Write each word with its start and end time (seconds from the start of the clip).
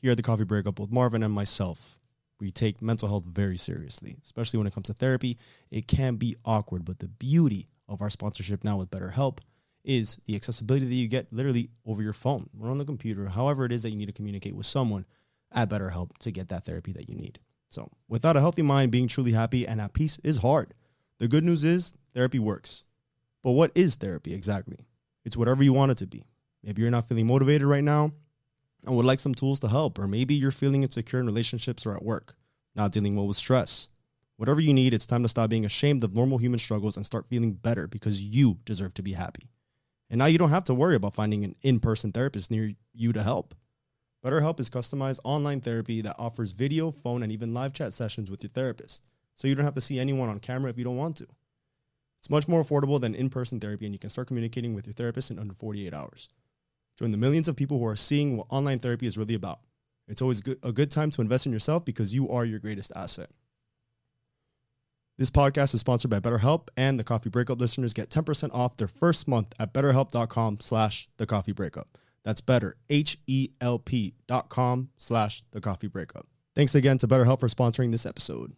here 0.00 0.10
at 0.10 0.16
the 0.16 0.22
Coffee 0.22 0.44
Breakup 0.44 0.78
with 0.78 0.90
Marvin 0.90 1.22
and 1.22 1.32
myself, 1.32 1.98
we 2.40 2.50
take 2.50 2.80
mental 2.80 3.06
health 3.06 3.24
very 3.24 3.58
seriously, 3.58 4.16
especially 4.22 4.58
when 4.58 4.66
it 4.66 4.72
comes 4.72 4.86
to 4.86 4.94
therapy. 4.94 5.36
It 5.70 5.86
can 5.86 6.16
be 6.16 6.36
awkward, 6.44 6.84
but 6.84 6.98
the 6.98 7.08
beauty 7.08 7.68
of 7.86 8.00
our 8.00 8.08
sponsorship 8.08 8.64
now 8.64 8.78
with 8.78 8.90
BetterHelp 8.90 9.38
is 9.84 10.18
the 10.24 10.36
accessibility 10.36 10.86
that 10.86 10.94
you 10.94 11.06
get 11.06 11.32
literally 11.32 11.70
over 11.84 12.02
your 12.02 12.12
phone 12.14 12.48
or 12.58 12.68
on 12.70 12.78
the 12.78 12.84
computer, 12.84 13.28
however 13.28 13.64
it 13.66 13.72
is 13.72 13.82
that 13.82 13.90
you 13.90 13.96
need 13.96 14.06
to 14.06 14.12
communicate 14.12 14.56
with 14.56 14.66
someone 14.66 15.04
at 15.52 15.68
BetterHelp 15.68 16.16
to 16.18 16.30
get 16.30 16.48
that 16.48 16.64
therapy 16.64 16.92
that 16.92 17.08
you 17.08 17.14
need. 17.14 17.38
So, 17.68 17.90
without 18.08 18.36
a 18.36 18.40
healthy 18.40 18.62
mind, 18.62 18.90
being 18.90 19.06
truly 19.06 19.32
happy 19.32 19.66
and 19.66 19.80
at 19.80 19.92
peace 19.92 20.18
is 20.24 20.38
hard. 20.38 20.74
The 21.18 21.28
good 21.28 21.44
news 21.44 21.62
is 21.62 21.92
therapy 22.14 22.38
works. 22.38 22.84
But 23.42 23.52
what 23.52 23.70
is 23.74 23.94
therapy 23.94 24.34
exactly? 24.34 24.78
It's 25.24 25.36
whatever 25.36 25.62
you 25.62 25.72
want 25.72 25.92
it 25.92 25.98
to 25.98 26.06
be. 26.06 26.24
Maybe 26.62 26.82
you're 26.82 26.90
not 26.90 27.08
feeling 27.08 27.26
motivated 27.26 27.66
right 27.66 27.84
now 27.84 28.12
and 28.84 28.96
would 28.96 29.06
like 29.06 29.20
some 29.20 29.34
tools 29.34 29.60
to 29.60 29.68
help, 29.68 29.98
or 29.98 30.06
maybe 30.06 30.34
you're 30.34 30.50
feeling 30.50 30.82
insecure 30.82 31.20
in 31.20 31.26
relationships 31.26 31.86
or 31.86 31.94
at 31.94 32.02
work, 32.02 32.34
not 32.74 32.92
dealing 32.92 33.16
well 33.16 33.26
with 33.26 33.36
stress. 33.36 33.88
Whatever 34.36 34.60
you 34.60 34.72
need, 34.72 34.94
it's 34.94 35.06
time 35.06 35.22
to 35.22 35.28
stop 35.28 35.50
being 35.50 35.66
ashamed 35.66 36.02
of 36.02 36.14
normal 36.14 36.38
human 36.38 36.58
struggles 36.58 36.96
and 36.96 37.04
start 37.04 37.26
feeling 37.26 37.52
better 37.52 37.86
because 37.86 38.22
you 38.22 38.58
deserve 38.64 38.94
to 38.94 39.02
be 39.02 39.12
happy. 39.12 39.50
And 40.08 40.18
now 40.18 40.26
you 40.26 40.38
don't 40.38 40.50
have 40.50 40.64
to 40.64 40.74
worry 40.74 40.96
about 40.96 41.14
finding 41.14 41.44
an 41.44 41.54
in 41.62 41.78
person 41.78 42.10
therapist 42.10 42.50
near 42.50 42.72
you 42.92 43.12
to 43.12 43.22
help. 43.22 43.54
BetterHelp 44.24 44.58
is 44.60 44.68
customized 44.68 45.20
online 45.24 45.60
therapy 45.60 46.00
that 46.02 46.16
offers 46.18 46.52
video, 46.52 46.90
phone, 46.90 47.22
and 47.22 47.32
even 47.32 47.54
live 47.54 47.72
chat 47.72 47.92
sessions 47.92 48.30
with 48.30 48.42
your 48.42 48.50
therapist, 48.50 49.04
so 49.34 49.46
you 49.46 49.54
don't 49.54 49.64
have 49.64 49.74
to 49.74 49.80
see 49.80 49.98
anyone 49.98 50.28
on 50.28 50.40
camera 50.40 50.70
if 50.70 50.76
you 50.76 50.84
don't 50.84 50.96
want 50.96 51.16
to. 51.16 51.26
It's 52.18 52.28
much 52.28 52.46
more 52.46 52.62
affordable 52.62 53.00
than 53.00 53.14
in 53.14 53.30
person 53.30 53.60
therapy, 53.60 53.86
and 53.86 53.94
you 53.94 53.98
can 53.98 54.10
start 54.10 54.26
communicating 54.26 54.74
with 54.74 54.86
your 54.86 54.92
therapist 54.92 55.30
in 55.30 55.38
under 55.38 55.54
48 55.54 55.94
hours. 55.94 56.28
Join 57.00 57.12
the 57.12 57.18
millions 57.18 57.48
of 57.48 57.56
people 57.56 57.78
who 57.78 57.86
are 57.86 57.96
seeing 57.96 58.36
what 58.36 58.46
online 58.50 58.78
therapy 58.78 59.06
is 59.06 59.16
really 59.16 59.32
about. 59.32 59.60
It's 60.06 60.20
always 60.20 60.42
good, 60.42 60.58
a 60.62 60.70
good 60.70 60.90
time 60.90 61.10
to 61.12 61.22
invest 61.22 61.46
in 61.46 61.52
yourself 61.52 61.82
because 61.82 62.14
you 62.14 62.28
are 62.28 62.44
your 62.44 62.58
greatest 62.58 62.92
asset. 62.94 63.30
This 65.16 65.30
podcast 65.30 65.72
is 65.72 65.80
sponsored 65.80 66.10
by 66.10 66.20
BetterHelp, 66.20 66.68
and 66.76 67.00
the 67.00 67.04
Coffee 67.04 67.30
Breakup 67.30 67.58
listeners 67.58 67.94
get 67.94 68.10
10% 68.10 68.50
off 68.52 68.76
their 68.76 68.86
first 68.86 69.26
month 69.26 69.54
at 69.58 69.72
betterhelp.com 69.72 70.58
slash 70.60 71.08
the 71.16 71.24
coffee 71.24 71.52
breakup. 71.52 71.88
That's 72.22 72.42
better, 72.42 72.76
H-E-L-P 72.90 74.14
dot 74.28 74.50
com 74.50 74.90
slash 74.98 75.42
the 75.52 75.60
coffee 75.62 75.88
breakup. 75.88 76.26
Thanks 76.54 76.74
again 76.74 76.98
to 76.98 77.08
BetterHelp 77.08 77.40
for 77.40 77.48
sponsoring 77.48 77.92
this 77.92 78.04
episode. 78.04 78.52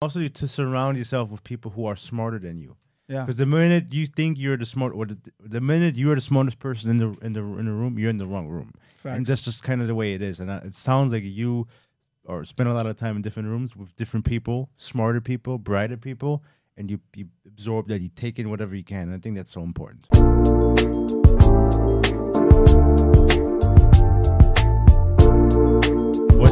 Also, 0.00 0.26
to 0.26 0.48
surround 0.48 0.96
yourself 0.96 1.30
with 1.30 1.44
people 1.44 1.72
who 1.72 1.84
are 1.84 1.96
smarter 1.96 2.38
than 2.38 2.56
you. 2.56 2.76
Yeah. 3.08 3.22
Because 3.22 3.36
the 3.36 3.46
minute 3.46 3.92
you 3.92 4.06
think 4.06 4.38
you're 4.38 4.56
the 4.56 4.64
smart, 4.66 4.94
or 4.94 5.06
the, 5.06 5.18
the 5.38 5.60
minute 5.60 5.94
you 5.96 6.10
are 6.10 6.14
the 6.14 6.20
smartest 6.20 6.58
person 6.58 6.90
in 6.90 6.98
the 6.98 7.16
in 7.20 7.34
the 7.34 7.40
in 7.40 7.66
the 7.66 7.72
room, 7.72 7.98
you're 7.98 8.10
in 8.10 8.18
the 8.18 8.26
wrong 8.26 8.48
room. 8.48 8.72
And 9.04 9.26
that's 9.26 9.44
just 9.44 9.62
kind 9.62 9.82
of 9.82 9.86
the 9.86 9.94
way 9.94 10.14
it 10.14 10.22
is. 10.22 10.40
And 10.40 10.50
it 10.50 10.74
sounds 10.74 11.12
like 11.12 11.22
you 11.24 11.66
or 12.24 12.44
spend 12.44 12.70
a 12.70 12.74
lot 12.74 12.86
of 12.86 12.96
time 12.96 13.16
in 13.16 13.22
different 13.22 13.48
rooms 13.48 13.76
with 13.76 13.94
different 13.96 14.24
people, 14.24 14.70
smarter 14.76 15.20
people, 15.20 15.58
brighter 15.58 15.98
people, 15.98 16.42
and 16.76 16.90
you 16.90 17.00
you 17.14 17.28
absorb 17.46 17.88
that, 17.88 18.00
you 18.00 18.08
take 18.08 18.38
in 18.38 18.48
whatever 18.48 18.74
you 18.74 18.84
can. 18.84 19.02
And 19.02 19.14
I 19.14 19.18
think 19.18 19.36
that's 19.36 19.52
so 19.52 19.62
important. 19.62 20.06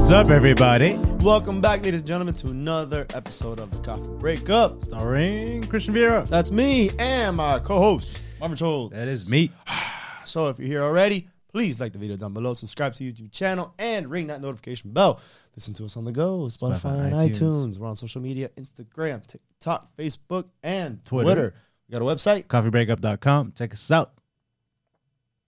What's 0.02 0.10
up, 0.10 0.30
everybody? 0.30 0.94
Welcome 1.20 1.60
back, 1.60 1.84
ladies 1.84 2.00
and 2.00 2.08
gentlemen, 2.08 2.34
to 2.34 2.48
another 2.48 3.06
episode 3.14 3.60
of 3.60 3.70
the 3.70 3.78
Coffee 3.78 4.10
Breakup. 4.18 4.82
Starring 4.82 5.62
Christian 5.62 5.94
Vieira. 5.94 6.26
That's 6.26 6.50
me 6.50 6.90
and 6.98 7.36
my 7.36 7.60
co-host, 7.60 8.20
Marvin 8.40 8.56
Schultz. 8.56 8.96
That 8.96 9.06
is 9.06 9.28
me. 9.30 9.52
So 10.24 10.48
if 10.48 10.58
you're 10.58 10.66
here 10.66 10.82
already, 10.82 11.28
please 11.52 11.78
like 11.78 11.92
the 11.92 12.00
video 12.00 12.16
down 12.16 12.34
below, 12.34 12.52
subscribe 12.52 12.94
to 12.94 13.04
YouTube 13.04 13.30
channel, 13.30 13.74
and 13.78 14.10
ring 14.10 14.26
that 14.26 14.40
notification 14.40 14.92
bell. 14.92 15.20
Listen 15.54 15.72
to 15.74 15.84
us 15.84 15.96
on 15.96 16.04
the 16.04 16.10
go, 16.10 16.40
Spotify, 16.46 16.80
Spotify, 16.80 17.04
and 17.04 17.12
iTunes. 17.12 17.38
iTunes. 17.38 17.78
We're 17.78 17.88
on 17.88 17.94
social 17.94 18.22
media, 18.22 18.48
Instagram, 18.56 19.24
TikTok, 19.24 19.96
Facebook, 19.96 20.46
and 20.64 21.04
Twitter. 21.04 21.26
Twitter. 21.26 21.54
We 21.88 21.92
got 21.92 22.02
a 22.02 22.04
website. 22.04 22.46
Coffeebreakup.com. 22.46 23.52
Check 23.56 23.72
us 23.72 23.88
out. 23.92 24.14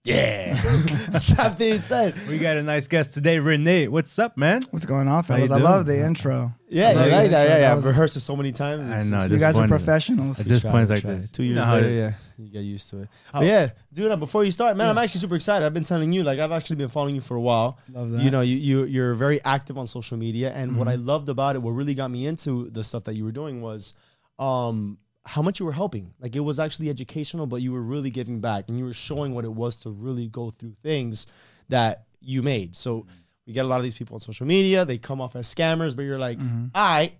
Yeah. 0.05 0.53
that 1.09 1.55
being 1.57 1.81
said, 1.81 2.15
We 2.29 2.37
got 2.37 2.57
a 2.57 2.61
nice 2.61 2.87
guest 2.87 3.15
today, 3.15 3.39
Rene. 3.39 3.87
What's 3.87 4.19
up, 4.19 4.37
man? 4.37 4.61
What's 4.69 4.85
going 4.85 5.07
on, 5.07 5.23
fellas? 5.23 5.49
I 5.49 5.57
love 5.57 5.87
doing? 5.87 5.99
the 5.99 6.05
intro. 6.05 6.53
yeah, 6.69 6.89
I 6.89 6.91
you 6.91 6.97
like 7.11 7.31
that. 7.31 7.49
Yeah, 7.49 7.57
yeah. 7.57 7.71
I've 7.71 7.83
rehearsed 7.83 8.15
it 8.15 8.19
so 8.19 8.35
many 8.35 8.51
times. 8.51 8.87
I 8.87 9.03
know, 9.09 9.25
You 9.25 9.39
guys 9.39 9.57
are 9.57 9.67
professionals. 9.67 10.39
At 10.39 10.45
this 10.45 10.61
try, 10.61 10.71
point, 10.71 10.91
it's 10.91 11.03
like 11.03 11.17
this. 11.17 11.31
Two 11.31 11.43
years 11.43 11.65
know 11.65 11.73
later, 11.73 11.89
yeah, 11.89 12.11
you 12.37 12.51
get 12.51 12.59
used 12.59 12.91
to 12.91 13.01
it. 13.01 13.09
But 13.33 13.45
yeah, 13.45 13.69
dude. 13.91 14.19
Before 14.19 14.43
you 14.43 14.51
start, 14.51 14.77
man, 14.77 14.89
I'm 14.89 14.97
actually 14.99 15.21
super 15.21 15.35
excited. 15.35 15.65
I've 15.65 15.73
been 15.73 15.83
telling 15.83 16.11
you, 16.11 16.21
like, 16.21 16.37
I've 16.37 16.51
actually 16.51 16.75
been 16.75 16.89
following 16.89 17.15
you 17.15 17.21
for 17.21 17.35
a 17.35 17.41
while. 17.41 17.79
Love 17.91 18.11
that. 18.11 18.21
You 18.21 18.29
know, 18.29 18.41
you, 18.41 18.57
you 18.57 18.83
you're 18.83 19.15
very 19.15 19.43
active 19.43 19.75
on 19.75 19.87
social 19.87 20.17
media, 20.17 20.51
and 20.53 20.77
what. 20.77 20.87
I 20.87 20.95
loved 20.95 21.29
about 21.29 21.55
it, 21.55 21.63
what 21.63 21.71
really 21.71 21.95
got 21.95 22.11
me 22.11 22.27
into 22.27 22.69
the 22.69 22.83
stuff 22.83 23.05
that 23.05 23.15
you 23.15 23.25
were 23.25 23.31
doing 23.31 23.59
was, 23.59 23.95
um, 24.37 24.99
how 25.25 25.41
much 25.41 25.59
you 25.59 25.65
were 25.65 25.71
helping. 25.73 26.13
Like, 26.19 26.35
it 26.35 26.39
was 26.41 26.59
actually 26.59 26.89
educational, 26.89 27.47
but 27.47 27.61
you 27.61 27.71
were 27.71 27.81
really 27.81 28.11
giving 28.11 28.39
back, 28.41 28.65
and 28.67 28.77
you 28.77 28.85
were 28.85 28.93
showing 28.93 29.33
what 29.33 29.43
it 29.45 29.51
was 29.51 29.75
to 29.77 29.89
really 29.89 30.27
go 30.27 30.51
through 30.51 30.75
things 30.83 31.25
that 31.69 32.05
you 32.21 32.43
made. 32.43 32.75
So 32.75 33.05
we 33.47 33.53
get 33.53 33.65
a 33.65 33.67
lot 33.67 33.77
of 33.77 33.83
these 33.83 33.95
people 33.95 34.15
on 34.15 34.19
social 34.19 34.45
media. 34.45 34.85
They 34.85 34.97
come 34.97 35.21
off 35.21 35.35
as 35.35 35.53
scammers, 35.53 35.95
but 35.95 36.03
you're 36.03 36.19
like, 36.19 36.37
Mhm. 36.39 36.71
I 36.75 37.13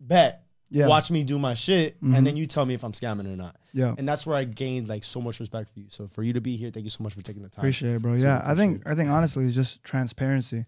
bet. 0.00 0.44
Yeah. 0.70 0.86
Watch 0.86 1.10
me 1.10 1.24
do 1.24 1.38
my 1.38 1.54
shit, 1.54 1.98
Mhm. 2.02 2.14
and 2.16 2.26
then 2.26 2.36
you 2.36 2.46
tell 2.46 2.66
me 2.66 2.74
if 2.74 2.84
I'm 2.84 2.92
scamming 2.92 3.24
or 3.32 3.36
not. 3.36 3.56
Yeah. 3.72 3.94
And 3.96 4.06
that's 4.06 4.26
where 4.26 4.36
I 4.36 4.44
gained 4.44 4.86
like 4.88 5.02
so 5.02 5.20
much 5.20 5.40
respect 5.40 5.70
for 5.70 5.80
you. 5.80 5.86
So 5.88 6.06
for 6.06 6.22
you 6.22 6.34
to 6.34 6.40
be 6.42 6.56
here, 6.56 6.70
thank 6.70 6.84
you 6.84 6.90
so 6.90 7.02
much 7.02 7.14
for 7.14 7.22
taking 7.22 7.42
the 7.42 7.48
time. 7.48 7.62
Appreciate 7.62 7.94
it, 7.94 8.02
bro. 8.02 8.16
Super 8.16 8.26
Yeah, 8.26 8.42
I 8.44 8.54
think 8.54 8.86
I 8.86 8.94
think 8.94 9.08
honestly, 9.10 9.46
it's 9.46 9.54
just 9.54 9.82
transparency. 9.82 10.66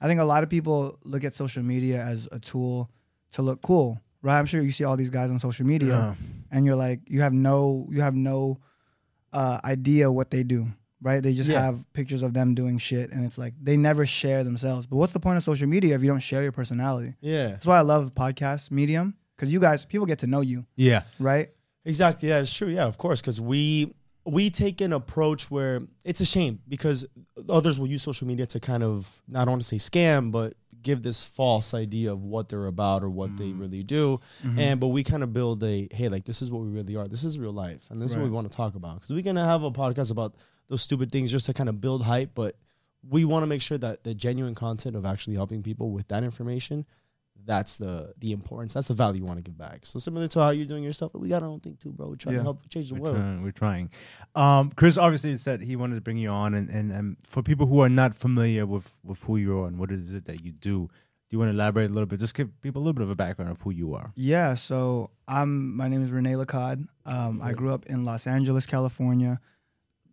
I 0.00 0.06
think 0.06 0.20
a 0.20 0.24
lot 0.24 0.42
of 0.42 0.50
people 0.50 0.98
look 1.02 1.24
at 1.24 1.32
social 1.34 1.62
media 1.62 2.04
as 2.04 2.28
a 2.30 2.38
tool 2.38 2.90
to 3.32 3.42
look 3.42 3.62
cool, 3.62 3.98
right? 4.22 4.38
I'm 4.38 4.46
sure 4.46 4.60
you 4.62 4.72
see 4.72 4.84
all 4.84 4.96
these 4.96 5.10
guys 5.10 5.30
on 5.30 5.38
social 5.38 5.66
media, 5.66 5.88
Yeah. 5.88 6.14
and 6.50 6.64
you're 6.66 6.76
like, 6.76 7.00
you 7.06 7.20
have 7.20 7.32
no, 7.32 7.86
you 7.90 8.00
have 8.02 8.14
no 8.14 8.58
uh, 9.32 9.60
idea 9.64 10.10
what 10.10 10.30
they 10.30 10.42
do, 10.42 10.68
right? 11.02 11.22
They 11.22 11.34
just 11.34 11.50
Yeah. 11.50 11.60
have 11.62 11.84
pictures 11.92 12.22
of 12.22 12.32
them 12.32 12.54
doing 12.54 12.78
shit, 12.78 13.10
and 13.12 13.24
it's 13.26 13.36
like 13.38 13.54
they 13.62 13.76
never 13.76 14.06
share 14.06 14.42
themselves. 14.44 14.86
But 14.86 14.96
what's 14.96 15.12
the 15.12 15.20
point 15.20 15.36
of 15.36 15.42
social 15.42 15.66
media 15.68 15.94
if 15.94 16.00
you 16.02 16.08
don't 16.08 16.20
share 16.20 16.42
your 16.42 16.52
personality? 16.52 17.14
Yeah, 17.20 17.48
That's 17.48 17.66
why 17.66 17.78
I 17.78 17.82
love 17.82 18.14
podcast 18.14 18.70
medium 18.70 19.14
because 19.36 19.52
you 19.52 19.60
guys, 19.60 19.84
people 19.84 20.06
get 20.06 20.18
to 20.20 20.26
know 20.26 20.40
you, 20.40 20.64
Yeah. 20.76 21.02
right? 21.18 21.50
exactly. 21.84 22.28
Yeah, 22.30 22.40
it's 22.40 22.52
true. 22.54 22.68
Yeah, 22.68 22.84
of 22.86 22.98
course, 22.98 23.20
because 23.20 23.40
we 23.40 23.94
we 24.26 24.50
take 24.50 24.82
an 24.82 24.92
approach 24.92 25.50
where 25.50 25.80
it's 26.04 26.20
a 26.20 26.26
shame 26.26 26.58
because 26.68 27.06
others 27.48 27.78
will 27.78 27.86
use 27.86 28.02
social 28.02 28.26
media 28.26 28.44
to 28.46 28.60
kind 28.60 28.82
of 28.82 29.22
I 29.34 29.38
don't 29.44 29.52
want 29.52 29.62
to 29.62 29.68
say 29.68 29.76
scam, 29.78 30.30
but 30.32 30.52
give 30.82 31.02
this 31.02 31.22
false 31.22 31.74
idea 31.74 32.12
of 32.12 32.22
what 32.22 32.48
they're 32.48 32.66
about 32.66 33.02
or 33.02 33.10
what 33.10 33.36
they 33.36 33.52
really 33.52 33.82
do. 33.82 34.20
Mm-hmm. 34.44 34.58
And 34.58 34.80
but 34.80 34.88
we 34.88 35.04
kind 35.04 35.22
of 35.22 35.32
build 35.32 35.62
a 35.64 35.88
hey, 35.90 36.08
like 36.08 36.24
this 36.24 36.42
is 36.42 36.50
what 36.50 36.62
we 36.62 36.68
really 36.68 36.96
are. 36.96 37.08
This 37.08 37.24
is 37.24 37.38
real 37.38 37.52
life, 37.52 37.86
and 37.90 38.00
this 38.00 38.12
is 38.12 38.16
what 38.16 38.24
we 38.24 38.30
want 38.30 38.50
to 38.50 38.56
talk 38.56 38.74
about. 38.74 38.96
Because 38.96 39.12
we 39.12 39.22
can 39.22 39.36
have 39.36 39.62
a 39.62 39.70
podcast 39.70 40.10
about 40.10 40.34
those 40.68 40.82
stupid 40.82 41.10
things 41.10 41.30
just 41.30 41.46
to 41.46 41.54
kind 41.54 41.68
of 41.68 41.80
build 41.80 42.02
hype, 42.02 42.34
but 42.34 42.56
we 43.08 43.24
want 43.24 43.42
to 43.42 43.46
make 43.46 43.62
sure 43.62 43.78
that 43.78 44.04
the 44.04 44.14
genuine 44.14 44.54
content 44.54 44.96
of 44.96 45.06
actually 45.06 45.34
helping 45.36 45.62
people 45.62 45.90
with 45.90 46.08
that 46.08 46.24
information. 46.24 46.84
That's 47.44 47.78
the 47.78 48.12
the 48.18 48.32
importance. 48.32 48.74
That's 48.74 48.88
the 48.88 48.94
value 48.94 49.20
you 49.20 49.26
want 49.26 49.38
to 49.38 49.42
give 49.42 49.56
back. 49.56 49.86
So 49.86 49.98
similar 49.98 50.28
to 50.28 50.40
how 50.40 50.50
you're 50.50 50.66
doing 50.66 50.82
your 50.82 50.92
stuff, 50.92 51.12
but 51.12 51.20
we 51.20 51.28
got 51.28 51.42
our 51.42 51.48
own 51.48 51.60
thing 51.60 51.76
too, 51.80 51.92
bro. 51.92 52.08
We're 52.08 52.16
trying 52.16 52.34
Yeah. 52.34 52.40
to 52.40 52.44
help 52.44 52.68
change 52.68 52.88
the 52.90 52.96
We're 52.96 53.00
world. 53.00 53.16
trying, 53.16 53.42
we're 53.42 53.52
trying. 53.52 53.90
Um, 54.34 54.70
Chris 54.76 54.98
obviously 54.98 55.34
said 55.38 55.62
he 55.62 55.74
wanted 55.76 55.94
to 55.94 56.00
bring 56.02 56.18
you 56.18 56.28
on, 56.28 56.52
and, 56.54 56.68
and, 56.68 56.92
and 56.92 57.16
for 57.22 57.42
people 57.42 57.66
who 57.66 57.80
are 57.80 57.88
not 57.88 58.14
familiar 58.14 58.66
with, 58.66 58.96
with 59.02 59.20
who 59.22 59.36
you 59.38 59.58
are 59.60 59.66
and 59.66 59.78
what 59.78 59.90
is 59.90 60.10
it 60.10 60.26
that 60.26 60.44
you 60.44 60.52
do, 60.52 60.88
do 60.90 61.34
you 61.34 61.38
want 61.38 61.48
to 61.48 61.54
elaborate 61.54 61.90
a 61.90 61.92
little 61.94 62.06
bit? 62.06 62.20
Just 62.20 62.34
give 62.34 62.48
people 62.60 62.80
a 62.80 62.84
little 62.84 62.94
bit 62.94 63.02
of 63.02 63.10
a 63.10 63.14
background 63.14 63.50
of 63.50 63.60
who 63.62 63.70
you 63.70 63.94
are. 63.94 64.12
Yeah, 64.14 64.54
so 64.54 65.10
I'm 65.26 65.74
my 65.76 65.88
name 65.88 66.02
is 66.04 66.10
Rene 66.10 66.32
Lacad. 66.34 66.86
Um, 67.06 67.40
I 67.42 67.52
grew 67.52 67.72
up 67.72 67.86
in 67.86 68.04
Los 68.04 68.26
Angeles, 68.26 68.66
California. 68.66 69.40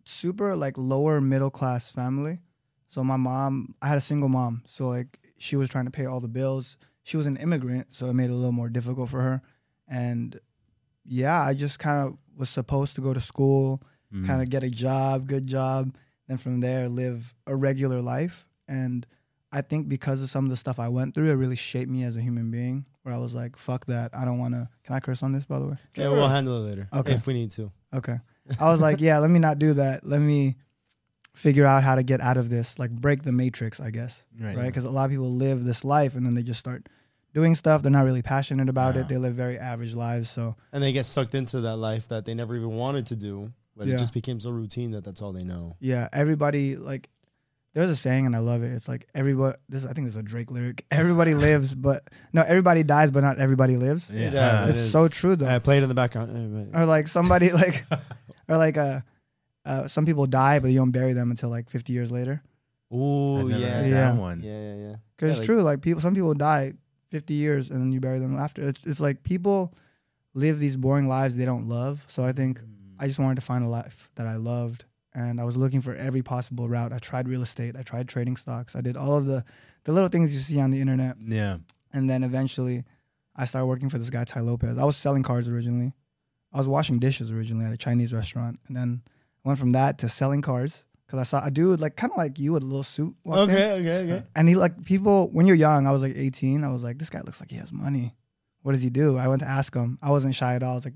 Super 0.04 0.54
like 0.54 0.78
lower 0.78 1.20
middle 1.20 1.50
class 1.50 1.90
family. 1.90 2.38
So 2.88 3.02
my 3.02 3.16
mom, 3.16 3.74
I 3.82 3.88
had 3.88 3.98
a 3.98 4.02
single 4.02 4.28
mom. 4.28 4.62
So 4.66 4.88
like 4.88 5.18
she 5.38 5.56
was 5.56 5.68
trying 5.68 5.86
to 5.86 5.90
pay 5.90 6.06
all 6.06 6.20
the 6.20 6.28
bills. 6.28 6.76
She 7.06 7.16
was 7.16 7.26
an 7.26 7.36
immigrant, 7.36 7.86
so 7.92 8.08
it 8.10 8.14
made 8.14 8.30
it 8.30 8.32
a 8.32 8.34
little 8.34 8.50
more 8.50 8.68
difficult 8.68 9.10
for 9.10 9.22
her. 9.22 9.40
And 9.86 10.40
yeah, 11.04 11.40
I 11.40 11.54
just 11.54 11.78
kind 11.78 12.04
of 12.04 12.16
was 12.36 12.50
supposed 12.50 12.96
to 12.96 13.00
go 13.00 13.14
to 13.14 13.20
school, 13.20 13.80
Mm. 14.12 14.26
kind 14.26 14.42
of 14.42 14.50
get 14.50 14.64
a 14.64 14.70
job, 14.70 15.26
good 15.28 15.46
job, 15.46 15.94
then 16.26 16.36
from 16.36 16.58
there 16.60 16.88
live 16.88 17.32
a 17.46 17.54
regular 17.54 18.00
life. 18.02 18.44
And 18.66 19.06
I 19.52 19.60
think 19.62 19.88
because 19.88 20.20
of 20.20 20.30
some 20.30 20.44
of 20.46 20.50
the 20.50 20.56
stuff 20.56 20.80
I 20.80 20.88
went 20.88 21.14
through, 21.14 21.30
it 21.30 21.34
really 21.34 21.54
shaped 21.56 21.90
me 21.90 22.02
as 22.02 22.16
a 22.16 22.20
human 22.20 22.50
being. 22.50 22.86
Where 23.04 23.14
I 23.14 23.18
was 23.18 23.34
like, 23.34 23.56
"Fuck 23.56 23.86
that! 23.86 24.10
I 24.12 24.24
don't 24.24 24.38
want 24.40 24.54
to." 24.54 24.68
Can 24.82 24.96
I 24.96 25.00
curse 25.00 25.22
on 25.22 25.30
this, 25.32 25.44
by 25.44 25.60
the 25.60 25.66
way? 25.66 25.76
Yeah, 25.94 26.08
we'll 26.08 26.28
handle 26.28 26.56
it 26.64 26.68
later. 26.70 26.88
Okay. 26.92 27.12
If 27.12 27.28
we 27.28 27.34
need 27.34 27.52
to. 27.52 27.70
Okay. 27.94 28.18
I 28.60 28.66
was 28.70 28.80
like, 28.80 29.00
"Yeah, 29.00 29.18
let 29.18 29.30
me 29.30 29.38
not 29.38 29.60
do 29.60 29.74
that. 29.74 30.04
Let 30.04 30.20
me 30.20 30.56
figure 31.36 31.66
out 31.66 31.84
how 31.84 31.94
to 31.94 32.02
get 32.02 32.20
out 32.20 32.36
of 32.36 32.48
this, 32.48 32.78
like 32.78 32.90
break 32.90 33.22
the 33.22 33.32
matrix, 33.32 33.78
I 33.80 33.90
guess." 33.90 34.24
Right. 34.40 34.56
Right? 34.56 34.66
Because 34.66 34.84
a 34.84 34.90
lot 34.90 35.04
of 35.04 35.10
people 35.10 35.32
live 35.32 35.64
this 35.64 35.84
life 35.84 36.16
and 36.16 36.24
then 36.26 36.34
they 36.34 36.42
just 36.42 36.58
start 36.60 36.88
doing 37.34 37.54
stuff. 37.54 37.82
They're 37.82 37.92
not 37.92 38.04
really 38.06 38.22
passionate 38.22 38.68
about 38.68 38.94
Yeah. 38.94 39.02
it. 39.02 39.08
They 39.08 39.18
live 39.18 39.34
very 39.34 39.58
average 39.58 39.94
lives. 39.94 40.30
So 40.30 40.56
And 40.72 40.82
they 40.82 40.92
get 40.92 41.04
sucked 41.04 41.34
into 41.34 41.60
that 41.60 41.76
life 41.76 42.08
that 42.08 42.24
they 42.24 42.34
never 42.34 42.56
even 42.56 42.70
wanted 42.76 43.06
to 43.08 43.16
do, 43.16 43.52
but 43.76 43.86
Yeah. 43.86 43.94
it 43.94 43.98
just 43.98 44.14
became 44.14 44.40
so 44.40 44.50
routine 44.50 44.92
that 44.92 45.04
that's 45.04 45.20
all 45.20 45.32
they 45.32 45.44
know. 45.44 45.76
yeah, 45.80 46.08
everybody 46.12 46.76
like. 46.76 47.10
There's 47.74 47.90
a 47.90 47.96
saying 47.96 48.24
and 48.24 48.34
I 48.34 48.38
love 48.38 48.62
it. 48.62 48.72
It's 48.72 48.88
like 48.88 49.06
everybody. 49.14 49.58
This 49.68 49.84
I 49.84 49.92
think 49.92 50.06
this 50.06 50.14
is 50.14 50.16
a 50.16 50.22
Drake 50.22 50.50
lyric. 50.50 50.86
Everybody 50.90 51.34
lives, 51.34 51.74
but 51.74 52.08
no, 52.32 52.40
everybody 52.40 52.82
dies, 52.82 53.10
but 53.10 53.20
not 53.22 53.38
everybody 53.38 53.76
lives. 53.76 54.10
Yeah. 54.10 54.30
Yeah, 54.32 54.64
it 54.64 54.70
It's 54.70 54.78
is. 54.78 54.90
so 54.92 55.08
true 55.08 55.36
though. 55.36 55.44
I 55.46 55.58
played 55.58 55.82
in 55.82 55.90
the 55.90 55.94
background. 55.94 56.74
or 56.74 56.86
like 56.86 57.06
somebody 57.06 57.52
like 57.62 57.84
or 58.48 58.56
like 58.56 58.78
uh, 58.78 59.00
uh 59.66 59.86
some 59.88 60.06
people 60.06 60.26
die 60.26 60.58
but 60.60 60.68
you 60.70 60.78
don't 60.78 60.92
bury 60.92 61.12
them 61.12 61.30
until 61.30 61.50
like 61.50 61.68
50 61.68 61.92
years 61.92 62.10
later 62.10 62.42
Ooh, 62.94 63.48
yeah. 63.48 63.56
heard 63.56 63.86
Yeah. 63.88 64.12
that 64.12 64.16
one. 64.16 64.40
Yeah, 64.42 64.52
yeah, 64.52 64.74
yeah. 64.76 64.96
because 65.16 65.26
Yeah, 65.26 65.30
it's 65.30 65.38
like- 65.40 65.46
true 65.46 65.62
like 65.62 65.80
people 65.82 66.00
some 66.00 66.14
people 66.14 66.34
die 66.34 66.74
50 67.10 67.34
years 67.34 67.70
and 67.70 67.80
then 67.80 67.92
you 67.92 68.00
bury 68.00 68.18
them 68.18 68.36
after 68.38 68.62
it's, 68.68 68.84
it's 68.84 69.00
like 69.00 69.22
people 69.22 69.72
live 70.34 70.58
these 70.58 70.76
boring 70.76 71.08
lives 71.08 71.34
they 71.36 71.44
don't 71.44 71.68
love 71.68 72.04
so 72.08 72.24
i 72.24 72.32
think 72.32 72.60
i 72.98 73.06
just 73.06 73.18
wanted 73.18 73.36
to 73.36 73.40
find 73.40 73.64
a 73.64 73.68
life 73.68 74.10
that 74.16 74.26
i 74.26 74.36
loved 74.36 74.84
and 75.14 75.40
i 75.40 75.44
was 75.44 75.56
looking 75.56 75.80
for 75.80 75.94
every 75.94 76.22
possible 76.22 76.68
route 76.68 76.92
i 76.92 76.98
tried 76.98 77.26
real 77.28 77.42
estate 77.42 77.74
i 77.76 77.82
tried 77.82 78.06
trading 78.08 78.36
stocks 78.36 78.76
i 78.76 78.80
did 78.80 78.96
all 78.96 79.16
of 79.16 79.24
the 79.26 79.44
the 79.84 79.92
little 79.92 80.08
things 80.08 80.34
you 80.34 80.40
see 80.40 80.60
on 80.60 80.70
the 80.70 80.80
internet 80.80 81.16
Yeah. 81.26 81.58
and 81.92 82.08
then 82.10 82.22
eventually 82.24 82.84
I 83.38 83.44
started 83.44 83.66
working 83.66 83.90
for 83.90 83.98
this 83.98 84.08
guy 84.08 84.24
Tai 84.24 84.40
Lopez. 84.40 84.78
I 84.78 84.84
was 84.84 84.96
selling 84.96 85.22
cars 85.22 85.46
originally. 85.46 85.92
I 86.54 86.58
was 86.58 86.66
washing 86.66 86.98
dishes 86.98 87.30
originally 87.30 87.66
at 87.66 87.72
a 87.74 87.76
Chinese 87.76 88.14
restaurant, 88.14 88.58
and 88.66 88.74
then 88.74 89.02
I 89.04 89.08
went 89.46 89.58
from 89.60 89.72
that 89.72 89.98
to 89.98 90.08
selling 90.08 90.42
cars 90.42 90.84
because 91.06 91.20
I 91.20 91.22
saw 91.22 91.44
a 91.44 91.50
dude 91.50 91.80
like 91.80 91.94
kind 91.96 92.12
of 92.12 92.18
like 92.18 92.38
you 92.38 92.52
with 92.52 92.64
a 92.64 92.66
little 92.66 92.82
suit. 92.82 93.14
Okay, 93.26 93.72
okay, 93.72 93.98
okay. 93.98 94.22
And 94.34 94.48
he 94.48 94.56
like 94.56 94.84
people 94.84 95.28
when 95.30 95.46
you're 95.46 95.56
young. 95.56 95.86
I 95.86 95.92
was 95.92 96.02
like 96.02 96.16
18. 96.16 96.64
I 96.64 96.68
was 96.68 96.82
like, 96.82 96.98
this 96.98 97.10
guy 97.10 97.20
looks 97.20 97.40
like 97.40 97.50
he 97.50 97.56
has 97.56 97.72
money. 97.72 98.14
What 98.62 98.72
does 98.72 98.82
he 98.82 98.90
do? 98.90 99.16
I 99.16 99.28
went 99.28 99.40
to 99.42 99.48
ask 99.48 99.72
him. 99.72 99.98
I 100.02 100.10
wasn't 100.10 100.34
shy 100.34 100.56
at 100.56 100.64
all. 100.64 100.72
I 100.72 100.74
was 100.74 100.84
like, 100.84 100.94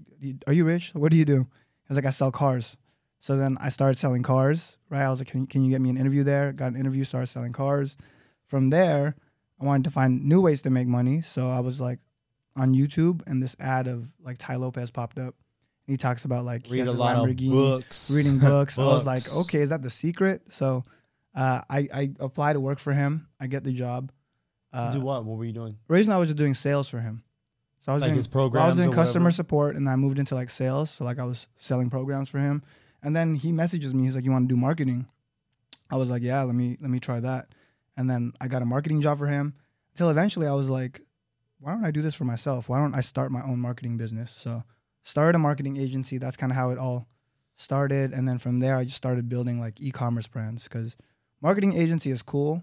are 0.48 0.52
you 0.52 0.64
rich? 0.64 0.90
What 0.94 1.12
do 1.12 1.16
you 1.16 1.24
do? 1.24 1.38
He 1.38 1.86
was 1.88 1.96
like, 1.96 2.06
I 2.06 2.10
sell 2.10 2.32
cars. 2.32 2.76
So 3.20 3.36
then 3.36 3.56
I 3.60 3.68
started 3.68 3.98
selling 3.98 4.24
cars. 4.24 4.76
Right? 4.88 5.04
I 5.04 5.10
was 5.10 5.20
like, 5.20 5.28
can, 5.28 5.46
can 5.46 5.62
you 5.62 5.70
get 5.70 5.80
me 5.80 5.90
an 5.90 5.96
interview 5.96 6.24
there? 6.24 6.52
Got 6.52 6.72
an 6.72 6.76
interview. 6.76 7.04
Started 7.04 7.28
selling 7.28 7.52
cars. 7.52 7.96
From 8.48 8.70
there, 8.70 9.14
I 9.60 9.64
wanted 9.64 9.84
to 9.84 9.90
find 9.90 10.24
new 10.24 10.40
ways 10.40 10.62
to 10.62 10.70
make 10.70 10.88
money. 10.88 11.22
So 11.22 11.48
I 11.48 11.60
was 11.60 11.80
like 11.80 12.00
on 12.56 12.74
YouTube, 12.74 13.22
and 13.28 13.40
this 13.40 13.54
ad 13.60 13.86
of 13.86 14.08
like 14.24 14.38
Tai 14.38 14.56
Lopez 14.56 14.90
popped 14.90 15.20
up. 15.20 15.36
He 15.90 15.96
talks 15.96 16.24
about 16.24 16.44
like 16.44 16.66
Read 16.70 16.86
a 16.86 16.92
lot 16.92 17.16
of 17.28 17.36
books. 17.36 18.10
reading 18.14 18.38
books. 18.50 18.78
I 18.78 18.84
was 18.84 19.04
like, 19.04 19.22
okay, 19.38 19.60
is 19.60 19.70
that 19.70 19.82
the 19.82 19.90
secret? 19.90 20.42
So 20.50 20.84
uh, 21.34 21.62
I, 21.68 21.88
I 21.92 22.10
apply 22.20 22.52
to 22.52 22.60
work 22.60 22.78
for 22.78 22.92
him. 22.92 23.26
I 23.40 23.48
get 23.48 23.64
the 23.64 23.72
job. 23.72 24.12
Uh, 24.72 24.92
Do 24.92 25.00
what? 25.00 25.24
What 25.24 25.36
were 25.36 25.44
you 25.44 25.52
doing? 25.52 25.76
originally, 25.88 26.14
I 26.14 26.18
was 26.18 26.28
just 26.28 26.38
doing 26.38 26.54
sales 26.54 26.88
for 26.88 27.00
him. 27.00 27.24
So 27.84 27.90
I 27.92 27.94
was 27.96 28.02
Like 28.02 28.10
doing, 28.10 28.16
his 28.18 28.28
programs. 28.28 28.62
I 28.64 28.66
was 28.68 28.76
doing 28.76 28.92
customer 28.94 29.24
whatever? 29.24 29.34
support, 29.34 29.74
and 29.76 29.88
I 29.88 29.96
moved 29.96 30.18
into 30.20 30.34
like 30.36 30.50
sales. 30.50 30.90
So 30.90 31.04
like 31.04 31.18
I 31.18 31.24
was 31.24 31.48
selling 31.56 31.90
programs 31.90 32.28
for 32.28 32.38
him, 32.38 32.62
and 33.02 33.16
then 33.16 33.34
he 33.34 33.50
messages 33.52 33.92
me. 33.94 34.04
He's 34.04 34.14
like, 34.14 34.24
"You 34.24 34.30
want 34.30 34.48
to 34.48 34.54
do 34.54 34.60
marketing?" 34.60 35.06
I 35.90 35.96
was 35.96 36.08
like, 36.08 36.22
"Yeah, 36.22 36.42
let 36.42 36.54
me 36.54 36.76
let 36.80 36.90
me 36.90 37.00
try 37.00 37.18
that." 37.20 37.48
And 37.96 38.08
then 38.08 38.32
I 38.40 38.46
got 38.46 38.62
a 38.62 38.66
marketing 38.66 39.00
job 39.00 39.18
for 39.18 39.26
him. 39.26 39.54
Until 39.94 40.08
eventually, 40.10 40.46
I 40.46 40.52
was 40.54 40.70
like, 40.70 41.00
"Why 41.58 41.72
don't 41.72 41.84
I 41.84 41.90
do 41.90 42.00
this 42.02 42.14
for 42.14 42.24
myself? 42.24 42.68
Why 42.68 42.78
don't 42.78 42.94
I 42.94 43.00
start 43.00 43.32
my 43.32 43.42
own 43.42 43.58
marketing 43.58 43.96
business?" 43.96 44.30
So 44.30 44.62
started 45.02 45.36
a 45.36 45.38
marketing 45.38 45.76
agency. 45.76 46.18
That's 46.18 46.36
kind 46.36 46.52
of 46.52 46.56
how 46.56 46.70
it 46.70 46.78
all 46.78 47.06
started, 47.56 48.12
and 48.12 48.26
then 48.28 48.38
from 48.38 48.60
there, 48.60 48.76
I 48.76 48.84
just 48.84 48.96
started 48.96 49.28
building 49.28 49.60
like 49.60 49.80
e-commerce 49.80 50.26
brands 50.26 50.64
because 50.64 50.96
marketing 51.42 51.76
agency 51.76 52.10
is 52.10 52.22
cool. 52.22 52.62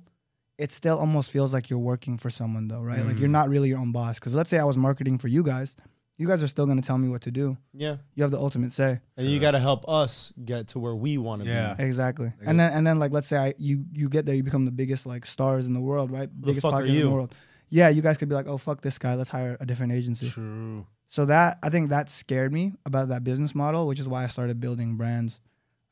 It 0.57 0.71
still 0.71 0.97
almost 0.97 1.29
feels 1.31 1.53
like 1.53 1.69
you're 1.69 1.77
working 1.77 2.17
for 2.17 2.29
someone 2.31 2.67
though, 2.67 2.81
right? 2.81 3.05
Like 3.05 3.19
you're 3.19 3.27
Mhm. 3.29 3.31
not 3.33 3.49
really 3.49 3.69
your 3.69 3.77
own 3.77 3.91
boss. 3.91 4.17
Because 4.19 4.33
let's 4.33 4.49
say 4.49 4.57
I 4.57 4.63
was 4.63 4.75
marketing 4.75 5.19
for 5.19 5.27
you 5.27 5.43
guys, 5.43 5.75
you 6.17 6.25
guys 6.27 6.41
are 6.41 6.47
still 6.47 6.65
going 6.65 6.81
to 6.81 6.87
tell 6.87 6.97
me 6.97 7.09
what 7.09 7.21
to 7.21 7.31
do. 7.31 7.57
Yeah. 7.75 7.97
You 8.15 8.23
have 8.23 8.31
the 8.31 8.39
ultimate 8.39 8.73
say. 8.73 8.99
And 9.17 9.27
you 9.27 9.39
got 9.39 9.51
to 9.51 9.59
help 9.59 9.87
us 9.87 10.33
get 10.43 10.69
to 10.69 10.79
where 10.79 10.95
we 10.95 11.19
want 11.19 11.41
to 11.41 11.45
be. 11.45 11.51
Yeah. 11.51 11.75
be. 11.75 11.83
Exactly. 11.83 12.25
Like 12.25 12.47
and 12.47 12.59
then 12.59 12.73
and 12.73 12.87
then 12.87 12.97
like 12.97 13.11
let's 13.11 13.27
say 13.27 13.37
I 13.37 13.53
you 13.59 13.85
you 13.93 14.09
get 14.09 14.25
there, 14.25 14.33
you 14.33 14.41
become 14.41 14.65
the 14.65 14.71
biggest 14.71 15.05
like 15.05 15.27
stars 15.27 15.67
in 15.67 15.73
the 15.73 15.79
world, 15.79 16.09
right? 16.09 16.27
the 16.41 16.47
biggest 16.47 16.63
fuck 16.63 16.73
are 16.73 16.81
podcast 16.81 16.87
in 16.89 16.93
you? 16.95 17.03
the 17.03 17.11
world. 17.11 17.35
Yeah, 17.69 17.89
you 17.89 18.01
guys 18.01 18.17
could 18.17 18.29
be 18.29 18.33
like, 18.33 18.47
oh 18.47 18.57
fuck 18.57 18.81
this 18.81 18.97
guy, 18.97 19.13
let's 19.13 19.29
hire 19.29 19.57
a 19.59 19.65
different 19.67 19.91
agency. 19.91 20.27
True. 20.27 20.87
So 21.09 21.25
that 21.25 21.57
I 21.63 21.69
think 21.69 21.89
that 21.89 22.09
scared 22.09 22.51
me 22.51 22.73
about 22.85 23.09
that 23.09 23.23
business 23.23 23.55
model, 23.55 23.87
which 23.87 23.99
is 23.99 24.07
why 24.07 24.23
I 24.23 24.27
started 24.27 24.59
building 24.59 24.97
brands. 24.97 25.39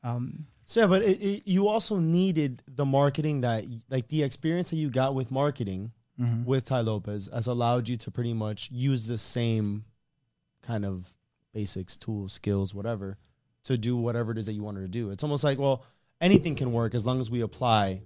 Um, 0.02 0.46
So 0.64 0.80
yeah, 0.80 0.86
but 0.86 1.02
it, 1.02 1.22
it, 1.22 1.42
you 1.46 1.68
also 1.68 1.98
needed 1.98 2.62
the 2.66 2.84
marketing 2.84 3.42
that, 3.42 3.64
like 3.88 4.08
the 4.08 4.22
experience 4.22 4.70
that 4.70 4.76
you 4.76 4.90
got 4.90 5.14
with 5.14 5.30
marketing 5.30 5.92
mhm. 6.20 6.44
with 6.44 6.64
Tai 6.64 6.80
Lopez, 6.80 7.28
has 7.32 7.46
allowed 7.46 7.88
you 7.88 7.96
to 7.96 8.10
pretty 8.10 8.34
much 8.34 8.70
use 8.70 9.06
the 9.06 9.18
same 9.18 9.84
kind 10.62 10.84
of 10.84 11.14
basics, 11.54 11.96
tools, 11.96 12.32
skills, 12.32 12.74
whatever, 12.74 13.16
to 13.64 13.78
do 13.78 13.96
whatever 13.96 14.32
it 14.32 14.38
is 14.38 14.46
that 14.46 14.52
you 14.52 14.62
wanted 14.62 14.80
to 14.82 14.88
do. 14.88 15.10
It's 15.10 15.22
almost 15.22 15.44
like, 15.44 15.58
well, 15.58 15.84
anything 16.20 16.54
can 16.54 16.72
work 16.72 16.94
as 16.94 17.06
long 17.06 17.20
as 17.20 17.30
we 17.30 17.40
apply 17.40 18.02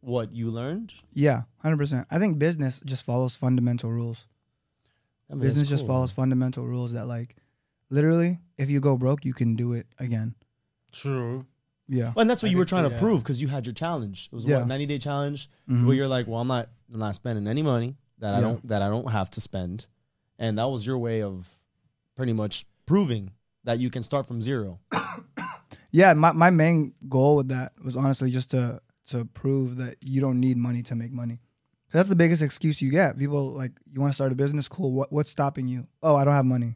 what 0.00 0.34
you 0.34 0.50
learned. 0.50 0.92
Yeah, 1.14 1.42
hundred 1.58 1.78
percent. 1.78 2.06
I 2.10 2.18
think 2.18 2.38
business 2.38 2.80
just 2.84 3.04
follows 3.04 3.36
fundamental 3.36 3.90
rules. 3.90 4.24
I 5.32 5.34
mean, 5.34 5.40
that's 5.44 5.54
business 5.54 5.68
just 5.68 5.82
cool. 5.86 5.94
follows 5.96 6.12
fundamental 6.12 6.66
rules 6.66 6.92
that 6.92 7.06
like 7.06 7.34
literally 7.90 8.38
if 8.58 8.68
you 8.70 8.80
go 8.80 8.96
broke 8.98 9.24
you 9.24 9.32
can 9.34 9.56
do 9.56 9.72
it 9.72 9.86
again 9.98 10.34
True. 10.92 11.46
yeah 11.88 12.12
Well, 12.14 12.20
and 12.22 12.30
that's 12.30 12.42
what 12.42 12.50
I 12.50 12.52
you 12.52 12.58
were 12.58 12.64
trying 12.66 12.84
see 12.84 12.90
to 12.90 12.94
that. 12.96 13.00
prove 13.00 13.20
because 13.22 13.40
you 13.40 13.48
had 13.48 13.64
your 13.66 13.72
challenge. 13.72 14.28
It 14.30 14.34
was 14.34 14.44
Yeah. 14.44 14.58
what 14.58 14.66
ninety 14.68 14.86
day 14.86 14.98
challenge 14.98 15.48
Mhm. 15.68 15.86
where 15.86 15.96
you're 15.96 16.08
like, 16.08 16.26
well, 16.28 16.40
I'm 16.40 16.48
not, 16.48 16.68
I'm 16.92 17.00
not 17.00 17.14
spending 17.14 17.46
any 17.48 17.62
money 17.62 17.96
that 18.18 18.34
I 18.34 18.40
don't 18.42 18.64
that 18.68 18.82
I 18.82 18.88
don't 18.88 19.10
have 19.10 19.30
to 19.30 19.40
spend, 19.40 19.86
and 20.38 20.58
that 20.58 20.68
was 20.68 20.86
your 20.86 20.98
way 20.98 21.22
of 21.22 21.48
pretty 22.14 22.32
much 22.34 22.66
proving 22.86 23.30
that 23.64 23.78
you 23.78 23.88
can 23.90 24.02
start 24.02 24.26
from 24.26 24.42
zero. 24.42 24.80
yeah 25.92 26.12
my, 26.14 26.32
my 26.32 26.50
main 26.50 26.94
goal 27.08 27.36
with 27.36 27.48
that 27.48 27.72
was 27.84 27.96
honestly 27.96 28.30
just 28.30 28.50
to 28.50 28.80
to 29.06 29.24
prove 29.24 29.76
that 29.78 29.96
you 30.02 30.20
don't 30.20 30.38
need 30.40 30.56
money 30.56 30.82
to 30.82 30.94
make 30.94 31.10
money 31.12 31.38
'Cause 31.92 31.98
that's 31.98 32.08
the 32.08 32.16
biggest 32.16 32.40
excuse 32.40 32.80
you 32.80 32.90
get 32.90 33.18
people 33.18 33.50
like 33.52 33.72
you 33.92 34.00
want 34.00 34.10
to 34.10 34.14
start 34.14 34.32
a 34.32 34.34
business 34.34 34.66
cool 34.66 34.92
what, 34.92 35.12
what's 35.12 35.28
stopping 35.30 35.68
you 35.68 35.86
oh 36.02 36.16
i 36.16 36.24
don't 36.24 36.32
have 36.32 36.46
money 36.46 36.74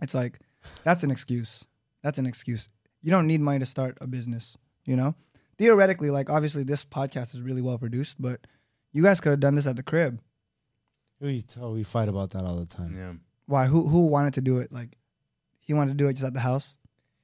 it's 0.00 0.14
like 0.14 0.38
that's 0.84 1.04
an 1.04 1.10
excuse 1.10 1.64
that's 2.02 2.18
an 2.18 2.24
excuse 2.24 2.70
you 3.02 3.10
don't 3.10 3.26
need 3.26 3.40
money 3.42 3.58
to 3.58 3.66
start 3.66 3.98
a 4.00 4.06
business 4.06 4.56
you 4.86 4.96
know 4.96 5.14
theoretically 5.58 6.10
like 6.10 6.30
obviously 6.30 6.62
this 6.64 6.82
podcast 6.82 7.34
is 7.34 7.42
really 7.42 7.60
well 7.60 7.76
produced 7.76 8.16
but 8.20 8.46
you 8.92 9.02
guys 9.02 9.20
could 9.20 9.30
have 9.30 9.40
done 9.40 9.54
this 9.54 9.66
at 9.66 9.76
the 9.76 9.82
crib 9.82 10.18
We 11.20 11.44
oh, 11.60 11.72
we 11.72 11.82
fight 11.84 12.08
about 12.08 12.30
that 12.30 12.44
all 12.44 12.56
the 12.56 12.66
time. 12.66 12.96
Yeah. 12.96 13.12
Why? 13.46 13.66
Who 13.66 13.86
who 13.86 14.06
wanted 14.06 14.34
to 14.34 14.40
do 14.40 14.58
it? 14.58 14.72
Like, 14.72 14.96
he 15.60 15.72
wanted 15.72 15.92
to 15.92 15.96
do 15.96 16.08
it 16.08 16.14
just 16.14 16.24
at 16.24 16.34
the 16.34 16.40
house. 16.40 16.76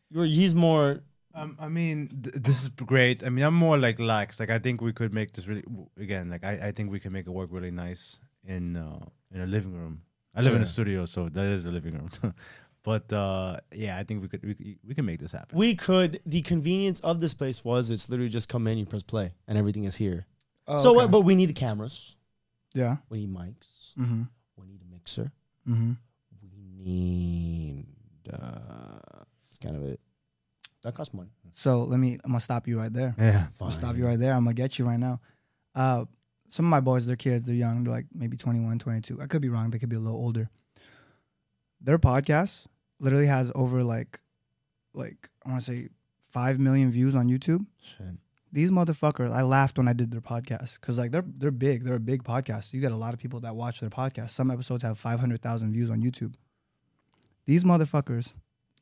You're, 0.09 0.25
he's 0.25 0.55
more. 0.55 1.01
Um, 1.35 1.57
I 1.61 1.69
mean, 1.69 2.09
th- 2.23 2.37
this 2.37 2.63
is 2.63 2.69
great. 2.69 3.23
I 3.23 3.29
mean, 3.29 3.45
I'm 3.45 3.55
more 3.55 3.79
like 3.79 4.01
lax. 4.01 4.41
Like, 4.41 4.51
I 4.51 4.59
think 4.59 4.81
we 4.81 4.93
could 4.93 5.13
make 5.13 5.33
this 5.33 5.47
really 5.47 5.65
again. 5.99 6.31
Like, 6.31 6.45
I, 6.45 6.69
I 6.69 6.73
think 6.73 6.91
we 6.91 7.01
can 7.01 7.13
make 7.13 7.27
it 7.27 7.31
work 7.31 7.51
really 7.53 7.71
nice 7.71 8.19
in 8.45 8.77
uh, 8.77 9.05
in 9.33 9.41
a 9.41 9.47
living 9.47 9.75
room. 9.75 10.03
I 10.35 10.43
live 10.43 10.55
in 10.55 10.63
a 10.63 10.67
studio, 10.67 11.05
so 11.05 11.29
that 11.29 11.45
is 11.47 11.67
a 11.67 11.71
living 11.71 11.95
room. 11.95 12.35
but 12.83 13.13
uh, 13.13 13.59
yeah, 13.73 13.99
I 13.99 14.05
think 14.05 14.23
we 14.23 14.29
could 14.29 14.43
we, 14.43 14.79
we 14.87 14.95
can 14.95 15.05
make 15.05 15.21
this 15.21 15.33
happen. 15.33 15.59
We 15.59 15.75
could. 15.75 16.21
The 16.27 16.43
convenience 16.43 17.01
of 17.01 17.21
this 17.21 17.35
place 17.35 17.65
was 17.65 17.91
it's 17.91 18.09
literally 18.09 18.31
just 18.31 18.49
come 18.49 18.67
in, 18.67 18.79
you 18.79 18.87
press 18.87 19.03
play, 19.03 19.35
and 19.47 19.59
everything 19.59 19.85
is 19.85 19.97
here. 19.97 20.27
Oh, 20.67 20.79
so, 20.79 20.97
okay. 20.97 21.05
uh, 21.05 21.09
but 21.09 21.23
we 21.23 21.35
need 21.35 21.55
cameras. 21.55 22.17
yeah. 22.75 22.97
We 23.09 23.21
need 23.21 23.35
mics. 23.35 23.95
Mm-hmm. 23.99 24.23
We 24.57 24.67
need 24.67 24.81
a 24.83 24.93
mixer. 24.93 25.33
Mm-hmm. 25.69 25.93
We 26.43 26.51
need. 26.85 27.87
Uh, 28.31 29.25
that's 29.49 29.59
kind 29.61 29.77
of 29.77 29.85
it. 29.85 30.01
That 30.83 30.95
costs 30.95 31.13
money. 31.15 31.31
So 31.55 31.83
let 31.85 31.99
me. 31.99 32.15
I'm 32.25 32.31
gonna 32.31 32.41
stop 32.41 32.69
you 32.69 32.79
right 32.79 32.93
there. 32.93 33.15
yeah. 33.19 33.47
I'll 33.61 33.71
stop 33.71 33.97
you 33.97 34.07
right 34.07 34.19
there. 34.19 34.33
I'm 34.33 34.45
gonna 34.45 34.55
get 34.55 34.79
you 34.79 34.85
right 34.85 34.99
now. 34.99 35.21
Uh, 35.75 36.05
some 36.49 36.65
of 36.67 36.71
my 36.71 36.81
boys, 36.81 37.05
they're 37.07 37.17
kids. 37.17 37.45
They're 37.47 37.55
young. 37.55 37.85
They're 37.85 37.93
like 37.93 38.07
maybe 38.15 38.37
21, 38.37 38.79
22. 38.79 39.21
I 39.21 39.27
could 39.27 39.43
be 39.43 39.49
wrong. 39.49 39.71
They 39.71 39.79
could 39.79 39.89
be 39.89 39.97
a 39.97 40.01
little 40.01 40.19
older. 40.19 40.49
Their 41.81 41.99
podcast 41.99 42.67
literally 43.01 43.27
has 43.27 43.53
over 43.55 43.83
like, 43.85 44.21
like 44.95 45.29
I 45.45 45.51
want 45.51 45.65
to 45.65 45.71
say 45.71 45.89
five 46.31 46.59
million 46.59 46.91
views 46.91 47.15
on 47.15 47.29
YouTube. 47.29 47.67
Shit. 47.83 48.07
these 48.53 48.71
motherfuckers 48.71 49.31
i 49.31 49.43
laughed 49.43 49.77
when 49.79 49.89
i 49.89 49.93
did 49.93 50.11
their 50.11 50.23
podcast 50.23 50.81
because 50.81 50.97
like 50.97 51.11
they're 51.11 51.25
they're 51.37 51.51
big 51.51 51.85
they're 51.85 51.95
a 51.97 52.01
big 52.13 52.23
podcast 52.25 52.73
you 52.73 52.81
got 52.81 52.93
a 52.93 52.97
lot 52.97 53.13
of 53.13 53.21
people 53.21 53.41
that 53.41 53.55
watch 53.55 53.81
their 53.81 53.91
podcast 53.91 54.31
some 54.31 54.51
episodes 54.51 54.83
have 54.83 54.97
500000 54.99 55.71
views 55.73 55.91
on 55.91 56.01
youtube 56.01 56.33
these 57.45 57.63
motherfuckers 57.65 58.35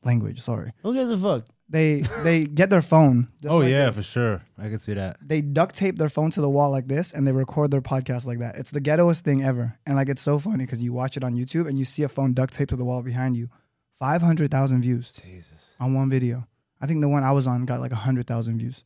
language 0.05 0.39
sorry 0.41 0.71
Who 0.83 0.93
gives 0.93 1.11
a 1.11 1.17
fuck? 1.17 1.45
They 1.69 2.01
they 2.23 2.43
get 2.45 2.69
their 2.69 2.81
phone. 2.81 3.27
Oh, 3.37 3.41
just 3.41 3.53
oh 3.53 3.57
like 3.59 3.69
yeah, 3.69 3.85
this. 3.87 3.95
for 3.97 4.03
sure. 4.03 4.41
I 4.57 4.67
can 4.69 4.79
see 4.79 4.93
that. 4.93 5.17
They 5.21 5.41
duct 5.41 5.75
tape 5.75 5.97
their 5.97 6.09
phone 6.09 6.31
to 6.31 6.41
the 6.41 6.49
wall 6.49 6.69
like 6.71 6.87
this, 6.87 7.13
and 7.13 7.25
they 7.27 7.31
record 7.31 7.71
their 7.71 7.81
podcast 7.81 8.25
like 8.25 8.39
that. 8.39 8.55
It's 8.57 8.71
the 8.71 8.81
ghettoest 8.81 9.21
thing 9.21 9.43
ever, 9.43 9.77
and 9.85 9.95
like 9.95 10.09
it's 10.09 10.21
so 10.21 10.37
funny 10.39 10.65
because 10.65 10.79
you 10.79 10.91
watch 10.93 11.15
it 11.17 11.23
on 11.23 11.35
YouTube 11.35 11.67
and 11.67 11.77
you 11.79 11.85
see 11.85 12.03
a 12.03 12.09
phone 12.09 12.33
duct 12.33 12.53
taped 12.53 12.69
to 12.71 12.75
the 12.75 12.83
wall 12.85 13.01
behind 13.01 13.37
you. 13.37 13.49
Five 13.99 14.21
hundred 14.21 14.51
thousand 14.51 14.81
views 14.81 15.11
Jesus. 15.11 15.73
on 15.79 15.93
one 15.93 16.09
video. 16.09 16.45
I 16.81 16.87
think 16.87 17.01
the 17.01 17.09
one 17.09 17.23
I 17.23 17.31
was 17.31 17.47
on 17.47 17.65
got 17.65 17.79
like 17.79 17.91
hundred 17.91 18.27
thousand 18.27 18.59
views. 18.59 18.83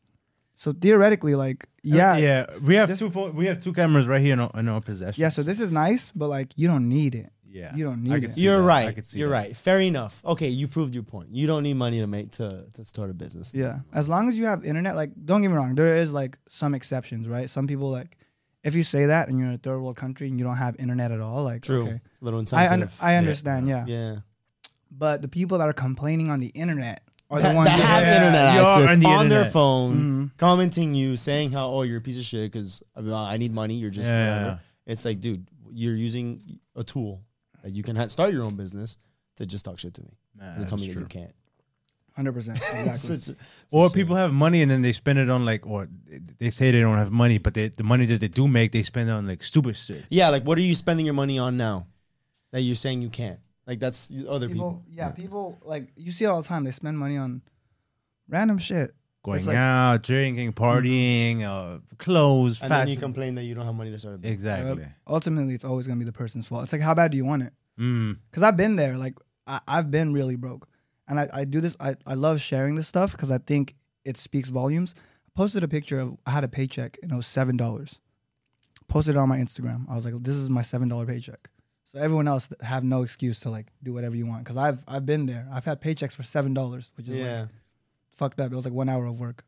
So 0.56 0.72
theoretically, 0.74 1.34
like 1.34 1.68
yeah, 1.84 2.16
yeah, 2.18 2.46
yeah. 2.52 2.58
We 2.64 2.76
have 2.76 2.90
This- 2.90 3.00
two. 3.00 3.10
Phone, 3.10 3.36
we 3.36 3.48
have 3.48 3.64
two 3.64 3.74
cameras 3.74 4.08
right 4.08 4.22
here 4.22 4.34
in 4.34 4.40
our, 4.40 4.52
in 4.56 4.68
our 4.70 4.80
possession. 4.82 5.20
Yeah, 5.20 5.30
so 5.30 5.42
this 5.44 5.60
is 5.60 5.72
nice, 5.72 6.12
but 6.12 6.28
like 6.30 6.50
you 6.56 6.68
don't 6.68 6.88
need 6.88 7.16
it. 7.16 7.32
Yeah, 7.52 7.76
you 7.76 7.84
don't 7.84 8.02
need 8.04 8.24
it. 8.24 8.38
You're 8.38 8.58
that. 8.58 8.64
Right. 8.64 9.14
You're 9.14 9.30
that. 9.30 9.34
right. 9.36 9.56
Fair 9.58 9.80
enough. 9.82 10.22
Okay, 10.26 10.50
you 10.50 10.68
proved 10.68 10.94
your 10.94 11.04
point. 11.04 11.30
You 11.36 11.48
don't 11.48 11.64
need 11.64 11.76
money 11.76 12.00
to 12.00 12.08
make 12.08 12.32
to 12.34 12.66
to 12.74 12.86
start 12.86 13.10
a 13.10 13.14
business. 13.14 13.52
Yeah, 13.54 13.80
as 13.94 14.08
long 14.10 14.30
as 14.30 14.38
you 14.38 14.46
have 14.46 14.64
internet, 14.66 14.96
like 14.96 15.12
don't 15.26 15.42
get 15.42 15.50
me 15.50 15.56
wrong, 15.56 15.76
there 15.76 15.98
is 15.98 16.12
like 16.12 16.38
some 16.50 16.74
exceptions, 16.74 17.28
right? 17.28 17.50
Some 17.50 17.68
people 17.68 17.90
like 17.92 18.18
if 18.64 18.76
you 18.76 18.84
say 18.84 19.08
that 19.08 19.28
and 19.28 19.38
you're 19.40 19.48
in 19.48 19.54
a 19.56 19.58
third 19.58 19.80
world 19.82 19.96
country 19.98 20.28
and 20.28 20.38
you 20.40 20.46
don't 20.46 20.58
have 20.58 20.76
internet 20.80 21.12
at 21.12 21.20
all, 21.20 21.44
like 21.44 21.64
True. 21.64 21.84
okay, 21.84 22.00
It's 22.06 22.22
a 22.22 22.26
little 22.26 22.38
I 22.40 22.42
un- 22.42 22.44
insensitive. 22.84 22.98
I 23.02 23.16
understand, 23.16 23.68
yeah. 23.68 23.86
yeah. 23.88 24.16
But 24.92 25.22
the 25.22 25.28
people 25.28 25.58
that 25.60 25.68
are 25.68 25.74
complaining 25.74 26.30
on 26.30 26.40
the 26.40 26.48
internet 26.50 27.02
are 27.30 27.40
That, 27.42 27.50
the 27.52 27.56
ones 27.56 27.70
that 27.70 27.80
have 27.80 28.04
Yeah, 28.04 28.16
internet 28.18 28.46
access 28.48 28.92
on 28.92 29.00
the 29.00 29.06
on 29.08 29.30
their 29.30 29.38
internet. 29.40 29.54
phone, 29.54 29.98
Mhm. 29.98 30.38
commenting 30.38 30.94
you, 30.94 31.18
saying 31.18 31.52
how 31.54 31.70
oh 31.70 31.82
you're 31.84 31.98
a 31.98 32.02
piece 32.02 32.18
of 32.18 32.24
shit 32.26 32.52
because 32.52 32.84
I 32.96 33.38
need 33.38 33.54
money. 33.54 33.76
You're 33.76 33.90
just 33.90 34.10
Yeah. 34.10 34.28
whatever. 34.36 34.60
It's 34.86 35.06
like, 35.06 35.20
dude, 35.22 35.48
you're 35.72 35.96
using 35.96 36.60
a 36.76 36.84
tool 36.84 37.22
that 37.62 37.72
you 37.74 37.84
can 37.84 37.96
ha- 37.96 38.08
start 38.08 38.34
your 38.34 38.44
own 38.44 38.56
business 38.56 38.98
to 39.38 39.46
just 39.46 39.66
talk 39.66 39.80
shit 39.80 39.94
to 39.96 40.02
me. 40.04 40.10
Nah, 40.40 40.58
They 40.58 40.66
tell 40.66 40.78
me 40.78 40.86
that's 40.88 40.96
that 40.96 41.00
you 41.02 41.06
can't. 41.08 41.34
hundred 42.16 42.34
percent, 42.34 42.58
exactly. 42.74 43.20
Such 43.20 43.36
a- 43.36 43.38
Or 43.72 43.90
people 43.90 44.16
have 44.16 44.34
money 44.34 44.62
and 44.62 44.70
then 44.72 44.82
they 44.82 44.92
spend 44.92 45.20
it 45.20 45.30
on 45.30 45.46
like, 45.46 45.66
or 45.66 45.88
they 46.40 46.50
say 46.50 46.72
they 46.72 46.82
don't 46.82 46.98
have 46.98 47.12
money, 47.12 47.38
but 47.38 47.54
they, 47.54 47.70
the 47.70 47.84
money 47.84 48.06
that 48.08 48.20
they 48.20 48.28
do 48.28 48.48
make, 48.48 48.72
they 48.72 48.84
spend 48.84 49.10
on 49.10 49.28
like 49.28 49.44
stupid 49.44 49.78
shit. 49.78 50.06
Yeah, 50.10 50.30
like 50.30 50.44
what 50.44 50.58
are 50.58 50.62
you 50.62 50.76
spending 50.76 51.06
your 51.06 51.16
money 51.16 51.40
on 51.40 51.58
now 51.58 51.88
that 52.52 52.62
you're 52.62 52.76
saying 52.76 53.02
you 53.02 53.10
can't? 53.10 53.40
Like 53.68 53.80
that's 53.80 54.12
other 54.28 54.48
people. 54.50 54.72
people, 54.72 54.84
yeah, 54.90 55.10
people 55.12 55.60
like 55.64 55.90
you 55.96 56.12
see 56.12 56.26
it 56.26 56.28
all 56.28 56.42
the 56.42 56.48
time. 56.48 56.64
They 56.66 56.72
spend 56.72 56.98
money 56.98 57.16
on 57.18 57.42
random 58.28 58.58
shit. 58.58 58.92
Going 59.24 59.46
like- 59.46 59.56
out, 59.56 60.02
drinking, 60.04 60.54
partying, 60.54 61.44
uh, 61.44 61.80
clothes, 62.00 62.60
And 62.62 62.72
then 62.72 62.88
you 62.88 62.98
complain 62.98 63.36
that 63.36 63.44
you 63.44 63.54
don't 63.54 63.66
have 63.66 63.76
money 63.76 63.92
to 63.92 64.00
start 64.00 64.16
a 64.16 64.18
business. 64.18 64.34
exactly. 64.34 64.86
Ultimately, 65.08 65.54
it's 65.54 65.64
always 65.64 65.86
gonna 65.86 66.00
be 66.00 66.06
the 66.06 66.12
person's 66.12 66.48
fault. 66.48 66.64
It's 66.64 66.74
like 66.74 66.82
how 66.82 66.96
bad 66.96 67.12
do 67.12 67.18
you 67.18 67.26
want 67.26 67.44
it? 67.44 67.54
Mm. 67.80 68.18
because 68.30 68.44
I've 68.44 68.58
been 68.58 68.76
there. 68.76 68.98
Like 68.98 69.14
I, 69.48 69.60
I've 69.68 69.90
been 69.92 70.12
really 70.14 70.36
broke, 70.36 70.68
and 71.08 71.20
I, 71.20 71.30
I 71.34 71.46
do 71.46 71.62
this. 71.62 71.76
I, 71.80 71.96
I 72.06 72.16
love 72.16 72.42
sharing 72.42 72.76
this 72.76 72.88
stuff 72.88 73.12
because 73.14 73.32
I 73.32 73.38
think 73.38 73.76
it 74.06 74.18
speaks 74.18 74.50
volumes. 74.50 74.94
I 75.28 75.30
posted 75.36 75.64
a 75.64 75.68
picture 75.68 76.00
of 76.00 76.18
I 76.26 76.32
had 76.32 76.44
a 76.44 76.48
paycheck 76.48 76.98
and 77.02 77.12
it 77.12 77.16
was 77.16 77.28
seven 77.28 77.58
dollars. 77.58 78.00
Posted 78.88 79.16
it 79.16 79.18
on 79.20 79.30
my 79.30 79.38
Instagram. 79.38 79.86
I 79.90 79.96
was 79.96 80.04
like, 80.04 80.16
"This 80.22 80.36
is 80.36 80.50
my 80.50 80.62
seven 80.64 80.90
dollar 80.90 81.06
paycheck." 81.06 81.50
So 81.94 82.00
everyone 82.00 82.28
else 82.28 82.50
have 82.62 82.84
no 82.84 83.04
excuse 83.04 83.40
to 83.42 83.50
like 83.50 83.68
do 83.84 83.94
whatever 83.94 84.16
you 84.16 84.26
want 84.26 84.44
because 84.44 84.58
I've 84.58 84.84
I've 84.88 85.06
been 85.06 85.26
there. 85.28 85.48
I've 85.52 85.66
had 85.66 85.82
paychecks 85.82 86.14
for 86.14 86.24
seven 86.24 86.54
dollars, 86.54 86.92
which 86.96 87.08
is 87.08 87.18
Yeah. 87.20 87.42
like 87.42 87.50
fucked 88.22 88.40
up. 88.40 88.52
It 88.52 88.56
was 88.56 88.66
like 88.66 88.74
one 88.74 88.88
hour 88.88 89.06
of 89.06 89.20
work. 89.20 89.44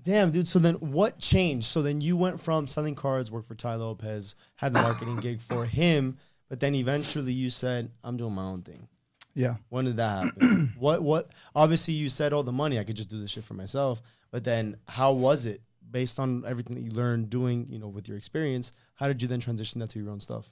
Damn, 0.00 0.30
dude. 0.30 0.46
So 0.46 0.60
then 0.60 0.74
what 0.76 1.18
changed? 1.18 1.66
So 1.66 1.82
then 1.82 2.00
you 2.00 2.16
went 2.16 2.40
from 2.40 2.68
selling 2.68 2.94
cards, 2.94 3.32
worked 3.32 3.48
for 3.48 3.56
Tai 3.56 3.74
Lopez, 3.74 4.36
had 4.54 4.72
the 4.72 4.80
marketing 4.80 5.16
gig 5.16 5.40
for 5.40 5.64
him, 5.80 6.18
but 6.48 6.60
then 6.60 6.76
eventually 6.76 7.32
you 7.32 7.50
said, 7.50 7.90
I'm 8.04 8.16
doing 8.16 8.32
my 8.34 8.44
own 8.44 8.62
thing. 8.62 8.86
Yeah. 9.34 9.56
When 9.70 9.86
did 9.86 9.96
that 9.96 10.24
happen? 10.24 10.72
what 10.78 11.02
what 11.02 11.32
obviously 11.54 11.94
you 11.94 12.08
said, 12.08 12.32
Oh, 12.32 12.42
the 12.42 12.52
money, 12.52 12.78
I 12.78 12.84
could 12.84 12.96
just 12.96 13.10
do 13.10 13.20
this 13.20 13.32
shit 13.32 13.44
for 13.44 13.54
myself. 13.54 14.00
But 14.30 14.44
then 14.44 14.76
how 14.86 15.12
was 15.12 15.44
it? 15.44 15.60
Based 15.90 16.20
on 16.20 16.44
everything 16.46 16.76
that 16.76 16.82
you 16.82 16.90
learned 16.90 17.30
doing, 17.30 17.66
you 17.70 17.78
know, 17.78 17.88
with 17.88 18.08
your 18.08 18.18
experience, 18.18 18.72
how 18.94 19.08
did 19.08 19.20
you 19.22 19.28
then 19.28 19.40
transition 19.40 19.80
that 19.80 19.90
to 19.90 19.98
your 19.98 20.10
own 20.10 20.20
stuff? 20.20 20.48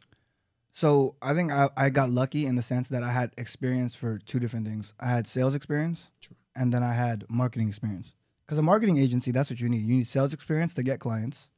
So 0.75 1.14
I 1.23 1.34
think 1.34 1.52
I, 1.52 1.68
I 1.76 1.90
got 1.90 2.11
lucky 2.11 2.46
in 2.46 2.56
the 2.56 2.62
sense 2.62 2.88
that 2.88 3.02
I 3.04 3.12
had 3.12 3.32
experience 3.38 3.94
for 3.94 4.18
two 4.18 4.40
different 4.40 4.66
things. 4.66 4.92
I 4.99 5.06
had 5.06 5.26
sales 5.28 5.54
experience, 5.54 6.08
True. 6.20 6.37
And 6.56 6.73
then 6.73 6.82
I 6.82 6.94
had 6.94 7.25
marketing 7.28 7.68
experience. 7.68 8.14
Because 8.46 8.58
a 8.58 8.62
marketing 8.62 8.99
agency, 8.99 9.30
that's 9.30 9.50
what 9.50 9.61
you 9.61 9.68
need. 9.68 9.82
You 9.82 9.96
need 9.96 10.06
sales 10.06 10.34
experience 10.34 10.75
to 10.75 10.82
get 10.82 11.00
clients, 11.00 11.49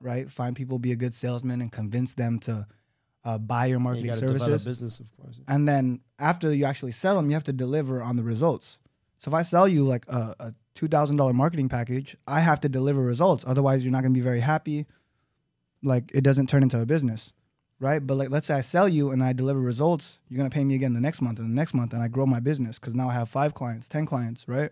right? 0.00 0.30
Find 0.30 0.54
people, 0.54 0.78
be 0.78 0.92
a 0.92 0.96
good 0.96 1.14
salesman, 1.14 1.60
and 1.60 1.72
convince 1.72 2.14
them 2.14 2.38
to 2.40 2.66
uh, 3.24 3.38
buy 3.38 3.66
your 3.66 3.80
marketing 3.80 4.10
develop 4.10 4.30
services. 4.30 4.64
business, 4.64 5.00
of 5.00 5.06
course. 5.16 5.40
And 5.48 5.66
then 5.66 6.00
after 6.18 6.52
you 6.52 6.64
actually 6.64 6.92
sell 6.92 7.16
them, 7.16 7.30
you 7.30 7.34
have 7.34 7.44
to 7.44 7.52
deliver 7.52 8.02
on 8.02 8.16
the 8.16 8.22
results. 8.22 8.78
So 9.18 9.30
if 9.30 9.34
I 9.34 9.42
sell 9.42 9.66
you 9.66 9.86
like 9.86 10.06
a, 10.08 10.34
a 10.38 10.54
two 10.74 10.88
thousand 10.88 11.16
dollar 11.16 11.32
marketing 11.32 11.68
package, 11.68 12.16
I 12.28 12.40
have 12.40 12.60
to 12.60 12.68
deliver 12.68 13.00
results. 13.00 13.44
Otherwise, 13.46 13.82
you're 13.82 13.92
not 13.92 14.02
going 14.02 14.12
to 14.12 14.18
be 14.18 14.22
very 14.22 14.40
happy. 14.40 14.86
Like 15.82 16.10
it 16.14 16.22
doesn't 16.22 16.48
turn 16.48 16.62
into 16.62 16.80
a 16.80 16.86
business, 16.86 17.32
right? 17.80 18.04
But 18.04 18.16
like 18.16 18.30
let's 18.30 18.46
say 18.46 18.54
I 18.54 18.60
sell 18.60 18.88
you 18.88 19.10
and 19.10 19.22
I 19.22 19.32
deliver 19.32 19.60
results, 19.60 20.18
you're 20.28 20.38
going 20.38 20.48
to 20.48 20.54
pay 20.54 20.64
me 20.64 20.74
again 20.74 20.94
the 20.94 21.00
next 21.00 21.20
month 21.20 21.38
and 21.38 21.50
the 21.50 21.54
next 21.54 21.74
month, 21.74 21.92
and 21.92 22.02
I 22.02 22.08
grow 22.08 22.26
my 22.26 22.40
business 22.40 22.78
because 22.78 22.94
now 22.94 23.08
I 23.08 23.14
have 23.14 23.28
five 23.28 23.54
clients, 23.54 23.88
ten 23.88 24.06
clients, 24.06 24.48
right? 24.48 24.70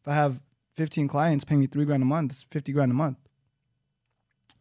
If 0.00 0.08
I 0.08 0.14
have 0.14 0.40
fifteen 0.76 1.08
clients, 1.08 1.44
pay 1.44 1.56
me 1.56 1.66
three 1.66 1.84
grand 1.84 2.02
a 2.02 2.06
month. 2.06 2.32
It's 2.32 2.46
fifty 2.50 2.72
grand 2.72 2.90
a 2.90 2.94
month. 2.94 3.18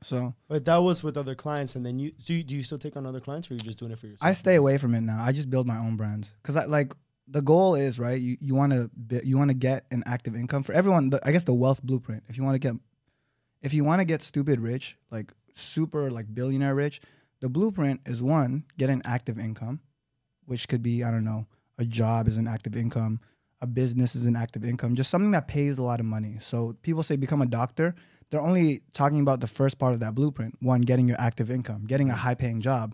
So 0.02 0.34
But 0.48 0.64
that 0.66 0.78
was 0.78 1.04
with 1.04 1.18
other 1.18 1.36
clients, 1.36 1.76
and 1.76 1.86
then 1.86 2.00
you 2.00 2.12
do. 2.12 2.34
You, 2.34 2.44
do 2.44 2.56
you 2.56 2.64
still 2.64 2.78
take 2.78 2.96
on 2.96 3.06
other 3.06 3.20
clients, 3.20 3.50
or 3.50 3.54
are 3.54 3.58
you 3.58 3.64
just 3.64 3.80
doing 3.80 3.92
it 3.92 4.00
for 4.00 4.08
yourself? 4.08 4.28
I 4.28 4.34
stay 4.34 4.56
away 4.56 4.78
from 4.78 4.96
it 4.96 5.02
now. 5.02 5.22
I 5.22 5.32
just 5.32 5.50
build 5.50 5.68
my 5.68 5.78
own 5.78 5.98
brands 5.98 6.34
because 6.42 6.56
I 6.56 6.66
like 6.66 6.94
the 7.28 7.42
goal 7.42 7.76
is 7.76 8.00
right. 8.00 8.20
You 8.20 8.38
you 8.40 8.56
want 8.56 8.72
to 8.72 8.90
you 9.26 9.38
want 9.38 9.50
to 9.50 9.56
get 9.56 9.86
an 9.92 10.04
active 10.06 10.36
income 10.36 10.64
for 10.64 10.74
everyone. 10.74 11.10
The, 11.10 11.20
I 11.28 11.32
guess 11.32 11.44
the 11.44 11.54
wealth 11.54 11.84
blueprint. 11.84 12.24
If 12.30 12.38
you 12.38 12.44
want 12.44 12.56
to 12.56 12.60
get 12.60 12.76
if 13.62 13.74
you 13.74 13.84
want 13.84 14.00
to 14.00 14.06
get 14.06 14.22
stupid 14.22 14.60
rich, 14.60 14.98
like 15.12 15.34
super 15.54 16.10
like 16.10 16.34
billionaire 16.34 16.76
rich, 16.76 17.02
the 17.42 17.50
blueprint 17.50 18.02
is 18.06 18.22
one 18.22 18.66
get 18.78 18.90
an 18.90 19.02
active 19.06 19.40
income, 19.40 19.80
which 20.46 20.68
could 20.68 20.84
be 20.84 21.04
I 21.04 21.12
don't 21.12 21.24
know 21.24 21.48
a 21.80 21.86
job 21.86 22.28
is 22.28 22.38
an 22.38 22.48
active 22.48 22.76
income, 22.76 23.20
a 23.62 23.68
business 23.68 24.16
is 24.16 24.26
an 24.26 24.36
active 24.36 24.64
income, 24.64 24.96
just 24.96 25.10
something 25.10 25.32
that 25.32 25.48
pays 25.48 25.78
a 25.78 25.84
lot 25.84 26.00
of 26.00 26.06
money. 26.06 26.38
So 26.42 26.76
people 26.82 27.02
say 27.02 27.16
become 27.16 27.42
a 27.42 27.48
doctor. 27.48 27.96
They're 28.30 28.42
only 28.42 28.82
talking 28.94 29.22
about 29.22 29.40
the 29.40 29.48
first 29.48 29.80
part 29.80 29.94
of 29.94 30.02
that 30.02 30.14
blueprint. 30.14 30.58
One, 30.62 30.82
getting 30.82 31.08
your 31.08 31.20
active 31.20 31.50
income, 31.50 31.86
getting 31.88 32.10
a 32.10 32.16
high 32.16 32.36
paying 32.36 32.62
job. 32.62 32.94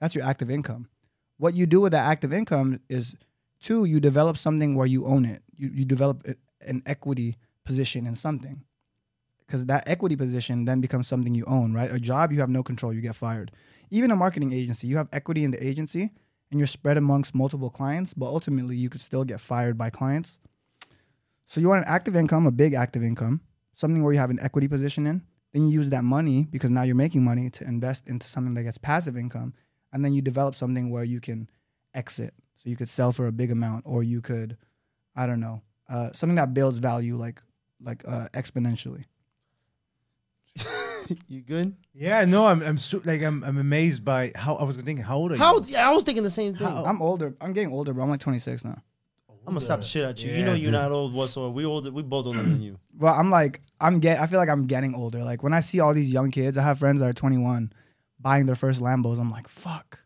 That's 0.00 0.14
your 0.14 0.24
active 0.24 0.50
income. 0.50 0.88
What 1.38 1.54
you 1.54 1.66
do 1.66 1.80
with 1.80 1.92
that 1.92 2.04
active 2.04 2.32
income 2.32 2.80
is 2.88 3.16
two, 3.60 3.84
you 3.84 3.98
develop 4.00 4.36
something 4.36 4.74
where 4.74 4.86
you 4.86 5.06
own 5.06 5.24
it. 5.24 5.42
You, 5.56 5.70
you 5.72 5.84
develop 5.84 6.24
an 6.60 6.82
equity 6.86 7.36
position 7.64 8.06
in 8.06 8.14
something. 8.14 8.62
Because 9.46 9.64
that 9.66 9.88
equity 9.88 10.16
position 10.16 10.64
then 10.66 10.80
becomes 10.80 11.08
something 11.08 11.34
you 11.34 11.44
own, 11.46 11.72
right? 11.72 11.92
A 11.92 12.00
job, 12.00 12.32
you 12.32 12.40
have 12.40 12.50
no 12.50 12.62
control, 12.62 12.92
you 12.92 13.00
get 13.00 13.14
fired. 13.14 13.52
Even 13.90 14.10
a 14.10 14.16
marketing 14.16 14.52
agency, 14.52 14.86
you 14.86 14.96
have 14.96 15.08
equity 15.12 15.44
in 15.44 15.50
the 15.50 15.64
agency 15.64 16.12
and 16.50 16.60
you're 16.60 16.66
spread 16.66 16.96
amongst 16.96 17.34
multiple 17.34 17.70
clients, 17.70 18.14
but 18.14 18.26
ultimately 18.26 18.76
you 18.76 18.88
could 18.88 19.00
still 19.00 19.24
get 19.24 19.40
fired 19.40 19.76
by 19.76 19.90
clients. 19.90 20.38
So 21.46 21.60
you 21.60 21.68
want 21.68 21.84
an 21.84 21.88
active 21.88 22.16
income, 22.16 22.46
a 22.46 22.50
big 22.50 22.74
active 22.74 23.02
income, 23.02 23.40
something 23.74 24.02
where 24.02 24.12
you 24.12 24.18
have 24.18 24.30
an 24.30 24.40
equity 24.40 24.68
position 24.68 25.06
in. 25.06 25.22
Then 25.52 25.68
you 25.68 25.80
use 25.80 25.90
that 25.90 26.04
money 26.04 26.46
because 26.50 26.70
now 26.70 26.82
you're 26.82 26.96
making 26.96 27.24
money 27.24 27.50
to 27.50 27.64
invest 27.64 28.08
into 28.08 28.26
something 28.26 28.54
that 28.54 28.64
gets 28.64 28.78
passive 28.78 29.16
income. 29.16 29.54
And 29.92 30.04
then 30.04 30.12
you 30.12 30.20
develop 30.20 30.54
something 30.54 30.90
where 30.90 31.04
you 31.04 31.20
can 31.20 31.48
exit. 31.94 32.34
So 32.56 32.68
you 32.68 32.76
could 32.76 32.88
sell 32.88 33.12
for 33.12 33.26
a 33.26 33.32
big 33.32 33.50
amount, 33.50 33.84
or 33.86 34.02
you 34.02 34.20
could, 34.20 34.56
I 35.14 35.26
don't 35.26 35.40
know, 35.40 35.62
uh, 35.88 36.10
something 36.12 36.36
that 36.36 36.52
builds 36.52 36.78
value 36.78 37.16
like 37.16 37.40
like 37.82 38.02
uh, 38.06 38.28
exponentially. 38.34 39.04
you 41.28 41.40
good? 41.42 41.74
Yeah, 41.94 42.24
no, 42.24 42.46
I'm 42.46 42.62
I'm 42.62 42.78
su- 42.78 43.02
like 43.04 43.22
I'm 43.22 43.42
I'm 43.44 43.58
amazed 43.58 44.04
by 44.04 44.32
how 44.34 44.54
I 44.56 44.64
was 44.64 44.76
thinking. 44.76 44.98
How 44.98 45.16
old 45.16 45.32
are 45.32 45.36
How? 45.36 45.56
you? 45.56 45.64
Yeah, 45.68 45.90
I 45.90 45.94
was 45.94 46.04
thinking 46.04 46.22
the 46.24 46.30
same 46.30 46.54
thing. 46.54 46.66
How- 46.66 46.84
I'm 46.84 47.00
older. 47.02 47.34
I'm 47.40 47.52
getting 47.52 47.72
older, 47.72 47.92
but 47.94 48.02
I'm 48.02 48.10
like 48.10 48.20
26 48.20 48.64
now. 48.64 48.80
I'm 49.28 49.52
gonna 49.52 49.60
slap 49.60 49.80
the 49.80 49.86
shit 49.86 50.02
at 50.04 50.22
you. 50.24 50.32
you 50.32 50.38
Yeah, 50.38 50.44
know 50.46 50.52
you're 50.54 50.72
dude. 50.72 50.80
not 50.80 50.90
old 50.92 51.14
whatsoever. 51.14 51.50
We 51.50 51.64
older. 51.64 51.92
We 51.92 52.02
both 52.02 52.26
older 52.26 52.42
than 52.42 52.60
you. 52.62 52.78
Well, 52.98 53.14
I'm 53.14 53.30
like 53.30 53.60
I'm 53.80 54.00
get. 54.00 54.18
I 54.20 54.26
feel 54.26 54.38
like 54.38 54.48
I'm 54.48 54.66
getting 54.66 54.94
older. 54.94 55.22
Like 55.22 55.42
when 55.42 55.52
I 55.52 55.60
see 55.60 55.80
all 55.80 55.92
these 55.94 56.12
young 56.12 56.30
kids, 56.30 56.56
I 56.58 56.62
have 56.62 56.78
friends 56.78 57.00
that 57.00 57.06
are 57.08 57.12
21 57.12 57.72
buying 58.18 58.46
their 58.46 58.54
first 58.56 58.80
Lambos. 58.80 59.18
I'm 59.20 59.30
like, 59.30 59.46
fuck. 59.48 60.00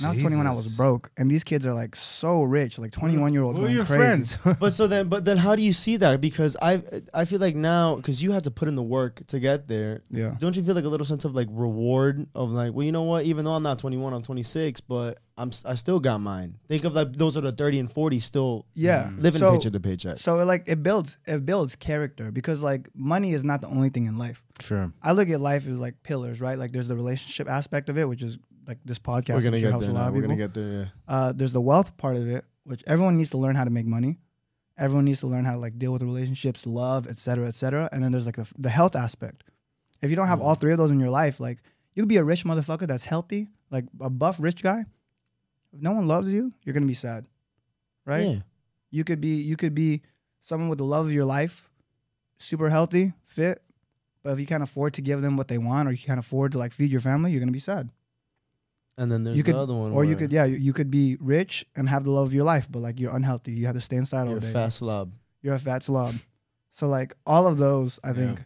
When 0.00 0.06
I 0.06 0.08
was 0.10 0.18
21, 0.20 0.46
I 0.46 0.50
was 0.50 0.76
broke, 0.76 1.10
and 1.16 1.30
these 1.30 1.44
kids 1.44 1.66
are 1.66 1.74
like 1.74 1.94
so 1.96 2.42
rich, 2.42 2.78
like 2.78 2.90
21 2.92 3.32
year 3.32 3.42
olds. 3.42 3.58
Who 3.58 3.64
are 3.64 3.68
going 3.68 3.76
your 3.76 3.84
crazy. 3.84 3.98
friends? 4.36 4.38
But 4.60 4.72
so 4.72 4.86
then, 4.86 5.08
but 5.08 5.24
then, 5.24 5.36
how 5.36 5.54
do 5.56 5.62
you 5.62 5.72
see 5.72 5.96
that? 5.98 6.20
Because 6.20 6.56
I, 6.60 6.82
I 7.12 7.24
feel 7.24 7.38
like 7.40 7.54
now, 7.56 7.96
because 7.96 8.22
you 8.22 8.32
had 8.32 8.44
to 8.44 8.50
put 8.50 8.68
in 8.68 8.74
the 8.74 8.82
work 8.82 9.24
to 9.28 9.38
get 9.40 9.68
there. 9.68 10.02
Yeah. 10.10 10.34
Don't 10.38 10.56
you 10.56 10.62
feel 10.64 10.74
like 10.74 10.84
a 10.84 10.88
little 10.88 11.06
sense 11.06 11.24
of 11.24 11.34
like 11.34 11.48
reward 11.50 12.26
of 12.34 12.50
like, 12.50 12.72
well, 12.72 12.84
you 12.84 12.92
know 12.92 13.02
what? 13.02 13.24
Even 13.24 13.44
though 13.44 13.52
I'm 13.52 13.62
not 13.62 13.78
21, 13.78 14.12
I'm 14.12 14.22
26, 14.22 14.80
but 14.82 15.20
I'm 15.36 15.48
s- 15.48 15.64
I 15.64 15.74
still 15.74 15.98
got 16.00 16.20
mine. 16.20 16.58
Think 16.68 16.84
of 16.84 16.94
like 16.94 17.12
those 17.14 17.36
are 17.36 17.40
the 17.40 17.52
30 17.52 17.80
and 17.80 17.90
40 17.92 18.18
still 18.20 18.66
Yeah. 18.74 19.10
living 19.16 19.40
So- 19.40 19.52
paycheck 19.52 19.72
to 19.72 19.80
paycheck. 19.80 20.18
So 20.18 20.38
it, 20.40 20.44
like 20.44 20.64
it 20.66 20.82
builds 20.82 21.18
it 21.26 21.44
builds 21.46 21.76
character 21.76 22.30
because 22.30 22.60
like 22.62 22.88
money 22.94 23.32
is 23.32 23.42
not 23.44 23.60
the 23.60 23.68
only 23.68 23.88
thing 23.90 24.06
in 24.06 24.16
life. 24.18 24.42
sure. 24.60 24.92
I 25.02 25.12
look 25.12 25.28
at 25.30 25.40
life 25.40 25.66
as 25.66 25.78
like 25.80 26.02
pillars, 26.02 26.40
right? 26.40 26.58
Like 26.58 26.72
there's 26.72 26.88
the 26.88 26.94
relationship 26.96 27.48
aspect 27.48 27.88
of 27.88 27.98
it, 27.98 28.08
which 28.08 28.22
is 28.22 28.38
like 28.66 28.78
this 28.84 28.98
podcast. 28.98 29.34
We're 29.34 29.42
gonna 29.42 29.58
sure 29.58 29.72
get 29.72 29.80
there. 29.80 29.92
Now. 29.92 30.06
We're 30.06 30.22
people. 30.22 30.28
gonna 30.28 30.36
get 30.36 30.54
there. 30.54 30.72
Yeah. 30.72 30.86
uh, 31.14 31.32
there's 31.32 31.52
the 31.52 31.60
wealth 31.60 31.96
part 31.96 32.16
of 32.16 32.28
it, 32.28 32.44
which 32.64 32.82
everyone 32.86 33.16
needs 33.16 33.30
to 33.30 33.38
learn 33.38 33.56
how 33.56 33.64
to 33.64 33.70
make 33.70 33.86
money. 33.86 34.18
Everyone 34.76 35.04
needs 35.04 35.20
to 35.20 35.26
learn 35.26 35.44
how 35.44 35.52
to 35.52 35.58
like 35.58 35.78
deal 35.78 35.92
with 35.92 36.02
relationships, 36.02 36.66
love, 36.66 37.06
etc., 37.06 37.18
cetera, 37.18 37.48
et 37.48 37.54
cetera. 37.54 37.88
And 37.92 38.02
then 38.02 38.12
there's 38.12 38.26
like 38.26 38.36
the, 38.36 38.50
the 38.58 38.70
health 38.70 38.96
aspect. 38.96 39.44
If 40.02 40.10
you 40.10 40.16
don't 40.16 40.26
have 40.26 40.40
all 40.40 40.54
three 40.54 40.72
of 40.72 40.78
those 40.78 40.90
in 40.90 40.98
your 40.98 41.10
life, 41.10 41.38
like 41.38 41.58
you 41.94 42.02
could 42.02 42.08
be 42.08 42.16
a 42.16 42.24
rich 42.24 42.44
motherfucker 42.44 42.86
that's 42.86 43.04
healthy, 43.04 43.48
like 43.70 43.84
a 44.00 44.10
buff 44.10 44.36
rich 44.40 44.62
guy. 44.62 44.84
If 45.72 45.80
no 45.80 45.92
one 45.92 46.08
loves 46.08 46.32
you, 46.32 46.52
you're 46.62 46.74
gonna 46.74 46.86
be 46.86 46.94
sad, 46.94 47.26
right? 48.04 48.26
Yeah. 48.26 48.38
You 48.90 49.04
could 49.04 49.20
be 49.20 49.36
you 49.36 49.56
could 49.56 49.74
be 49.74 50.02
someone 50.42 50.68
with 50.68 50.78
the 50.78 50.84
love 50.84 51.06
of 51.06 51.12
your 51.12 51.24
life, 51.24 51.70
super 52.38 52.68
healthy, 52.68 53.12
fit, 53.24 53.62
but 54.22 54.32
if 54.32 54.40
you 54.40 54.46
can't 54.46 54.62
afford 54.62 54.94
to 54.94 55.02
give 55.02 55.22
them 55.22 55.36
what 55.36 55.48
they 55.48 55.58
want 55.58 55.88
or 55.88 55.92
you 55.92 55.98
can't 55.98 56.18
afford 56.18 56.52
to 56.52 56.58
like 56.58 56.72
feed 56.72 56.90
your 56.90 57.00
family, 57.00 57.30
you're 57.30 57.40
gonna 57.40 57.52
be 57.52 57.58
sad. 57.58 57.90
And 58.96 59.10
then 59.10 59.24
there's 59.24 59.36
you 59.36 59.42
the 59.42 59.52
could, 59.52 59.58
other 59.58 59.74
one. 59.74 59.92
or 59.92 60.04
you 60.04 60.14
could 60.16 60.30
yeah, 60.32 60.44
you, 60.44 60.56
you 60.56 60.72
could 60.72 60.90
be 60.90 61.16
rich 61.20 61.66
and 61.74 61.88
have 61.88 62.04
the 62.04 62.10
love 62.10 62.26
of 62.26 62.34
your 62.34 62.44
life, 62.44 62.68
but 62.70 62.80
like 62.80 63.00
you're 63.00 63.14
unhealthy. 63.14 63.52
You 63.52 63.66
have 63.66 63.74
to 63.74 63.80
stay 63.80 63.96
inside 63.96 64.28
all 64.28 64.36
day. 64.38 64.46
You're 64.46 64.50
a 64.50 64.52
fat 64.52 64.68
slob. 64.72 65.12
You're 65.42 65.54
a 65.54 65.58
fat 65.58 65.82
slob. 65.82 66.14
So 66.72 66.88
like 66.88 67.14
all 67.26 67.46
of 67.46 67.58
those, 67.58 67.98
I 68.04 68.08
Yeah. 68.08 68.14
think, 68.14 68.44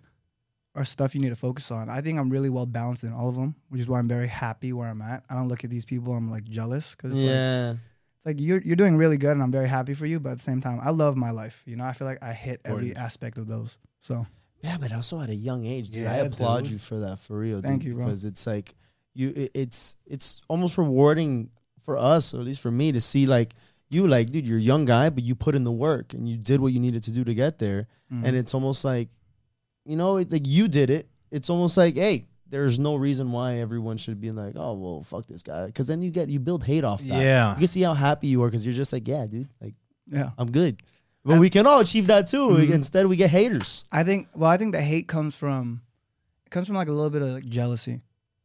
are 0.74 0.84
stuff 0.84 1.14
you 1.14 1.20
need 1.20 1.30
to 1.30 1.36
focus 1.36 1.70
on. 1.70 1.90
I 1.90 2.00
think 2.00 2.18
I'm 2.18 2.30
really 2.30 2.48
well 2.50 2.64
balanced 2.66 3.02
in 3.02 3.12
all 3.12 3.28
of 3.28 3.34
them, 3.34 3.56
which 3.68 3.80
is 3.80 3.88
why 3.88 3.98
I'm 3.98 4.08
very 4.08 4.28
happy 4.28 4.72
where 4.72 4.88
I'm 4.88 5.02
at. 5.02 5.24
I 5.28 5.34
don't 5.34 5.48
look 5.48 5.64
at 5.64 5.70
these 5.70 5.84
people. 5.84 6.14
I'm 6.14 6.30
like 6.30 6.44
jealous 6.44 6.94
because 6.94 7.10
it's 7.12 7.20
like, 7.20 7.30
Yeah. 7.34 7.70
it's 7.72 8.26
like 8.26 8.40
you're 8.40 8.60
you're 8.60 8.76
doing 8.76 8.96
really 8.96 9.16
good, 9.18 9.32
and 9.32 9.42
I'm 9.42 9.50
very 9.52 9.68
happy 9.68 9.92
for 9.94 10.06
you. 10.06 10.20
But 10.20 10.30
at 10.32 10.38
the 10.38 10.44
same 10.44 10.60
time, 10.60 10.78
I 10.82 10.90
love 10.90 11.16
my 11.16 11.30
life. 11.30 11.62
You 11.66 11.76
know, 11.76 11.84
I 11.84 11.92
feel 11.94 12.06
like 12.06 12.22
I 12.22 12.32
hit 12.32 12.60
every 12.64 12.94
aspect 12.96 13.38
of 13.38 13.48
those. 13.48 13.76
So 14.00 14.26
Yeah, 14.62 14.76
but 14.80 14.92
also 14.92 15.20
at 15.20 15.28
a 15.30 15.34
young 15.34 15.66
age, 15.66 15.90
dude. 15.90 16.06
I 16.06 16.16
applaud 16.16 16.64
dude. 16.64 16.72
you 16.72 16.78
for 16.78 16.98
that, 17.00 17.18
for 17.18 17.36
real. 17.38 17.60
Thank 17.60 17.82
dude, 17.82 17.88
you, 17.88 17.94
bro. 17.96 18.06
Because 18.06 18.24
it's 18.24 18.46
like 18.46 18.74
you, 19.18 19.32
it, 19.34 19.50
it's 19.52 19.96
it's 20.06 20.40
almost 20.48 20.78
rewarding 20.78 21.50
for 21.82 21.98
us, 21.98 22.32
or 22.32 22.38
at 22.38 22.46
least 22.46 22.60
for 22.60 22.70
me, 22.70 22.92
to 22.92 23.00
see 23.00 23.26
like 23.26 23.52
you, 23.90 24.06
like, 24.06 24.30
dude, 24.30 24.46
you're 24.46 24.58
a 24.58 24.62
young 24.62 24.84
guy, 24.84 25.10
but 25.10 25.24
you 25.24 25.34
put 25.34 25.56
in 25.56 25.64
the 25.64 25.72
work 25.72 26.12
and 26.14 26.28
you 26.28 26.36
did 26.36 26.60
what 26.60 26.72
you 26.72 26.78
needed 26.78 27.02
to 27.04 27.10
do 27.10 27.24
to 27.24 27.34
get 27.34 27.58
there, 27.58 27.88
mm. 28.12 28.24
and 28.24 28.36
it's 28.36 28.54
almost 28.54 28.84
like, 28.84 29.08
you 29.84 29.96
know, 29.96 30.18
it, 30.18 30.30
like 30.30 30.46
you 30.46 30.68
did 30.68 30.88
it. 30.88 31.08
It's 31.32 31.50
almost 31.50 31.76
like, 31.76 31.96
hey, 31.96 32.26
there's 32.48 32.78
no 32.78 32.94
reason 32.94 33.32
why 33.32 33.56
everyone 33.56 33.96
should 33.96 34.20
be 34.20 34.30
like, 34.30 34.54
oh, 34.56 34.74
well, 34.74 35.02
fuck 35.02 35.26
this 35.26 35.42
guy, 35.42 35.66
because 35.66 35.88
then 35.88 36.00
you 36.00 36.12
get 36.12 36.28
you 36.28 36.38
build 36.38 36.62
hate 36.62 36.84
off 36.84 37.02
that. 37.02 37.22
Yeah. 37.22 37.54
You 37.54 37.58
can 37.58 37.66
see 37.66 37.82
how 37.82 37.94
happy 37.94 38.28
you 38.28 38.42
are 38.44 38.46
because 38.46 38.64
you're 38.64 38.74
just 38.74 38.92
like, 38.92 39.08
yeah, 39.08 39.26
dude, 39.26 39.48
like 39.60 39.74
yeah, 40.06 40.30
I'm 40.38 40.50
good. 40.52 40.80
But 41.24 41.40
we 41.40 41.50
can 41.50 41.66
all 41.66 41.80
achieve 41.80 42.06
that 42.06 42.28
too. 42.28 42.48
Mhm. 42.48 42.70
Instead, 42.72 43.06
we 43.06 43.16
get 43.16 43.30
haters. 43.30 43.84
I 43.90 44.04
think. 44.04 44.28
Well, 44.34 44.48
I 44.48 44.56
think 44.56 44.72
the 44.72 44.80
hate 44.80 45.08
comes 45.08 45.34
from 45.34 45.82
it 46.46 46.50
comes 46.50 46.68
from 46.68 46.76
like 46.76 46.88
a 46.88 46.92
little 46.92 47.10
bit 47.10 47.20
of 47.20 47.28
like 47.28 47.44
jealousy. 47.44 48.00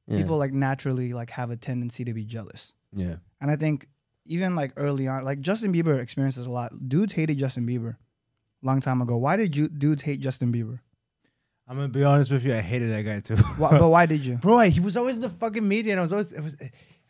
Yeah. 0.07 0.17
People 0.17 0.37
like 0.37 0.51
naturally 0.53 1.13
like 1.13 1.29
have 1.31 1.49
a 1.49 1.55
tendency 1.55 2.03
to 2.03 2.13
be 2.13 2.25
jealous. 2.25 2.73
yeah. 2.93 3.15
And 3.41 3.51
I 3.51 3.55
think 3.55 3.87
even 4.25 4.55
like 4.55 4.71
early 4.77 5.07
on, 5.07 5.23
like 5.25 5.41
Justin 5.41 5.73
Bieber 5.73 5.99
experiences 5.99 6.45
a 6.45 6.49
lot. 6.49 6.71
Dudes 6.87 7.13
hated 7.13 7.37
Justin 7.37 7.67
Bieber 7.67 7.97
long 8.61 8.79
time 8.79 9.01
ago. 9.01 9.17
Why 9.17 9.35
did 9.35 9.55
you 9.55 9.67
dudes 9.67 10.01
hate 10.03 10.19
Justin 10.21 10.51
Bieber? 10.53 10.79
I'm 11.67 11.75
gonna 11.77 11.89
be 11.89 12.03
honest 12.03 12.31
with 12.31 12.43
you. 12.45 12.53
I 12.53 12.61
hated 12.61 12.91
that 12.91 13.01
guy 13.03 13.19
too. 13.21 13.35
Why, 13.57 13.77
but 13.77 13.89
why 13.89 14.05
did 14.05 14.25
you? 14.25 14.35
Bro, 14.41 14.59
he 14.61 14.79
was 14.79 14.95
always 14.97 15.15
in 15.15 15.21
the 15.21 15.29
fucking 15.29 15.65
media, 15.67 15.93
and 15.93 15.99
I 15.99 16.01
was 16.01 16.11
always, 16.11 16.31
it 16.31 16.41
was, 16.43 16.55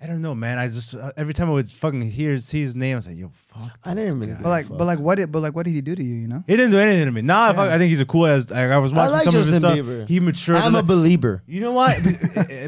I 0.03 0.07
don't 0.07 0.21
know, 0.21 0.35
man. 0.35 0.57
I 0.57 0.67
just 0.67 0.95
uh, 0.95 1.13
every 1.15 1.33
time 1.33 1.47
I 1.49 1.53
would 1.53 1.69
fucking 1.71 2.01
hear 2.01 2.37
see 2.39 2.59
his 2.59 2.75
name, 2.75 2.93
I 2.93 2.97
was 2.97 3.07
like, 3.07 3.17
yo, 3.17 3.31
fuck. 3.47 3.79
I 3.85 3.93
didn't 3.93 4.19
this 4.19 4.29
really. 4.31 4.43
But 4.43 4.49
like, 4.49 4.67
fuck. 4.67 4.77
but 4.77 4.83
like, 4.85 4.99
what 4.99 5.15
did 5.15 5.31
but 5.31 5.39
like 5.41 5.55
what 5.55 5.63
did 5.63 5.71
he 5.71 5.79
do 5.79 5.95
to 5.95 6.03
you? 6.03 6.15
You 6.15 6.27
know? 6.27 6.43
He 6.45 6.57
didn't 6.57 6.71
do 6.71 6.79
anything 6.79 7.05
to 7.05 7.11
me. 7.13 7.21
Nah, 7.21 7.47
Yeah. 7.47 7.53
fuck, 7.53 7.69
I 7.71 7.77
think 7.77 7.89
he's 7.89 8.01
a 8.01 8.05
cool 8.05 8.25
as. 8.25 8.49
Like, 8.51 8.69
I 8.69 8.77
was 8.79 8.93
watching 8.93 9.11
like 9.13 9.23
some 9.23 9.35
of 9.35 9.45
his 9.45 9.51
Justin 9.61 9.61
stuff. 9.61 9.77
Bieber. 9.77 10.07
He 10.09 10.19
matured. 10.19 10.57
I'm 10.57 10.73
a 10.73 10.79
like- 10.79 10.87
believer. 10.87 11.41
you 11.47 11.61
know 11.61 11.71
what? 11.71 11.97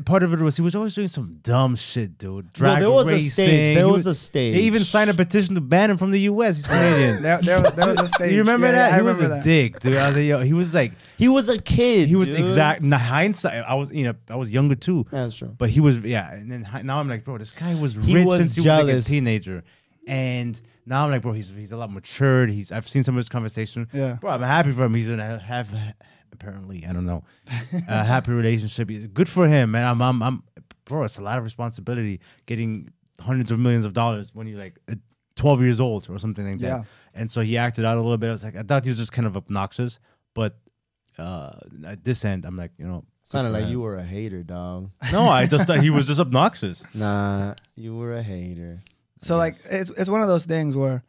Part 0.05 0.23
of 0.23 0.31
it 0.33 0.39
was 0.39 0.55
he 0.55 0.61
was 0.61 0.75
always 0.75 0.93
doing 0.93 1.09
some 1.09 1.39
dumb 1.43 1.75
shit, 1.75 2.17
dude. 2.17 2.45
No, 2.45 2.49
Drag 2.53 2.79
there 2.79 2.89
was 2.89 3.07
a 3.07 3.11
racing. 3.11 3.29
stage. 3.31 3.75
There 3.75 3.85
He 3.85 3.91
was 3.91 4.07
a 4.07 4.15
stage. 4.15 4.53
They 4.55 4.61
even 4.61 4.83
signed 4.85 5.09
a 5.09 5.13
petition 5.13 5.55
to 5.55 5.61
ban 5.61 5.91
him 5.91 5.97
from 5.97 6.11
the 6.11 6.21
U.S. 6.21 6.55
He's 6.57 6.67
Canadian. 6.67 7.21
There, 7.21 7.37
there, 7.41 7.61
was- 7.61 7.71
there 7.73 7.87
was 7.89 7.99
a 7.99 8.07
stage. 8.07 8.31
you 8.33 8.39
remember 8.39 8.67
Yeah, 8.67 8.71
that? 8.73 8.89
yeah, 8.91 8.95
I 8.95 8.99
he 8.99 9.01
was 9.03 9.19
a 9.19 9.27
that. 9.27 9.43
dick, 9.43 9.79
dude. 9.81 9.97
I 9.97 10.07
was 10.07 10.15
like, 10.15 10.25
yo, 10.25 10.39
he 10.39 10.53
was 10.53 10.73
like, 10.73 10.93
He 11.17 11.27
was 11.27 11.49
a 11.49 11.59
kid. 11.59 12.07
he 12.07 12.15
was 12.15 12.27
dude. 12.27 12.39
exact. 12.39 12.81
In 12.81 12.91
hindsight, 12.91 13.63
I 13.67 13.75
was, 13.75 13.91
you 13.91 14.03
know, 14.03 14.13
I 14.29 14.35
was 14.35 14.51
younger 14.51 14.75
too. 14.75 15.05
That's 15.11 15.35
true. 15.35 15.53
But 15.57 15.69
he 15.69 15.79
was, 15.79 15.99
yeah. 16.03 16.31
And 16.33 16.51
then 16.51 16.63
hi- 16.63 16.81
now 16.81 16.99
I'm 16.99 17.07
like, 17.09 17.23
bro, 17.23 17.37
this 17.37 17.51
guy 17.51 17.75
was 17.75 17.93
He 17.93 18.15
rich 18.15 18.25
was 18.25 18.39
since 18.39 18.55
he 18.55 18.61
was 18.61 18.67
like 18.67 18.95
a 18.95 19.01
teenager, 19.01 19.63
and 20.07 20.59
now 20.85 21.05
I'm 21.05 21.11
like, 21.11 21.21
bro, 21.21 21.31
he's 21.31 21.49
he's 21.49 21.71
a 21.71 21.77
lot 21.77 21.91
matured. 21.91 22.51
He's 22.51 22.71
I've 22.71 22.87
seen 22.87 23.03
some 23.03 23.15
of 23.15 23.19
his 23.19 23.29
conversation. 23.29 23.87
Yeah. 23.93 24.17
Bro, 24.19 24.31
I'm 24.31 24.41
happy 24.41 24.71
for 24.71 24.83
him. 24.85 24.93
He's 24.93 25.07
gonna 25.07 25.39
have 25.39 25.73
apparently, 26.35 26.85
I 26.87 26.93
don't 26.93 27.05
know, 27.05 27.23
a 27.87 28.03
happy 28.03 28.31
relationship. 28.31 28.89
He's 28.89 29.07
good 29.07 29.29
for 29.29 29.47
him, 29.47 29.71
man. 29.71 29.85
I'm, 29.87 30.01
I'm, 30.01 30.21
I'm, 30.21 30.43
bro. 30.85 31.03
It's 31.03 31.17
a 31.17 31.21
lot 31.21 31.37
of 31.37 31.43
responsibility 31.43 32.19
getting 32.45 32.89
hundreds 33.19 33.51
of 33.51 33.59
millions 33.59 33.85
of 33.85 33.93
dollars 33.93 34.31
when 34.33 34.45
you're 34.47 34.59
like 34.59 34.77
uh, 34.91 34.95
12 35.37 35.61
years 35.61 35.79
old 35.79 36.09
or 36.09 36.19
something 36.19 36.45
like 36.45 36.59
that. 36.59 36.67
Yeah. 36.67 36.83
And 37.13 37.31
so 37.31 37.41
he 37.41 37.57
acted 37.57 37.85
out 37.85 37.97
a 37.97 38.01
little 38.01 38.17
bit. 38.17 38.27
I 38.27 38.31
was 38.31 38.43
like, 38.43 38.55
I 38.55 38.63
thought 38.63 38.83
he 38.83 38.89
was 38.89 38.97
just 38.97 39.11
kind 39.13 39.25
of 39.25 39.35
obnoxious, 39.37 39.99
but 40.33 40.57
uh, 41.19 41.51
at 41.85 42.03
this 42.03 42.25
end, 42.25 42.45
I'm 42.45 42.57
like, 42.57 42.71
you 42.77 42.85
know, 42.85 43.05
Sounded 43.23 43.51
like 43.53 43.67
you 43.67 43.81
were 43.81 43.95
a 43.97 44.03
hater, 44.03 44.43
dog. 44.43 44.91
No, 45.11 45.27
I 45.27 45.47
just 45.47 45.65
thought 45.65 45.81
he 45.81 45.89
was 45.89 46.05
just 46.05 46.19
obnoxious. 46.19 46.83
Nah, 46.93 47.55
you 47.75 47.95
were 47.95 48.13
a 48.13 48.21
hater. 48.21 48.83
So 49.23 49.37
like, 49.37 49.55
it's 49.69 49.89
it's 49.91 50.09
one 50.09 50.21
of 50.21 50.27
those 50.27 50.45
things 50.45 50.77
where 50.77 51.03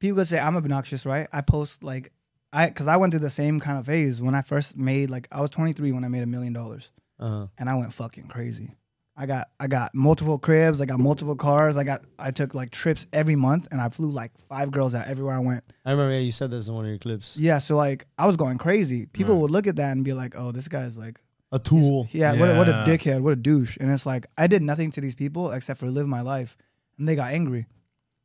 people 0.00 0.16
could 0.16 0.28
say 0.28 0.38
I'm 0.38 0.56
obnoxious, 0.56 1.04
right? 1.04 1.28
I 1.32 1.42
post 1.42 1.84
like, 1.84 2.10
I 2.54 2.68
because 2.68 2.86
I 2.86 2.96
went 2.96 3.12
through 3.12 3.20
the 3.20 3.28
same 3.30 3.60
kind 3.60 3.78
of 3.78 3.84
phase 3.84 4.22
when 4.22 4.34
I 4.34 4.40
first 4.42 4.78
made 4.78 5.10
like 5.10 5.28
I 5.30 5.42
was 5.42 5.50
23 5.50 5.92
when 5.92 6.04
I 6.04 6.08
made 6.08 6.22
a 6.22 6.26
million 6.26 6.54
dollars, 6.54 6.90
Uh-huh. 7.20 7.48
and 7.58 7.68
I 7.68 7.74
went 7.74 7.92
fucking 7.92 8.28
crazy. 8.28 8.74
I 9.18 9.24
got 9.26 9.48
I 9.58 9.66
got 9.66 9.94
multiple 9.94 10.38
cribs, 10.38 10.80
I 10.80 10.84
got 10.86 10.98
multiple 11.00 11.36
cars, 11.36 11.76
I 11.76 11.84
got 11.84 12.04
I 12.18 12.30
took 12.30 12.54
like 12.54 12.70
trips 12.70 13.06
every 13.12 13.36
month, 13.36 13.66
and 13.70 13.80
I 13.80 13.88
flew 13.88 14.10
like 14.10 14.32
five 14.48 14.70
girls 14.70 14.94
out 14.94 15.08
everywhere 15.08 15.34
I 15.34 15.38
went. 15.38 15.64
I 15.84 15.92
remember 15.92 16.12
yeah, 16.14 16.20
you 16.20 16.32
said 16.32 16.50
this 16.50 16.68
in 16.68 16.74
one 16.74 16.84
of 16.84 16.90
your 16.90 16.98
clips. 16.98 17.36
Yeah, 17.36 17.58
so 17.58 17.76
like 17.76 18.06
I 18.18 18.26
was 18.26 18.36
going 18.36 18.58
crazy. 18.58 19.06
People 19.06 19.34
Right. 19.34 19.40
would 19.42 19.50
look 19.50 19.66
at 19.66 19.76
that 19.76 19.92
and 19.92 20.04
be 20.04 20.12
like, 20.12 20.34
"Oh, 20.36 20.52
this 20.52 20.68
guy's 20.68 20.98
like, 20.98 21.18
A 21.52 21.58
tool. 21.58 22.08
yeah, 22.12 22.34
What, 22.38 22.50
a, 22.50 22.56
what 22.56 22.68
a 22.68 22.84
dickhead, 22.86 23.22
what 23.22 23.32
a 23.32 23.36
douche." 23.36 23.78
And 23.80 23.90
it's 23.90 24.04
like 24.04 24.26
I 24.36 24.46
did 24.48 24.62
nothing 24.62 24.90
to 24.92 25.00
these 25.00 25.14
people 25.14 25.50
except 25.52 25.80
for 25.80 25.86
live 25.90 26.06
my 26.06 26.20
life, 26.20 26.56
and 26.98 27.08
they 27.08 27.16
got 27.16 27.32
angry. 27.32 27.66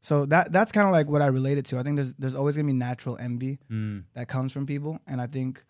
So 0.01 0.25
that 0.25 0.51
that's 0.51 0.71
kind 0.73 0.87
of 0.87 0.91
like 0.91 1.07
what 1.07 1.21
I 1.21 1.27
related 1.27 1.65
to. 1.67 1.77
I 1.77 1.83
think 1.83 1.95
there's 1.95 2.13
there's 2.15 2.35
always 2.35 2.55
gonna 2.57 2.67
be 2.67 2.73
natural 2.73 3.17
envy 3.17 3.59
Mm. 3.71 4.03
that 4.13 4.27
comes 4.27 4.51
from 4.51 4.65
people, 4.65 4.99
and 5.07 5.21
I 5.21 5.27
think 5.27 5.63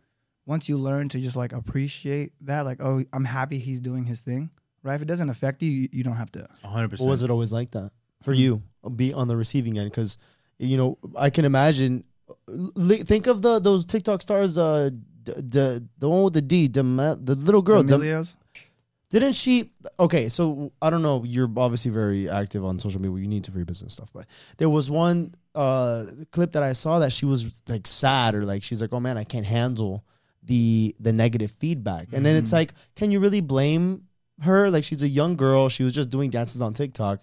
once 0.47 0.67
you 0.67 0.79
learn 0.79 1.09
to 1.09 1.19
just 1.19 1.35
like 1.35 1.51
appreciate 1.53 2.33
that, 2.41 2.61
like, 2.65 2.81
oh, 2.81 3.03
I'm 3.13 3.25
happy 3.25 3.59
he's 3.59 3.79
doing 3.79 4.05
his 4.05 4.21
thing, 4.21 4.49
right? 4.83 4.95
If 4.95 5.01
it 5.01 5.05
doesn't 5.05 5.29
affect 5.29 5.61
you, 5.61 5.69
you, 5.69 5.89
you 5.91 6.03
don't 6.03 6.15
have 6.15 6.31
to. 6.33 6.47
100%. 6.65 7.01
Or 7.01 7.07
was 7.07 7.23
it 7.23 7.29
always 7.29 7.51
like 7.51 7.71
that 7.71 7.91
for 8.23 8.33
you? 8.33 8.61
Be 8.95 9.13
on 9.13 9.27
the 9.27 9.37
receiving 9.37 9.77
end 9.77 9.89
because 9.91 10.17
you 10.59 10.77
know 10.77 10.97
I 11.17 11.29
can 11.29 11.45
imagine. 11.45 12.03
li- 12.47 13.03
Think 13.03 13.27
of 13.27 13.41
the 13.41 13.59
those 13.59 13.85
TikTok 13.85 14.21
stars. 14.21 14.57
Uh, 14.57 14.89
d- 15.23 15.33
the 15.37 15.87
the 15.99 16.09
one 16.09 16.23
with 16.23 16.33
the 16.33 16.41
D, 16.41 16.67
Dem- 16.67 16.97
the 16.97 17.35
little 17.35 17.61
girl. 17.61 17.83
Dem- 17.83 18.01
Emilio's? 18.01 18.33
Didn't 19.11 19.33
she? 19.33 19.71
Okay, 19.99 20.29
so 20.29 20.71
I 20.81 20.89
don't 20.89 21.01
know. 21.01 21.23
You're 21.25 21.51
obviously 21.57 21.91
very 21.91 22.29
active 22.29 22.63
on 22.63 22.79
social 22.79 23.01
media. 23.01 23.19
You 23.21 23.27
need 23.27 23.43
to 23.43 23.51
for 23.51 23.57
your 23.57 23.65
business 23.65 23.93
stuff, 23.93 24.09
but 24.13 24.25
there 24.57 24.69
was 24.69 24.89
one 24.89 25.35
uh, 25.53 26.05
clip 26.31 26.53
that 26.53 26.63
I 26.63 26.71
saw 26.73 26.99
that 26.99 27.11
she 27.11 27.25
was 27.25 27.61
like 27.67 27.85
sad 27.87 28.35
or 28.35 28.45
like 28.45 28.63
she's 28.63 28.81
like, 28.81 28.93
"Oh 28.93 29.01
man, 29.01 29.17
I 29.17 29.25
can't 29.25 29.45
handle 29.45 30.05
the 30.43 30.95
the 30.99 31.11
negative 31.11 31.51
feedback." 31.51 32.07
And 32.13 32.25
then 32.25 32.37
it's 32.37 32.51
Mhm. 32.51 32.53
like, 32.53 32.73
can 32.95 33.11
you 33.11 33.19
really 33.19 33.41
blame 33.41 34.07
her? 34.41 34.69
Like 34.69 34.83
she's 34.83 35.03
a 35.03 35.07
young 35.07 35.35
girl. 35.35 35.69
She 35.69 35.83
was 35.83 35.93
just 35.93 36.09
doing 36.09 36.29
dances 36.29 36.61
on 36.61 36.73
TikTok, 36.73 37.21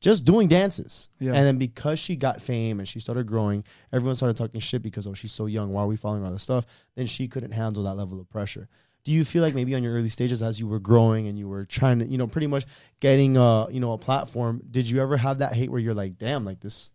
just 0.00 0.24
doing 0.24 0.48
dances. 0.48 1.08
Yeah. 1.18 1.32
And 1.32 1.46
then 1.46 1.58
because 1.58 1.98
she 1.98 2.16
got 2.16 2.42
fame 2.42 2.78
and 2.78 2.88
she 2.88 3.00
started 3.00 3.26
growing, 3.26 3.64
everyone 3.92 4.14
started 4.14 4.36
talking 4.36 4.60
shit 4.60 4.82
because 4.82 5.06
oh 5.06 5.14
she's 5.14 5.32
so 5.32 5.46
young. 5.46 5.72
Why 5.72 5.82
are 5.82 5.86
we 5.86 5.96
following 5.96 6.24
all 6.24 6.32
this 6.32 6.42
stuff? 6.42 6.66
Then 6.96 7.06
she 7.06 7.28
couldn't 7.28 7.52
handle 7.52 7.84
that 7.84 7.94
level 7.94 8.20
of 8.20 8.28
pressure. 8.30 8.68
Do 9.04 9.10
you 9.10 9.24
feel 9.24 9.42
like 9.42 9.54
maybe 9.54 9.74
on 9.74 9.82
your 9.82 9.94
early 9.94 10.08
stages 10.08 10.42
as 10.42 10.60
you 10.60 10.68
were 10.68 10.78
growing 10.78 11.26
and 11.26 11.36
you 11.36 11.48
were 11.48 11.64
trying 11.64 11.98
to, 11.98 12.06
you 12.06 12.18
know, 12.18 12.28
pretty 12.28 12.46
much 12.46 12.66
getting 13.00 13.36
a, 13.36 13.66
you 13.68 13.80
know, 13.80 13.92
a 13.92 13.98
platform, 13.98 14.62
did 14.70 14.88
you 14.88 15.02
ever 15.02 15.16
have 15.16 15.38
that 15.38 15.54
hate 15.54 15.70
where 15.70 15.80
you're 15.80 15.94
like, 15.94 16.18
damn, 16.18 16.44
like 16.44 16.60
this, 16.60 16.90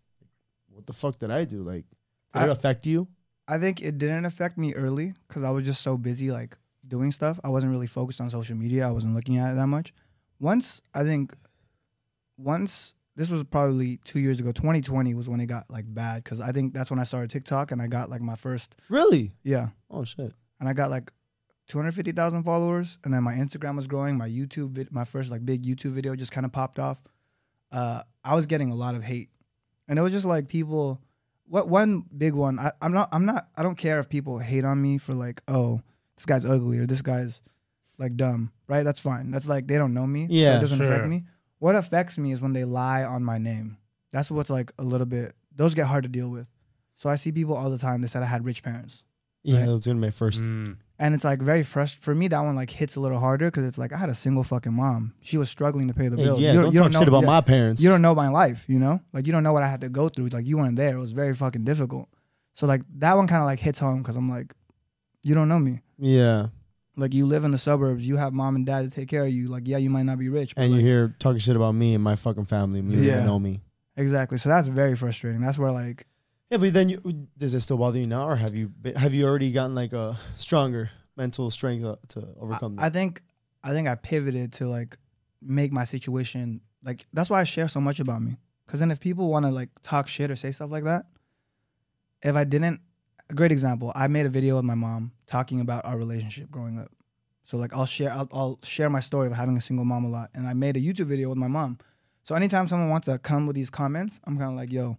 what 0.70 0.86
the 0.86 0.94
fuck 0.94 1.18
did 1.18 1.30
I 1.30 1.44
do? 1.44 1.62
Like, 1.62 1.84
did 2.32 2.44
it 2.44 2.48
affect 2.48 2.86
you? 2.86 3.08
I 3.46 3.58
think 3.58 3.82
it 3.82 3.98
didn't 3.98 4.26
affect 4.26 4.56
me 4.56 4.74
early 4.74 5.14
because 5.26 5.42
I 5.42 5.50
was 5.50 5.64
just 5.64 5.82
so 5.82 5.96
busy 5.96 6.30
like 6.30 6.56
doing 6.88 7.12
stuff. 7.12 7.38
I 7.44 7.48
wasn't 7.48 7.72
really 7.72 7.86
focused 7.86 8.20
on 8.20 8.30
social 8.30 8.56
media. 8.56 8.86
I 8.88 8.90
wasn't 8.90 9.14
looking 9.14 9.38
at 9.38 9.52
it 9.52 9.56
that 9.56 9.66
much. 9.66 9.92
Once 10.40 10.80
I 10.94 11.04
think, 11.04 11.34
once 12.36 12.94
this 13.16 13.28
was 13.30 13.42
probably 13.44 13.96
two 14.04 14.20
years 14.20 14.38
ago. 14.38 14.52
2020 14.52 15.12
was 15.14 15.28
when 15.28 15.40
it 15.40 15.46
got 15.46 15.68
like 15.68 15.92
bad 15.92 16.22
because 16.22 16.40
I 16.40 16.52
think 16.52 16.72
that's 16.72 16.88
when 16.90 17.00
I 17.00 17.04
started 17.04 17.30
TikTok 17.30 17.72
and 17.72 17.82
I 17.82 17.88
got 17.88 18.10
like 18.10 18.20
my 18.20 18.36
first 18.36 18.76
Really? 18.88 19.32
yeah, 19.42 19.70
Oh 19.90 20.04
shit. 20.04 20.32
and 20.60 20.68
I 20.68 20.72
got 20.72 20.90
like 20.90 21.12
250,000 21.66 22.44
followers, 22.44 22.96
and 23.04 23.12
then 23.12 23.22
my 23.22 23.34
Instagram 23.34 23.76
was 23.76 23.86
growing. 23.86 24.16
My 24.16 24.28
YouTube, 24.28 24.70
vid- 24.70 24.90
my 24.92 25.04
first 25.04 25.30
like 25.30 25.44
big 25.44 25.64
YouTube 25.64 25.90
video 25.92 26.16
just 26.16 26.32
kind 26.32 26.46
of 26.46 26.52
popped 26.52 26.78
off. 26.78 26.98
Uh, 27.70 28.02
I 28.24 28.34
was 28.36 28.46
getting 28.46 28.70
a 28.70 28.74
lot 28.74 28.94
of 28.94 29.02
hate, 29.04 29.28
and 29.86 29.98
it 29.98 30.02
was 30.02 30.12
just 30.12 30.24
like 30.24 30.48
people. 30.48 31.00
What 31.46 31.68
one 31.68 32.04
big 32.16 32.32
one? 32.34 32.58
I, 32.58 32.72
I'm 32.80 32.92
not. 32.92 33.08
I'm 33.12 33.26
not. 33.26 33.48
I 33.56 33.62
don't 33.62 33.76
care 33.76 33.98
if 34.00 34.08
people 34.08 34.38
hate 34.38 34.64
on 34.64 34.80
me 34.80 34.96
for 34.96 35.12
like, 35.12 35.42
oh, 35.48 35.82
this 36.18 36.26
guy's 36.26 36.44
ugly 36.44 36.78
or 36.78 36.86
this 36.86 37.00
guy's 37.02 37.40
like 37.98 38.16
dumb. 38.16 38.52
Right? 38.68 38.82
That's 38.82 39.00
fine. 39.00 39.30
That's 39.30 39.46
like 39.46 39.66
they 39.66 39.78
don't 39.78 39.94
know 39.94 40.06
me. 40.06 40.26
so 40.28 40.34
Yeah, 40.34 40.58
it 40.58 40.60
doesn't 40.60 40.80
affect 40.82 41.06
me. 41.08 41.24
What 41.58 41.74
affects 41.74 42.18
me 42.18 42.32
is 42.32 42.40
when 42.40 42.52
they 42.52 42.64
lie 42.64 43.02
on 43.04 43.24
my 43.24 43.38
name. 43.38 43.78
That's 44.12 44.30
what's 44.30 44.50
like 44.50 44.70
a 44.78 44.82
little 44.84 45.06
bit. 45.06 45.34
Those 45.56 45.74
get 45.74 45.86
hard 45.86 46.02
to 46.04 46.08
deal 46.08 46.28
with. 46.28 46.46
So 46.96 47.08
I 47.08 47.16
see 47.16 47.32
people 47.32 47.54
all 47.56 47.70
the 47.70 47.78
time 47.78 48.02
that 48.02 48.08
said 48.08 48.22
I 48.22 48.26
had 48.26 48.44
rich 48.44 48.62
parents. 48.62 49.02
Yeah, 49.42 49.58
Right. 49.60 49.66
that 49.66 49.72
was 49.72 49.86
gonna 49.86 49.96
be 49.96 50.06
my 50.06 50.10
first. 50.10 50.44
Mm. 50.44 50.76
And 51.00 51.14
it's 51.14 51.22
like 51.24 51.40
very 51.40 51.62
frustrating 51.62 52.02
for 52.02 52.14
me. 52.14 52.26
That 52.28 52.40
one 52.40 52.56
like 52.56 52.70
hits 52.70 52.96
a 52.96 53.00
little 53.00 53.20
harder 53.20 53.46
because 53.46 53.64
it's 53.64 53.78
like 53.78 53.92
I 53.92 53.96
had 53.96 54.08
a 54.08 54.14
single 54.14 54.42
fucking 54.42 54.72
mom. 54.72 55.14
She 55.20 55.38
was 55.38 55.48
struggling 55.48 55.86
to 55.88 55.94
pay 55.94 56.08
the 56.08 56.16
Hey, 56.16 56.24
bills. 56.24 56.40
yeah, 56.40 56.52
You 56.52 56.60
don't 56.62 56.72
you 56.74 56.80
talk 56.80 56.92
know- 56.92 56.98
shit 56.98 57.08
about 57.08 57.20
yeah. 57.22 57.26
my 57.26 57.40
parents. 57.40 57.80
you 57.82 57.88
don't 57.88 58.02
know 58.02 58.14
my 58.16 58.28
life, 58.28 58.64
you 58.68 58.78
know? 58.80 59.00
Like 59.12 59.26
you 59.26 59.32
don't 59.32 59.44
know 59.44 59.52
what 59.52 59.62
I 59.62 59.68
had 59.68 59.80
to 59.82 59.88
go 59.88 60.08
through. 60.08 60.28
Like 60.28 60.44
you 60.46 60.58
weren't 60.58 60.76
there. 60.76 60.96
It 60.96 61.00
was 61.00 61.12
very 61.12 61.34
fucking 61.34 61.64
difficult. 61.64 62.08
So 62.54 62.66
like 62.66 62.82
that 62.98 63.16
one 63.16 63.26
kind 63.28 63.40
of 63.40 63.46
like 63.46 63.60
hits 63.60 63.78
home 63.78 63.98
because 64.02 64.16
I'm 64.16 64.28
like, 64.28 64.52
you 65.22 65.34
don't 65.36 65.48
know 65.48 65.58
me. 65.60 65.82
Yeah, 65.98 66.48
Like 66.96 67.12
you 67.14 67.26
live 67.26 67.44
in 67.44 67.50
the 67.50 67.58
suburbs. 67.58 68.06
You 68.06 68.16
have 68.16 68.32
mom 68.32 68.56
and 68.56 68.64
dad 68.66 68.82
to 68.88 68.90
take 68.90 69.08
care 69.08 69.24
of 69.24 69.30
you. 69.32 69.48
Like 69.48 69.66
yeah, 69.66 69.78
you 69.78 69.90
might 69.90 70.04
not 70.04 70.18
be 70.18 70.28
rich, 70.28 70.54
but 70.54 70.62
and 70.64 70.74
you 70.74 70.80
hear 70.80 71.14
talking 71.18 71.38
shit 71.38 71.56
about 71.56 71.72
me 71.72 71.94
and 71.94 72.02
my 72.04 72.16
fucking 72.16 72.44
family. 72.46 72.80
You 72.80 72.90
Yeah. 72.90 72.94
don't 72.96 73.04
even 73.14 73.26
know 73.26 73.38
me. 73.38 73.62
exactly. 73.96 74.38
So 74.38 74.48
that's 74.48 74.68
very 74.68 74.94
frustrating. 74.96 75.40
That's 75.40 75.58
where 75.58 75.70
like 75.72 76.06
Yeah, 76.50 76.58
but 76.58 76.72
then 76.72 76.88
you, 76.88 77.00
does 77.36 77.52
it 77.54 77.60
still 77.60 77.78
bother 77.78 77.98
you 77.98 78.06
now, 78.06 78.28
or 78.28 78.36
have 78.36 78.54
you 78.54 78.68
been, 78.68 78.94
have 78.94 79.12
you 79.12 79.26
already 79.26 79.50
gotten 79.52 79.74
like 79.74 79.92
a 79.92 80.16
stronger 80.36 80.90
mental 81.16 81.50
strength 81.50 81.84
uh, 81.84 81.96
to 82.08 82.28
overcome 82.40 82.74
I, 82.78 82.82
that? 82.82 82.86
I 82.86 82.90
think 82.90 83.22
I 83.64 83.70
think 83.72 83.88
I 83.88 83.94
pivoted 83.96 84.52
to 84.54 84.68
like 84.68 84.96
make 85.42 85.72
my 85.72 85.84
situation 85.84 86.60
like 86.84 87.06
that's 87.12 87.28
why 87.28 87.40
I 87.40 87.44
share 87.44 87.66
so 87.68 87.80
much 87.80 87.98
about 88.00 88.22
me. 88.22 88.36
Cause 88.68 88.80
then 88.80 88.90
if 88.90 89.00
people 89.00 89.28
want 89.28 89.46
to 89.46 89.50
like 89.50 89.70
talk 89.82 90.06
shit 90.08 90.30
or 90.30 90.36
say 90.36 90.50
stuff 90.52 90.70
like 90.70 90.84
that, 90.84 91.06
if 92.22 92.36
I 92.36 92.44
didn't, 92.44 92.80
a 93.30 93.34
great 93.34 93.52
example, 93.52 93.92
I 93.94 94.08
made 94.08 94.26
a 94.26 94.30
video 94.30 94.56
with 94.56 94.64
my 94.64 94.74
mom 94.74 95.12
talking 95.26 95.60
about 95.60 95.84
our 95.84 95.96
relationship 95.96 96.50
growing 96.50 96.78
up. 96.78 96.90
So 97.44 97.56
like 97.56 97.72
I'll 97.72 97.86
share 97.86 98.12
I'll, 98.12 98.28
I'll 98.32 98.58
share 98.62 98.90
my 98.90 99.00
story 99.00 99.26
of 99.26 99.32
having 99.32 99.56
a 99.56 99.60
single 99.60 99.84
mom 99.84 100.04
a 100.04 100.08
lot, 100.08 100.30
and 100.34 100.46
I 100.46 100.52
made 100.52 100.76
a 100.76 100.80
YouTube 100.80 101.06
video 101.06 101.28
with 101.28 101.38
my 101.38 101.48
mom. 101.48 101.78
So 102.24 102.34
anytime 102.34 102.68
someone 102.68 102.90
wants 102.90 103.06
to 103.06 103.18
come 103.18 103.46
with 103.46 103.56
these 103.56 103.70
comments, 103.70 104.20
I'm 104.24 104.36
kind 104.36 104.50
of 104.50 104.56
like, 104.56 104.70
yo, 104.70 104.98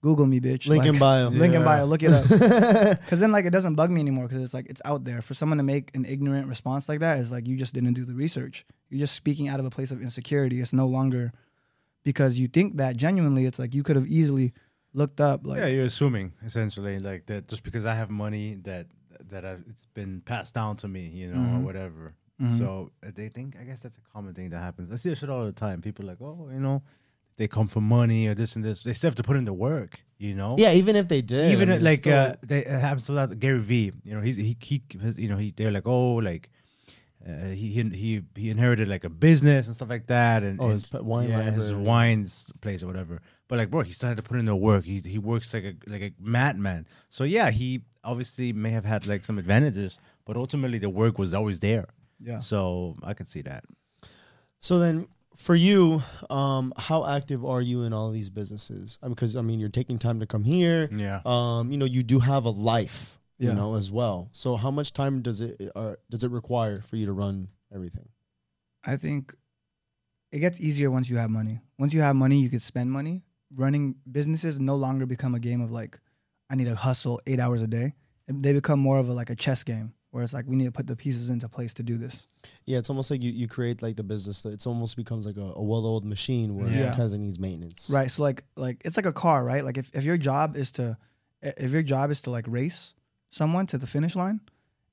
Google 0.00 0.26
me, 0.26 0.38
bitch. 0.38 0.68
Link 0.68 0.84
like, 0.84 0.92
in 0.92 0.98
bio. 0.98 1.28
Link 1.28 1.54
in 1.54 1.64
bio. 1.64 1.86
Look 1.86 2.02
it 2.04 2.12
up. 2.12 2.22
Because 3.00 3.18
then, 3.18 3.32
like, 3.32 3.46
it 3.46 3.50
doesn't 3.50 3.74
bug 3.74 3.90
me 3.90 4.00
anymore 4.00 4.28
because 4.28 4.44
it's 4.44 4.54
like 4.54 4.66
it's 4.70 4.80
out 4.84 5.04
there. 5.04 5.20
For 5.20 5.34
someone 5.34 5.58
to 5.58 5.64
make 5.64 5.90
an 5.94 6.04
ignorant 6.04 6.46
response 6.46 6.88
like 6.88 7.00
that 7.00 7.18
is 7.18 7.32
like 7.32 7.48
you 7.48 7.56
just 7.56 7.74
didn't 7.74 7.94
do 7.94 8.04
the 8.04 8.14
research. 8.14 8.64
You're 8.90 9.00
just 9.00 9.16
speaking 9.16 9.48
out 9.48 9.58
of 9.58 9.66
a 9.66 9.70
place 9.70 9.90
of 9.90 10.00
insecurity. 10.00 10.60
It's 10.60 10.72
no 10.72 10.86
longer 10.86 11.32
because 12.04 12.38
you 12.38 12.46
think 12.46 12.76
that 12.76 12.96
genuinely. 12.96 13.44
It's 13.44 13.58
like 13.58 13.74
you 13.74 13.82
could 13.82 13.96
have 13.96 14.06
easily 14.06 14.52
looked 14.92 15.20
up, 15.20 15.46
like, 15.46 15.58
yeah, 15.60 15.66
you're 15.66 15.84
assuming 15.84 16.32
essentially 16.44 16.98
like 16.98 17.26
that 17.26 17.48
just 17.48 17.62
because 17.62 17.86
I 17.86 17.94
have 17.94 18.10
money 18.10 18.54
that 18.64 18.86
that 19.30 19.44
I've, 19.44 19.64
it's 19.68 19.86
been 19.94 20.20
passed 20.20 20.54
down 20.54 20.76
to 20.78 20.88
me, 20.88 21.06
you 21.08 21.28
know, 21.32 21.40
or 21.40 21.58
Mhm. 21.58 21.62
whatever. 21.64 22.14
Mhm. 22.40 22.56
So 22.58 22.90
uh, 23.04 23.10
they 23.14 23.28
think 23.28 23.56
I 23.60 23.64
guess 23.64 23.80
that's 23.80 23.98
a 23.98 24.00
common 24.12 24.32
thing 24.34 24.50
that 24.50 24.60
happens. 24.60 24.90
I 24.92 24.96
see 24.96 25.10
that 25.10 25.18
shit 25.18 25.28
all 25.30 25.44
the 25.44 25.52
time. 25.52 25.82
People 25.82 26.04
like, 26.06 26.20
oh, 26.20 26.48
you 26.52 26.60
know, 26.60 26.82
they 27.36 27.48
come 27.48 27.66
for 27.68 27.80
money 27.80 28.26
or 28.28 28.34
this 28.34 28.54
and 28.56 28.64
this. 28.64 28.82
They 28.82 28.92
still 28.92 29.08
have 29.08 29.16
to 29.16 29.22
put 29.24 29.36
in 29.36 29.44
the 29.44 29.52
work, 29.52 30.00
you 30.18 30.34
know. 30.34 30.54
yeah, 30.58 30.72
even 30.72 30.94
if 30.96 31.08
they 31.08 31.20
did, 31.20 31.50
Even 31.52 31.68
I 31.70 31.74
mean, 31.74 31.84
like 31.84 32.06
uh, 32.06 32.34
they 32.42 32.60
it 32.64 32.80
happens 32.80 33.08
a 33.08 33.12
lot. 33.12 33.38
Gary 33.38 33.58
V, 33.60 33.92
you 34.04 34.14
know, 34.14 34.20
he's 34.22 34.36
he 34.36 34.56
he 34.60 34.82
you 35.16 35.28
know 35.28 35.36
he 35.36 35.50
they're 35.56 35.72
like 35.72 35.86
oh 35.86 36.14
like. 36.16 36.48
Uh, 37.28 37.48
he 37.48 37.66
he 37.72 37.82
he 37.90 38.22
he 38.36 38.48
inherited 38.48 38.86
like 38.88 39.02
a 39.02 39.10
business 39.10 39.66
and 39.66 39.74
stuff 39.74 39.90
like 39.90 40.06
that, 40.06 40.44
and 40.44 40.60
Oh, 40.60 40.68
his 40.68 40.90
wine 40.92 41.28
yeah, 41.28 41.50
his 41.50 41.74
wine 41.74 42.28
place 42.60 42.82
or 42.82 42.86
whatever. 42.86 43.20
But 43.48 43.58
like, 43.58 43.70
bro, 43.70 43.80
he 43.82 43.92
still 43.92 44.08
had 44.10 44.16
to 44.18 44.22
put 44.22 44.38
in 44.38 44.44
the 44.44 44.54
work. 44.56 44.84
He 44.84 44.98
he 45.00 45.18
works 45.18 45.52
like 45.54 45.64
a 45.64 45.74
like 45.86 46.02
a 46.02 46.12
madman. 46.20 46.86
So 47.08 47.24
yeah, 47.24 47.50
he 47.50 47.82
obviously 48.04 48.52
may 48.52 48.70
have 48.70 48.84
had 48.84 49.06
like 49.06 49.24
some 49.24 49.38
advantages, 49.38 49.98
but 50.26 50.36
ultimately 50.36 50.78
the 50.78 50.90
work 50.90 51.18
was 51.18 51.32
always 51.34 51.60
there. 51.60 51.88
yeah. 52.20 52.40
So 52.40 52.96
I 53.02 53.14
can 53.14 53.26
see 53.26 53.42
that. 53.42 53.64
So 54.60 54.78
then, 54.78 55.06
for 55.36 55.54
you, 55.54 56.02
um, 56.30 56.72
how 56.76 57.06
active 57.06 57.44
are 57.44 57.62
you 57.62 57.82
in 57.84 57.92
all 57.92 58.10
these 58.10 58.28
businesses? 58.28 58.98
Because 59.06 59.34
I 59.36 59.40
mean, 59.42 59.60
you're 59.60 59.68
taking 59.70 59.98
time 59.98 60.20
to 60.20 60.26
come 60.26 60.44
here. 60.44 60.88
Yeah. 60.92 61.20
Um, 61.24 61.70
you 61.72 61.78
know, 61.78 61.84
you 61.86 62.02
do 62.02 62.18
have 62.18 62.44
a 62.44 62.50
life, 62.50 63.18
you 63.38 63.48
Yeah. 63.48 63.54
know, 63.54 63.76
as 63.76 63.90
well. 63.92 64.28
So 64.32 64.56
how 64.56 64.70
much 64.70 64.92
time 64.92 65.22
does 65.22 65.40
it 65.40 65.70
or 65.74 65.98
does 66.10 66.22
it 66.24 66.30
require 66.30 66.80
for 66.82 66.96
you 66.96 67.06
to 67.06 67.12
run 67.12 67.48
everything? 67.72 68.08
I 68.84 68.96
think 68.96 69.34
it 70.32 70.40
gets 70.40 70.60
easier 70.60 70.90
once 70.90 71.08
you 71.08 71.16
have 71.18 71.30
money. 71.30 71.60
Once 71.78 71.94
you 71.94 72.02
have 72.02 72.16
money, 72.16 72.40
you 72.40 72.50
can 72.50 72.60
spend 72.60 72.90
money. 72.90 73.22
Running 73.54 73.94
businesses 74.10 74.58
no 74.58 74.74
longer 74.76 75.06
become 75.06 75.34
a 75.34 75.40
game 75.40 75.60
of 75.60 75.70
like, 75.70 75.98
I 76.50 76.54
need 76.54 76.66
to 76.66 76.74
hustle 76.74 77.20
eight 77.26 77.40
hours 77.40 77.62
a 77.62 77.66
day. 77.66 77.94
They 78.26 78.52
become 78.52 78.78
more 78.78 78.98
of 78.98 79.08
a 79.08 79.12
like 79.14 79.30
a 79.30 79.34
chess 79.34 79.64
game 79.64 79.94
where 80.10 80.22
it's 80.22 80.32
like 80.34 80.44
we 80.46 80.56
need 80.56 80.64
to 80.66 80.72
put 80.72 80.86
the 80.86 80.96
pieces 80.96 81.30
into 81.30 81.48
place 81.48 81.72
to 81.74 81.82
do 81.82 81.96
this. 81.96 82.26
Yeah, 82.66 82.78
it's 82.78 82.90
almost 82.90 83.10
like 83.10 83.22
you, 83.22 83.30
you 83.30 83.48
create 83.48 83.80
like 83.82 83.96
the 83.96 84.02
business. 84.02 84.44
It's 84.44 84.66
almost 84.66 84.96
becomes 84.96 85.24
like 85.26 85.36
a, 85.38 85.52
a 85.56 85.62
well-oiled 85.62 86.04
machine 86.04 86.56
where 86.56 86.68
Yeah. 86.68 86.90
it 86.92 86.96
kind 86.96 87.12
of 87.12 87.18
needs 87.20 87.38
maintenance. 87.38 87.90
Right. 87.92 88.10
So 88.10 88.22
like 88.22 88.44
like 88.56 88.82
it's 88.84 88.96
like 88.96 89.06
a 89.06 89.12
car, 89.12 89.44
right? 89.44 89.64
Like 89.64 89.78
if, 89.78 89.90
if 89.94 90.04
your 90.04 90.18
job 90.18 90.56
is 90.56 90.70
to 90.72 90.98
if 91.42 91.70
your 91.70 91.82
job 91.82 92.10
is 92.10 92.20
to 92.22 92.30
like 92.30 92.44
race 92.48 92.92
someone 93.30 93.66
to 93.68 93.78
the 93.78 93.86
finish 93.86 94.14
line 94.16 94.40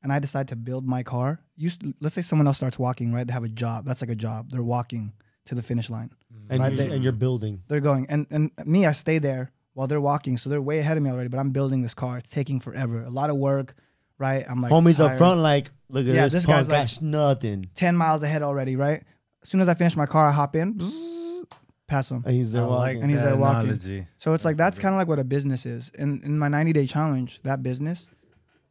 and 0.04 0.14
I 0.14 0.20
decide 0.20 0.48
to 0.50 0.56
build 0.56 0.86
my 0.86 1.04
car, 1.04 1.42
you 1.58 1.72
let's 2.00 2.16
say 2.16 2.22
someone 2.22 2.48
else 2.48 2.58
starts 2.58 2.80
walking, 2.80 3.12
right? 3.12 3.26
They 3.28 3.34
have 3.34 3.44
a 3.44 3.50
job. 3.50 3.86
That's 3.86 4.02
like 4.02 4.10
a 4.12 4.16
job. 4.16 4.52
They're 4.52 4.64
walking 4.64 5.12
to 5.46 5.56
the 5.56 5.62
finish 5.62 5.90
line. 5.90 6.12
And, 6.50 6.60
Right, 6.60 6.72
you, 6.72 6.78
they- 6.78 6.92
and 6.96 7.04
you're 7.04 7.14
building. 7.14 7.62
They're 7.68 7.80
going 7.82 8.06
and 8.10 8.28
and 8.30 8.52
me 8.66 8.86
I 8.86 8.92
stay 8.92 9.18
there 9.20 9.52
while 9.74 9.88
they're 9.88 10.02
walking. 10.02 10.38
So 10.38 10.50
they're 10.50 10.62
way 10.62 10.80
ahead 10.80 10.98
of 10.98 11.04
me 11.04 11.10
already, 11.10 11.30
but 11.30 11.40
I'm 11.40 11.52
building 11.52 11.82
this 11.82 11.94
car. 11.94 12.18
It's 12.18 12.30
taking 12.30 12.60
forever. 12.60 13.04
A 13.04 13.10
lot 13.10 13.30
of 13.30 13.38
work, 13.38 13.74
right? 14.18 14.46
I'm 14.48 14.62
like 14.62 14.72
Homies 14.72 15.00
up 15.00 15.18
front, 15.18 15.42
like, 15.42 15.72
look 15.90 16.08
at 16.08 16.14
Yeah, 16.14 16.24
this, 16.24 16.34
this 16.34 16.46
punk 16.46 16.68
guy's 16.68 16.96
like- 16.96 17.02
nothing. 17.02 17.70
10 17.76 17.96
miles 17.98 18.24
ahead 18.24 18.42
already, 18.44 18.76
right? 18.76 19.04
As 19.44 19.50
soon 19.50 19.62
as 19.62 19.68
I 19.70 19.74
finish 19.74 19.96
my 19.96 20.06
car, 20.06 20.28
I 20.28 20.32
hop 20.32 20.56
in, 20.56 20.76
bzzz, 20.76 21.46
pass 21.88 22.10
them. 22.10 22.24
And 22.26 22.36
he's 22.36 22.52
there 22.52 22.64
I 22.64 22.66
like 22.66 22.78
walking. 22.80 23.02
And 23.02 23.12
he's 23.12 23.20
that 23.22 23.26
there 23.28 23.36
walking. 23.36 23.70
analogy. 23.70 24.08
So 24.18 24.34
it's 24.34 24.46
like 24.46 24.58
that's 24.58 24.80
kind 24.80 24.94
of 24.96 24.98
like 24.98 25.08
what 25.08 25.20
a 25.20 25.24
business 25.24 25.66
is. 25.66 25.92
And 25.98 26.24
in 26.24 26.38
my 26.40 26.48
90 26.48 26.74
day 26.74 26.88
challenge, 26.88 27.40
that 27.44 27.62
business, 27.62 28.08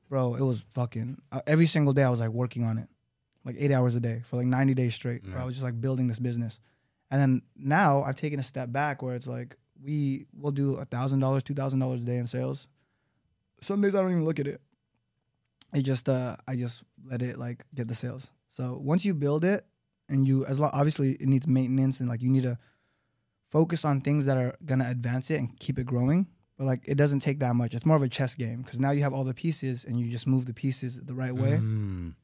bro, 0.09 0.35
it 0.37 0.43
was 0.43 0.65
fucking 0.71 1.19
uh, 1.33 1.41
every 1.47 1.67
single 1.67 1.93
day 1.93 2.03
I 2.03 2.11
was 2.11 2.21
like 2.21 2.31
working 2.31 2.65
on 2.65 2.79
it, 2.79 2.89
like 3.45 3.57
eight 3.59 3.71
hours 3.71 3.95
a 3.95 4.01
day 4.01 4.23
for 4.25 4.37
like 4.37 4.47
90 4.47 4.75
days 4.75 4.95
straight. 4.95 5.23
Bro, 5.23 5.41
I 5.41 5.45
was 5.45 5.55
just 5.55 5.65
like 5.65 5.81
building 5.81 6.07
this 6.09 6.19
business. 6.19 6.59
And 7.11 7.21
then 7.21 7.43
now 7.57 8.03
I've 8.03 8.17
taken 8.17 8.41
a 8.41 8.43
step 8.43 8.73
back 8.73 9.03
where 9.03 9.15
it's 9.15 9.27
like 9.27 9.57
we 9.83 10.27
will 10.37 10.51
do 10.51 10.75
a 10.77 10.85
thousand 10.85 11.21
dollars, 11.21 11.43
two 11.43 11.55
thousand 11.55 11.79
dollars 11.79 12.01
a 12.03 12.05
day 12.05 12.17
in 12.17 12.27
sales. 12.27 12.67
Some 13.61 13.81
days 13.81 13.95
I 13.95 14.01
don't 14.01 14.11
even 14.11 14.25
look 14.25 14.41
at 14.41 14.47
it. 14.47 14.61
It 15.73 15.83
just 15.83 16.09
uh 16.09 16.37
I 16.49 16.57
just 16.57 16.83
let 17.09 17.23
it 17.23 17.39
like 17.39 17.65
get 17.75 17.89
the 17.89 17.95
sales. 17.95 18.31
So 18.51 18.79
once 18.83 19.05
you 19.05 19.15
build 19.15 19.45
it 19.45 19.67
and 20.09 20.27
you 20.27 20.45
as 20.47 20.59
long 20.59 20.71
obviously 20.73 21.13
it 21.13 21.29
needs 21.29 21.47
maintenance 21.47 22.01
and 22.01 22.09
like 22.09 22.23
you 22.23 22.31
need 22.31 22.45
to 22.45 22.59
focus 23.51 23.85
on 23.85 24.01
things 24.01 24.27
that 24.27 24.37
are 24.37 24.57
gonna 24.65 24.89
advance 24.89 25.31
it 25.31 25.39
and 25.39 25.59
keep 25.59 25.79
it 25.79 25.87
growing. 25.87 26.27
But 26.57 26.65
like 26.65 26.83
it 26.87 26.97
doesn't 26.97 27.21
take 27.21 27.41
that 27.41 27.55
much. 27.55 27.75
It's 27.75 27.87
more 27.87 27.97
of 27.97 28.03
a 28.03 28.09
chess 28.09 28.35
game 28.35 28.63
because 28.63 28.81
now 28.81 28.93
you 28.93 29.03
have 29.03 29.13
all 29.13 29.25
the 29.25 29.35
pieces 29.35 29.85
and 29.85 30.01
you 30.01 30.11
just 30.11 30.27
move 30.27 30.47
the 30.47 30.55
pieces 30.55 30.99
the 31.01 31.15
right 31.15 31.35
way. 31.35 31.59
Mm. 31.59 32.15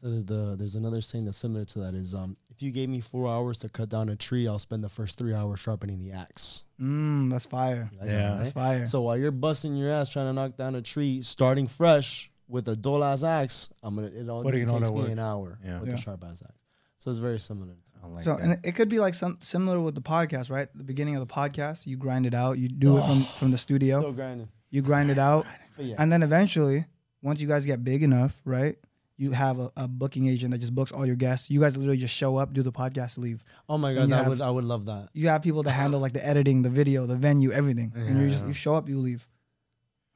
So 0.00 0.10
the, 0.10 0.20
the 0.22 0.56
there's 0.56 0.74
another 0.74 1.00
saying 1.00 1.24
that's 1.24 1.38
similar 1.38 1.64
to 1.64 1.78
that 1.80 1.94
is 1.94 2.14
um 2.14 2.36
if 2.50 2.62
you 2.62 2.70
gave 2.70 2.88
me 2.88 3.00
four 3.00 3.28
hours 3.28 3.58
to 3.58 3.68
cut 3.68 3.88
down 3.88 4.08
a 4.08 4.16
tree, 4.16 4.46
I'll 4.48 4.58
spend 4.58 4.82
the 4.84 4.88
first 4.88 5.16
three 5.18 5.34
hours 5.34 5.60
sharpening 5.60 5.98
the 5.98 6.12
axe. 6.12 6.66
Mm, 6.80 7.30
that's 7.30 7.44
fire. 7.46 7.88
You 7.92 7.98
like 7.98 8.08
that, 8.08 8.14
Yeah. 8.14 8.28
right? 8.30 8.38
That's 8.38 8.52
fire. 8.52 8.86
So 8.86 9.02
while 9.02 9.16
you're 9.16 9.30
busting 9.30 9.74
your 9.76 9.90
ass 9.90 10.08
trying 10.08 10.26
to 10.26 10.32
knock 10.32 10.56
down 10.56 10.74
a 10.74 10.82
tree, 10.82 11.22
starting 11.22 11.66
fresh 11.66 12.30
with 12.48 12.68
a 12.68 12.76
dull 12.76 13.02
ass 13.02 13.22
axe, 13.22 13.70
I'm 13.82 13.94
gonna 13.94 14.08
it 14.08 14.28
all 14.28 14.42
Putting 14.42 14.66
takes 14.68 14.90
me 14.90 14.96
work. 15.00 15.08
an 15.10 15.18
hour 15.18 15.58
Yeah. 15.64 15.80
with 15.80 15.88
Yeah. 15.88 15.94
the 15.96 16.00
sharp 16.00 16.24
ass 16.24 16.42
axe. 16.46 16.60
So 16.98 17.10
it's 17.10 17.18
very 17.18 17.38
similar. 17.38 17.74
I 18.02 18.06
like 18.08 18.24
so 18.24 18.36
that. 18.36 18.42
and 18.42 18.52
it, 18.52 18.60
it 18.64 18.72
could 18.74 18.88
be 18.88 18.98
like 19.00 19.14
some 19.14 19.38
similar 19.40 19.80
with 19.80 19.94
the 19.94 20.00
podcast, 20.02 20.50
right? 20.50 20.68
The 20.74 20.84
beginning 20.84 21.16
of 21.16 21.26
the 21.26 21.32
podcast, 21.32 21.86
you 21.86 21.96
grind 21.96 22.26
it 22.26 22.34
out. 22.34 22.58
You 22.58 22.68
do 22.68 22.98
it 22.98 23.02
from 23.06 23.20
from 23.38 23.50
the 23.50 23.58
studio. 23.58 24.00
Still 24.00 24.12
grinding. 24.12 24.48
You 24.70 24.82
grind 24.82 25.10
it 25.10 25.18
out, 25.18 25.46
But 25.76 25.86
yeah. 25.86 25.96
and 25.98 26.10
then 26.12 26.22
eventually, 26.22 26.84
once 27.22 27.40
you 27.40 27.48
guys 27.48 27.64
get 27.66 27.82
big 27.84 28.02
enough, 28.02 28.40
right? 28.44 28.76
You 29.18 29.30
have 29.32 29.58
a, 29.58 29.70
a 29.76 29.88
booking 29.88 30.26
agent 30.28 30.50
that 30.50 30.58
just 30.58 30.74
books 30.74 30.92
all 30.92 31.06
your 31.06 31.16
guests. 31.16 31.48
You 31.50 31.60
guys 31.60 31.74
literally 31.76 31.96
just 31.96 32.14
show 32.14 32.36
up, 32.36 32.52
do 32.52 32.62
the 32.62 32.72
podcast, 32.72 33.16
leave. 33.16 33.42
oh 33.68 33.78
my 33.78 33.94
god, 33.94 34.08
you 34.08 34.14
I 34.14 34.18
have- 34.18 34.28
would 34.28 34.40
I 34.42 34.50
would 34.50 34.64
love 34.64 34.84
that. 34.86 35.08
You 35.14 35.28
have 35.28 35.42
people 35.42 35.62
to 35.64 35.70
handle 35.70 36.00
like 36.00 36.12
the 36.12 36.24
editing, 36.26 36.62
the 36.62 36.68
video, 36.68 37.06
the 37.06 37.16
venue, 37.16 37.50
everything, 37.50 37.92
and 37.96 38.20
you 38.20 38.28
just 38.30 38.44
you 38.46 38.52
show 38.52 38.74
up, 38.74 38.88
you 38.88 38.98
leave. 38.98 39.26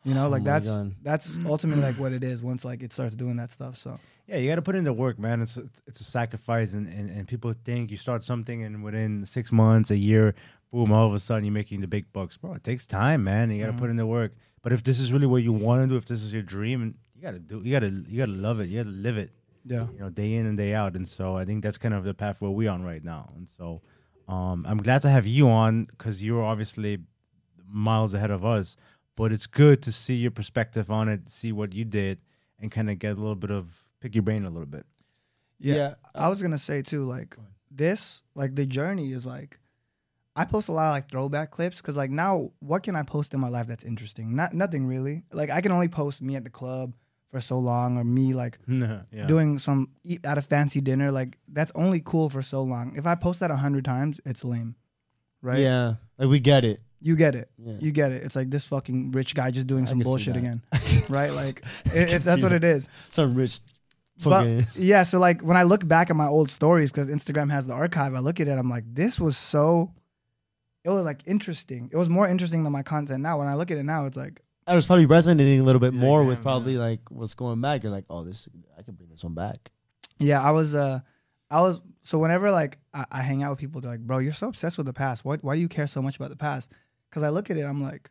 You 0.05 0.15
know, 0.15 0.27
Oh 0.27 0.31
like 0.31 0.43
my 0.43 0.51
that's 0.53 0.69
God. 0.71 0.95
that's 1.03 1.39
ultimately 1.45 1.83
like 1.85 1.99
what 1.99 2.13
it 2.13 2.25
is 2.25 2.43
once 2.43 2.65
like 2.65 2.83
it 2.83 2.93
starts 2.93 3.15
doing 3.15 3.37
that 3.37 3.51
stuff. 3.51 3.77
So 3.77 3.99
Yeah, 4.27 4.37
you 4.39 4.49
got 4.49 4.55
to 4.57 4.63
put 4.63 4.75
in 4.77 4.85
the 4.85 4.93
work, 4.95 5.19
man. 5.19 5.43
It's 5.43 5.59
it's 5.87 6.01
a 6.01 6.05
sacrifice, 6.05 6.73
and, 6.73 6.87
and, 6.89 7.11
and 7.11 7.29
people 7.29 7.53
think 7.65 7.91
you 7.91 7.97
start 7.99 8.25
something, 8.25 8.63
and 8.65 8.83
within 8.83 9.27
six 9.27 9.53
months, 9.53 9.91
a 9.91 9.97
year, 9.99 10.35
boom, 10.73 10.91
all 10.93 11.07
of 11.07 11.13
a 11.15 11.21
sudden 11.21 11.45
you're 11.45 11.53
making 11.53 11.81
the 11.83 11.87
big 11.87 12.11
bucks, 12.13 12.37
bro. 12.39 12.55
It 12.55 12.65
takes 12.65 12.87
time, 12.87 13.25
man. 13.25 13.51
You 13.51 13.61
got 13.61 13.67
to 13.67 13.73
Mhm. 13.73 13.79
put 13.79 13.91
in 13.91 13.97
the 13.97 14.07
work. 14.07 14.33
But 14.63 14.73
if 14.73 14.83
this 14.83 15.01
is 15.01 15.11
really 15.13 15.27
what 15.27 15.43
you 15.43 15.53
want 15.53 15.83
to 15.83 15.87
do, 15.87 15.97
if 15.97 16.07
this 16.07 16.23
is 16.23 16.33
your 16.33 16.43
dream, 16.43 16.81
and 16.83 16.95
you 17.21 17.27
got 17.27 17.33
to 17.33 17.39
do, 17.39 17.61
you 17.63 17.73
got 17.73 17.81
to 17.81 18.05
you 18.09 18.19
got 18.19 18.27
to 18.27 18.33
love 18.41 18.61
it. 18.61 18.69
You 18.69 18.83
got 18.83 18.91
to 18.91 18.97
live 18.97 19.19
it. 19.19 19.31
yeah, 19.65 19.87
You 19.93 20.01
know, 20.01 20.09
day 20.11 20.35
in 20.35 20.47
and 20.47 20.57
day 20.57 20.73
out. 20.73 20.97
And 20.97 21.07
so 21.07 21.37
I 21.37 21.45
think 21.45 21.63
that's 21.63 21.77
kind 21.79 21.93
of 21.93 22.05
the 22.05 22.15
path 22.15 22.41
where 22.41 22.51
we're 22.51 22.71
on 22.71 22.83
right 22.83 23.05
now. 23.05 23.31
And 23.37 23.47
so 23.59 23.83
um, 24.27 24.65
I'm 24.67 24.79
glad 24.79 25.03
to 25.03 25.11
have 25.11 25.27
you 25.27 25.49
on 25.51 25.85
because 25.85 26.23
you're 26.23 26.43
obviously 26.43 26.99
miles 27.69 28.15
ahead 28.15 28.31
of 28.31 28.45
us. 28.45 28.77
But 29.17 29.33
it's 29.33 29.47
good 29.47 29.83
to 29.83 29.93
see 29.93 30.15
your 30.15 30.31
perspective 30.31 30.91
on 30.91 31.09
it, 31.11 31.29
see 31.29 31.53
what 31.53 31.75
you 31.75 31.85
did, 31.85 32.19
and 32.59 32.71
kind 32.71 32.89
of 32.89 32.99
get 32.99 33.13
a 33.13 33.21
little 33.21 33.35
bit 33.35 33.51
of 33.51 33.85
pick 34.01 34.15
your 34.15 34.23
brain 34.23 34.45
a 34.47 34.51
little 34.51 34.67
bit. 34.67 34.87
yeah. 35.59 35.75
Yeah. 35.75 35.95
I 36.15 36.29
was 36.29 36.41
gonna 36.41 36.57
say 36.59 36.81
too, 36.81 37.05
like 37.05 37.37
this, 37.71 38.23
like 38.35 38.55
the 38.55 38.65
journey 38.65 39.13
is 39.13 39.27
like, 39.27 39.59
I 40.35 40.47
post 40.47 40.69
a 40.69 40.73
lot 40.73 40.87
of 40.87 40.93
like 40.93 41.11
throwback 41.11 41.51
clips 41.51 41.83
because 41.83 41.99
like 41.99 42.11
now, 42.11 42.53
what 42.61 42.83
can 42.83 42.97
I 42.97 43.03
post 43.03 43.35
in 43.35 43.41
my 43.41 43.49
life 43.51 43.67
that's 43.67 43.85
interesting? 43.85 44.35
Not 44.35 44.55
nothing 44.55 44.87
really. 44.87 45.25
Like 45.33 45.51
I 45.51 45.61
can 45.61 45.73
only 45.73 45.89
post 45.89 46.23
me 46.23 46.35
at 46.37 46.45
the 46.45 46.51
club 46.51 46.95
for 47.31 47.41
so 47.41 47.59
long, 47.59 47.97
or 47.97 48.05
me 48.05 48.35
like 48.35 48.59
yeah. 48.69 49.03
doing 49.27 49.59
some 49.59 49.91
eat 50.05 50.25
at 50.25 50.39
a 50.39 50.43
fancy 50.43 50.81
dinner. 50.81 51.11
Like 51.11 51.39
that's 51.49 51.73
only 51.75 52.01
cool 52.01 52.29
for 52.29 52.43
so 52.43 52.63
long. 52.63 52.95
If 52.97 53.07
I 53.07 53.15
post 53.15 53.41
that 53.41 53.51
a 53.51 53.57
hundred 53.57 53.85
times, 53.85 54.21
it's 54.25 54.45
lame, 54.45 54.75
right? 55.43 55.61
Yeah, 55.61 55.95
like 56.19 56.29
we 56.29 56.41
get 56.41 56.65
it. 56.65 56.81
You 57.03 57.17
get 57.17 57.35
it. 57.35 57.51
Yeah. 57.57 57.75
You 57.81 57.93
get 57.93 58.13
it. 58.13 58.25
It's 58.25 58.37
like 58.37 58.51
this 58.51 58.67
fucking 58.67 59.13
rich 59.13 59.35
guy 59.35 59.51
just 59.51 59.67
doing 59.67 59.87
I 59.87 59.91
some 59.91 60.01
bullshit 60.01 60.37
again, 60.37 60.63
right? 61.09 61.31
Like 61.33 61.63
it, 61.87 62.13
it, 62.13 62.23
that's 62.23 62.43
what 62.43 62.51
that. 62.51 62.63
it 62.63 62.65
is. 62.65 62.89
Some 63.09 63.35
rich 63.35 63.61
But 64.23 64.31
fucking. 64.31 64.67
yeah, 64.75 65.05
so 65.05 65.19
like 65.19 65.41
when 65.41 65.57
I 65.57 65.63
look 65.63 65.87
back 65.87 66.11
at 66.11 66.17
my 66.17 66.27
old 66.27 66.51
stories, 66.51 66.93
because 66.93 67.09
Instagram 67.09 67.51
has 67.51 67.67
the 67.67 67.73
archive, 67.73 68.15
I 68.15 68.19
look 68.19 68.39
at 68.41 68.49
it, 68.49 68.59
I'm 68.59 68.69
like, 68.69 68.85
this 68.93 69.19
was 69.19 69.37
so. 69.39 69.93
It 70.83 70.91
was 70.91 71.05
like 71.05 71.21
interesting. 71.27 71.91
It 71.93 71.97
was 71.97 72.09
more 72.09 72.27
interesting 72.27 72.65
than 72.65 72.73
my 72.73 72.83
content 72.83 73.23
now. 73.23 73.39
When 73.39 73.49
I 73.49 73.55
look 73.55 73.71
at 73.71 73.77
it 73.77 73.83
now, 73.83 74.07
it's 74.07 74.17
like, 74.17 74.41
I 74.71 74.75
was 74.77 74.87
probably 74.87 75.07
resonating 75.07 75.61
a 75.61 75.65
little 75.65 75.81
bit 75.81 75.93
Yeah, 75.93 76.01
more 76.01 76.23
yeah, 76.23 76.29
with 76.29 76.39
yeah. 76.39 76.43
probably 76.43 76.77
like 76.77 77.01
what's 77.11 77.35
going 77.35 77.61
back. 77.61 77.83
You're 77.83 77.93
like, 77.93 78.05
oh, 78.09 78.23
this 78.25 78.49
I 78.79 78.83
can 78.83 78.95
bring 78.95 79.11
this 79.11 79.25
one 79.25 79.35
back. 79.35 79.71
yeah, 80.19 80.41
I 80.43 80.53
was, 80.53 80.75
uh, 80.75 81.01
I 81.51 81.61
was. 81.61 81.81
So 82.03 82.19
whenever 82.19 82.51
like 82.51 82.79
I, 82.95 83.05
I 83.11 83.23
hang 83.23 83.43
out 83.43 83.51
with 83.51 83.59
people, 83.59 83.81
they're 83.81 83.91
like, 83.91 84.01
bro, 84.01 84.19
you're 84.19 84.33
so 84.33 84.49
obsessed 84.49 84.77
with 84.79 84.87
the 84.87 84.93
past. 84.93 85.25
Why, 85.25 85.37
why 85.39 85.57
do 85.57 85.61
you 85.61 85.69
care 85.69 85.87
so 85.89 86.01
much 86.01 86.17
about 86.17 86.31
the 86.31 86.37
past? 86.37 86.71
Because 87.11 87.23
I 87.25 87.31
look 87.31 87.51
at 87.51 87.57
it, 87.57 87.63
I'm 87.65 87.83
like, 87.83 88.11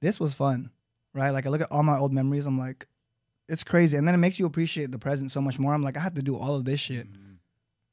this 0.00 0.18
was 0.18 0.34
fun, 0.34 0.70
right? 1.14 1.30
Like 1.30 1.46
I 1.46 1.50
look 1.50 1.60
at 1.60 1.70
all 1.70 1.84
my 1.84 1.96
old 1.96 2.12
memories, 2.12 2.44
I'm 2.46 2.58
like, 2.58 2.86
it's 3.48 3.62
crazy, 3.64 3.96
and 3.96 4.06
then 4.06 4.14
it 4.14 4.18
makes 4.18 4.38
you 4.38 4.46
appreciate 4.46 4.90
the 4.90 4.98
present 4.98 5.30
so 5.32 5.40
much 5.40 5.58
more. 5.60 5.72
I'm 5.72 5.82
like, 5.82 5.96
I 5.96 6.00
have 6.00 6.14
to 6.14 6.22
do 6.22 6.36
all 6.36 6.56
of 6.56 6.64
this 6.64 6.80
shit 6.80 7.06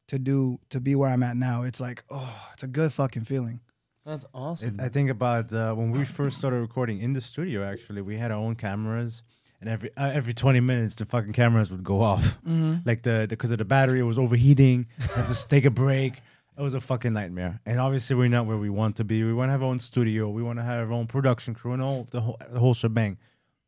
to 0.07 0.19
do 0.19 0.59
to 0.71 0.79
be 0.79 0.95
where 0.95 1.09
I'm 1.09 1.23
at 1.23 1.37
now. 1.37 1.61
It's 1.63 1.79
like, 1.79 2.03
oh, 2.09 2.49
it's 2.53 2.63
a 2.63 2.67
good 2.67 2.91
fucking 2.91 3.23
feeling. 3.25 3.59
That's 4.05 4.23
It, 4.23 4.29
awesome. 4.33 4.77
I 4.79 4.89
think 4.89 5.09
about 5.09 5.51
uh, 5.53 5.73
when 5.73 5.91
we 5.91 6.05
first 6.05 6.37
started 6.37 6.59
recording 6.61 6.99
in 6.99 7.13
the 7.13 7.21
studio. 7.21 7.63
Actually, 7.63 8.01
we 8.01 8.17
had 8.17 8.31
our 8.31 8.37
own 8.37 8.55
cameras, 8.55 9.23
and 9.59 9.69
every 9.69 9.89
uh, 9.97 10.11
every 10.13 10.33
twenty 10.33 10.59
minutes 10.59 10.95
the 10.95 11.05
fucking 11.05 11.33
cameras 11.33 11.71
would 11.71 11.83
go 11.83 12.01
off. 12.01 12.23
Mm-hmm. 12.47 12.75
Like 12.85 13.01
the 13.01 13.25
because 13.29 13.51
of 13.51 13.57
the 13.57 13.65
battery, 13.65 13.99
it 13.99 14.03
was 14.03 14.19
overheating. 14.19 14.87
had 14.99 15.25
to 15.33 15.47
take 15.47 15.65
a 15.65 15.71
break. 15.71 16.21
It 16.57 16.61
was 16.61 16.73
a 16.73 16.79
fucking 16.79 17.11
nightmare. 17.13 17.59
And 17.65 17.79
obviously, 17.81 18.15
we're 18.15 18.29
not 18.29 18.45
where 18.45 18.57
we 18.57 18.69
want 18.69 18.95
to 18.97 19.03
be. 19.03 19.23
We 19.23 19.33
want 19.33 19.49
to 19.49 19.51
have 19.51 19.61
our 19.63 19.67
own 19.69 19.79
studio. 19.79 20.29
We 20.29 20.41
want 20.43 20.59
to 20.59 20.63
have 20.63 20.87
our 20.89 20.93
own 20.93 21.07
production 21.07 21.53
crew 21.53 21.73
and 21.73 21.81
all 21.81 22.07
the 22.11 22.21
whole 22.21 22.37
the 22.49 22.59
whole 22.59 22.73
shebang. 22.73 23.17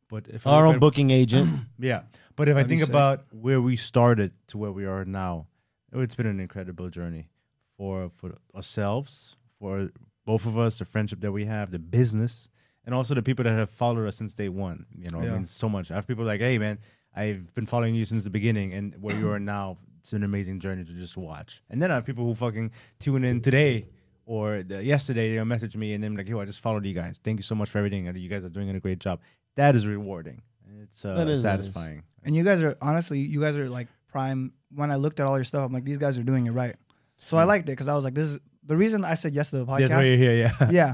But 0.10 0.28
if 0.30 0.48
Our 0.48 0.62
look 0.62 0.68
own 0.70 0.76
at- 0.76 0.80
booking 0.82 1.12
agent. 1.12 1.50
yeah. 1.80 2.04
But 2.38 2.48
if 2.48 2.56
I 2.56 2.64
think 2.64 2.84
about 2.84 3.26
where 3.32 3.60
we 3.60 3.76
started 3.76 4.32
to 4.50 4.58
where 4.60 4.72
we 4.72 4.86
are 4.86 5.04
now, 5.04 5.48
it's 5.92 6.14
been 6.16 6.28
an 6.28 6.40
incredible 6.40 6.90
journey 6.90 7.28
for 7.76 8.08
for 8.10 8.36
ourselves, 8.56 9.36
for 9.60 9.90
both 10.28 10.46
of 10.46 10.56
us, 10.66 10.78
the 10.78 10.86
friendship 10.86 11.20
that 11.22 11.32
we 11.32 11.46
have, 11.46 11.72
the 11.72 11.80
business, 11.80 12.50
and 12.86 12.94
also 12.94 13.16
the 13.16 13.24
people 13.30 13.44
that 13.48 13.56
have 13.62 13.72
followed 13.72 14.06
us 14.08 14.16
since 14.18 14.34
day 14.34 14.50
one. 14.50 14.86
You 15.04 15.10
know, 15.10 15.22
it 15.22 15.32
means 15.38 15.50
so 15.50 15.68
much. 15.76 15.90
I 15.90 15.96
have 15.96 16.08
people 16.12 16.26
like, 16.26 16.42
hey 16.42 16.58
man, 16.60 16.78
I've 17.16 17.54
been 17.58 17.66
following 17.66 17.96
you 17.96 18.06
since 18.06 18.24
the 18.24 18.30
beginning, 18.40 18.74
and 18.78 18.94
where 19.02 19.16
you 19.22 19.32
are 19.32 19.40
now, 19.40 19.78
it's 20.00 20.14
an 20.14 20.24
amazing 20.24 20.60
journey 20.60 20.84
to 20.86 20.92
just 20.94 21.16
watch. 21.18 21.64
And 21.70 21.82
then 21.82 21.90
I 21.92 21.96
have 21.96 22.06
people 22.06 22.26
who 22.26 22.34
fucking 22.36 22.72
tune 23.00 23.24
in 23.24 23.42
today. 23.42 23.88
Or 24.30 24.62
the, 24.62 24.84
yesterday, 24.84 25.34
they'll 25.34 25.46
message 25.46 25.78
me 25.78 25.94
and 25.94 26.04
then 26.04 26.14
like, 26.18 26.28
yo, 26.28 26.42
I 26.42 26.46
just 26.46 26.60
followed 26.60 26.86
you 26.86 26.94
guys. 26.94 27.18
Thank 27.24 27.40
you 27.40 27.44
so 27.44 27.56
much 27.56 27.70
for 27.70 27.78
everything. 27.78 28.14
You 28.14 28.28
guys 28.28 28.44
are 28.44 28.50
doing 28.50 28.70
a 28.70 28.80
great 28.82 29.00
job. 29.00 29.22
That 29.56 29.74
is 29.74 29.88
rewarding. 29.88 30.42
It's 30.84 31.06
uh, 31.06 31.14
That 31.16 31.30
is 31.30 31.46
nice. 31.46 31.54
satisfying. 31.54 32.04
And 32.26 32.36
you 32.36 32.44
guys 32.44 32.62
are 32.62 32.76
honestly, 32.82 33.20
you 33.20 33.40
guys 33.40 33.56
are 33.56 33.70
like 33.70 33.88
prime. 34.12 34.52
When 34.76 34.92
I 34.92 34.98
looked 34.98 35.22
at 35.22 35.26
all 35.28 35.38
your 35.38 35.46
stuff, 35.46 35.64
I'm 35.66 35.72
like, 35.72 35.86
these 35.86 35.98
guys 35.98 36.18
are 36.20 36.24
doing 36.24 36.46
it 36.46 36.52
right. 36.52 36.76
So 37.24 37.38
I 37.38 37.46
liked 37.46 37.70
it 37.70 37.72
because 37.72 37.88
I 37.88 37.96
was 37.96 38.04
like, 38.04 38.16
this 38.16 38.28
is 38.28 38.40
the 38.68 38.78
reason 38.78 39.04
I 39.06 39.16
said 39.16 39.34
yes 39.34 39.50
to 39.52 39.58
the 39.58 39.66
podcast. 39.66 39.80
That's 39.90 39.92
why 39.94 40.04
podcast. 40.04 40.08
you're 40.10 40.18
here, 40.18 40.34
yeah. 40.60 40.70
yeah, 40.72 40.94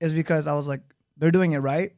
is 0.00 0.14
because 0.14 0.46
I 0.46 0.54
was 0.54 0.66
like, 0.66 0.80
they're 1.16 1.30
doing 1.32 1.52
it 1.52 1.58
right. 1.58 1.92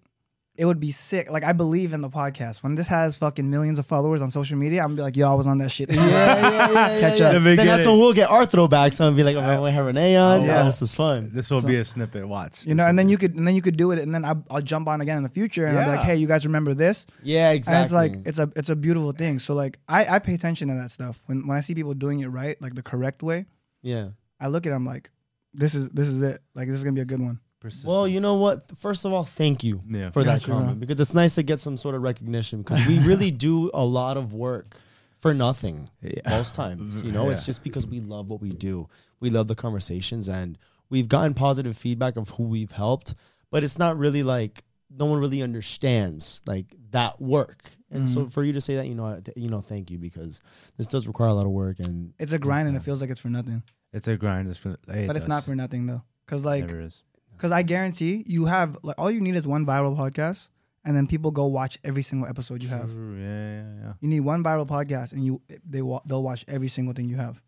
It 0.56 0.66
would 0.66 0.80
be 0.80 0.90
sick. 0.90 1.30
Like 1.30 1.42
I 1.44 1.52
believe 1.52 1.94
in 1.94 2.02
the 2.02 2.10
podcast. 2.10 2.62
When 2.62 2.74
this 2.74 2.86
has 2.88 3.16
fucking 3.16 3.48
millions 3.48 3.78
of 3.78 3.86
followers 3.86 4.20
on 4.20 4.30
social 4.30 4.58
media, 4.58 4.80
I'm 4.82 4.88
gonna 4.88 4.96
be 4.96 5.02
like, 5.02 5.16
yo, 5.16 5.30
I 5.30 5.34
was 5.34 5.46
on 5.46 5.56
that 5.58 5.70
shit. 5.70 5.90
yeah, 5.90 6.04
yeah, 6.04 6.50
yeah, 6.50 6.70
yeah, 6.72 7.00
Catch 7.00 7.18
yeah. 7.20 7.26
up. 7.28 7.32
Let 7.34 7.56
Then 7.56 7.66
that's 7.66 7.86
when 7.86 7.98
we'll 7.98 8.12
get 8.12 8.28
our 8.28 8.44
throwbacks 8.46 9.00
and 9.00 9.16
be 9.16 9.22
like, 9.22 9.36
oh, 9.36 9.62
we 9.64 9.70
have 9.70 9.86
Rene 9.86 10.16
on. 10.16 10.40
Oh, 10.40 10.44
Yeah, 10.44 10.56
wow. 10.58 10.64
this 10.66 10.82
is 10.82 10.92
fun. 10.94 11.30
This 11.32 11.50
will 11.50 11.62
So- 11.62 11.68
be 11.68 11.76
a 11.76 11.84
snippet. 11.84 12.28
Watch. 12.28 12.66
You 12.66 12.74
know, 12.74 12.84
and 12.86 12.98
then 12.98 13.08
you 13.08 13.16
could, 13.16 13.36
and 13.36 13.46
then 13.48 13.54
you 13.54 13.62
could 13.62 13.78
do 13.78 13.92
it, 13.92 14.00
and 14.00 14.12
then 14.14 14.22
I, 14.24 14.34
I'll 14.50 14.60
jump 14.60 14.86
on 14.88 15.00
again 15.00 15.16
in 15.16 15.22
the 15.22 15.30
future, 15.30 15.64
and 15.66 15.78
I'll 15.78 15.84
be 15.84 15.90
like, 15.96 16.04
hey, 16.04 16.16
you 16.16 16.26
guys 16.26 16.44
remember 16.44 16.74
this? 16.74 17.06
Yeah, 17.22 17.52
exactly. 17.52 17.76
And 17.76 17.84
it's 17.84 17.94
like 17.94 18.26
it's 18.28 18.38
a 18.38 18.52
it's 18.58 18.68
a 18.68 18.76
beautiful 18.76 19.12
thing. 19.12 19.38
So 19.38 19.54
like 19.54 19.78
I 19.88 20.16
I 20.16 20.18
pay 20.18 20.34
attention 20.34 20.68
to 20.68 20.74
that 20.74 20.90
stuff 20.90 21.22
when 21.26 21.46
when 21.46 21.56
I 21.56 21.60
see 21.62 21.74
people 21.74 21.94
doing 21.94 22.20
it 22.20 22.26
right, 22.28 22.60
like 22.60 22.74
the 22.74 22.82
correct 22.82 23.22
way. 23.22 23.46
yeah. 23.82 24.08
I 24.40 24.48
look 24.48 24.66
at 24.66 24.70
them 24.70 24.84
like, 24.86 25.10
this 25.54 25.74
is 25.74 25.88
this 25.90 26.08
is 26.08 26.22
it. 26.22 26.40
Like 26.54 26.68
this 26.68 26.76
is 26.76 26.84
gonna 26.84 26.94
be 26.94 27.00
a 27.02 27.04
good 27.06 27.20
one. 27.20 27.40
Well, 27.84 28.08
you 28.08 28.20
know 28.20 28.36
what? 28.36 28.74
First 28.78 29.04
of 29.04 29.12
all, 29.12 29.22
thank 29.24 29.62
you 29.62 29.82
Yeah. 29.86 30.08
for 30.08 30.24
that 30.24 30.36
Gotcha, 30.40 30.46
bro. 30.46 30.58
comment 30.60 30.80
because 30.80 30.98
it's 30.98 31.12
nice 31.12 31.34
to 31.34 31.42
get 31.42 31.60
some 31.60 31.76
sort 31.76 31.94
of 31.94 32.00
recognition 32.00 32.62
because 32.62 32.84
we 32.86 32.98
really 33.00 33.30
do 33.48 33.70
a 33.74 33.84
lot 33.84 34.16
of 34.16 34.32
work 34.32 34.78
for 35.18 35.34
nothing 35.34 35.90
Yeah. 36.00 36.20
most 36.30 36.54
times. 36.54 37.02
You 37.02 37.12
know, 37.12 37.28
it's 37.28 37.42
Yeah. 37.42 37.46
just 37.46 37.62
because 37.62 37.86
we 37.86 38.00
love 38.00 38.28
what 38.28 38.40
we 38.40 38.50
do. 38.52 38.88
We 39.20 39.28
love 39.28 39.46
the 39.46 39.54
conversations 39.54 40.26
and 40.26 40.56
we've 40.88 41.06
gotten 41.06 41.34
positive 41.34 41.76
feedback 41.76 42.16
of 42.16 42.30
who 42.30 42.44
we've 42.44 42.72
helped, 42.72 43.14
but 43.50 43.62
it's 43.62 43.78
not 43.78 43.98
really 43.98 44.22
like 44.22 44.64
no 44.88 45.04
one 45.04 45.20
really 45.20 45.42
understands 45.42 46.40
like 46.46 46.74
that 46.92 47.20
work. 47.20 47.72
And 47.90 48.08
so 48.08 48.20
mm-hmm. 48.20 48.28
for 48.30 48.42
you 48.42 48.54
to 48.54 48.60
say 48.62 48.76
that, 48.76 48.86
you 48.86 48.94
know, 48.94 49.04
I- 49.04 49.20
you 49.36 49.50
know, 49.50 49.60
thank 49.60 49.90
you 49.90 49.98
because 49.98 50.40
this 50.78 50.86
does 50.86 51.06
require 51.06 51.28
a 51.28 51.34
lot 51.34 51.44
of 51.44 51.52
work 51.52 51.78
and 51.78 52.14
It's 52.18 52.32
a 52.32 52.38
grind 52.38 52.68
and 52.68 52.76
it 52.76 52.82
feels 52.82 53.02
like 53.02 53.10
it's 53.10 53.20
for 53.20 53.28
nothing, 53.28 53.62
It's 53.92 54.06
a 54.08 54.16
grind. 54.16 54.48
It's 54.48 54.58
for, 54.58 54.76
hey, 54.90 55.06
but 55.06 55.16
it 55.16 55.20
it's 55.20 55.28
not 55.28 55.44
for 55.44 55.54
nothing 55.54 55.86
though. 55.86 56.02
Cause 56.26 56.44
like, 56.44 56.66
Never 56.66 56.80
is. 56.82 57.02
cause 57.38 57.50
I 57.50 57.62
guarantee 57.62 58.22
you 58.26 58.44
have 58.46 58.76
like 58.82 58.96
all 58.98 59.10
you 59.10 59.20
need 59.20 59.34
is 59.34 59.46
one 59.46 59.66
viral 59.66 59.96
podcast, 59.96 60.48
and 60.84 60.96
then 60.96 61.06
people 61.08 61.30
go 61.32 61.46
watch 61.46 61.76
every 61.82 62.02
single 62.02 62.28
episode 62.28 62.62
you 62.62 62.68
have. 62.68 62.90
True, 62.90 63.16
Yeah, 63.18 63.62
yeah, 63.62 63.84
yeah. 63.86 63.92
You 64.00 64.08
need 64.08 64.20
one 64.20 64.44
viral 64.44 64.66
podcast, 64.68 65.12
and 65.12 65.24
you 65.24 65.40
they 65.68 65.82
wa- 65.82 66.02
they'll 66.06 66.22
watch 66.22 66.44
every 66.46 66.68
single 66.68 66.94
thing 66.94 67.08
you 67.08 67.16
have. 67.16 67.42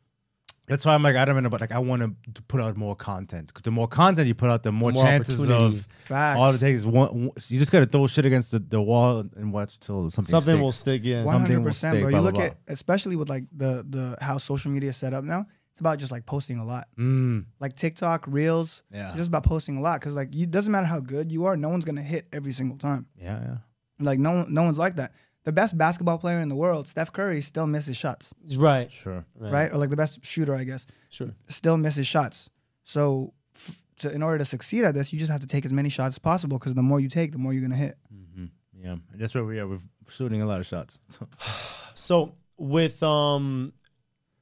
That's 0.67 0.87
why 0.87 0.95
I'm 0.95 1.03
like 1.03 1.17
adamant 1.17 1.47
about 1.47 1.61
like 1.61 1.73
I 1.73 1.81
want 1.81 2.03
to 2.35 2.43
put 2.43 2.61
out 2.61 2.77
more 2.77 2.95
content 2.97 3.49
because 3.49 3.63
the 3.63 3.71
more 3.73 3.89
content 3.89 4.27
you 4.29 4.35
put 4.35 4.49
out, 4.49 4.63
the 4.63 4.71
more, 4.73 4.93
More 4.93 5.03
chances 5.05 5.49
of 5.49 5.87
Facts. 6.05 6.39
all 6.39 6.51
it 6.55 6.59
takes 6.59 6.79
is 6.83 6.87
one. 6.87 7.27
one- 7.27 7.31
You 7.49 7.59
just 7.59 7.71
gotta 7.73 7.87
throw 7.87 8.07
shit 8.07 8.25
against 8.27 8.53
the, 8.53 8.61
the 8.61 8.81
wall 8.81 9.25
and 9.37 9.53
watch 9.53 9.79
till 9.81 10.09
something 10.09 10.31
something 10.31 10.53
sticks. 10.55 10.61
will 10.63 10.71
stick. 10.73 11.03
Yeah. 11.05 11.25
one 11.25 11.41
hundred 11.41 11.63
percent, 11.65 12.01
bro. 12.01 12.03
blah, 12.03 12.09
You 12.11 12.13
blah, 12.15 12.21
look 12.25 12.35
blah. 12.35 12.45
at 12.45 12.57
especially 12.69 13.17
with 13.17 13.29
like 13.29 13.45
the 13.55 13.85
the 13.89 14.17
how 14.21 14.39
social 14.39 14.71
media 14.71 14.91
is 14.91 14.97
set 14.97 15.13
up 15.13 15.25
now. 15.25 15.47
It's 15.73 15.81
about 15.81 15.99
just 15.99 16.13
like 16.13 16.27
posting 16.27 16.59
a 16.59 16.65
lot, 16.65 16.87
Mm, 16.99 17.47
like 17.59 17.75
TikTok, 17.77 18.25
Reels. 18.27 18.83
yeah, 18.93 19.09
It's 19.09 19.17
just 19.17 19.29
about 19.29 19.45
posting 19.45 19.79
a 19.79 19.81
lot 19.81 20.01
because 20.01 20.15
like 20.15 20.35
you 20.35 20.47
doesn't 20.47 20.71
matter 20.71 20.87
how 20.87 21.01
good 21.01 21.33
you 21.33 21.47
are, 21.47 21.57
no 21.57 21.71
one's 21.71 21.85
gonna 21.85 22.03
hit 22.03 22.29
every 22.33 22.53
single 22.53 22.77
time. 22.79 23.07
yeah, 23.19 23.41
yeah. 23.41 23.57
Like 23.99 24.19
no 24.19 24.43
no 24.45 24.63
one's 24.65 24.79
like 24.79 24.97
that. 24.97 25.13
The 25.45 25.53
best 25.53 25.77
basketball 25.77 26.19
player 26.19 26.41
in 26.41 26.49
the 26.49 26.55
world, 26.55 26.87
Steph 26.89 27.13
Curry, 27.13 27.43
still 27.43 27.67
misses 27.67 27.97
shots, 27.97 28.33
Right. 28.57 28.93
Sure. 28.93 29.25
right? 29.35 29.73
Or 29.73 29.79
like 29.79 29.91
the 29.91 29.97
best 29.97 30.25
shooter, 30.25 30.55
I 30.55 30.65
guess, 30.65 30.87
Sure. 31.09 31.31
still 31.49 31.77
misses 31.79 32.07
shots. 32.07 32.49
So, 32.85 33.33
f- 33.57 33.83
to, 34.01 34.13
in 34.13 34.23
order 34.23 34.39
to 34.39 34.45
succeed 34.45 34.85
at 34.85 34.95
this, 34.95 35.13
you 35.13 35.19
just 35.19 35.33
have 35.33 35.41
to 35.41 35.47
take 35.49 35.65
as 35.65 35.73
many 35.73 35.89
shots 35.89 36.15
as 36.15 36.19
possible 36.19 36.59
because 36.59 36.75
the 36.75 36.83
more 36.83 37.01
you 37.01 37.09
take, 37.09 37.33
the 37.33 37.39
more 37.39 37.53
you're 37.53 37.63
gonna 37.63 37.77
hit. 37.77 37.97
hmm 38.09 38.47
Yeah, 38.79 38.93
and 39.11 39.21
that's 39.21 39.35
where 39.35 39.45
we 39.45 39.59
are. 39.59 39.67
We're 39.67 39.79
shooting 40.09 40.43
a 40.43 40.47
lot 40.47 40.61
of 40.61 40.67
shots. 40.67 41.01
So 41.95 42.35
with 42.57 43.03
um, 43.03 43.73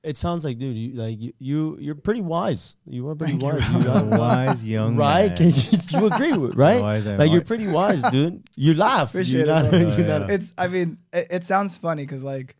it 0.02 0.16
sounds 0.16 0.44
like, 0.44 0.58
dude, 0.58 0.76
you 0.76 0.94
like 0.94 1.20
you, 1.20 1.32
you 1.38 1.76
you're 1.80 1.94
pretty 1.94 2.20
wise. 2.22 2.76
You 2.86 3.08
are 3.08 3.14
pretty 3.14 3.32
Thank 3.38 3.42
you, 3.42 3.48
wise. 3.48 3.68
bro. 3.70 3.78
You 3.78 3.84
got- 3.84 4.04
wise 4.18 4.64
young 4.64 4.96
right? 4.96 5.28
man. 5.28 5.36
Can 5.36 5.46
you, 5.54 6.00
you 6.00 6.06
agree 6.06 6.32
with 6.32 6.54
right? 6.54 6.80
Wise 6.82 7.06
and 7.06 7.18
Like 7.18 7.30
you're 7.30 7.42
pretty 7.42 7.68
wise, 7.68 8.02
dude. 8.10 8.42
You 8.56 8.74
laugh. 8.74 9.10
Appreciate 9.10 9.46
you're 9.46 9.56
it, 9.56 9.62
not, 9.62 9.70
bro. 9.70 9.78
you're 9.78 9.88
Oh, 9.90 10.18
not- 10.18 10.28
yeah. 10.28 10.34
It's, 10.34 10.52
I 10.56 10.68
mean, 10.68 10.98
it, 11.12 11.26
it 11.30 11.44
sounds 11.44 11.76
funny 11.76 12.04
because 12.04 12.22
like, 12.22 12.56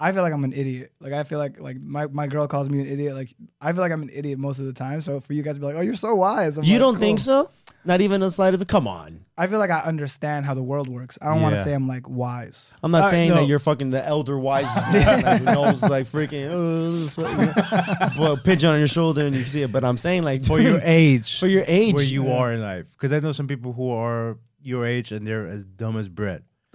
I 0.00 0.12
feel 0.12 0.22
like 0.22 0.32
I'm 0.32 0.44
an 0.44 0.52
idiot. 0.52 0.92
Like 1.00 1.12
I 1.12 1.24
feel 1.24 1.38
like 1.40 1.60
like 1.60 1.80
my, 1.80 2.06
my 2.06 2.26
girl 2.28 2.46
calls 2.46 2.70
me 2.70 2.80
an 2.80 2.86
idiot. 2.86 3.14
Like 3.16 3.34
I 3.60 3.72
feel 3.72 3.80
like 3.82 3.90
I'm 3.92 4.02
an 4.02 4.10
idiot 4.12 4.38
most 4.38 4.58
of 4.60 4.66
the 4.66 4.72
time. 4.72 5.00
So 5.02 5.18
for 5.20 5.32
you 5.32 5.42
guys 5.42 5.54
to 5.54 5.60
be 5.60 5.66
like, 5.66 5.74
oh, 5.76 5.80
you're 5.80 5.96
so 5.96 6.14
wise. 6.14 6.56
I'm 6.56 6.62
You 6.64 6.74
like, 6.74 6.80
don't 6.80 7.00
think 7.00 7.18
so? 7.18 7.50
Not 7.84 8.00
even 8.00 8.22
a 8.22 8.30
slight 8.30 8.54
of 8.54 8.60
it. 8.60 8.68
Come 8.68 8.86
on. 8.86 9.24
I 9.38 9.46
feel 9.46 9.58
like 9.60 9.70
I 9.70 9.80
understand 9.80 10.44
how 10.44 10.52
the 10.54 10.62
world 10.62 10.88
works. 10.88 11.16
I 11.22 11.28
don't 11.28 11.40
want 11.40 11.54
to 11.56 11.62
say 11.62 11.72
I'm 11.72 11.86
like 11.86 12.08
wise. 12.08 12.74
I'm 12.82 12.90
not 12.90 12.98
All 12.98 13.02
right, 13.04 13.10
saying 13.10 13.28
no. 13.30 13.36
that 13.36 13.46
you're 13.46 13.60
fucking 13.60 13.90
the 13.90 14.04
elder 14.04 14.38
wisest 14.38 14.88
man 14.92 15.22
like, 15.22 15.38
who 15.38 15.44
knows 15.44 15.82
like 15.82 16.06
freaking 16.06 17.06
uh, 17.06 17.08
fuck, 17.08 18.14
you 18.16 18.20
well, 18.20 18.36
pigeon 18.36 18.70
on 18.70 18.78
your 18.80 18.88
shoulder 18.88 19.24
and 19.24 19.34
you 19.34 19.44
see 19.44 19.62
it. 19.62 19.72
But 19.72 19.84
I'm 19.84 19.96
saying 19.96 20.24
like 20.24 20.44
for 20.44 20.60
your 20.60 20.80
age, 20.84 21.38
for 21.38 21.46
your 21.46 21.64
age, 21.66 21.94
where 21.94 22.04
you 22.04 22.24
man. 22.24 22.32
are 22.32 22.52
in 22.52 22.60
life. 22.62 22.90
Because 22.90 23.12
I 23.12 23.20
know 23.20 23.32
some 23.32 23.46
people 23.46 23.72
who 23.72 23.90
are 23.90 24.36
your 24.60 24.84
age 24.84 25.12
and 25.12 25.26
they're 25.26 25.46
as 25.46 25.64
dumb 25.64 25.96
as 25.96 26.08
bread. 26.08 26.42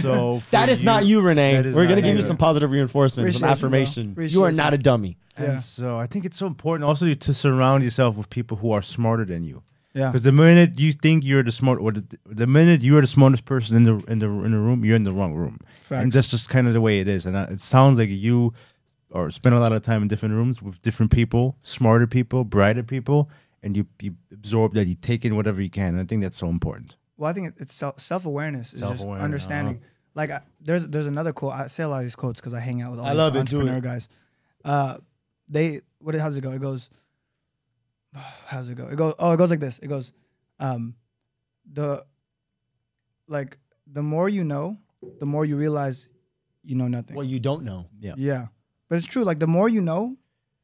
so 0.00 0.40
for 0.40 0.50
That 0.50 0.68
is 0.68 0.82
not 0.82 1.04
you, 1.06 1.20
Rene. 1.20 1.56
that 1.56 1.66
is 1.66 1.74
We're 1.74 1.82
not 1.84 1.90
gonna 1.90 2.00
give 2.02 2.10
you. 2.12 2.16
you 2.16 2.22
some 2.22 2.36
positive 2.36 2.70
reinforcement, 2.70 3.32
some 3.32 3.42
Appreciate 3.42 3.48
you, 3.50 3.58
bro. 3.60 3.68
affirmation. 3.68 4.12
Appreciate 4.12 4.34
You 4.34 4.44
are 4.44 4.52
not 4.52 4.74
a 4.74 4.78
dummy. 4.78 5.18
Yeah. 5.38 5.44
And 5.44 5.62
so 5.62 5.98
I 5.98 6.06
think 6.06 6.24
it's 6.24 6.36
so 6.36 6.46
important 6.46 6.88
also 6.88 7.12
to 7.12 7.34
surround 7.34 7.84
yourself 7.84 8.16
with 8.16 8.30
people 8.30 8.56
who 8.58 8.72
are 8.72 8.82
smarter 8.82 9.24
than 9.24 9.42
you. 9.44 9.62
Yeah. 9.94 10.08
Because 10.08 10.22
the 10.22 10.32
minute 10.32 10.78
you 10.78 10.92
think 10.92 11.24
you're 11.24 11.44
the 11.44 11.52
smart, 11.52 11.80
or 11.80 11.92
the, 11.92 12.04
the 12.26 12.48
minute 12.48 12.82
you 12.82 12.98
are 12.98 13.00
the 13.00 13.06
smartest 13.06 13.44
person 13.44 13.76
in 13.76 13.84
the 13.84 14.04
in 14.08 14.18
the 14.18 14.26
in 14.26 14.50
the 14.50 14.58
room, 14.58 14.84
you're 14.84 14.96
in 14.96 15.04
the 15.04 15.12
wrong 15.12 15.34
room, 15.34 15.60
and 15.90 16.12
that's 16.12 16.30
just 16.30 16.48
kind 16.48 16.66
of 16.66 16.72
the 16.72 16.80
way 16.80 16.98
it 16.98 17.06
is. 17.06 17.26
And 17.26 17.36
uh, 17.36 17.46
it 17.48 17.60
sounds 17.60 17.98
like 17.98 18.08
you 18.10 18.52
or 19.10 19.30
spend 19.30 19.54
a 19.54 19.60
lot 19.60 19.72
of 19.72 19.82
time 19.82 20.02
in 20.02 20.08
different 20.08 20.34
rooms 20.34 20.60
with 20.60 20.82
different 20.82 21.12
people, 21.12 21.56
smarter 21.62 22.08
people, 22.08 22.42
brighter 22.44 22.82
people, 22.82 23.30
and 23.62 23.76
you 23.76 23.86
you 24.02 24.16
absorb 24.32 24.74
that, 24.74 24.88
you 24.88 24.96
take 24.96 25.24
in 25.24 25.36
whatever 25.36 25.62
you 25.62 25.70
can. 25.70 25.90
And 25.90 26.00
I 26.00 26.04
think 26.04 26.22
that's 26.22 26.36
so 26.36 26.48
important. 26.48 26.96
Well, 27.16 27.30
I 27.30 27.32
think 27.32 27.54
it's 27.58 27.74
self 27.74 28.26
awareness. 28.26 28.70
Self-awareness, 28.70 29.02
uh-huh. 29.02 29.24
understanding. 29.24 29.80
Like 30.16 30.30
I, 30.30 30.40
there's 30.60 30.86
there's 30.88 31.06
another 31.06 31.32
quote. 31.32 31.52
I 31.52 31.68
say 31.68 31.84
a 31.84 31.88
lot 31.88 31.98
of 31.98 32.02
these 32.04 32.16
quotes 32.16 32.40
because 32.40 32.54
I 32.54 32.60
hang 32.60 32.82
out 32.82 32.90
with 32.90 33.00
all 33.00 33.06
I 33.06 33.10
these 33.10 33.18
love 33.18 33.36
it. 33.36 33.46
Do 33.46 33.58
entrepreneur 33.58 33.78
it. 33.78 33.84
guys. 33.84 34.08
Uh, 34.64 34.98
they 35.48 35.80
what? 35.98 36.14
How's 36.16 36.36
it 36.36 36.40
go? 36.40 36.50
It 36.50 36.60
goes. 36.60 36.90
How 38.46 38.58
does 38.58 38.68
it 38.70 38.76
go? 38.76 38.86
It 38.88 38.96
goes. 38.96 39.14
Oh, 39.18 39.32
it 39.32 39.36
goes 39.36 39.50
like 39.50 39.60
this. 39.60 39.78
It 39.82 39.88
goes. 39.88 40.12
Um, 40.60 40.94
the 41.72 42.04
like 43.28 43.58
the 43.90 44.02
more 44.02 44.28
you 44.28 44.44
know, 44.44 44.76
the 45.20 45.26
more 45.26 45.44
you 45.44 45.56
realize 45.56 46.08
you 46.62 46.76
know 46.76 46.88
nothing. 46.88 47.16
Well, 47.16 47.26
you 47.26 47.40
don't 47.40 47.64
know. 47.64 47.88
Yeah. 47.98 48.14
yeah, 48.16 48.46
but 48.88 48.96
it's 48.96 49.06
true. 49.06 49.24
Like 49.24 49.38
the 49.38 49.46
more 49.46 49.68
you 49.68 49.80
know, 49.80 50.16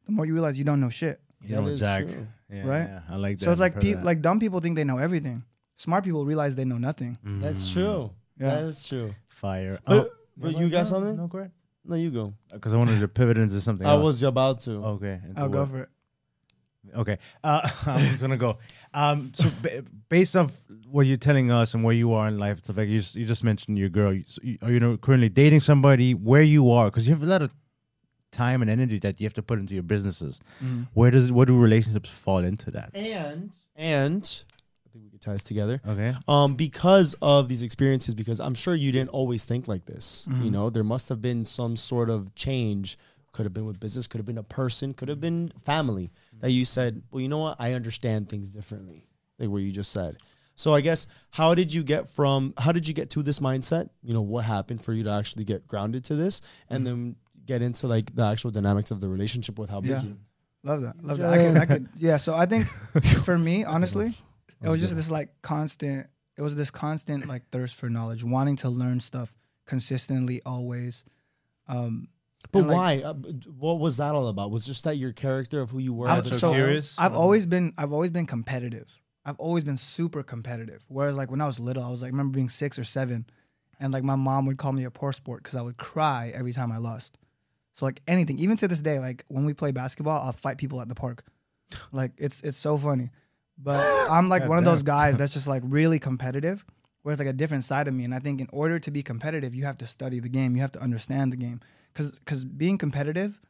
the 0.07 0.13
more 0.13 0.27
you 0.27 0.33
realize 0.35 0.59
you 0.59 0.65
don't 0.65 0.81
know 0.81 0.91
shit. 0.91 1.21
You 1.43 1.57
That 1.57 1.63
know, 1.63 1.69
is 1.69 1.81
Jack. 1.81 2.05
true. 2.07 2.27
Yeah, 2.53 2.67
Right? 2.67 2.83
yeah, 2.89 3.01
I 3.09 3.17
like 3.17 3.39
that. 3.39 3.45
So 3.47 3.53
it's 3.53 3.61
like 3.61 3.79
pe- 3.81 3.95
that. 3.95 4.05
like 4.05 4.21
dumb 4.21 4.41
people 4.41 4.61
think 4.61 4.77
they 4.77 4.85
know 4.85 4.99
everything. 4.99 5.45
Smart 5.77 6.05
people 6.05 6.25
realize 6.27 6.55
they 6.55 6.65
know 6.67 6.79
nothing. 6.79 7.17
That's 7.25 7.69
Mm, 7.71 7.73
true. 7.73 8.11
Yeah. 8.39 8.51
That 8.57 8.65
is 8.65 8.87
true. 8.87 9.15
Fire. 9.29 9.79
But- 9.87 10.07
Oh, 10.07 10.11
but 10.37 10.57
you 10.59 10.69
got 10.71 10.79
no, 10.79 10.85
something? 10.85 11.17
No, 11.17 11.27
great. 11.27 11.51
No, 11.85 11.97
you 11.97 12.11
go. 12.11 12.35
Because 12.53 12.75
I 12.75 12.77
wanted 12.79 13.01
to 13.01 13.09
pivot 13.09 13.37
into 13.39 13.61
something. 13.61 13.87
I 13.87 13.91
else. 13.93 14.03
was 14.03 14.23
about 14.23 14.61
to. 14.61 14.73
okay. 14.97 15.21
into 15.27 15.41
I'll 15.41 15.49
go 15.49 15.61
what? 15.61 15.71
for 15.71 15.79
it. 15.83 15.89
Okay, 16.97 17.19
uh, 17.45 17.69
I'm 17.87 18.11
just 18.13 18.23
gonna 18.23 18.37
go. 18.37 18.59
Um, 18.95 19.33
so 19.35 19.51
ba- 19.63 19.85
based 20.09 20.35
off 20.37 20.53
what 20.87 21.03
you're 21.07 21.17
telling 21.19 21.51
us 21.51 21.75
and 21.75 21.85
where 21.85 21.95
you 21.95 22.13
are 22.15 22.27
in 22.27 22.39
life, 22.39 22.59
it's 22.59 22.69
like 22.71 22.89
you 22.89 23.01
just, 23.01 23.17
you 23.17 23.27
just 23.27 23.45
mentioned 23.45 23.79
your 23.79 23.89
girl. 23.91 24.13
You, 24.13 24.25
so 24.27 24.41
you, 24.43 24.59
are 24.63 24.71
you 24.73 24.81
know, 24.81 24.97
currently 24.97 25.29
dating 25.29 25.61
somebody? 25.61 26.15
Where 26.15 26.43
you 26.43 26.71
are? 26.71 26.87
Because 26.87 27.07
you 27.07 27.13
have 27.15 27.23
a 27.23 27.27
lot 27.27 27.43
of 27.43 27.55
time 28.33 28.63
and 28.63 28.71
energy 28.71 28.99
that 29.01 29.21
you 29.21 29.27
have 29.27 29.35
to 29.35 29.43
put 29.43 29.59
into 29.59 29.75
your 29.75 29.83
businesses. 29.83 30.41
Mm-hmm. 30.65 30.85
Where 30.95 31.11
does 31.11 31.31
where 31.31 31.47
do 31.47 31.57
relationships 31.59 32.09
fall 32.11 32.39
into 32.39 32.71
that? 32.73 32.91
And 32.95 33.51
and 33.77 34.45
I 34.87 34.89
think 34.93 35.05
we 35.05 35.11
could 35.11 35.21
tie 35.21 35.35
this 35.35 35.43
together. 35.45 35.81
Okay. 35.87 36.15
Um, 36.27 36.55
because 36.55 37.15
of 37.23 37.49
these 37.49 37.63
experiences, 37.63 38.15
because 38.15 38.41
I'm 38.41 38.55
sure 38.55 38.75
you 38.75 38.91
didn't 38.91 39.11
always 39.11 39.45
think 39.45 39.69
like 39.69 39.85
this. 39.85 40.27
You 40.29 40.35
Mhm. 40.35 40.51
know, 40.53 40.71
there 40.71 40.83
must 40.85 41.09
have 41.11 41.21
been 41.23 41.45
some 41.45 41.77
sort 41.77 42.09
of 42.11 42.35
change. 42.35 42.97
Could 43.33 43.47
have 43.47 43.53
been 43.53 43.67
with 43.67 43.79
business, 43.79 44.07
could 44.07 44.19
have 44.19 44.27
been 44.27 44.39
a 44.39 44.43
person, 44.43 44.93
could 44.93 45.09
have 45.09 45.21
been 45.21 45.53
family 45.63 46.11
that 46.41 46.51
you 46.51 46.65
said, 46.65 47.03
well, 47.11 47.21
you 47.21 47.29
know 47.29 47.39
what? 47.39 47.57
I 47.61 47.75
understand 47.75 48.29
things 48.29 48.49
differently, 48.49 49.07
like 49.39 49.49
what 49.49 49.63
you 49.63 49.71
just 49.71 49.93
said. 49.93 50.17
So 50.57 50.75
I 50.75 50.81
guess 50.81 51.07
how 51.31 51.55
did 51.55 51.73
you 51.73 51.83
get 51.83 52.09
from 52.09 52.53
how 52.59 52.73
did 52.73 52.87
you 52.87 52.93
get 52.93 53.11
to 53.11 53.23
this 53.23 53.39
mindset? 53.39 53.89
You 54.03 54.13
know, 54.13 54.21
what 54.21 54.45
happened 54.45 54.85
for 54.85 54.93
you 54.93 55.05
to 55.05 55.11
actually 55.11 55.45
get 55.45 55.67
grounded 55.67 56.05
to 56.07 56.17
this, 56.17 56.43
and 56.69 56.87
then 56.87 57.17
get 57.47 57.63
into 57.63 57.87
like 57.87 58.15
the 58.15 58.25
actual 58.25 58.51
dynamics 58.51 58.91
of 58.91 59.01
the 59.01 59.09
relationship 59.09 59.59
with 59.59 59.71
how 59.71 59.81
Yeah. 59.83 60.03
Love 60.63 60.83
that. 60.83 61.03
Love 61.03 61.19
that. 61.19 61.33
I 61.33 61.39
could, 61.39 61.57
I 61.57 61.67
could, 61.67 61.89
yeah. 61.97 62.19
So 62.19 62.35
I 62.35 62.45
think 62.45 62.67
for 63.25 63.39
me, 63.39 63.65
honestly, 63.65 64.09
it 64.09 64.15
That's 64.61 64.73
was 64.73 64.81
just 64.81 64.97
this 64.97 65.11
like 65.11 65.31
constant. 65.43 66.07
It 66.37 66.43
was 66.43 66.55
this 66.55 66.71
constant 66.71 67.27
like 67.27 67.49
thirst 67.51 67.77
for 67.77 67.89
knowledge, 67.89 68.23
wanting 68.25 68.57
to 68.57 68.69
learn 68.69 69.01
stuff 69.01 69.33
consistently, 69.67 70.43
always. 70.45 71.05
Um, 71.69 72.09
But 72.53 72.61
and, 72.61 72.69
like, 72.69 72.77
why? 72.77 73.03
Uh, 73.03 73.15
what 73.59 73.79
was 73.79 73.99
that 73.99 74.15
all 74.15 74.29
about? 74.29 74.51
Was 74.51 74.67
just 74.67 74.85
that 74.85 74.97
your 74.97 75.13
character 75.13 75.61
of 75.61 75.71
who 75.71 75.79
you 75.79 75.93
were? 75.93 76.09
I'm 76.09 76.19
as 76.19 76.27
a 76.27 76.35
so 76.35 76.39
child? 76.39 76.55
curious. 76.55 76.95
I've 76.99 77.15
always 77.15 77.47
been, 77.47 77.73
I've 77.79 77.93
always 77.93 78.11
been 78.11 78.27
competitive. 78.27 78.89
I've 79.25 79.39
always 79.39 79.65
been 79.65 79.77
super 79.77 80.23
competitive. 80.23 80.85
Whereas 80.89 81.17
like 81.17 81.31
when 81.31 81.41
I 81.41 81.47
was 81.47 81.61
little, 81.61 81.85
I 81.85 81.91
was 81.91 82.03
like, 82.03 82.09
I 82.09 82.13
remember 82.13 82.35
being 82.35 82.49
six 82.49 82.79
or 82.79 82.85
seven, 82.85 83.27
and 83.79 83.93
like 83.93 84.03
my 84.03 84.17
mom 84.17 84.47
would 84.47 84.59
call 84.59 84.73
me 84.73 84.85
a 84.85 84.91
poor 84.91 85.13
sport 85.13 85.43
because 85.43 85.57
I 85.57 85.63
would 85.63 85.77
cry 85.77 86.33
every 86.35 86.53
time 86.53 86.73
I 86.73 86.79
lost. 86.79 87.19
So 87.77 87.87
like 87.87 88.03
anything, 88.09 88.39
even 88.39 88.57
to 88.59 88.69
this 88.69 88.83
day, 88.83 88.99
like 88.99 89.25
when 89.29 89.45
we 89.45 89.55
play 89.55 89.71
basketball, 89.71 90.21
I'll 90.23 90.33
fight 90.33 90.59
people 90.59 90.81
at 90.81 90.89
the 90.89 90.95
park. 90.95 91.25
Like 91.93 92.11
it's 92.19 92.41
it's 92.41 92.59
so 92.59 92.77
funny. 92.77 93.11
But 93.57 93.87
I'm 94.11 94.27
like 94.27 94.43
God 94.49 94.49
one 94.49 94.59
of 94.59 94.65
those 94.65 94.83
guys 94.83 95.17
that's 95.17 95.33
just 95.39 95.47
like 95.47 95.63
really 95.65 96.01
competitive, 96.01 96.65
where 97.03 97.13
it's 97.13 97.21
like 97.21 97.29
a 97.29 97.33
different 97.33 97.63
side 97.63 97.87
of 97.87 97.95
me. 97.95 98.03
And 98.03 98.13
I 98.13 98.19
think 98.19 98.41
in 98.41 98.49
order 98.53 98.81
to 98.81 98.91
be 98.91 99.05
competitive, 99.05 99.55
you 99.55 99.65
have 99.67 99.79
to 99.79 99.87
study 99.87 100.19
the 100.19 100.29
game. 100.29 100.57
You 100.57 100.63
have 100.63 100.73
to 100.73 100.83
understand 100.83 101.33
the 101.33 101.37
game. 101.37 101.61
Cause 101.95 102.13
cause 102.25 102.45
being 102.45 102.79
competitive, 102.79 103.41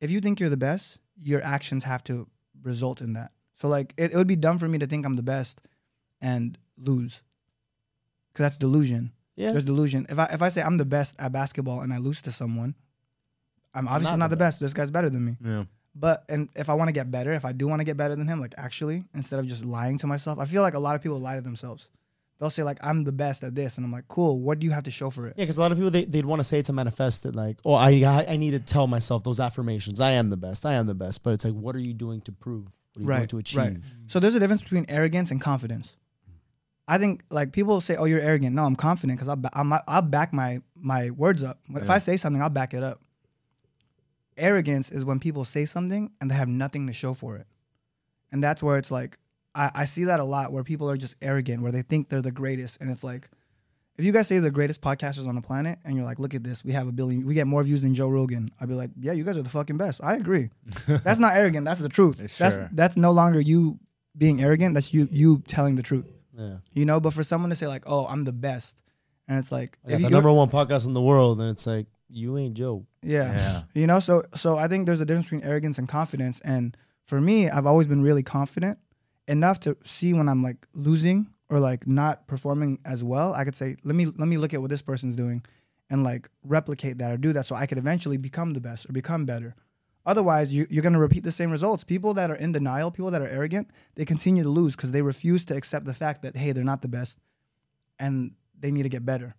if 0.00 0.10
you 0.10 0.20
think 0.20 0.40
you're 0.40 0.50
the 0.50 0.56
best, 0.56 0.98
your 1.22 1.42
actions 1.42 1.84
have 1.84 2.02
to 2.04 2.26
result 2.62 3.00
in 3.00 3.12
that. 3.12 3.32
So 3.54 3.68
like 3.68 3.94
it, 3.96 4.12
it 4.12 4.16
would 4.16 4.26
be 4.26 4.36
dumb 4.36 4.58
for 4.58 4.68
me 4.68 4.78
to 4.78 4.86
think 4.86 5.06
I'm 5.06 5.16
the 5.16 5.22
best 5.22 5.60
and 6.20 6.58
lose. 6.76 7.22
Cause 8.34 8.44
that's 8.44 8.56
delusion. 8.56 9.12
Yeah. 9.36 9.52
There's 9.52 9.64
delusion. 9.64 10.06
If 10.08 10.18
I 10.18 10.24
if 10.26 10.42
I 10.42 10.48
say 10.48 10.62
I'm 10.62 10.76
the 10.76 10.84
best 10.84 11.16
at 11.18 11.32
basketball 11.32 11.80
and 11.80 11.92
I 11.92 11.98
lose 11.98 12.20
to 12.22 12.32
someone, 12.32 12.74
I'm 13.72 13.86
obviously 13.88 14.12
not 14.12 14.18
not, 14.18 14.30
the 14.30 14.36
the 14.36 14.40
best. 14.40 14.56
best. 14.56 14.60
This 14.60 14.74
guy's 14.74 14.90
better 14.90 15.10
than 15.10 15.24
me. 15.24 15.36
Yeah. 15.44 15.64
But 15.94 16.24
and 16.28 16.48
if 16.54 16.68
I 16.68 16.74
want 16.74 16.88
to 16.88 16.92
get 16.92 17.10
better, 17.10 17.32
if 17.32 17.44
I 17.44 17.52
do 17.52 17.66
want 17.66 17.80
to 17.80 17.84
get 17.84 17.96
better 17.96 18.14
than 18.16 18.28
him, 18.28 18.40
like 18.40 18.54
actually, 18.56 19.04
instead 19.14 19.38
of 19.38 19.46
just 19.46 19.64
lying 19.64 19.98
to 19.98 20.06
myself, 20.06 20.38
I 20.38 20.44
feel 20.44 20.62
like 20.62 20.74
a 20.74 20.78
lot 20.78 20.94
of 20.96 21.02
people 21.02 21.18
lie 21.18 21.36
to 21.36 21.40
themselves. 21.40 21.88
They'll 22.40 22.50
say 22.50 22.62
like 22.62 22.78
I'm 22.82 23.04
the 23.04 23.12
best 23.12 23.44
at 23.44 23.54
this, 23.54 23.76
and 23.76 23.84
I'm 23.84 23.92
like, 23.92 24.08
cool. 24.08 24.40
What 24.40 24.58
do 24.58 24.64
you 24.66 24.70
have 24.72 24.84
to 24.84 24.90
show 24.90 25.10
for 25.10 25.26
it? 25.26 25.34
Yeah, 25.36 25.44
because 25.44 25.58
a 25.58 25.60
lot 25.60 25.72
of 25.72 25.78
people 25.78 25.90
they, 25.90 26.04
they'd 26.06 26.24
want 26.24 26.40
to 26.40 26.44
say 26.44 26.58
it 26.60 26.64
to 26.66 26.72
manifest 26.72 27.26
it 27.26 27.36
like, 27.36 27.58
oh, 27.66 27.74
I 27.74 27.90
I 28.04 28.24
I 28.30 28.36
need 28.38 28.52
to 28.52 28.58
tell 28.60 28.86
myself 28.86 29.22
those 29.24 29.38
affirmations. 29.38 30.00
I 30.00 30.12
am 30.12 30.30
the 30.30 30.38
best. 30.38 30.64
I 30.64 30.72
am 30.72 30.86
the 30.86 30.94
best. 30.94 31.22
But 31.22 31.34
it's 31.34 31.44
like, 31.44 31.52
what 31.54 31.76
are 31.76 31.80
you 31.80 31.92
doing 31.92 32.22
to 32.22 32.32
prove? 32.32 32.64
What 32.94 33.00
are 33.00 33.02
you 33.02 33.08
Right, 33.08 33.28
to 33.28 33.38
achieve? 33.38 33.58
right. 33.58 33.76
So 34.06 34.18
there's 34.20 34.34
a 34.34 34.40
difference 34.40 34.62
between 34.62 34.86
arrogance 34.88 35.30
and 35.30 35.38
confidence. 35.40 35.92
I 36.88 36.96
think 36.98 37.22
like 37.30 37.52
people 37.52 37.80
say, 37.82 37.94
"Oh, 37.96 38.04
you're 38.06 38.20
arrogant." 38.20 38.56
No, 38.56 38.64
I'm 38.64 38.74
confident 38.74 39.18
because 39.20 39.28
I'll, 39.28 39.40
I'm, 39.52 39.72
I'll 39.86 40.02
back 40.02 40.32
my 40.32 40.60
my 40.74 41.10
words 41.10 41.42
up. 41.42 41.60
If 41.68 41.84
Yeah. 41.84 41.92
I 41.92 41.98
say 41.98 42.16
something, 42.16 42.40
I'll 42.42 42.48
back 42.50 42.72
it 42.74 42.82
up. 42.82 43.00
Arrogance 44.36 44.90
is 44.90 45.04
when 45.04 45.18
people 45.20 45.44
say 45.44 45.66
something 45.66 46.10
and 46.20 46.30
they 46.30 46.34
have 46.34 46.48
nothing 46.48 46.86
to 46.86 46.92
show 46.94 47.12
for 47.12 47.36
it, 47.36 47.46
and 48.32 48.42
that's 48.42 48.62
where 48.62 48.78
it's 48.78 48.90
like 48.90 49.18
I, 49.54 49.70
I 49.74 49.84
see 49.84 50.04
that 50.04 50.20
a 50.20 50.24
lot 50.24 50.52
where 50.52 50.62
people 50.64 50.88
are 50.90 50.96
just 50.96 51.16
arrogant, 51.20 51.62
where 51.62 51.72
they 51.72 51.82
think 51.82 52.08
they're 52.08 52.22
the 52.22 52.30
greatest, 52.32 52.80
and 52.80 52.90
it's 52.90 53.04
like. 53.04 53.28
If 53.98 54.06
you 54.06 54.12
guys 54.12 54.28
say 54.28 54.36
you're 54.36 54.42
the 54.44 54.50
greatest 54.50 54.80
podcasters 54.80 55.26
on 55.28 55.34
the 55.34 55.42
planet, 55.42 55.78
and 55.84 55.94
you're 55.94 56.06
like, 56.06 56.18
"Look 56.18 56.34
at 56.34 56.42
this, 56.42 56.64
we 56.64 56.72
have 56.72 56.88
a 56.88 56.92
billion, 56.92 57.26
we 57.26 57.34
get 57.34 57.46
more 57.46 57.62
views 57.62 57.82
than 57.82 57.94
Joe 57.94 58.08
Rogan," 58.08 58.50
I'd 58.58 58.68
be 58.68 58.74
like, 58.74 58.88
"Yeah, 58.98 59.12
you 59.12 59.24
guys 59.24 59.36
are 59.36 59.42
the 59.42 59.50
fucking 59.50 59.76
best." 59.76 60.00
I 60.02 60.14
agree. 60.14 60.48
That's 60.86 61.18
not 61.18 61.36
arrogant. 61.36 61.66
That's 61.66 61.80
the 61.80 61.90
truth. 61.90 62.16
That's 62.38 62.54
Sure. 62.56 62.70
that's 62.72 62.96
no 62.96 63.10
longer 63.10 63.40
you 63.40 63.78
being 64.16 64.40
arrogant. 64.40 64.72
That's 64.72 64.94
you 64.94 65.06
you 65.10 65.42
telling 65.48 65.74
the 65.76 65.82
truth. 65.82 66.06
Yeah. 66.34 66.58
You 66.72 66.86
know. 66.86 66.98
But 66.98 67.12
for 67.12 67.22
someone 67.22 67.50
to 67.50 67.56
say 67.56 67.66
like, 67.66 67.82
"Oh, 67.86 68.06
I'm 68.06 68.24
the 68.24 68.32
best," 68.32 68.74
and 69.28 69.38
it's 69.38 69.52
like, 69.52 69.76
I 69.84 69.90
got 69.90 69.96
if 69.96 70.02
the 70.04 70.10
number 70.10 70.32
one 70.32 70.48
podcast 70.48 70.86
in 70.86 70.94
the 70.94 71.02
world, 71.02 71.38
and 71.38 71.50
it's 71.50 71.66
like, 71.66 71.86
you 72.08 72.38
ain't 72.38 72.54
Joe. 72.54 72.86
yeah. 73.02 73.34
Yeah. 73.36 73.62
You 73.74 73.86
know. 73.86 74.00
So 74.00 74.22
so 74.34 74.56
I 74.56 74.66
think 74.66 74.86
there's 74.86 75.02
a 75.02 75.04
difference 75.04 75.26
between 75.26 75.42
arrogance 75.42 75.76
and 75.76 75.86
confidence. 75.86 76.40
And 76.40 76.74
for 77.06 77.20
me, 77.20 77.50
I've 77.50 77.66
always 77.66 77.86
been 77.86 78.00
really 78.00 78.22
confident 78.22 78.78
enough 79.30 79.60
to 79.60 79.76
see 79.84 80.12
when 80.12 80.28
I'm 80.28 80.42
like 80.42 80.66
losing 80.74 81.28
or 81.48 81.58
like 81.58 81.86
not 81.86 82.26
performing 82.26 82.78
as 82.84 83.02
well. 83.02 83.32
I 83.32 83.44
could 83.44 83.56
say, 83.56 83.76
"Let 83.84 83.94
me 83.94 84.06
let 84.06 84.28
me 84.28 84.36
look 84.36 84.52
at 84.52 84.60
what 84.60 84.70
this 84.70 84.82
person's 84.82 85.16
doing." 85.16 85.42
And 85.88 86.04
like 86.04 86.30
replicate 86.44 86.98
that 86.98 87.10
or 87.10 87.16
do 87.16 87.32
that 87.32 87.46
so 87.46 87.56
I 87.56 87.66
could 87.66 87.78
eventually 87.78 88.16
become 88.16 88.52
the 88.52 88.60
best 88.60 88.88
or 88.88 88.92
become 88.92 89.24
better. 89.24 89.56
Otherwise, 90.06 90.54
you, 90.54 90.66
you're 90.70 90.82
going 90.82 90.92
to 90.94 91.00
repeat 91.00 91.24
the 91.24 91.32
same 91.32 91.50
results. 91.50 91.82
People 91.84 92.14
that 92.14 92.30
are 92.30 92.36
in 92.36 92.52
denial, 92.52 92.90
people 92.90 93.10
that 93.10 93.20
are 93.20 93.28
arrogant, 93.28 93.68
they 93.96 94.04
continue 94.04 94.42
to 94.42 94.48
lose 94.48 94.76
because 94.76 94.92
they 94.92 95.02
refuse 95.02 95.44
to 95.46 95.56
accept 95.56 95.86
the 95.86 95.94
fact 95.94 96.22
that, 96.22 96.36
hey, 96.36 96.52
they're 96.52 96.64
not 96.64 96.80
the 96.80 96.88
best 96.88 97.18
and 97.98 98.32
they 98.58 98.70
need 98.70 98.84
to 98.84 98.88
get 98.88 99.04
better. 99.04 99.34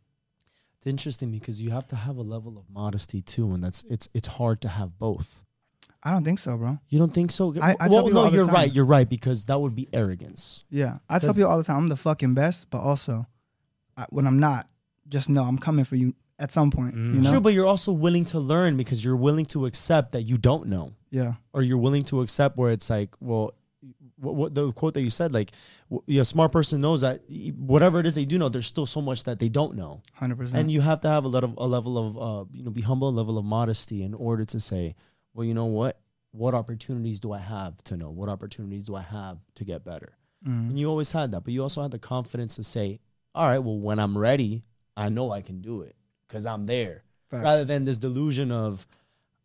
It's 0.77 0.88
interesting 0.88 1.32
because 1.32 1.62
you 1.62 1.71
have 1.71 1.88
to 1.89 1.95
have 1.95 2.17
a 2.17 2.21
level 2.21 2.58
of 2.58 2.69
modesty 2.69 3.21
too, 3.21 3.51
and 3.51 3.63
that's 3.63 3.84
it's 3.84 4.08
it's 4.13 4.27
hard 4.27 4.62
to 4.62 4.67
have 4.67 4.97
both. 4.97 5.43
I 6.03 6.11
don't 6.11 6.23
think 6.23 6.39
so, 6.39 6.57
bro. 6.57 6.79
You 6.89 6.97
don't 6.99 7.13
think 7.13 7.31
so? 7.31 7.53
I- 7.61 7.75
I 7.79 7.87
well, 7.87 8.09
no, 8.09 8.29
you're 8.29 8.45
right. 8.45 8.73
You're 8.73 8.85
right 8.85 9.07
because 9.07 9.45
that 9.45 9.59
would 9.59 9.75
be 9.75 9.87
arrogance. 9.93 10.63
Yeah. 10.69 10.97
I 11.09 11.19
tell 11.19 11.33
people 11.33 11.49
all 11.51 11.57
the 11.57 11.63
time, 11.63 11.77
I'm 11.77 11.89
the 11.89 11.95
fucking 11.97 12.33
best, 12.33 12.69
but 12.69 12.79
also 12.79 13.27
I, 13.95 14.05
when 14.09 14.25
I'm 14.25 14.39
not, 14.39 14.67
just 15.07 15.29
know 15.29 15.43
I'm 15.43 15.57
coming 15.59 15.85
for 15.85 15.95
you 15.95 16.15
at 16.39 16.51
some 16.51 16.71
point. 16.71 16.95
You 16.95 17.01
Mm. 17.01 17.23
know? 17.23 17.29
True, 17.29 17.39
but 17.41 17.53
you're 17.53 17.67
also 17.67 17.91
willing 17.91 18.25
to 18.25 18.39
learn 18.39 18.77
because 18.77 19.03
you're 19.05 19.15
willing 19.15 19.45
to 19.47 19.65
accept 19.67 20.13
that 20.13 20.23
you 20.23 20.37
don't 20.37 20.67
know. 20.67 20.93
yeah. 21.11 21.33
or 21.53 21.61
you're 21.61 21.77
willing 21.77 22.03
to 22.03 22.21
accept 22.21 22.57
where 22.57 22.71
it's 22.71 22.89
like, 22.89 23.13
well, 23.19 23.53
what, 24.17 24.35
what 24.35 24.55
the 24.55 24.71
quote 24.71 24.93
that 24.93 25.01
you 25.01 25.09
said, 25.09 25.31
like, 25.33 25.51
w- 25.91 26.21
a 26.21 26.25
smart 26.25 26.51
person 26.51 26.79
knows 26.79 27.01
that 27.01 27.21
whatever 27.57 27.99
it 27.99 28.05
is 28.07 28.15
they 28.15 28.23
do 28.25 28.37
know, 28.39 28.47
there's 28.49 28.65
still 28.67 28.85
so 28.85 29.02
much 29.02 29.23
that 29.25 29.37
they 29.39 29.49
don't 29.49 29.75
know, 29.75 30.02
100%. 30.21 30.54
and 30.54 30.71
you 30.71 30.79
have 30.81 31.02
to 31.02 31.10
have 31.10 31.25
a 31.25 31.27
level, 31.27 31.54
a 31.58 31.67
level 31.67 31.97
of, 31.97 32.17
uh, 32.17 32.45
you 32.54 32.63
know, 32.63 32.71
be 32.71 32.81
humble, 32.81 33.10
a 33.10 33.12
level 33.12 33.37
of 33.37 33.43
modesty 33.45 34.02
in 34.04 34.13
order 34.13 34.45
to 34.45 34.60
say, 34.60 34.95
well, 35.34 35.46
you 35.46 35.54
know 35.54 35.65
what, 35.65 36.00
what 36.32 36.54
opportunities 36.54 37.19
do 37.19 37.32
I 37.32 37.40
have 37.40 37.77
to 37.86 37.98
know? 37.98 38.10
What 38.10 38.29
opportunities 38.29 38.84
do 38.84 38.96
I 38.96 39.02
have 39.02 39.38
to 39.56 39.63
get 39.65 39.84
better? 39.84 40.13
Mhm. 40.46 40.69
And 40.69 40.79
you 40.79 40.90
always 40.90 41.12
had 41.12 41.32
that, 41.32 41.44
but 41.44 41.54
you 41.54 41.62
also 41.62 41.82
had 41.82 41.92
the 41.92 42.00
confidence 42.00 42.56
to 42.56 42.63
say, 42.63 43.00
all 43.36 43.48
right, 43.48 43.60
well, 43.60 43.77
when 43.79 44.00
I'm 44.00 44.17
ready, 44.17 44.63
I 44.98 45.10
know 45.10 45.32
I 45.32 45.42
can 45.42 45.62
do 45.62 45.82
it 45.82 45.96
because 46.27 46.46
I'm 46.46 46.65
there, 46.65 47.04
Facts. 47.29 47.44
rather 47.44 47.65
than 47.65 47.86
this 47.86 47.98
delusion 47.98 48.52
of, 48.52 48.88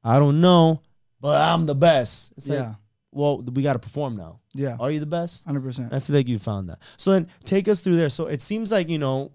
I 0.03 0.19
don't 0.19 0.41
know, 0.41 0.83
but 1.21 1.41
I'm 1.41 1.67
the 1.67 1.75
best. 1.75 2.33
It's 2.37 2.49
like, 2.49 2.59
yeah. 2.61 2.75
well, 3.13 3.39
we 3.43 3.63
got 3.63 3.75
to 3.75 3.79
perform 3.79 4.17
now. 4.17 4.41
Yeah. 4.55 4.77
Are 4.81 4.91
you 4.91 5.01
the 5.01 5.07
best? 5.07 5.47
100%. 5.47 5.93
I 5.93 6.01
feel 6.01 6.17
like 6.17 6.29
you 6.29 6.39
found 6.39 6.69
that. 6.69 6.81
So 6.97 7.11
then 7.13 7.29
take 7.45 7.69
us 7.69 7.81
through 7.81 7.97
there. 7.97 8.09
So 8.09 8.27
it 8.27 8.43
seems 8.43 8.73
like, 8.73 8.89
you 8.89 8.99
know, 8.99 9.31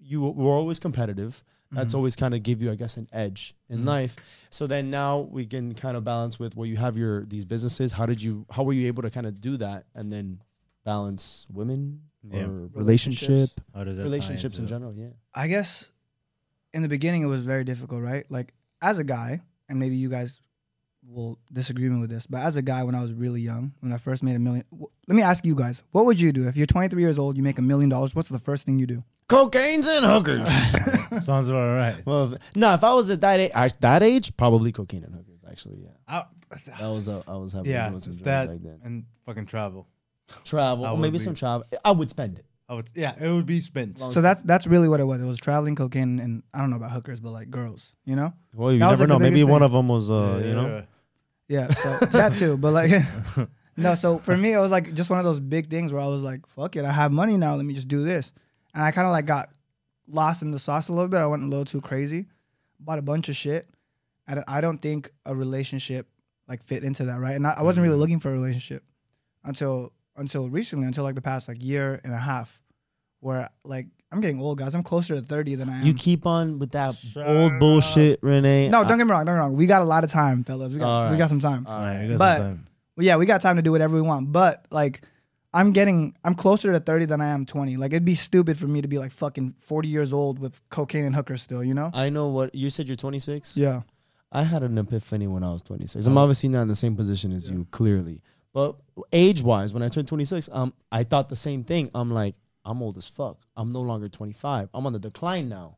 you 0.00 0.20
were 0.22 0.52
always 0.52 0.78
competitive. 0.78 1.42
That's 1.74 1.92
Mhm. 1.92 1.96
always 1.98 2.16
kind 2.16 2.34
of 2.34 2.42
give 2.42 2.62
you, 2.62 2.70
I 2.70 2.74
guess, 2.74 2.96
an 2.96 3.08
edge 3.12 3.54
in 3.68 3.80
Mhm. 3.82 3.86
life. 3.86 4.16
So 4.50 4.66
then 4.66 4.90
now 4.90 5.20
we 5.20 5.44
can 5.46 5.74
kind 5.74 5.96
of 5.96 6.04
balance 6.04 6.38
with 6.38 6.56
well, 6.56 6.66
you 6.66 6.76
have 6.76 6.96
your 6.96 7.24
these 7.24 7.44
businesses. 7.44 7.92
How 7.92 8.06
did 8.06 8.22
you? 8.22 8.46
How 8.50 8.62
were 8.62 8.72
you 8.72 8.86
able 8.86 9.02
to 9.02 9.10
kind 9.10 9.26
of 9.26 9.40
do 9.40 9.56
that 9.58 9.86
and 9.94 10.10
then 10.10 10.40
balance 10.84 11.46
women 11.52 12.02
Yeah. 12.22 12.44
or 12.44 12.68
relationship, 12.68 13.28
Relationships. 13.28 13.54
How 13.74 13.84
does 13.84 13.96
that 13.96 14.02
relationships 14.02 14.58
in 14.58 14.66
general? 14.66 14.94
Yeah. 14.94 15.10
I 15.34 15.48
guess 15.48 15.88
in 16.72 16.82
the 16.82 16.88
beginning 16.88 17.22
it 17.22 17.26
was 17.26 17.44
very 17.44 17.64
difficult, 17.64 18.02
right? 18.02 18.28
Like 18.30 18.54
as 18.82 18.98
a 18.98 19.04
guy, 19.04 19.40
and 19.68 19.78
maybe 19.78 19.96
you 19.96 20.08
guys 20.10 20.40
will 21.08 21.38
disagree 21.52 21.88
with 21.88 22.10
this, 22.10 22.26
but 22.26 22.40
as 22.42 22.56
a 22.56 22.62
guy, 22.62 22.82
when 22.82 22.94
I 22.94 23.00
was 23.02 23.12
really 23.12 23.40
young, 23.40 23.72
when 23.80 23.92
I 23.92 23.96
first 23.98 24.22
made 24.22 24.36
a 24.36 24.38
million, 24.38 24.64
w- 24.70 24.88
let 25.06 25.14
me 25.14 25.22
ask 25.22 25.44
you 25.44 25.54
guys, 25.54 25.82
what 25.92 26.06
would 26.06 26.20
you 26.20 26.32
do 26.32 26.48
if 26.48 26.56
you're 26.56 26.66
23 26.66 27.00
years 27.02 27.18
old, 27.18 27.36
you 27.36 27.42
make 27.42 27.58
a 27.58 27.62
million 27.62 27.88
dollars? 27.90 28.14
What's 28.14 28.28
the 28.28 28.38
first 28.38 28.64
thing 28.64 28.78
you 28.78 28.86
do? 28.86 29.04
Cocaine's 29.28 29.86
and 29.86 30.04
hookers. 30.04 30.46
Sounds 31.24 31.48
about 31.48 31.76
right. 31.76 32.04
well, 32.06 32.32
if, 32.34 32.40
no, 32.56 32.74
if 32.74 32.82
I 32.84 32.92
was 32.94 33.10
at 33.10 33.20
that 33.22 33.40
age, 33.40 33.72
that 33.80 34.02
age, 34.02 34.36
probably 34.36 34.72
cocaine 34.72 35.04
and 35.04 35.14
hookers. 35.14 35.40
Actually, 35.50 35.80
yeah. 35.84 35.90
I, 36.08 36.24
That 36.78 36.88
was 36.88 37.08
I 37.08 37.22
was 37.36 37.52
having 37.52 37.70
yeah, 37.70 37.90
those 37.90 38.06
it's 38.06 38.16
enjoys 38.18 38.24
that 38.24 38.48
back 38.48 38.58
then. 38.62 38.80
and 38.84 39.04
fucking 39.24 39.46
travel. 39.46 39.86
Travel, 40.44 40.84
I 40.84 40.90
or 40.90 40.94
would 40.96 41.02
maybe 41.02 41.18
be- 41.18 41.24
some 41.24 41.34
travel. 41.34 41.64
I 41.84 41.92
would 41.92 42.10
spend 42.10 42.38
it. 42.38 42.46
I 42.68 42.74
would, 42.74 42.88
yeah, 42.94 43.12
it 43.20 43.30
would 43.30 43.44
be 43.46 43.60
spent. 43.60 43.98
So 43.98 44.22
that's 44.22 44.42
that's 44.42 44.66
really 44.66 44.88
what 44.88 44.98
it 44.98 45.04
was. 45.04 45.20
It 45.20 45.26
was 45.26 45.38
traveling, 45.38 45.74
cocaine, 45.76 46.18
and 46.18 46.42
I 46.54 46.58
don't 46.60 46.70
know 46.70 46.76
about 46.76 46.92
hookers, 46.92 47.20
but 47.20 47.30
like 47.30 47.50
girls, 47.50 47.92
you 48.06 48.16
know? 48.16 48.32
Well, 48.54 48.72
you 48.72 48.78
That 48.78 48.90
was, 48.90 48.98
never 49.00 49.02
like, 49.02 49.08
the 49.08 49.14
know. 49.14 49.18
Maybe 49.18 49.34
biggest 49.36 49.50
one 49.50 49.60
thing. 49.60 49.66
of 49.66 49.72
them 49.72 49.88
was, 49.88 50.10
uh, 50.10 50.42
you 50.44 50.54
know. 50.54 50.84
Yeah, 51.48 51.68
so 51.70 51.98
that 52.12 52.34
too. 52.34 52.56
But 52.56 52.72
like, 52.72 53.02
no. 53.76 53.94
So 53.94 54.18
for 54.18 54.36
me, 54.36 54.52
it 54.52 54.58
was 54.58 54.70
like 54.70 54.94
just 54.94 55.10
one 55.10 55.18
of 55.18 55.24
those 55.24 55.40
big 55.40 55.68
things 55.70 55.92
where 55.92 56.02
I 56.02 56.06
was 56.06 56.22
like, 56.22 56.46
"Fuck 56.48 56.76
it, 56.76 56.84
I 56.84 56.92
have 56.92 57.12
money 57.12 57.36
now. 57.36 57.54
Let 57.56 57.64
me 57.66 57.74
just 57.74 57.88
do 57.88 58.04
this." 58.04 58.32
And 58.74 58.82
I 58.82 58.90
kind 58.90 59.06
of 59.06 59.12
like 59.12 59.26
got 59.26 59.50
lost 60.08 60.42
in 60.42 60.50
the 60.50 60.58
sauce 60.58 60.88
a 60.88 60.92
little 60.92 61.08
bit. 61.08 61.20
I 61.20 61.26
went 61.26 61.42
a 61.42 61.46
little 61.46 61.64
too 61.64 61.80
crazy, 61.80 62.26
bought 62.80 62.98
a 62.98 63.02
bunch 63.02 63.28
of 63.28 63.36
shit. 63.36 63.68
I 64.26 64.34
don't, 64.36 64.44
I 64.48 64.60
don't 64.60 64.78
think 64.78 65.10
a 65.26 65.34
relationship 65.34 66.08
like 66.48 66.62
fit 66.62 66.82
into 66.84 67.04
that, 67.06 67.20
right? 67.20 67.36
And 67.36 67.46
I, 67.46 67.52
I 67.58 67.62
wasn't 67.62 67.84
really 67.84 67.96
Mhm. 67.96 68.00
looking 68.00 68.20
for 68.20 68.30
a 68.30 68.32
relationship 68.32 68.82
until 69.44 69.92
until 70.16 70.48
recently, 70.48 70.86
until 70.86 71.04
like 71.04 71.14
the 71.14 71.22
past 71.22 71.48
like 71.48 71.62
year 71.62 72.00
and 72.04 72.12
a 72.12 72.18
half, 72.18 72.60
where 73.20 73.50
like 73.64 73.86
I'm 74.12 74.20
getting 74.20 74.40
old, 74.40 74.58
guys. 74.58 74.74
I'm 74.74 74.82
closer 74.84 75.14
to 75.16 75.20
thirty 75.22 75.54
than 75.56 75.68
I 75.68 75.80
am. 75.80 75.86
You 75.86 75.92
keep 75.94 76.24
on 76.26 76.58
with 76.60 76.70
that 76.72 76.94
Shut 77.12 77.26
old 77.26 77.58
bullshit, 77.58 78.20
Rene. 78.22 78.68
no, 78.68 78.84
don't 78.84 78.96
get 78.98 79.04
me 79.06 79.10
wrong. 79.10 79.24
Don't 79.24 79.34
get 79.34 79.38
me 79.38 79.38
wrong. 79.40 79.56
We 79.56 79.66
got 79.66 79.82
a 79.82 79.84
lot 79.86 80.04
of 80.04 80.10
time, 80.10 80.44
fellas. 80.44 80.72
We 80.72 80.78
got 80.78 80.86
All 81.06 81.10
we 81.10 81.16
got 81.18 81.28
some 81.28 81.40
time. 81.40 81.66
Alright, 81.66 82.00
right. 82.00 82.08
got 82.10 82.18
But- 82.18 82.36
some 82.38 82.46
time. 82.46 82.66
Yeah, 82.96 83.16
we 83.16 83.26
got 83.26 83.40
time 83.40 83.56
to 83.56 83.62
do 83.62 83.72
whatever 83.72 83.96
we 83.96 84.02
want. 84.02 84.30
But 84.30 84.66
like, 84.70 85.00
I'm 85.52 85.72
getting, 85.72 86.14
I'm 86.24 86.36
closer 86.36 86.70
to 86.72 86.78
30 86.78 87.06
than 87.06 87.20
I 87.20 87.26
am 87.30 87.44
20. 87.44 87.76
Like, 87.76 87.90
it'd 87.92 88.04
be 88.04 88.14
stupid 88.14 88.56
for 88.56 88.68
me 88.68 88.82
to 88.82 88.86
be 88.88 88.98
like 88.98 89.10
fucking 89.10 89.56
40 89.58 89.88
years 89.88 90.12
old 90.12 90.38
with 90.38 90.60
cocaine 90.68 91.04
and 91.04 91.12
hookers 91.12 91.42
still, 91.42 91.64
you 91.64 91.74
know? 91.74 91.90
I 91.92 92.08
know 92.08 92.28
what 92.28 92.54
you 92.54 92.70
said. 92.70 92.86
You're 92.88 92.94
26. 92.94 93.56
Yeah. 93.56 93.82
I 94.30 94.44
had 94.44 94.62
an 94.62 94.78
epiphany 94.78 95.26
when 95.26 95.42
I 95.42 95.52
was 95.52 95.62
26. 95.62 96.06
I'm 96.06 96.16
Oh. 96.16 96.20
obviously 96.20 96.50
not 96.50 96.62
in 96.62 96.68
the 96.68 96.76
same 96.76 96.94
position 96.94 97.32
as 97.32 97.50
you, 97.50 97.66
clearly. 97.72 98.20
But 98.52 98.76
age 99.12 99.42
wise, 99.42 99.74
when 99.74 99.82
I 99.82 99.88
turned 99.88 100.06
26, 100.06 100.48
um, 100.52 100.72
I 100.92 101.02
thought 101.02 101.28
the 101.28 101.34
same 101.36 101.64
thing. 101.64 101.90
I'm 101.96 102.12
like, 102.12 102.36
I'm 102.64 102.82
old 102.82 102.96
as 102.96 103.08
fuck. 103.08 103.38
I'm 103.56 103.72
no 103.72 103.80
longer 103.80 104.08
25. 104.08 104.68
I'm 104.72 104.86
on 104.86 104.92
the 104.92 104.98
decline 104.98 105.48
now. 105.48 105.76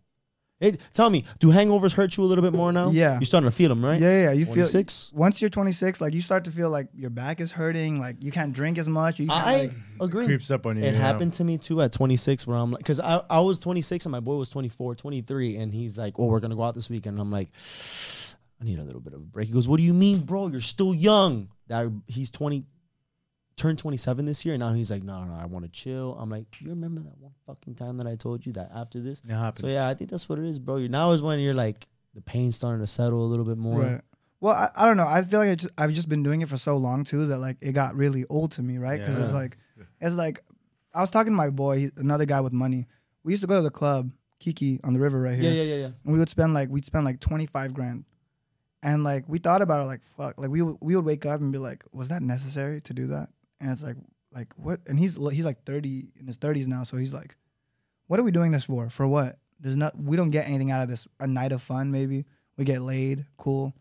It, 0.58 0.80
tell 0.94 1.10
me, 1.10 1.24
do 1.38 1.48
hangovers 1.48 1.92
hurt 1.92 2.16
you 2.16 2.24
a 2.24 2.26
little 2.26 2.40
bit 2.40 2.54
more 2.54 2.72
now? 2.72 2.88
Yeah. 2.90 3.14
You're 3.14 3.26
starting 3.26 3.50
to 3.50 3.54
feel 3.54 3.68
them, 3.68 3.84
right? 3.84 4.00
Yeah, 4.00 4.08
yeah, 4.08 4.22
yeah. 4.24 4.32
You 4.32 4.46
feel 4.46 4.54
26? 4.66 5.12
once 5.14 5.42
you're 5.42 5.50
26, 5.50 6.00
like 6.00 6.14
you 6.14 6.22
start 6.22 6.44
to 6.44 6.50
feel 6.50 6.70
like 6.70 6.88
your 6.94 7.10
back 7.10 7.42
is 7.42 7.52
hurting, 7.52 8.00
like 8.00 8.24
you 8.24 8.32
can't 8.32 8.54
drink 8.54 8.78
as 8.78 8.88
much. 8.88 9.20
You 9.20 9.26
I 9.30 9.56
like, 9.56 9.72
agree. 10.00 10.24
Creeps 10.24 10.50
up 10.50 10.64
on 10.64 10.78
you. 10.78 10.84
It 10.84 10.94
yeah. 10.94 10.98
happened 10.98 11.34
to 11.34 11.44
me 11.44 11.58
too 11.58 11.82
at 11.82 11.92
26 11.92 12.46
where 12.46 12.56
I'm 12.56 12.70
like, 12.70 12.78
because 12.78 13.00
I, 13.00 13.22
I 13.28 13.40
was 13.40 13.58
26 13.58 14.06
and 14.06 14.12
my 14.12 14.20
boy 14.20 14.36
was 14.36 14.48
24, 14.48 14.94
23. 14.94 15.56
And 15.56 15.74
he's 15.74 15.98
like, 15.98 16.18
oh, 16.18 16.26
we're 16.26 16.40
going 16.40 16.50
to 16.50 16.56
go 16.56 16.62
out 16.62 16.74
this 16.74 16.88
weekend. 16.88 17.16
And 17.16 17.20
I'm 17.20 17.30
like, 17.30 17.48
I 18.58 18.64
need 18.64 18.78
a 18.78 18.84
little 18.84 19.02
bit 19.02 19.12
of 19.12 19.20
a 19.20 19.24
break. 19.24 19.48
He 19.48 19.52
goes, 19.52 19.68
what 19.68 19.78
do 19.78 19.84
you 19.84 19.92
mean, 19.92 20.20
bro? 20.20 20.46
You're 20.46 20.60
still 20.62 20.94
young. 20.94 21.50
That 21.66 21.92
He's 22.06 22.30
20, 22.30 22.64
turned 23.56 23.78
27 23.78 24.26
this 24.26 24.44
year. 24.44 24.54
And 24.54 24.60
now 24.60 24.72
he's 24.72 24.90
like, 24.90 25.02
no, 25.02 25.24
no, 25.24 25.34
no 25.34 25.40
I 25.40 25.46
want 25.46 25.64
to 25.64 25.70
chill. 25.70 26.16
I'm 26.18 26.30
like, 26.30 26.44
you 26.60 26.70
remember 26.70 27.00
that 27.00 27.18
one 27.18 27.32
fucking 27.46 27.74
time 27.74 27.96
that 27.98 28.06
I 28.06 28.14
told 28.14 28.44
you 28.46 28.52
that 28.52 28.70
after 28.74 29.00
this? 29.00 29.22
So 29.62 29.66
yeah, 29.74 29.88
I 29.88 29.94
think 29.94 30.10
that's 30.10 30.28
what 30.28 30.38
it 30.38 30.44
is, 30.44 30.58
bro. 30.58 30.76
You're, 30.76 30.88
now 30.88 31.12
is 31.12 31.22
when 31.22 31.40
you're 31.40 31.54
like, 31.54 31.88
the 32.14 32.20
pain's 32.20 32.56
starting 32.56 32.80
to 32.80 32.86
settle 32.86 33.20
a 33.24 33.26
little 33.28 33.44
bit 33.44 33.58
more. 33.58 33.80
right. 33.80 34.00
Well, 34.38 34.54
I, 34.54 34.70
I 34.76 34.86
don't 34.86 34.98
know. 34.98 35.06
I 35.06 35.22
feel 35.22 35.40
like 35.40 35.48
I 35.48 35.54
just, 35.54 35.72
I've 35.78 35.92
just 35.92 36.08
been 36.10 36.22
doing 36.22 36.42
it 36.42 36.48
for 36.48 36.58
so 36.58 36.76
long 36.76 37.04
too 37.04 37.26
that 37.28 37.38
like 37.38 37.56
it 37.62 37.72
got 37.72 37.96
really 37.96 38.24
old 38.28 38.52
to 38.52 38.62
me, 38.62 38.76
right? 38.76 39.00
Because 39.00 39.18
it's 39.18 39.32
like, 39.32 39.56
it's 40.00 40.14
like, 40.14 40.44
I 40.94 41.00
was 41.00 41.10
talking 41.10 41.32
to 41.32 41.36
my 41.36 41.48
boy, 41.50 41.78
he's 41.78 41.92
another 41.96 42.26
guy 42.26 42.40
with 42.42 42.52
money. 42.52 42.86
We 43.24 43.32
used 43.32 43.42
to 43.42 43.46
go 43.46 43.56
to 43.56 43.62
the 43.62 43.70
club, 43.70 44.10
Kiki, 44.38 44.78
on 44.84 44.92
the 44.92 45.00
river 45.00 45.20
right 45.20 45.38
here. 45.38 45.50
Yeah, 45.50 45.62
yeah, 45.62 45.74
yeah, 45.74 45.80
yeah. 45.80 45.90
and 46.04 46.12
we 46.12 46.18
would 46.18 46.28
spend 46.28 46.52
like 46.52 46.68
we'd 46.68 46.84
spend 46.84 47.06
like 47.06 47.18
25 47.20 47.72
grand 47.72 48.04
and 48.82 49.04
like 49.04 49.24
we 49.26 49.38
thought 49.38 49.62
about 49.62 49.82
it 49.82 49.86
like 49.86 50.00
fuck 50.16 50.38
like 50.38 50.50
we 50.50 50.62
would, 50.62 50.76
we 50.80 50.96
would 50.96 51.04
wake 51.04 51.26
up 51.26 51.40
and 51.40 51.52
be 51.52 51.58
like 51.58 51.84
was 51.92 52.08
that 52.08 52.22
necessary 52.22 52.80
to 52.82 52.94
do 52.94 53.08
that 53.08 53.28
and 53.60 53.70
it's 53.70 53.82
like 53.82 53.96
like 54.32 54.52
what 54.56 54.80
and 54.86 54.98
he's 54.98 55.14
he's 55.32 55.44
like 55.44 55.64
30 55.64 56.08
in 56.20 56.26
his 56.26 56.36
30s 56.38 56.66
now 56.66 56.82
so 56.82 56.96
he's 56.96 57.14
like 57.14 57.36
what 58.08 58.20
are 58.20 58.22
we 58.22 58.30
doing 58.30 58.52
this 58.52 58.64
for? 58.64 58.88
For 58.88 59.06
what? 59.06 59.38
There's 59.58 59.76
not 59.76 59.98
we 60.00 60.16
don't 60.16 60.30
get 60.30 60.46
anything 60.46 60.70
out 60.70 60.80
of 60.82 60.88
this. 60.88 61.08
A 61.18 61.26
night 61.26 61.50
of 61.52 61.60
fun 61.62 61.90
maybe. 61.90 62.24
We 62.56 62.64
get 62.64 62.82
laid 62.82 63.26
cool. 63.36 63.74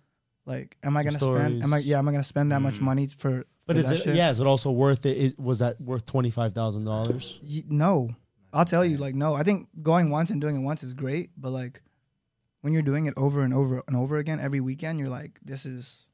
Like 0.48 0.78
am 0.84 0.96
i 0.98 1.04
gonna 1.04 1.20
spend 1.20 1.62
am 1.64 1.74
i 1.74 1.78
yeah 1.80 1.98
am 2.00 2.08
i 2.08 2.12
gonna 2.12 2.24
spend 2.24 2.52
that 2.52 2.62
much 2.62 2.76
Mm. 2.76 2.82
money 2.82 3.08
for 3.08 3.46
But 3.68 3.76
for 3.76 3.80
is 3.82 3.92
it, 3.92 3.98
shit? 4.04 4.16
yeah, 4.16 4.30
is 4.32 4.40
it 4.40 4.48
also 4.48 4.72
worth 4.72 5.06
it? 5.06 5.18
Is, 5.18 5.36
was 5.38 5.60
that 5.60 5.80
worth 5.82 6.06
$25,000? 6.06 7.70
No. 7.70 8.10
I'll 8.54 8.66
tell 8.66 8.86
you 8.86 8.98
like 8.98 9.16
no. 9.16 9.34
I 9.34 9.44
think 9.44 9.68
going 9.82 10.10
once 10.10 10.30
and 10.30 10.40
doing 10.40 10.56
it 10.56 10.60
once 10.60 10.82
is 10.84 10.94
great 10.94 11.30
but 11.38 11.50
like 11.52 11.82
when 12.62 12.74
you're 12.74 12.82
doing 12.82 13.06
it 13.06 13.14
over 13.18 13.42
and 13.44 13.54
over 13.54 13.84
and 13.88 13.96
over 13.98 14.18
again 14.18 14.40
every 14.40 14.62
weekend 14.62 14.98
you're 15.00 15.10
like 15.10 15.40
this 15.44 15.66
is 15.66 16.08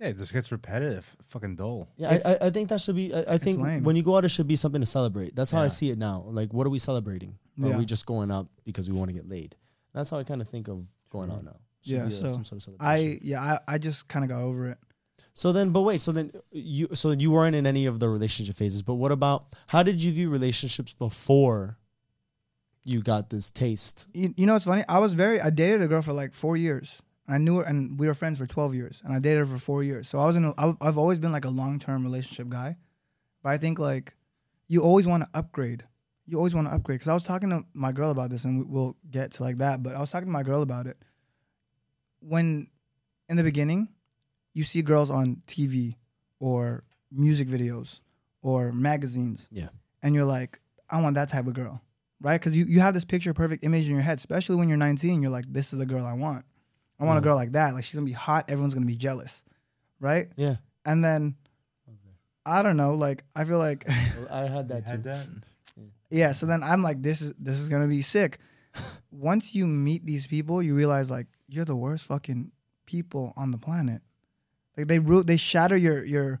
Yeah, 0.00 0.08
it 0.08 0.18
just 0.18 0.32
gets 0.32 0.50
repetitive. 0.50 1.14
Fucking 1.26 1.56
dull. 1.56 1.88
Yeah, 1.96 2.14
It's- 2.14 2.24
I, 2.26 2.44
I, 2.44 2.48
I 2.48 2.50
think 2.50 2.70
that 2.70 2.80
should 2.80 2.96
be. 2.96 3.12
I, 3.14 3.34
I 3.34 3.38
think 3.38 3.60
lame. 3.60 3.84
when 3.84 3.96
you 3.96 4.02
go 4.02 4.16
out, 4.16 4.24
it 4.24 4.30
should 4.30 4.48
be 4.48 4.56
something 4.56 4.80
to 4.80 4.86
celebrate. 4.86 5.36
That's 5.36 5.50
how 5.50 5.60
I 5.60 5.64
Yeah. 5.64 5.68
see 5.68 5.90
it 5.90 5.98
now. 5.98 6.24
Like, 6.28 6.52
what 6.54 6.66
are 6.66 6.70
we 6.70 6.78
celebrating? 6.78 7.36
Or 7.62 7.68
Yeah. 7.68 7.74
Are 7.74 7.78
we 7.78 7.84
just 7.84 8.06
going 8.06 8.30
out 8.30 8.48
because 8.64 8.88
we 8.88 8.96
want 8.96 9.10
to 9.10 9.14
get 9.14 9.28
laid? 9.28 9.56
That's 9.92 10.08
how 10.08 10.18
I 10.18 10.24
kind 10.24 10.40
of 10.40 10.48
think 10.48 10.68
of 10.68 10.84
going 11.10 11.30
out 11.30 11.44
now. 11.44 11.56
Should 11.82 11.92
Yeah, 11.92 12.02
be 12.04 12.08
a- 12.14 12.18
so 12.18 12.32
some 12.32 12.44
sort 12.60 12.68
of 12.68 12.76
I 12.80 13.18
yeah, 13.22 13.42
I, 13.68 13.74
I 13.74 13.78
just 13.78 14.08
kind 14.08 14.24
of 14.24 14.28
got 14.30 14.40
over 14.42 14.68
it. 14.70 14.78
So 15.34 15.52
then, 15.52 15.70
but 15.70 15.82
wait. 15.82 16.00
So 16.00 16.12
then, 16.12 16.32
you 16.50 16.88
so 16.94 17.10
you 17.12 17.30
weren't 17.30 17.54
in 17.54 17.66
any 17.66 17.84
of 17.86 18.00
the 18.00 18.08
relationship 18.08 18.56
phases. 18.56 18.82
But 18.82 18.94
what 18.94 19.12
about 19.12 19.54
how 19.68 19.82
did 19.82 20.02
you 20.02 20.12
view 20.12 20.30
relationships 20.30 20.92
before 20.94 21.76
you 22.84 23.02
got 23.02 23.30
this 23.30 23.50
taste? 23.50 24.06
You, 24.14 24.34
you 24.36 24.46
know 24.46 24.54
what's 24.54 24.64
funny? 24.64 24.82
I 24.88 24.98
was 24.98 25.14
very 25.14 25.40
I 25.40 25.50
dated 25.50 25.82
a 25.82 25.88
girl 25.88 26.02
for 26.02 26.12
like 26.14 26.34
four 26.34 26.56
years. 26.56 27.00
I 27.34 27.38
knew 27.38 27.56
her, 27.56 27.62
and 27.64 27.98
we 27.98 28.06
were 28.06 28.14
friends 28.14 28.38
for 28.38 28.46
twelve 28.46 28.74
years, 28.74 29.00
and 29.04 29.12
I 29.14 29.18
dated 29.18 29.38
her 29.40 29.46
for 29.46 29.58
four 29.58 29.82
years. 29.82 30.08
So 30.08 30.18
I 30.18 30.26
was 30.26 30.36
in. 30.36 30.44
A, 30.46 30.54
I, 30.58 30.74
I've 30.80 30.98
always 30.98 31.18
been 31.18 31.32
like 31.32 31.44
a 31.44 31.50
long 31.50 31.78
term 31.78 32.02
relationship 32.04 32.48
guy, 32.48 32.76
but 33.42 33.50
I 33.50 33.58
think 33.58 33.78
like 33.78 34.14
you 34.68 34.82
always 34.82 35.06
want 35.06 35.22
to 35.24 35.28
upgrade. 35.34 35.84
You 36.26 36.36
always 36.38 36.54
want 36.54 36.68
to 36.68 36.74
upgrade. 36.74 36.98
Because 37.00 37.08
I 37.08 37.14
was 37.14 37.24
talking 37.24 37.50
to 37.50 37.64
my 37.74 37.92
girl 37.92 38.10
about 38.10 38.30
this, 38.30 38.44
and 38.44 38.58
we, 38.60 38.64
we'll 38.64 38.96
get 39.10 39.32
to 39.32 39.42
like 39.42 39.58
that. 39.58 39.82
But 39.82 39.94
I 39.96 40.00
was 40.00 40.10
talking 40.10 40.28
to 40.28 40.32
my 40.32 40.42
girl 40.44 40.62
about 40.62 40.86
it. 40.86 40.96
When 42.20 42.68
in 43.28 43.36
the 43.36 43.42
beginning, 43.42 43.88
you 44.54 44.64
see 44.64 44.82
girls 44.82 45.10
on 45.10 45.42
TV 45.46 45.96
or 46.38 46.84
music 47.10 47.48
videos 47.48 48.00
or 48.42 48.72
magazines, 48.72 49.48
Yeah. 49.50 49.68
and 50.02 50.14
you're 50.14 50.24
like, 50.24 50.60
I 50.88 51.00
want 51.00 51.14
that 51.14 51.28
type 51.28 51.46
of 51.46 51.54
girl, 51.54 51.80
right? 52.20 52.40
Because 52.40 52.56
you, 52.56 52.64
you 52.64 52.80
have 52.80 52.94
this 52.94 53.04
picture 53.04 53.32
perfect 53.34 53.64
image 53.64 53.86
in 53.86 53.92
your 53.92 54.02
head, 54.02 54.18
especially 54.18 54.56
when 54.56 54.68
you're 54.68 54.78
19. 54.78 55.22
You're 55.22 55.30
like, 55.30 55.44
this 55.52 55.72
is 55.72 55.78
the 55.78 55.86
girl 55.86 56.06
I 56.06 56.14
want. 56.14 56.44
I 57.00 57.04
want 57.04 57.18
a 57.18 57.20
Mhm. 57.20 57.24
girl 57.24 57.36
like 57.36 57.52
that. 57.52 57.74
Like 57.74 57.84
she's 57.84 57.94
gonna 57.94 58.04
be 58.06 58.12
hot. 58.12 58.50
Everyone's 58.50 58.74
gonna 58.74 58.86
be 58.86 58.96
jealous, 58.96 59.42
right? 60.00 60.28
Yeah, 60.36 60.56
And 60.84 61.02
then 61.04 61.34
I 62.46 62.62
don't 62.62 62.76
know. 62.76 62.94
Like 62.94 63.24
I 63.34 63.44
feel 63.44 63.58
like 63.58 63.84
I 64.30 64.42
had 64.46 64.68
that 64.68 64.84
too. 64.86 64.90
Had 64.92 65.04
that. 65.04 65.26
yeah. 66.10 66.32
So 66.32 66.46
then 66.46 66.62
I'm 66.62 66.82
like, 66.82 67.02
this 67.02 67.20
is 67.20 67.34
this 67.38 67.58
is 67.58 67.68
gonna 67.68 67.88
be 67.88 68.02
sick. 68.02 68.38
Once 69.10 69.54
you 69.54 69.66
meet 69.66 70.06
these 70.06 70.26
people, 70.26 70.62
you 70.62 70.74
realize 70.74 71.10
like 71.10 71.26
you're 71.48 71.64
the 71.64 71.76
worst 71.76 72.04
fucking 72.04 72.52
people 72.86 73.32
on 73.36 73.50
the 73.50 73.58
planet. 73.58 74.02
Like 74.76 74.86
they 74.88 74.98
root, 74.98 75.26
they 75.26 75.36
shatter 75.36 75.76
your 75.76 76.04
your 76.04 76.40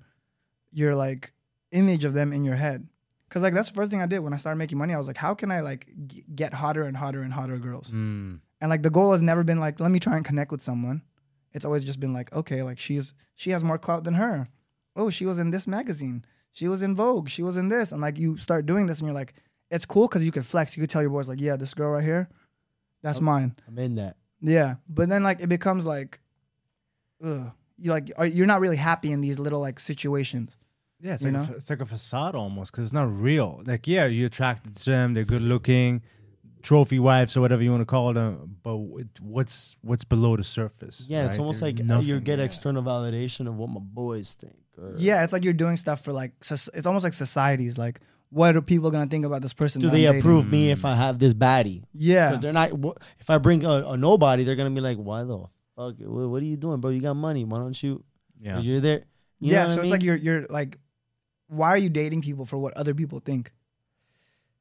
your 0.72 0.94
like 0.94 1.32
image 1.72 2.04
of 2.04 2.12
them 2.14 2.32
in 2.32 2.44
your 2.44 2.56
head. 2.56 2.86
Cause 3.28 3.42
like 3.42 3.54
that's 3.54 3.68
the 3.70 3.74
first 3.76 3.90
thing 3.92 4.02
I 4.02 4.06
did 4.06 4.20
when 4.20 4.32
I 4.32 4.38
started 4.38 4.58
making 4.58 4.78
money. 4.78 4.92
I 4.94 4.98
was 4.98 5.06
like, 5.06 5.16
how 5.16 5.34
can 5.34 5.50
I 5.52 5.60
like 5.60 5.86
g- 6.06 6.24
get 6.34 6.52
hotter 6.52 6.82
and 6.84 6.96
hotter 6.96 7.22
and 7.22 7.32
hotter 7.32 7.58
girls? 7.58 7.90
Mm. 7.92 8.40
And 8.60 8.68
like 8.70 8.82
the 8.82 8.90
goal 8.90 9.12
has 9.12 9.22
never 9.22 9.42
been 9.42 9.58
like, 9.60 9.80
let 9.80 9.90
me 9.90 9.98
try 9.98 10.16
and 10.16 10.24
connect 10.24 10.50
with 10.52 10.62
someone. 10.62 11.02
It's 11.52 11.64
always 11.64 11.84
just 11.84 11.98
been 12.00 12.12
like, 12.12 12.32
okay, 12.34 12.62
like 12.62 12.78
she's 12.78 13.14
she 13.36 13.50
has 13.50 13.64
more 13.64 13.78
clout 13.78 14.04
than 14.04 14.14
her. 14.14 14.48
Oh, 14.96 15.10
she 15.10 15.24
was 15.26 15.38
in 15.38 15.50
this 15.50 15.66
magazine. 15.66 16.24
She 16.52 16.68
was 16.68 16.82
in 16.82 16.94
Vogue. 16.94 17.28
She 17.28 17.42
was 17.42 17.56
in 17.56 17.68
this. 17.68 17.92
And 17.92 18.00
like 18.00 18.18
you 18.18 18.36
start 18.36 18.66
doing 18.66 18.86
this 18.86 18.98
and 19.00 19.06
you're 19.08 19.14
like, 19.14 19.34
it's 19.70 19.86
cool 19.86 20.08
because 20.08 20.24
you 20.24 20.32
can 20.32 20.42
flex. 20.42 20.76
You 20.76 20.82
could 20.82 20.90
tell 20.90 21.00
your 21.02 21.10
boys 21.10 21.28
like, 21.28 21.40
yeah, 21.40 21.56
this 21.56 21.74
girl 21.74 21.90
right 21.92 22.04
here, 22.04 22.28
that's 23.02 23.18
Oh. 23.18 23.22
mine. 23.22 23.54
I'm 23.66 23.78
in 23.78 23.94
that. 23.96 24.16
Yeah. 24.42 24.74
But 24.88 25.08
then 25.08 25.22
like 25.22 25.40
it 25.40 25.48
becomes 25.48 25.86
like, 25.86 26.20
ugh. 27.24 27.52
You 27.82 27.90
like 27.92 28.10
are, 28.18 28.26
you're 28.26 28.46
not 28.46 28.60
really 28.60 28.76
happy 28.76 29.10
in 29.10 29.22
these 29.22 29.38
little 29.38 29.60
like 29.60 29.80
situations. 29.80 30.56
Yeah, 31.00 31.14
it's 31.14 31.22
You 31.24 31.30
like 31.30 31.40
know? 31.40 31.46
fa- 31.46 31.56
it's 31.56 31.70
like 31.70 31.80
a 31.80 31.86
facade 31.86 32.34
almost 32.34 32.72
because 32.72 32.84
it's 32.84 32.92
not 32.92 33.10
real. 33.10 33.62
Like, 33.64 33.86
yeah, 33.86 34.04
you 34.04 34.26
attracted 34.26 34.76
to 34.76 34.90
them, 34.90 35.14
they're 35.14 35.24
good 35.24 35.40
looking, 35.40 36.02
trophy 36.62 36.98
wives 36.98 37.36
or 37.36 37.40
whatever 37.40 37.62
you 37.62 37.70
want 37.70 37.82
to 37.82 37.86
call 37.86 38.12
them. 38.12 38.56
But 38.62 38.76
what's 39.20 39.76
what's 39.82 40.04
below 40.04 40.36
the 40.36 40.44
surface? 40.44 41.04
Yeah, 41.08 41.26
it's 41.26 41.38
almost 41.38 41.60
There's 41.60 41.72
like 41.74 41.80
uh, 41.80 41.84
nothing 41.84 42.08
you 42.08 42.20
get 42.20 42.36
there. 42.36 42.46
external 42.46 42.82
validation 42.82 43.46
of 43.48 43.56
what 43.56 43.68
my 43.70 43.80
boys 43.80 44.34
think. 44.34 44.56
Or 44.78 44.94
Yeah, 44.96 45.24
it's 45.24 45.32
like 45.32 45.44
you're 45.44 45.52
doing 45.52 45.76
stuff 45.76 46.02
for 46.04 46.12
like 46.12 46.32
it's 46.40 46.86
almost 46.86 47.04
like 47.04 47.14
societies. 47.14 47.78
Like, 47.78 48.00
what 48.30 48.56
are 48.56 48.62
people 48.62 48.90
gonna 48.90 49.06
think 49.10 49.24
about 49.24 49.42
this 49.42 49.52
person? 49.52 49.80
do 49.80 49.90
they 49.90 50.06
I'm 50.06 50.14
dating? 50.14 50.20
approve 50.20 50.50
me 50.50 50.70
if 50.70 50.84
I 50.84 50.94
have 50.94 51.18
this 51.18 51.34
baddie? 51.34 51.84
Yeah, 51.92 52.28
Because 52.30 52.40
they're 52.42 52.52
not. 52.52 52.70
If 53.18 53.28
I 53.30 53.38
bring 53.38 53.64
a, 53.64 53.88
a 53.88 53.96
nobody, 53.96 54.44
they're 54.44 54.56
gonna 54.56 54.70
be 54.70 54.80
like, 54.80 54.98
"Why 54.98 55.24
the 55.24 55.38
fuck? 55.76 55.94
What, 55.98 56.28
what 56.30 56.42
are 56.42 56.46
you 56.46 56.56
doing, 56.56 56.80
bro? 56.80 56.90
You 56.90 57.00
got 57.00 57.14
money. 57.14 57.44
Why 57.44 57.58
don't 57.58 57.80
you? 57.82 58.04
Yeah. 58.40 58.60
You're 58.60 58.80
there. 58.80 59.04
You 59.40 59.52
yeah. 59.52 59.66
So 59.66 59.80
I 59.80 59.82
it's 59.82 59.90
like 59.90 60.02
you're 60.02 60.16
you're 60.16 60.46
like, 60.48 60.78
why 61.48 61.68
are 61.68 61.76
you 61.78 61.88
dating 61.90 62.22
people 62.22 62.46
for 62.46 62.58
what 62.58 62.74
other 62.76 62.94
people 62.94 63.20
think? 63.20 63.52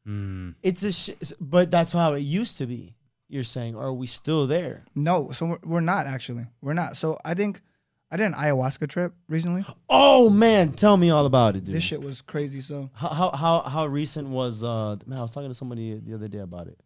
Mm. 0.10 0.56
It's 0.64 0.84
a. 0.84 0.92
Sh- 0.92 1.34
but 1.40 1.70
that's 1.70 1.92
how 1.92 2.14
it 2.14 2.22
used 2.22 2.58
to 2.58 2.66
be. 2.66 2.96
You're 3.28 3.44
saying, 3.44 3.76
are 3.76 3.94
we 3.94 4.08
still 4.08 4.48
there? 4.48 4.84
No, 4.96 5.30
so 5.32 5.46
we're, 5.46 5.60
we're 5.64 5.80
not 5.82 6.08
actually. 6.08 6.48
We're 6.62 6.74
not. 6.74 6.98
So 6.98 7.20
I 7.24 7.36
think 7.36 7.62
I 8.10 8.18
did 8.18 8.26
an 8.26 8.34
ayahuasca 8.34 8.88
trip 8.90 9.14
recently. 9.28 9.64
Oh 9.88 10.30
man, 10.32 10.74
tell 10.74 10.98
me 10.98 11.12
all 11.12 11.28
about 11.28 11.56
it, 11.56 11.64
dude. 11.66 11.76
This 11.76 11.84
shit 11.84 12.02
was 12.04 12.22
crazy. 12.22 12.62
So 12.62 12.90
How 12.94 13.10
how 13.10 13.30
how, 13.32 13.60
how 13.62 13.86
recent 13.86 14.30
was? 14.30 14.64
Uh, 14.64 14.96
man, 15.06 15.20
I 15.20 15.22
was 15.22 15.32
talking 15.32 15.50
to 15.50 15.54
somebody 15.54 16.00
the 16.00 16.16
other 16.16 16.28
day 16.28 16.40
about 16.40 16.68
it. 16.68 16.80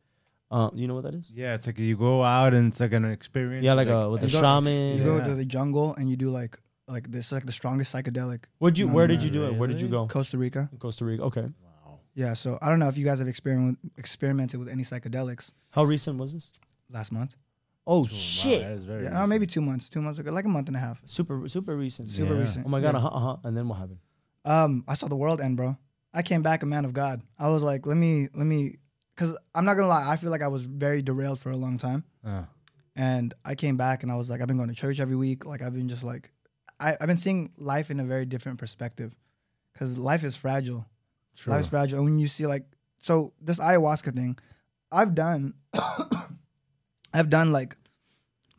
Uh, 0.51 0.69
you 0.75 0.87
know 0.87 0.95
what 0.95 1.03
that 1.05 1.15
is? 1.15 1.31
Yeah, 1.33 1.55
it's 1.55 1.65
like 1.65 1.79
you 1.79 1.95
go 1.97 2.23
out 2.23 2.53
and 2.53 2.71
it's 2.71 2.79
like 2.81 2.91
an 2.93 3.05
experience. 3.05 3.63
Yeah, 3.63 3.73
like 3.73 3.87
a 3.87 4.09
with 4.09 4.21
the 4.21 4.27
you 4.27 4.33
go, 4.33 4.41
shaman. 4.41 4.97
you 4.97 5.03
go 5.03 5.17
Yeah. 5.17 5.23
to 5.23 5.35
the 5.35 5.45
jungle 5.45 5.95
and 5.95 6.09
you 6.09 6.17
do 6.17 6.29
like 6.29 6.59
like 6.89 7.09
this 7.09 7.31
like 7.31 7.45
the 7.45 7.53
strongest 7.53 7.95
psychedelic. 7.95 8.43
Where'd 8.59 8.77
you? 8.77 8.87
Where 8.89 9.07
did 9.07 9.23
you 9.23 9.29
do 9.29 9.45
it? 9.45 9.55
Where 9.55 9.69
did 9.69 9.79
you 9.79 9.87
go? 9.87 10.07
Costa 10.07 10.37
Rica. 10.37 10.69
Costa 10.77 11.05
Rica. 11.05 11.23
Okay. 11.23 11.47
Wow. 12.15 12.25
Yeah. 12.27 12.33
So 12.33 12.57
I 12.61 12.69
don't 12.69 12.79
know 12.79 12.87
if 12.89 12.97
you 12.97 13.05
guys 13.05 13.19
have 13.19 13.27
experiment 13.27 13.77
experimented 13.97 14.59
with 14.59 14.69
any 14.69 14.83
psychedelics 14.83 15.51
How 15.71 15.83
recent 15.83 16.17
was 16.19 16.33
this? 16.33 16.51
last 16.89 17.11
month. 17.11 17.35
Oh 17.85 18.01
Wow, 18.03 18.07
shit! 18.07 18.61
that 18.61 18.71
is 18.71 18.83
very 18.85 19.03
Yeah, 19.03 19.09
recent. 19.11 19.29
maybe 19.29 19.45
two 19.45 19.61
months. 19.61 19.89
Two 19.89 20.01
months 20.01 20.19
ago, 20.19 20.31
like 20.31 20.45
a 20.45 20.49
month 20.49 20.67
and 20.67 20.77
a 20.77 20.79
half. 20.79 21.01
super 21.05 21.47
super 21.49 21.75
recent. 21.75 22.09
Super 22.09 22.33
Yeah. 22.35 22.39
recent. 22.41 22.65
Oh 22.65 22.69
my 22.69 22.79
god! 22.79 22.93
Yeah. 22.93 22.99
Uh 22.99 23.09
huh. 23.09 23.17
Uh-huh. 23.17 23.37
And 23.43 23.57
then 23.57 23.67
what 23.67 23.75
happened? 23.79 23.99
Um, 24.45 24.83
I 24.87 24.93
saw 24.93 25.07
the 25.07 25.15
world 25.15 25.41
end, 25.41 25.57
bro. 25.57 25.77
I 26.13 26.21
came 26.21 26.41
back 26.43 26.63
a 26.63 26.65
man 26.65 26.85
of 26.85 26.93
God. 26.93 27.21
I 27.39 27.49
was 27.49 27.63
like, 27.63 27.85
let 27.87 27.97
me, 27.97 28.27
let 28.35 28.45
me, 28.45 28.77
because 29.15 29.35
I'm 29.55 29.65
not 29.65 29.73
gonna 29.75 29.87
lie, 29.87 30.07
I 30.11 30.15
feel 30.17 30.29
like 30.31 30.43
I 30.43 30.47
was 30.47 30.65
very 30.65 31.01
derailed 31.01 31.39
for 31.39 31.49
a 31.49 31.57
long 31.57 31.77
time, 31.79 32.03
Uh, 32.23 32.43
and 32.95 33.33
I 33.43 33.55
came 33.55 33.77
back 33.77 34.03
and 34.03 34.11
I 34.11 34.15
was 34.15 34.29
like, 34.29 34.39
I've 34.39 34.47
been 34.47 34.57
going 34.57 34.69
to 34.69 34.75
church 34.75 34.99
every 34.99 35.15
week. 35.15 35.43
Like 35.45 35.61
I've 35.63 35.73
been 35.73 35.89
just 35.89 36.03
like, 36.03 36.31
I, 36.79 36.95
I've 37.01 37.07
been 37.07 37.17
seeing 37.17 37.51
life 37.57 37.89
in 37.89 37.99
a 37.99 38.03
very 38.03 38.25
different 38.25 38.59
perspective, 38.59 39.15
because 39.73 39.97
life 39.97 40.23
is 40.23 40.35
fragile. 40.35 40.85
True. 41.35 41.53
Life's 41.53 41.67
fragile. 41.67 41.99
And 41.99 42.05
when 42.05 42.19
you 42.19 42.27
see 42.27 42.45
like, 42.47 42.65
so 43.01 43.33
this 43.41 43.59
ayahuasca 43.59 44.15
thing, 44.15 44.37
I've 44.91 45.15
done, 45.15 45.53
I've 47.13 47.29
done 47.29 47.51
like 47.51 47.75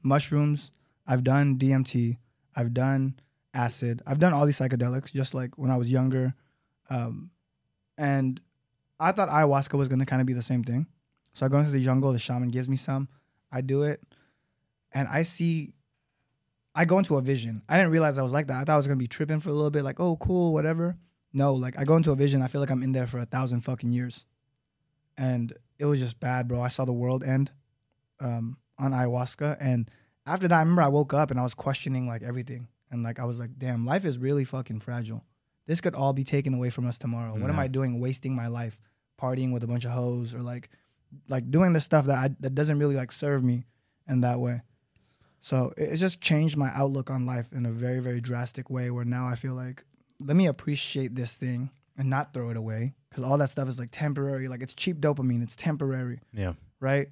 mushrooms. 0.03 0.71
I've 1.07 1.25
done 1.25 1.59
DMT. 1.59 2.19
I've 2.57 2.73
done 2.73 3.15
acid. 3.53 4.03
I've 4.07 4.19
done 4.19 4.33
all 4.33 4.47
these 4.47 4.59
psychedelics 4.59 5.13
just 5.13 5.35
like 5.35 5.57
when 5.59 5.71
I 5.71 5.77
was 5.77 5.91
younger. 5.91 6.35
Um, 6.91 7.31
and 7.97 8.41
I 9.01 9.13
thought 9.13 9.29
ayahuasca 9.29 9.77
was 9.79 9.89
gonna 9.89 10.07
kind 10.07 10.21
of 10.21 10.27
be 10.27 10.33
the 10.33 10.43
same 10.43 10.65
thing. 10.65 10.87
So 11.33 11.47
I 11.47 11.49
go 11.49 11.59
into 11.59 11.71
the 11.71 11.83
jungle. 11.83 12.13
The 12.13 12.19
shaman 12.19 12.51
gives 12.51 12.69
me 12.69 12.77
some. 12.77 13.09
I 13.51 13.61
do 13.61 13.83
it, 13.83 14.01
and 14.93 15.09
I 15.09 15.23
see. 15.23 15.73
I 16.75 16.85
go 16.85 16.99
into 16.99 17.17
a 17.17 17.23
vision. 17.23 17.63
I 17.69 17.77
didn't 17.77 17.93
realize 17.93 18.19
I 18.19 18.23
was 18.23 18.33
like 18.33 18.49
that. 18.49 18.57
I 18.57 18.59
thought 18.61 18.75
I 18.75 18.77
was 18.77 18.87
gonna 18.87 18.97
be 18.97 19.07
tripping 19.07 19.41
for 19.41 19.51
a 19.51 19.53
little 19.53 19.71
bit, 19.71 19.85
like, 19.85 20.01
oh, 20.01 20.17
cool, 20.17 20.53
whatever. 20.53 20.97
No, 21.37 21.53
like 21.53 21.79
I 21.79 21.85
go 21.85 21.97
into 21.97 22.13
a 22.13 22.17
vision. 22.17 22.41
I 22.41 22.47
feel 22.47 22.63
like 22.63 22.71
I'm 22.71 22.83
in 22.83 22.93
there 22.93 23.09
for 23.09 23.19
a 23.19 23.27
thousand 23.27 23.63
fucking 23.63 23.91
years, 23.91 24.25
and 25.19 25.53
it 25.79 25.85
was 25.85 25.99
just 25.99 26.21
bad, 26.21 26.47
bro. 26.49 26.63
I 26.63 26.69
saw 26.69 26.85
the 26.85 26.93
world 26.93 27.25
end 27.25 27.51
um, 28.21 28.57
on 28.79 28.93
ayahuasca, 28.93 29.57
and 29.61 29.91
after 30.25 30.47
that, 30.49 30.57
I 30.57 30.61
remember 30.61 30.83
I 30.83 30.89
woke 30.89 31.13
up 31.13 31.31
and 31.31 31.39
I 31.39 31.43
was 31.43 31.53
questioning 31.53 32.07
like 32.07 32.23
everything, 32.23 32.69
and 32.91 33.03
like 33.03 33.19
I 33.19 33.25
was 33.25 33.41
like, 33.41 33.59
damn, 33.59 33.85
life 33.85 34.05
is 34.05 34.17
really 34.17 34.45
fucking 34.45 34.81
fragile. 34.81 35.25
This 35.67 35.81
could 35.81 35.95
all 35.95 36.13
be 36.13 36.25
taken 36.25 36.55
away 36.55 36.71
from 36.71 36.87
us 36.87 36.99
tomorrow. 36.99 37.35
What 37.35 37.51
am 37.51 37.59
I 37.59 37.69
doing, 37.69 37.99
wasting 37.99 38.37
my 38.37 38.47
life, 38.47 38.81
partying 39.21 39.53
with 39.53 39.65
a 39.65 39.67
bunch 39.67 39.85
of 39.85 39.91
hoes, 39.91 40.35
or 40.35 40.41
like, 40.41 40.69
like 41.29 41.51
doing 41.51 41.73
the 41.73 41.81
stuff 41.81 42.07
that 42.07 42.19
I, 42.19 42.31
that 42.41 42.55
doesn't 42.55 42.79
really 42.79 42.95
like 42.95 43.13
serve 43.13 43.43
me 43.43 43.65
in 44.07 44.21
that 44.21 44.41
way. 44.41 44.61
So 45.41 45.73
it, 45.77 45.95
it 45.95 45.97
just 45.97 46.21
changed 46.21 46.57
my 46.57 46.71
outlook 46.75 47.11
on 47.11 47.25
life 47.25 47.53
in 47.53 47.65
a 47.67 47.71
very, 47.71 48.01
very 48.01 48.21
drastic 48.21 48.69
way. 48.69 48.91
Where 48.91 49.07
now 49.07 49.27
I 49.27 49.37
feel 49.37 49.55
like, 49.55 49.85
let 50.25 50.37
me 50.37 50.47
appreciate 50.47 51.15
this 51.15 51.35
thing 51.35 51.71
and 51.97 52.09
not 52.11 52.33
throw 52.33 52.51
it 52.51 52.57
away 52.57 52.95
because 53.09 53.23
all 53.25 53.39
that 53.39 53.51
stuff 53.51 53.69
is 53.69 53.79
like 53.79 53.91
temporary. 53.93 54.49
Like 54.49 54.63
it's 54.63 54.75
cheap 54.75 54.99
dopamine. 55.01 55.43
It's 55.43 55.57
temporary 55.57 56.21
yeah. 56.33 56.55
right? 56.81 57.09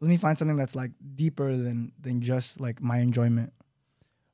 Let 0.00 0.08
me 0.08 0.16
find 0.16 0.36
something 0.36 0.56
that's 0.56 0.74
like 0.74 0.90
deeper 1.14 1.56
than 1.56 1.92
than 2.00 2.20
just 2.20 2.60
like 2.60 2.80
my 2.82 2.98
enjoyment. 2.98 3.52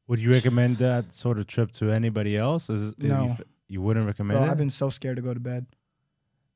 Would 0.09 0.19
you 0.21 0.33
recommend 0.33 0.79
that 0.79 1.15
sort 1.15 1.39
of 1.39 1.47
trip 1.47 1.73
to 1.73 1.91
anybody 1.91 2.37
else? 2.37 2.69
Is 2.69 2.91
it, 2.91 2.99
No. 2.99 3.25
you, 3.25 3.37
you 3.69 3.81
wouldn't 3.81 4.05
recommend 4.07 4.39
Bro, 4.39 4.49
it? 4.49 4.51
I've 4.51 4.59
been 4.59 4.71
so 4.71 4.91
scared 4.91 5.17
to 5.17 5.23
go 5.23 5.33
to 5.33 5.41
bed. 5.41 5.67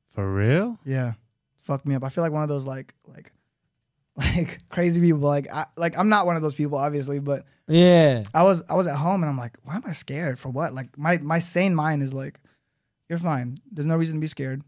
For 0.09 0.31
real? 0.31 0.77
Yeah, 0.83 1.13
fuck 1.61 1.85
me 1.87 1.95
up. 1.95 2.03
I 2.03 2.09
feel 2.09 2.23
like 2.23 2.33
one 2.33 2.43
of 2.43 2.49
those 2.49 2.65
like 2.65 2.93
like 3.07 3.31
like 4.35 4.59
crazy 4.69 4.99
people. 4.99 5.19
Like 5.21 5.47
I 5.51 5.65
like 5.75 5.97
I'm 5.97 6.09
not 6.09 6.25
one 6.25 6.35
of 6.35 6.41
those 6.41 6.55
people, 6.55 6.77
obviously, 6.77 7.19
but 7.19 7.45
Yeah. 7.67 8.23
I 8.33 8.43
was 8.43 8.63
I 8.69 8.75
was 8.75 8.87
at 8.87 8.95
home 8.97 9.21
and 9.23 9.29
I'm 9.29 9.37
like, 9.37 9.57
why 9.63 9.75
am 9.75 9.83
I 9.85 9.93
scared 9.93 10.39
for 10.39 10.49
what? 10.49 10.73
Like 10.73 10.97
my 10.97 11.17
my 11.19 11.39
sane 11.39 11.75
mind 11.75 12.01
is 12.03 12.13
like, 12.13 12.39
you're 13.09 13.19
fine. 13.19 13.59
There's 13.71 13.85
no 13.85 13.95
reason 13.95 14.15
to 14.15 14.21
be 14.21 14.27
scared. 14.27 14.63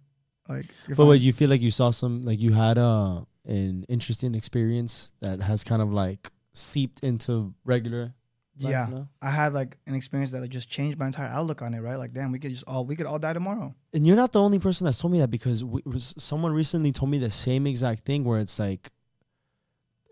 Like 0.47 0.67
you're 0.87 0.95
But 0.95 1.03
fine. 1.03 1.07
wait, 1.09 1.21
you 1.21 1.33
feel 1.33 1.49
like 1.49 1.61
you 1.61 1.71
saw 1.71 1.89
some, 1.91 2.21
like 2.23 2.39
you 2.41 2.53
had 2.53 2.77
uh, 2.77 3.21
an 3.45 3.85
interesting 3.89 4.35
experience 4.35 5.11
that 5.21 5.41
has 5.41 5.63
kind 5.63 5.81
of 5.81 5.91
like 5.91 6.31
seeped 6.53 7.01
into 7.01 7.53
regular. 7.65 8.13
life 8.59 8.71
yeah, 8.71 8.87
now? 8.89 9.07
I 9.21 9.29
had 9.31 9.53
like 9.53 9.77
an 9.87 9.95
experience 9.95 10.31
that 10.31 10.41
like, 10.41 10.49
just 10.49 10.69
changed 10.69 10.97
my 10.99 11.05
entire 11.07 11.27
outlook 11.27 11.61
on 11.61 11.73
it. 11.73 11.79
Right? 11.81 11.97
Like, 11.97 12.13
damn, 12.13 12.31
we 12.31 12.39
could 12.39 12.51
just 12.51 12.63
all 12.67 12.85
we 12.85 12.95
could 12.95 13.05
all 13.07 13.19
die 13.19 13.33
tomorrow. 13.33 13.73
And 13.93 14.05
you're 14.05 14.15
not 14.15 14.31
the 14.31 14.41
only 14.41 14.59
person 14.59 14.85
that's 14.85 14.99
told 14.99 15.11
me 15.11 15.19
that 15.19 15.29
because 15.29 15.63
we, 15.63 15.81
was, 15.85 16.13
someone 16.17 16.51
recently 16.53 16.91
told 16.91 17.09
me 17.11 17.17
the 17.17 17.31
same 17.31 17.65
exact 17.67 18.05
thing 18.05 18.23
where 18.23 18.39
it's 18.39 18.59
like 18.59 18.91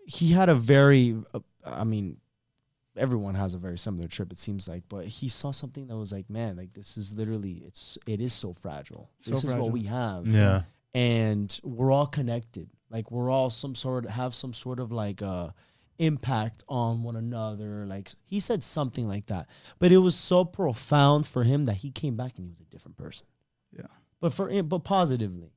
he 0.08 0.32
had 0.32 0.48
a 0.48 0.54
very, 0.54 1.14
uh, 1.34 1.40
I 1.64 1.84
mean, 1.84 2.16
everyone 2.96 3.34
has 3.34 3.54
a 3.54 3.58
very 3.58 3.78
similar 3.78 4.08
trip 4.08 4.32
it 4.32 4.38
seems 4.38 4.66
like, 4.66 4.82
but 4.88 5.04
he 5.04 5.28
saw 5.28 5.50
something 5.50 5.86
that 5.86 5.96
was 5.96 6.12
like, 6.12 6.28
man, 6.30 6.56
like 6.56 6.72
this 6.72 6.96
is 6.96 7.12
literally 7.12 7.62
it's 7.66 7.98
it 8.06 8.20
is 8.20 8.32
so 8.32 8.52
fragile. 8.52 9.10
So 9.18 9.30
this 9.30 9.44
is 9.44 9.54
what 9.54 9.70
we 9.70 9.84
have. 9.84 10.26
Yeah. 10.26 10.62
and 10.94 11.60
we're 11.62 11.92
all 11.92 12.06
connected. 12.06 12.70
Like 12.90 13.10
we're 13.10 13.30
all 13.30 13.50
some 13.50 13.74
sort 13.74 14.08
have 14.08 14.34
some 14.34 14.54
sort 14.54 14.80
of 14.80 14.90
like 14.90 15.20
uh 15.22 15.50
impact 15.98 16.64
on 16.68 17.02
one 17.02 17.16
another. 17.16 17.84
Like 17.86 18.08
he 18.26 18.40
said 18.40 18.64
something 18.64 19.06
like 19.06 19.26
that, 19.26 19.48
but 19.78 19.92
it 19.92 19.98
was 19.98 20.16
so 20.16 20.44
profound 20.44 21.26
for 21.26 21.44
him 21.44 21.66
that 21.66 21.74
he 21.76 21.90
came 21.90 22.16
back 22.16 22.32
and 22.38 22.46
he 22.46 22.50
was 22.50 22.60
a 22.60 22.64
different 22.64 22.96
person. 22.96 23.26
Yeah. 23.76 23.92
but 24.20 24.32
for 24.32 24.48
him, 24.48 24.66
but 24.68 24.80
positively. 24.84 25.52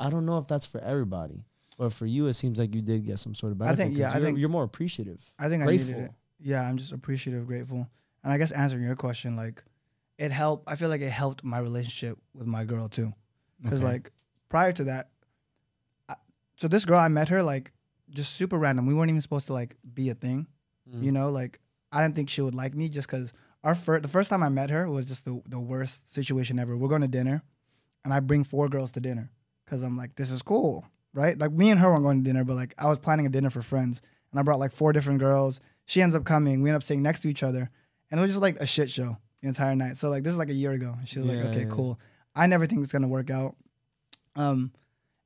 I 0.00 0.10
don't 0.10 0.26
know 0.26 0.38
if 0.38 0.46
that's 0.46 0.66
for 0.66 0.78
everybody, 0.80 1.42
but 1.78 1.92
for 1.94 2.04
you, 2.04 2.26
it 2.26 2.34
seems 2.34 2.58
like 2.58 2.74
you 2.74 2.82
did 2.82 3.06
get 3.06 3.18
some 3.18 3.34
sort 3.34 3.52
of 3.52 3.58
benefit. 3.58 3.72
I 3.72 3.84
think- 3.86 3.96
yeah, 3.96 4.10
I 4.10 4.16
you're, 4.16 4.24
think- 4.26 4.38
you're 4.38 4.48
more 4.50 4.64
appreciative. 4.64 5.32
I 5.38 5.48
think 5.48 5.62
I 5.62 5.66
Grateful. 5.66 5.86
needed 5.94 6.04
it. 6.06 6.10
Yeah, 6.40 6.62
I'm 6.68 6.76
just 6.76 6.92
appreciative, 6.92 7.46
grateful, 7.46 7.88
and 8.22 8.32
I 8.32 8.36
guess 8.38 8.52
answering 8.52 8.84
your 8.84 8.96
question, 8.96 9.34
like, 9.36 9.64
it 10.18 10.30
helped. 10.32 10.68
I 10.70 10.76
feel 10.76 10.88
like 10.90 11.00
it 11.00 11.10
helped 11.10 11.42
my 11.44 11.58
relationship 11.58 12.18
with 12.34 12.46
my 12.46 12.64
girl 12.64 12.88
too, 12.88 13.14
because 13.62 13.80
Okay. 13.82 13.92
like 13.92 14.12
prior 14.48 14.72
to 14.72 14.84
that, 14.84 15.10
I, 16.08 16.14
so 16.56 16.68
this 16.68 16.84
girl 16.84 16.98
I 16.98 17.08
met 17.08 17.28
her 17.28 17.42
like 17.42 17.72
just 18.10 18.34
super 18.34 18.58
random. 18.58 18.86
We 18.86 18.94
weren't 18.94 19.10
even 19.10 19.20
supposed 19.20 19.46
to 19.46 19.52
like 19.52 19.76
be 19.94 20.10
a 20.10 20.14
thing, 20.14 20.46
Mm. 20.92 21.02
you 21.04 21.12
know. 21.12 21.30
Like 21.30 21.60
I 21.92 22.02
didn't 22.02 22.14
think 22.16 22.30
she 22.30 22.40
would 22.40 22.54
like 22.54 22.74
me 22.74 22.88
just 22.88 23.06
because 23.08 23.32
our 23.62 23.74
first 23.74 24.02
the 24.02 24.08
first 24.08 24.30
time 24.30 24.42
I 24.42 24.48
met 24.48 24.70
her 24.70 24.88
was 24.90 25.04
just 25.04 25.24
the 25.24 25.40
the 25.48 25.58
worst 25.60 26.12
situation 26.12 26.58
ever. 26.58 26.76
We're 26.76 26.88
going 26.88 27.02
to 27.02 27.08
dinner, 27.08 27.42
and 28.04 28.12
I 28.14 28.20
bring 28.20 28.42
four 28.44 28.68
girls 28.68 28.90
to 28.92 29.00
dinner 29.00 29.30
because 29.64 29.82
I'm 29.82 29.96
like, 29.96 30.16
this 30.16 30.30
is 30.30 30.42
cool, 30.42 30.84
right? 31.14 31.38
Like 31.38 31.52
me 31.52 31.70
and 31.70 31.80
her 31.80 31.90
weren't 31.90 32.02
going 32.02 32.18
to 32.18 32.24
dinner, 32.24 32.44
but 32.44 32.56
like 32.56 32.74
I 32.78 32.88
was 32.88 32.98
planning 32.98 33.26
a 33.26 33.30
dinner 33.30 33.50
for 33.50 33.62
friends, 33.62 34.02
and 34.30 34.40
I 34.40 34.42
brought 34.42 34.58
like 34.58 34.72
four 34.72 34.92
different 34.92 35.20
girls. 35.20 35.60
She 35.86 36.02
ends 36.02 36.14
up 36.14 36.24
coming. 36.24 36.62
We 36.62 36.70
end 36.70 36.76
up 36.76 36.82
sitting 36.82 37.02
next 37.02 37.20
to 37.20 37.28
each 37.28 37.42
other, 37.42 37.70
and 38.10 38.18
it 38.18 38.20
was 38.20 38.30
just 38.30 38.42
like 38.42 38.56
a 38.60 38.66
shit 38.66 38.90
show 38.90 39.16
the 39.40 39.48
entire 39.48 39.74
night. 39.74 39.96
So 39.96 40.10
like 40.10 40.22
this 40.22 40.32
is 40.32 40.38
like 40.38 40.50
a 40.50 40.54
year 40.54 40.72
ago. 40.72 40.94
And 40.98 41.08
she's 41.08 41.18
was 41.18 41.28
like, 41.28 41.44
okay, 41.46 41.62
yeah. 41.62 41.70
cool. 41.70 41.98
I 42.34 42.46
never 42.46 42.66
think 42.66 42.82
it's 42.82 42.92
gonna 42.92 43.08
work 43.08 43.30
out. 43.30 43.56
Um, 44.36 44.72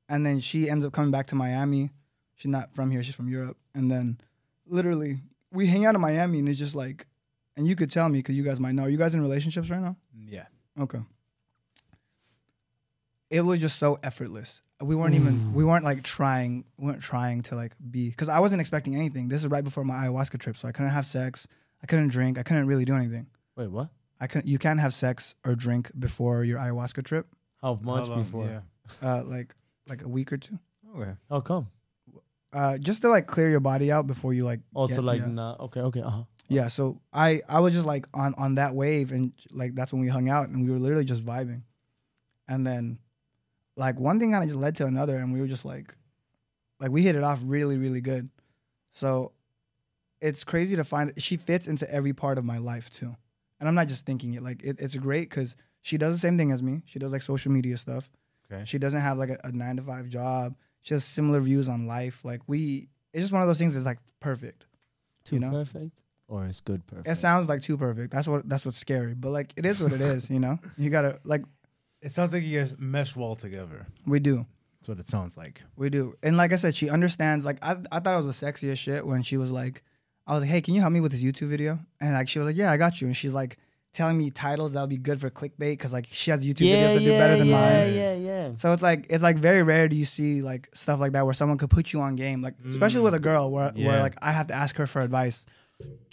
and 0.09 0.25
then 0.25 0.39
she 0.39 0.69
ends 0.69 0.85
up 0.85 0.93
coming 0.93 1.11
back 1.11 1.27
to 1.27 1.35
Miami. 1.35 1.91
She's 2.35 2.51
not 2.51 2.73
from 2.73 2.91
here. 2.91 3.03
She's 3.03 3.15
from 3.15 3.29
Europe. 3.29 3.57
And 3.75 3.91
then 3.91 4.19
literally 4.65 5.21
we 5.51 5.67
hang 5.67 5.85
out 5.85 5.95
in 5.95 6.01
Miami, 6.01 6.39
and 6.39 6.49
it's 6.49 6.59
just 6.59 6.75
like, 6.75 7.07
and 7.55 7.67
you 7.67 7.75
could 7.75 7.91
tell 7.91 8.09
me 8.09 8.19
because 8.19 8.35
you 8.35 8.43
guys 8.43 8.59
might 8.59 8.73
know. 8.73 8.83
Are 8.83 8.89
you 8.89 8.97
guys 8.97 9.13
in 9.13 9.21
relationships 9.21 9.69
right 9.69 9.81
now? 9.81 9.95
Yeah. 10.27 10.45
Okay. 10.79 10.99
It 13.29 13.41
was 13.41 13.61
just 13.61 13.79
so 13.79 13.99
effortless. 14.03 14.61
We 14.83 14.95
weren't 14.95 15.15
even 15.15 15.53
we 15.53 15.63
weren't 15.63 15.83
like 15.85 16.03
trying 16.03 16.65
we 16.77 16.87
weren't 16.87 17.01
trying 17.01 17.41
to 17.43 17.55
like 17.55 17.73
be 17.91 18.09
because 18.09 18.29
I 18.29 18.39
wasn't 18.39 18.61
expecting 18.61 18.95
anything. 18.95 19.27
This 19.29 19.43
is 19.43 19.49
right 19.49 19.63
before 19.63 19.83
my 19.83 20.05
ayahuasca 20.05 20.39
trip, 20.39 20.57
so 20.57 20.67
I 20.67 20.71
couldn't 20.71 20.91
have 20.91 21.05
sex. 21.05 21.47
I 21.81 21.87
couldn't 21.87 22.09
drink. 22.09 22.37
I 22.37 22.43
couldn't 22.43 22.67
really 22.67 22.85
do 22.85 22.95
anything. 22.95 23.27
Wait, 23.55 23.69
what? 23.69 23.89
I 24.19 24.27
couldn't. 24.27 24.47
You 24.47 24.57
can't 24.59 24.79
have 24.79 24.93
sex 24.93 25.35
or 25.45 25.55
drink 25.55 25.91
before 25.97 26.43
your 26.43 26.59
ayahuasca 26.59 27.03
trip. 27.03 27.27
How 27.61 27.79
much 27.81 28.07
How 28.07 28.13
long? 28.13 28.23
before? 28.23 28.45
Yeah. 28.45 28.61
Uh, 29.01 29.23
like 29.23 29.55
like 29.87 30.03
a 30.03 30.07
week 30.07 30.31
or 30.31 30.37
two. 30.37 30.59
Okay. 30.97 31.11
How 31.29 31.41
come? 31.41 31.67
Uh, 32.51 32.77
just 32.77 33.01
to 33.01 33.09
like 33.09 33.25
clear 33.25 33.49
your 33.49 33.59
body 33.59 33.91
out 33.91 34.05
before 34.05 34.33
you 34.33 34.45
like. 34.45 34.59
Oh, 34.75 34.87
get- 34.87 34.95
to 34.95 35.01
like 35.01 35.21
yeah. 35.21 35.27
not 35.27 35.59
okay, 35.59 35.81
okay, 35.81 36.01
uh 36.01 36.09
huh. 36.09 36.23
Yeah, 36.49 36.67
so 36.67 37.01
I 37.11 37.41
I 37.49 37.61
was 37.61 37.73
just 37.73 37.85
like 37.85 38.05
on 38.13 38.35
on 38.35 38.55
that 38.55 38.75
wave, 38.75 39.11
and 39.11 39.33
like 39.51 39.75
that's 39.75 39.91
when 39.91 40.01
we 40.01 40.07
hung 40.07 40.29
out, 40.29 40.49
and 40.49 40.63
we 40.63 40.71
were 40.71 40.77
literally 40.77 41.05
just 41.05 41.25
vibing, 41.25 41.61
and 42.47 42.67
then 42.67 42.99
like 43.75 43.99
one 43.99 44.19
thing 44.19 44.31
kind 44.31 44.43
of 44.43 44.49
just 44.49 44.59
led 44.59 44.75
to 44.77 44.85
another, 44.85 45.17
and 45.17 45.33
we 45.33 45.39
were 45.41 45.47
just 45.47 45.65
like, 45.65 45.95
like 46.79 46.91
we 46.91 47.01
hit 47.01 47.15
it 47.15 47.23
off 47.23 47.41
really 47.43 47.77
really 47.77 48.01
good. 48.01 48.29
So 48.93 49.31
it's 50.21 50.43
crazy 50.43 50.75
to 50.75 50.83
find 50.83 51.13
she 51.17 51.37
fits 51.37 51.67
into 51.67 51.89
every 51.91 52.13
part 52.13 52.37
of 52.37 52.45
my 52.45 52.57
life 52.57 52.89
too, 52.91 53.15
and 53.59 53.67
I'm 53.67 53.75
not 53.75 53.87
just 53.87 54.05
thinking 54.05 54.33
it. 54.33 54.43
Like 54.43 54.63
it, 54.63 54.77
it's 54.79 54.95
great 54.95 55.29
because 55.29 55.55
she 55.81 55.97
does 55.97 56.13
the 56.13 56.19
same 56.19 56.37
thing 56.37 56.51
as 56.51 56.61
me. 56.63 56.81
She 56.85 56.99
does 56.99 57.11
like 57.11 57.21
social 57.21 57.51
media 57.51 57.77
stuff. 57.77 58.09
Okay. 58.51 58.63
She 58.65 58.77
doesn't 58.77 58.99
have 59.01 59.17
like 59.17 59.29
a, 59.29 59.39
a 59.43 59.51
nine 59.51 59.77
to 59.77 59.81
five 59.81 60.07
job. 60.07 60.55
She 60.81 60.93
has 60.93 61.03
similar 61.03 61.39
views 61.39 61.69
on 61.69 61.87
life. 61.87 62.23
Like 62.25 62.41
we, 62.47 62.89
it's 63.13 63.23
just 63.23 63.33
one 63.33 63.41
of 63.41 63.47
those 63.47 63.57
things 63.57 63.73
that's 63.73 63.85
like 63.85 63.99
perfect. 64.19 64.65
Too 65.23 65.35
You 65.37 65.39
know? 65.39 65.51
perfect, 65.51 66.01
or 66.27 66.45
it's 66.45 66.61
good 66.61 66.85
perfect. 66.85 67.07
It 67.07 67.15
sounds 67.15 67.47
like 67.47 67.61
too 67.61 67.77
perfect. 67.77 68.11
That's 68.11 68.27
what 68.27 68.47
that's 68.47 68.65
what's 68.65 68.77
scary. 68.77 69.13
But 69.13 69.31
like 69.31 69.53
it 69.55 69.65
is 69.65 69.81
what 69.81 69.93
it 69.93 70.01
is, 70.01 70.29
you 70.29 70.39
know? 70.39 70.59
You 70.77 70.89
gotta 70.89 71.19
like 71.23 71.43
It 72.03 72.11
sounds 72.11 72.33
like 72.33 72.43
you 72.43 72.59
guys 72.59 72.75
mesh 72.77 73.15
well 73.15 73.35
together. 73.35 73.87
we 74.05 74.19
do. 74.19 74.45
That's 74.79 74.89
what 74.89 74.99
it 74.99 75.09
sounds 75.09 75.37
like. 75.37 75.61
We 75.77 75.89
do. 75.89 76.15
And 76.21 76.35
like 76.35 76.51
I 76.51 76.57
said, 76.57 76.75
she 76.75 76.89
understands 76.89 77.45
like 77.45 77.57
I 77.61 77.77
I 77.91 77.99
thought 78.01 78.15
it 78.15 78.25
was 78.25 78.39
the 78.39 78.45
sexiest 78.45 78.77
shit 78.77 79.05
when 79.07 79.23
she 79.23 79.37
was 79.37 79.49
like 79.51 79.81
I 80.27 80.33
was 80.33 80.41
like, 80.43 80.49
Hey, 80.49 80.61
can 80.61 80.73
you 80.73 80.81
help 80.81 80.91
me 80.93 80.99
with 80.99 81.13
this 81.13 81.23
YouTube 81.23 81.47
video? 81.47 81.79
And 82.01 82.13
like 82.13 82.27
she 82.27 82.39
was 82.39 82.47
like, 82.47 82.57
Yeah, 82.57 82.69
I 82.71 82.77
got 82.77 82.99
you. 82.99 83.07
And 83.07 83.15
she's 83.15 83.33
like 83.33 83.57
telling 83.93 84.17
me 84.17 84.31
titles 84.31 84.73
that'll 84.73 84.87
be 84.87 84.97
good 84.97 85.21
for 85.21 85.29
clickbait 85.29 85.73
because 85.77 85.93
like 85.93 86.07
she 86.11 86.31
has 86.31 86.45
YouTube 86.45 86.67
videos 86.67 86.95
that 86.95 86.99
do 86.99 87.09
better 87.11 87.37
than 87.37 87.47
yeah, 87.47 87.59
mine. 87.59 87.93
Yeah, 87.93 88.13
yeah, 88.15 88.51
So 88.57 88.73
it's 88.73 88.81
like 88.83 89.05
it's 89.09 89.23
like 89.23 89.37
very 89.37 89.63
rare 89.63 89.87
do 89.87 89.95
you 89.95 90.03
see 90.05 90.41
like 90.41 90.67
stuff 90.73 90.99
like 90.99 91.13
that 91.13 91.23
where 91.25 91.33
someone 91.33 91.57
could 91.57 91.69
put 91.69 91.93
you 91.93 92.01
on 92.01 92.15
game, 92.17 92.41
like 92.41 92.55
especially 92.67 92.99
Mm. 93.01 93.03
with 93.05 93.13
a 93.13 93.19
girl 93.19 93.51
where 93.51 93.71
where 93.75 93.99
like 93.99 94.15
I 94.21 94.31
have 94.33 94.47
to 94.47 94.53
ask 94.53 94.75
her 94.77 94.87
for 94.87 95.01
advice. 95.01 95.45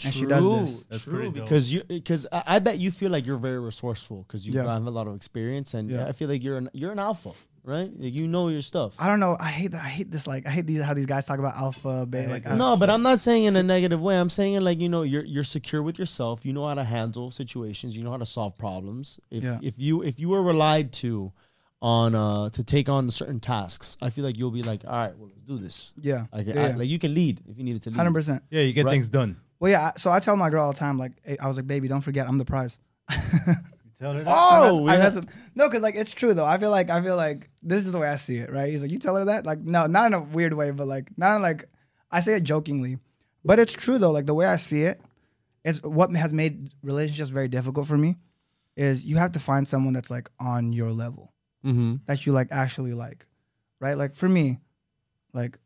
And 0.04 0.14
she 0.14 0.24
does 0.24 0.44
this. 0.44 0.84
That's 0.88 1.02
true, 1.04 1.30
because 1.30 1.72
you 1.72 1.82
because 1.84 2.26
I, 2.32 2.42
I 2.46 2.58
bet 2.58 2.78
you 2.78 2.90
feel 2.90 3.10
like 3.10 3.26
you're 3.26 3.36
very 3.38 3.60
resourceful 3.60 4.24
because 4.26 4.46
you 4.46 4.54
Yeah. 4.54 4.72
have 4.72 4.86
a 4.86 4.90
lot 4.90 5.06
of 5.06 5.14
experience 5.14 5.74
and 5.74 5.90
Yeah. 5.90 6.06
I 6.06 6.12
feel 6.12 6.28
like 6.28 6.42
you're 6.42 6.56
an 6.56 6.70
you're 6.72 6.92
an 6.92 6.98
alpha, 6.98 7.32
right? 7.64 7.90
Like, 7.98 8.14
you 8.14 8.26
know 8.26 8.48
your 8.48 8.62
stuff. 8.62 8.94
I 8.98 9.06
don't 9.08 9.20
know. 9.20 9.36
I 9.38 9.48
hate 9.50 9.72
that. 9.72 9.84
I 9.84 9.88
hate 9.88 10.10
this. 10.10 10.26
Like 10.26 10.46
I 10.46 10.50
hate 10.50 10.66
these 10.66 10.80
how 10.80 10.94
these 10.94 11.04
guys 11.06 11.26
talk 11.26 11.38
about 11.38 11.54
alpha, 11.56 12.06
beta. 12.06 12.30
Like 12.30 12.46
No, 12.46 12.76
but 12.78 12.88
I'm 12.88 13.02
not 13.02 13.20
saying 13.20 13.44
in 13.44 13.56
a 13.56 13.62
negative 13.62 14.00
way. 14.00 14.18
I'm 14.18 14.30
saying 14.30 14.58
like 14.62 14.80
you 14.80 14.88
know 14.88 15.02
you're 15.02 15.24
you're 15.24 15.44
secure 15.44 15.82
with 15.82 15.98
yourself. 15.98 16.46
You 16.46 16.54
know 16.54 16.66
how 16.66 16.74
to 16.74 16.84
handle 16.84 17.30
situations. 17.30 17.94
You 17.96 18.02
know 18.02 18.10
how 18.12 18.16
to 18.16 18.26
solve 18.26 18.56
problems. 18.56 19.20
If 19.30 19.44
Yeah. 19.44 19.58
if 19.62 19.74
you 19.78 20.02
if 20.02 20.18
you 20.18 20.30
were 20.30 20.42
relied 20.42 20.92
to 21.04 21.32
on 21.82 22.14
uh 22.14 22.48
to 22.50 22.64
take 22.64 22.88
on 22.88 23.10
certain 23.10 23.40
tasks, 23.40 23.98
I 24.00 24.08
feel 24.10 24.24
like 24.24 24.38
you'll 24.38 24.50
be 24.50 24.62
like, 24.62 24.84
all 24.86 24.92
right, 24.96 25.16
well 25.18 25.28
let's 25.28 25.46
do 25.46 25.58
this. 25.58 25.92
yeah, 26.00 26.26
Like, 26.32 26.46
yeah, 26.46 26.52
I- 26.64 26.68
yeah. 26.70 26.76
like 26.76 26.88
you 26.88 26.98
can 26.98 27.12
lead 27.14 27.40
if 27.48 27.56
you 27.58 27.64
needed 27.64 27.82
to 27.82 27.90
lead. 27.90 27.96
hundred 27.96 28.12
percent. 28.14 28.42
yeah, 28.50 28.62
you 28.62 28.72
get 28.72 28.84
Right. 28.86 28.92
things 28.92 29.08
done. 29.10 29.36
Well, 29.60 29.70
yeah. 29.70 29.92
So 29.96 30.10
I 30.10 30.18
tell 30.20 30.36
my 30.36 30.50
girl 30.50 30.64
all 30.64 30.72
the 30.72 30.78
time, 30.78 30.98
like 30.98 31.12
I 31.40 31.46
was 31.46 31.56
like, 31.56 31.66
baby, 31.66 31.86
don't 31.86 32.00
forget, 32.00 32.26
I'm 32.26 32.38
the 32.38 32.44
prize. 32.44 32.78
You 33.10 33.16
tell 34.00 34.12
her 34.14 34.22
that. 34.24 34.26
Oh, 34.26 34.86
I 34.86 34.94
yeah. 34.94 34.98
mess 35.00 35.18
no, 35.54 35.68
because 35.68 35.82
like 35.82 35.94
it's 35.94 36.12
true 36.12 36.32
though. 36.32 36.44
I 36.46 36.56
feel 36.58 36.70
like 36.70 36.88
I 36.90 37.02
feel 37.02 37.16
like 37.16 37.50
this 37.62 37.84
is 37.86 37.92
the 37.92 37.98
way 37.98 38.08
I 38.08 38.16
see 38.16 38.38
it. 38.38 38.50
Right? 38.50 38.70
He's 38.72 38.80
like, 38.82 38.90
you 38.90 38.98
tell 38.98 39.14
her 39.16 39.26
that, 39.26 39.44
like 39.44 39.60
no, 39.60 39.86
not 39.86 40.06
in 40.06 40.14
a 40.14 40.22
weird 40.22 40.54
way, 40.54 40.70
but 40.70 40.88
like 40.88 41.10
not 41.18 41.36
in 41.36 41.42
like 41.42 41.66
I 42.10 42.20
say 42.20 42.34
it 42.34 42.42
jokingly, 42.44 42.98
but 43.44 43.58
it's 43.58 43.72
true 43.74 43.98
though. 43.98 44.10
Like 44.10 44.26
the 44.26 44.34
way 44.34 44.46
I 44.46 44.56
see 44.56 44.82
it, 44.84 45.00
it's 45.64 45.82
what 45.82 46.10
has 46.16 46.32
made 46.32 46.72
relationships 46.82 47.30
very 47.30 47.48
difficult 47.48 47.86
for 47.86 47.98
me. 47.98 48.16
Is 48.76 49.04
you 49.04 49.16
have 49.18 49.32
to 49.32 49.38
find 49.38 49.68
someone 49.68 49.92
that's 49.92 50.10
like 50.10 50.30
on 50.40 50.72
your 50.72 50.92
level. 50.92 51.32
Mm-hmm. 51.62 51.96
that 52.06 52.24
you 52.24 52.32
like 52.32 52.48
actually 52.50 52.94
like, 52.94 53.26
right? 53.80 53.92
Like 53.92 54.16
for 54.16 54.26
me, 54.26 54.60
like 55.34 55.58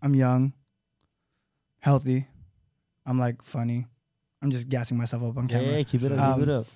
I'm 0.00 0.14
young, 0.14 0.54
healthy, 1.80 2.26
I'm 3.08 3.18
like 3.18 3.42
funny. 3.42 3.86
I'm 4.42 4.50
just 4.50 4.68
gassing 4.68 4.96
myself 4.98 5.22
up 5.22 5.36
on 5.36 5.48
Yeah, 5.48 5.58
camera. 5.58 5.76
yeah, 5.78 5.82
keep 5.82 6.02
it 6.02 6.12
up, 6.12 6.18
Um, 6.20 6.34
keep 6.40 6.48
it 6.48 6.52
up. 6.52 6.66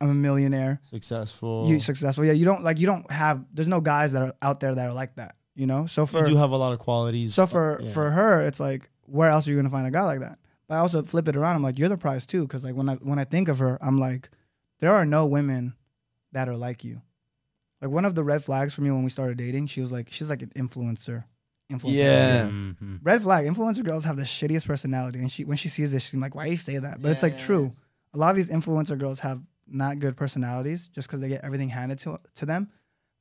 I'm 0.00 0.10
a 0.10 0.14
millionaire. 0.14 0.80
Successful. 0.90 1.66
You 1.68 1.78
successful. 1.80 2.24
Yeah, 2.24 2.32
you 2.32 2.44
don't 2.44 2.62
like 2.64 2.78
you 2.80 2.86
don't 2.86 3.08
have 3.10 3.44
there's 3.52 3.68
no 3.68 3.80
guys 3.80 4.12
that 4.12 4.22
are 4.22 4.32
out 4.42 4.60
there 4.60 4.74
that 4.74 4.86
are 4.88 4.92
like 4.94 5.14
that, 5.16 5.36
you 5.54 5.66
know? 5.66 5.86
So 5.86 6.06
for 6.06 6.20
you 6.20 6.26
do 6.26 6.36
have 6.36 6.50
a 6.52 6.56
lot 6.56 6.72
of 6.72 6.78
qualities. 6.78 7.34
so 7.34 7.46
for 7.46 7.80
Yeah. 7.82 7.90
for 7.92 8.10
her, 8.10 8.40
it's 8.42 8.58
like 8.60 8.88
where 9.06 9.28
else 9.30 9.46
are 9.46 9.50
you 9.50 9.56
gonna 9.56 9.70
find 9.70 9.86
a 9.86 9.90
guy 9.90 10.02
like 10.04 10.20
that? 10.20 10.38
But 10.68 10.74
I 10.76 10.78
also 10.78 11.02
flip 11.02 11.28
it 11.28 11.36
around. 11.36 11.56
I'm 11.56 11.62
like, 11.62 11.78
you're 11.78 11.88
the 11.88 11.96
prize 11.96 12.26
too, 12.26 12.42
because 12.42 12.62
like 12.64 12.74
when 12.74 12.88
I 12.88 12.94
when 12.96 13.18
I 13.18 13.24
think 13.24 13.48
of 13.48 13.58
her, 13.58 13.78
I'm 13.82 13.98
like, 13.98 14.30
there 14.80 14.94
are 14.94 15.04
no 15.06 15.26
women 15.26 15.74
that 16.32 16.48
are 16.48 16.56
like 16.56 16.84
you. 16.84 17.00
Like 17.80 17.90
one 17.90 18.04
of 18.04 18.14
the 18.14 18.24
red 18.24 18.42
flags 18.44 18.74
for 18.74 18.82
me 18.82 18.90
when 18.90 19.02
we 19.04 19.10
started 19.10 19.38
dating, 19.38 19.66
she 19.68 19.80
was 19.80 19.90
like, 19.92 20.08
she's 20.10 20.28
like 20.30 20.42
an 20.42 20.52
influencer. 20.56 21.24
Influencer. 21.70 21.94
Yeah. 21.94 22.48
Mhm. 22.48 23.00
Red 23.02 23.22
flag. 23.22 23.46
Influencer 23.46 23.84
girls 23.84 24.04
have 24.04 24.16
the 24.16 24.22
shittiest 24.22 24.66
personality, 24.66 25.18
and 25.18 25.30
she 25.30 25.44
when 25.44 25.56
she 25.56 25.68
sees 25.68 25.92
this, 25.92 26.02
she's 26.04 26.14
like, 26.14 26.34
why 26.34 26.44
do 26.44 26.50
you 26.50 26.56
say 26.56 26.78
that? 26.78 27.02
But 27.02 27.12
it's 27.12 27.22
like 27.22 27.34
Yeah. 27.34 27.46
true. 27.46 27.72
A 28.14 28.18
lot 28.18 28.30
of 28.30 28.36
these 28.36 28.48
influencer 28.48 28.98
girls 28.98 29.20
have 29.20 29.42
not 29.66 29.98
good 29.98 30.16
personalities 30.16 30.88
just 30.88 31.06
because 31.08 31.20
they 31.20 31.28
get 31.28 31.44
everything 31.44 31.68
handed 31.68 31.98
to 32.00 32.18
to 32.36 32.46
them. 32.46 32.70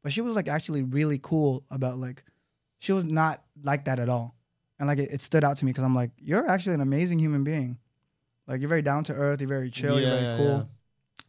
But 0.02 0.14
she 0.14 0.22
was 0.22 0.34
like 0.34 0.48
actually 0.48 0.84
really 0.84 1.20
cool 1.22 1.66
about 1.70 1.98
like, 1.98 2.24
she 2.80 2.93
was 2.93 3.04
not 3.04 3.43
like 3.64 3.84
that 3.86 4.00
at 4.00 4.08
all, 4.08 4.34
and 4.80 4.88
like 4.88 5.00
it, 5.00 5.12
it 5.12 5.22
stood 5.22 5.43
out 5.43 5.58
to 5.58 5.66
me 5.66 5.72
because 5.74 5.84
I'm 5.84 5.95
like, 5.95 6.12
you're 6.18 6.48
actually 6.50 6.76
an 6.76 6.82
amazing 6.82 7.20
human 7.20 7.43
being. 7.43 7.78
Like 8.48 8.62
you're 8.62 8.70
very 8.70 8.82
down 8.82 9.04
to 9.06 9.14
earth. 9.14 9.41
You're 9.41 9.50
very 9.50 9.70
chill. 9.70 10.00
you're 10.00 10.10
very 10.10 10.38
cool. 10.38 10.58
yeah. 10.58 10.64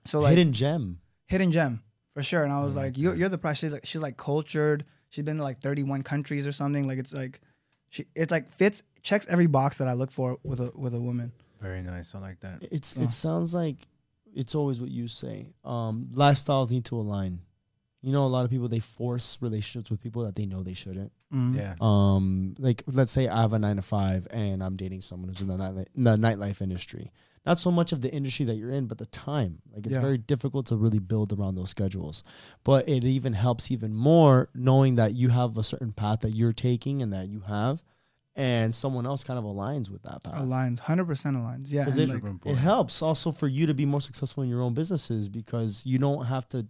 So 0.04 0.20
like 0.20 0.36
hidden 0.36 0.52
gem. 0.52 1.00
hidden 1.26 1.50
gem 1.50 1.82
for 2.14 2.22
sure. 2.22 2.44
And 2.44 2.52
I 2.52 2.60
was 2.62 2.76
I 2.76 2.82
like 2.82 2.86
like, 2.92 2.98
you're, 2.98 3.14
you're 3.16 3.28
the 3.28 3.38
prize. 3.38 3.58
She's 3.58 3.72
like, 3.72 3.84
she's 3.84 4.00
like 4.00 4.16
cultured. 4.16 4.84
She's 5.10 5.24
been 5.24 5.38
to 5.38 5.42
like 5.42 5.60
31 5.60 6.02
countries 6.02 6.46
or 6.46 6.52
something. 6.52 6.86
Like 6.86 6.98
it's 6.98 7.14
like, 7.14 7.40
she 7.88 8.04
it 8.14 8.30
like 8.30 8.50
fits 8.50 8.82
checks 9.02 9.26
every 9.28 9.46
box 9.46 9.78
that 9.78 9.88
I 9.88 9.94
look 9.94 10.10
for 10.12 10.38
with 10.42 10.60
a 10.60 10.70
with 10.74 10.94
a 10.94 11.00
woman. 11.00 11.32
Very 11.60 11.82
nice. 11.82 12.14
I 12.14 12.18
like 12.18 12.40
that. 12.40 12.58
It's 12.70 12.88
So- 12.88 13.00
it 13.00 13.12
sounds 13.12 13.54
like 13.54 13.76
it's 14.34 14.54
always 14.54 14.80
what 14.80 14.90
you 14.90 15.08
say. 15.08 15.48
Um, 15.64 16.08
lifestyles 16.12 16.70
need 16.70 16.84
to 16.86 16.96
align. 16.96 17.40
You 18.02 18.12
know, 18.12 18.24
a 18.24 18.26
lot 18.28 18.44
of 18.44 18.50
people 18.50 18.68
they 18.68 18.78
force 18.78 19.38
relationships 19.40 19.90
with 19.90 20.00
people 20.00 20.22
that 20.24 20.36
they 20.36 20.46
know 20.46 20.62
they 20.62 20.74
shouldn't. 20.74 21.10
Mhm. 21.34 21.56
Yeah. 21.56 21.74
Um, 21.80 22.54
like 22.58 22.84
let's 22.86 23.10
say 23.10 23.26
I 23.26 23.40
have 23.40 23.52
a 23.54 23.58
nine 23.58 23.76
to 23.76 23.82
five 23.82 24.28
and 24.30 24.62
I'm 24.62 24.76
dating 24.76 25.00
someone 25.00 25.30
who's 25.30 25.40
in 25.40 25.48
the 25.48 25.56
nightlife, 25.56 25.86
in 25.96 26.04
the 26.04 26.16
nightlife 26.16 26.60
industry. 26.62 27.10
Not 27.48 27.58
so 27.58 27.70
much 27.70 27.92
of 27.92 28.02
the 28.02 28.12
industry 28.12 28.44
that 28.46 28.56
you're 28.56 28.70
in, 28.70 28.86
but 28.86 28.98
the 28.98 29.06
time. 29.06 29.60
Like 29.74 29.86
it's 29.86 29.94
Yeah. 29.94 30.00
very 30.02 30.18
difficult 30.18 30.66
to 30.66 30.76
really 30.76 30.98
build 30.98 31.32
around 31.32 31.54
those 31.54 31.70
schedules. 31.70 32.22
But 32.62 32.88
it 32.88 33.04
even 33.04 33.32
helps 33.32 33.70
even 33.70 33.94
more 33.94 34.50
knowing 34.54 34.96
that 34.96 35.14
you 35.14 35.30
have 35.30 35.56
a 35.56 35.62
certain 35.62 35.92
path 35.92 36.20
that 36.20 36.34
you're 36.34 36.52
taking 36.52 37.00
and 37.02 37.12
that 37.14 37.28
you 37.30 37.40
have, 37.40 37.82
and 38.36 38.74
someone 38.74 39.06
else 39.06 39.24
kind 39.24 39.38
of 39.38 39.44
aligns 39.44 39.88
with 39.90 40.02
that 40.02 40.22
path. 40.22 40.34
Aligns, 40.34 40.78
hundred 40.80 41.06
percent 41.06 41.36
aligns. 41.36 41.70
Yeah, 41.72 41.88
it- 41.88 42.08
like, 42.08 42.22
It 42.44 42.56
helps 42.56 43.00
also 43.02 43.32
for 43.32 43.48
you 43.48 43.66
to 43.66 43.74
be 43.74 43.86
more 43.86 44.00
successful 44.02 44.42
in 44.42 44.48
your 44.50 44.62
own 44.62 44.74
businesses 44.74 45.28
because 45.28 45.82
you 45.86 45.98
don't 45.98 46.26
have 46.26 46.48
to 46.50 46.66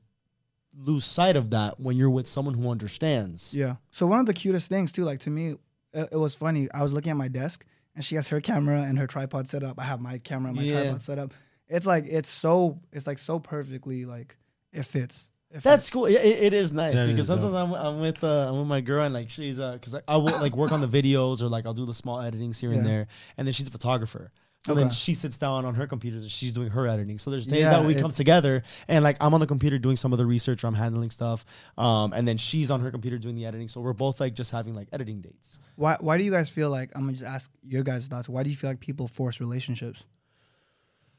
lose 0.77 1.05
sight 1.05 1.35
of 1.37 1.51
that 1.51 1.81
when 1.81 1.97
you're 1.97 2.09
with 2.11 2.27
someone 2.29 2.55
who 2.55 2.71
understands. 2.71 3.53
yeah. 3.55 3.77
So 3.91 4.07
one 4.07 4.21
of 4.21 4.27
the 4.27 4.35
cutest 4.35 4.69
things 4.69 4.93
too, 4.93 5.05
like 5.05 5.19
to 5.21 5.31
me, 5.31 5.57
it, 5.93 6.09
it 6.13 6.17
was 6.17 6.35
funny. 6.37 6.69
I 6.73 6.83
was 6.85 6.93
looking 6.93 7.11
at 7.11 7.17
my 7.17 7.27
desk, 7.29 7.65
and 7.99 8.05
she 8.05 8.15
has 8.15 8.29
her 8.29 8.41
camera 8.41 8.83
and 8.83 8.97
her 8.97 9.09
tripod 9.09 9.49
set 9.49 9.65
up. 9.65 9.77
I 9.77 9.83
have 9.83 10.01
my 10.01 10.19
camera 10.19 10.51
and 10.51 10.57
my 10.57 10.63
Yeah. 10.63 10.83
tripod 10.85 11.03
set 11.03 11.19
up. 11.19 11.35
It's 11.69 11.85
like 11.85 12.05
it's 12.07 12.29
so 12.31 12.79
it's 12.93 13.09
like 13.09 13.19
so 13.19 13.41
perfectly 13.41 14.05
like 14.05 14.37
it 14.73 14.85
fits. 14.85 15.29
It 15.51 15.63
That's 15.65 15.87
fits. 15.87 15.91
cool. 15.91 16.07
It, 16.07 16.13
it 16.13 16.43
it 16.45 16.53
is 16.53 16.73
nice 16.73 16.95
That 16.95 17.07
because 17.09 17.29
is 17.29 17.41
sometimes 17.41 17.55
I'm, 17.55 17.73
I'm 17.75 18.01
with 18.01 18.23
uh, 18.23 18.51
I'm 18.51 18.59
with 18.61 18.69
my 18.69 18.81
girl 18.81 19.03
and 19.03 19.13
like 19.13 19.31
she's 19.31 19.59
uh 19.59 19.73
because 19.73 19.97
I, 19.97 20.03
I 20.07 20.17
will 20.17 20.39
like 20.39 20.55
work 20.55 20.71
on 20.71 20.81
the 20.81 20.87
videos 20.87 21.43
or 21.43 21.49
like 21.49 21.67
I'll 21.67 21.75
do 21.75 21.87
the 21.87 21.93
small 21.95 22.19
editings 22.19 22.61
here 22.61 22.71
and 22.71 22.87
there 22.87 23.09
and 23.37 23.47
then 23.49 23.53
she's 23.53 23.67
a 23.67 23.73
photographer. 23.73 24.31
So 24.69 24.75
then 24.75 24.91
she 24.91 25.15
sits 25.15 25.37
down 25.37 25.65
on 25.65 25.75
her 25.75 25.87
computer 25.87 26.19
and 26.19 26.31
she's 26.31 26.55
doing 26.55 26.71
her 26.71 26.87
editing. 26.87 27.19
So 27.19 27.31
there's 27.31 27.47
days 27.47 27.63
Yeah, 27.63 27.71
that 27.71 27.85
we 27.85 27.95
come 27.95 28.13
together 28.13 28.63
and 28.87 29.03
like 29.03 29.17
I'm 29.21 29.35
on 29.35 29.41
the 29.41 29.47
computer 29.47 29.79
doing 29.79 29.97
some 29.97 30.13
of 30.13 30.19
the 30.19 30.27
research 30.27 30.63
or 30.63 30.69
I'm 30.69 30.75
handling 30.75 31.11
stuff. 31.11 31.45
Um, 31.77 32.13
and 32.13 32.29
then 32.29 32.37
she's 32.37 32.71
on 32.71 32.81
her 32.81 32.91
computer 32.91 33.19
doing 33.19 33.35
the 33.35 33.47
editing. 33.47 33.69
So 33.69 33.81
we're 33.81 33.93
both 33.93 34.21
like 34.21 34.35
just 34.35 34.51
having 34.53 34.75
like 34.75 34.89
editing 34.93 35.21
dates. 35.21 35.59
Why 35.77 35.97
why 36.01 36.19
do 36.19 36.25
you 36.25 36.31
guys 36.31 36.49
feel 36.49 36.71
like 36.71 36.91
I'm 36.95 37.03
gonna 37.03 37.13
just 37.13 37.25
ask 37.25 37.51
your 37.67 37.83
guys' 37.83 38.07
thoughts? 38.07 38.29
Why 38.29 38.43
do 38.43 38.51
you 38.51 38.57
feel 38.57 38.71
like 38.71 38.81
people 38.81 39.09
force 39.09 39.41
relationships? 39.41 40.05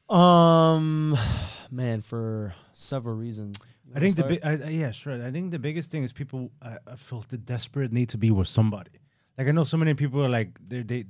Um, 0.08 1.16
man, 1.70 2.00
for 2.00 2.54
several 2.72 3.14
reasons. 3.16 3.58
You 3.86 3.92
I 3.92 3.98
wanna 3.98 4.00
think 4.06 4.16
the 4.16 4.24
big, 4.24 4.40
I, 4.44 4.66
I- 4.66 4.70
yeah, 4.70 4.90
sure. 4.90 5.12
I 5.24 5.30
think 5.30 5.50
the 5.50 5.58
biggest 5.58 5.90
thing 5.90 6.02
is 6.04 6.12
people 6.12 6.50
uh, 6.62 6.76
uh, 6.86 6.96
feel 6.96 7.24
the 7.28 7.38
desperate 7.38 7.92
need 7.92 8.08
to 8.10 8.18
be 8.18 8.30
with 8.30 8.48
somebody. 8.48 8.90
Like 9.38 9.48
I 9.48 9.52
know 9.52 9.64
so 9.64 9.76
many 9.76 9.94
people 9.94 10.22
are 10.24 10.28
like 10.28 10.58
they 10.66 10.82
they 10.82 11.04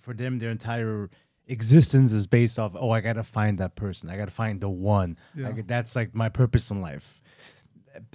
for 0.00 0.14
them 0.14 0.38
their 0.38 0.50
entire 0.50 1.10
existence 1.46 2.12
is 2.12 2.26
based 2.26 2.58
off 2.58 2.72
oh 2.74 2.90
I 2.90 3.00
gotta 3.00 3.22
find 3.22 3.58
that 3.58 3.76
person 3.76 4.08
I 4.08 4.16
gotta 4.16 4.30
find 4.30 4.60
the 4.60 4.68
one 4.68 5.18
Yeah. 5.34 5.48
like 5.48 5.66
that's 5.66 5.94
like 5.94 6.14
my 6.14 6.28
purpose 6.28 6.70
in 6.70 6.80
life. 6.80 7.20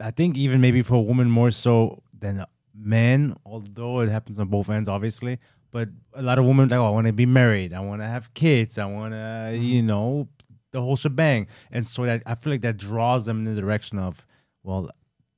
I 0.01 0.11
think 0.11 0.37
even 0.37 0.61
maybe 0.61 0.81
for 0.81 0.95
a 0.95 1.01
woman 1.01 1.29
more 1.29 1.51
so 1.51 2.03
than 2.17 2.45
men, 2.75 3.35
although 3.45 4.01
it 4.01 4.09
happens 4.09 4.39
on 4.39 4.47
both 4.47 4.69
ends 4.69 4.89
obviously. 4.89 5.39
But 5.71 5.89
a 6.13 6.21
lot 6.23 6.39
of 6.39 6.45
women 6.45 6.69
like 6.69 6.79
oh 6.79 6.87
I 6.87 6.89
want 6.89 7.07
to 7.07 7.13
be 7.13 7.25
married, 7.27 7.73
I 7.73 7.79
want 7.81 8.01
to 8.01 8.07
have 8.07 8.33
kids, 8.33 8.77
I 8.77 8.85
want 8.85 9.13
to 9.13 9.17
mm-hmm. 9.17 9.63
you 9.63 9.83
know 9.83 10.27
the 10.71 10.81
whole 10.81 10.95
shebang, 10.95 11.47
and 11.71 11.87
so 11.87 12.05
that 12.05 12.23
I 12.25 12.35
feel 12.35 12.53
like 12.53 12.61
that 12.61 12.77
draws 12.77 13.25
them 13.25 13.45
in 13.45 13.55
the 13.55 13.61
direction 13.61 13.99
of 13.99 14.25
well 14.63 14.89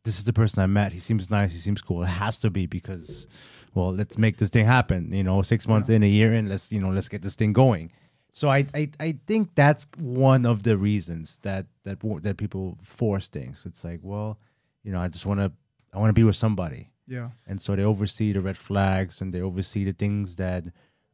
this 0.04 0.18
is 0.18 0.24
the 0.24 0.34
person 0.34 0.62
I 0.62 0.68
met. 0.68 0.94
He 0.94 1.00
seems 1.00 1.30
nice. 1.30 1.52
He 1.52 1.58
seems 1.58 1.82
cool. 1.82 2.04
It 2.04 2.08
has 2.08 2.38
to 2.40 2.50
be 2.50 2.66
because, 2.66 3.28
well, 3.74 3.94
let's 3.94 4.18
make 4.18 4.38
this 4.38 4.50
thing 4.50 4.66
happen. 4.66 5.12
You 5.14 5.24
know, 5.24 5.42
six 5.42 5.68
months 5.68 5.90
in, 5.90 6.04
a 6.04 6.08
year 6.08 6.34
in, 6.34 6.50
let's 6.50 6.72
you 6.72 6.80
know, 6.82 6.90
let's 6.90 7.08
get 7.10 7.22
this 7.22 7.36
thing 7.36 7.54
going. 7.54 7.92
So 8.34 8.50
I, 8.50 8.66
I, 8.74 8.90
I 9.00 9.20
think 9.28 9.56
that's 9.56 9.88
one 9.98 10.46
of 10.46 10.64
the 10.64 10.78
reasons 10.78 11.40
that 11.42 11.66
that 11.84 11.98
that 12.24 12.38
people 12.38 12.78
force 12.82 13.28
things. 13.28 13.66
It's 13.66 13.84
like, 13.84 14.00
well, 14.04 14.38
you 14.84 14.92
know, 14.92 15.02
I 15.02 15.08
just 15.10 15.26
want 15.26 15.40
to, 15.42 15.52
I 15.94 15.98
want 16.00 16.10
to 16.10 16.14
be 16.14 16.24
with 16.24 16.36
somebody, 16.38 16.92
Yeah. 17.08 17.30
and 17.46 17.60
so 17.62 17.76
they 17.76 17.84
oversee 17.84 18.32
the 18.34 18.42
red 18.42 18.58
flags 18.58 19.20
and 19.22 19.34
they 19.34 19.42
oversee 19.42 19.84
the 19.84 19.92
things 19.94 20.38
that 20.38 20.64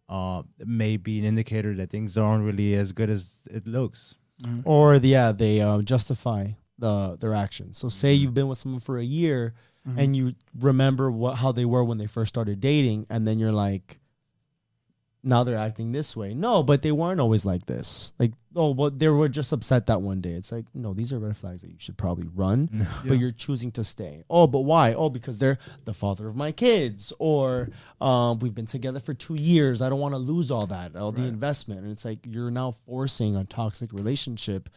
uh, 0.09 0.43
may 0.63 0.95
be 0.97 1.17
an 1.19 1.25
indicator 1.25 1.73
that 1.75 1.89
things 1.89 2.17
aren't 2.17 2.45
really 2.45 2.75
as 2.75 2.91
good 2.91 3.09
as 3.09 3.39
it 3.49 3.65
looks. 3.67 4.15
or 4.63 4.99
the, 4.99 5.09
yeah, 5.09 5.31
they 5.31 5.59
uh, 5.61 5.81
justify 5.81 6.51
the 6.79 7.17
their 7.19 7.33
actions. 7.33 7.77
So 7.77 7.89
say 7.89 8.13
you've 8.13 8.33
been 8.33 8.47
with 8.47 8.57
someone 8.57 8.81
for 8.81 8.97
a 8.97 9.03
year 9.05 9.53
Mm-hmm. 9.87 9.99
and 9.99 10.15
you 10.17 10.33
remember 10.59 11.09
what 11.09 11.35
how 11.35 11.53
they 11.53 11.63
were 11.63 11.81
when 11.81 11.97
they 11.97 12.07
first 12.07 12.27
started 12.27 12.59
dating, 12.59 13.05
and 13.09 13.25
then 13.25 13.39
you're 13.39 13.53
like, 13.53 13.99
now 15.23 15.43
they're 15.45 15.57
acting 15.57 15.93
this 15.93 16.13
way. 16.15 16.33
No, 16.33 16.61
but 16.61 16.81
they 16.81 16.91
weren't 16.91 17.21
always 17.21 17.45
like 17.45 17.65
this. 17.67 18.11
Like, 18.19 18.33
oh, 18.55 18.71
well, 18.71 18.89
they 18.91 19.07
were 19.07 19.29
just 19.29 19.51
upset 19.51 19.87
that 19.87 20.01
one 20.01 20.19
day. 20.19 20.31
It's 20.31 20.51
like, 20.51 20.65
no, 20.73 20.93
these 20.93 21.11
are 21.11 21.19
red 21.19 21.37
flags 21.37 21.61
that 21.61 21.69
you 21.71 21.77
should 21.79 21.97
probably 21.97 22.27
run, 22.35 22.69
Yeah. 22.73 22.85
but 23.07 23.17
you're 23.17 23.31
choosing 23.31 23.71
to 23.71 23.83
stay. 23.85 24.23
Oh, 24.29 24.45
but 24.45 24.61
why? 24.61 24.93
Oh, 24.93 25.09
because 25.09 25.39
they're 25.39 25.57
the 25.85 25.93
father 25.93 26.27
of 26.27 26.35
my 26.35 26.51
kids, 26.51 27.13
or 27.17 27.69
um, 28.01 28.39
we've 28.39 28.55
been 28.55 28.65
together 28.67 28.99
for 28.99 29.13
two 29.13 29.35
years. 29.35 29.81
I 29.81 29.87
don't 29.89 29.99
want 30.01 30.13
to 30.15 30.19
lose 30.19 30.51
all 30.51 30.67
that, 30.67 30.95
all 30.97 31.11
the 31.13 31.23
investment. 31.23 31.81
And 31.83 31.91
it's 31.91 32.03
like 32.05 32.19
you're 32.25 32.51
now 32.51 32.71
forcing 32.85 33.35
a 33.37 33.43
toxic 33.45 33.91
relationship 33.93 34.67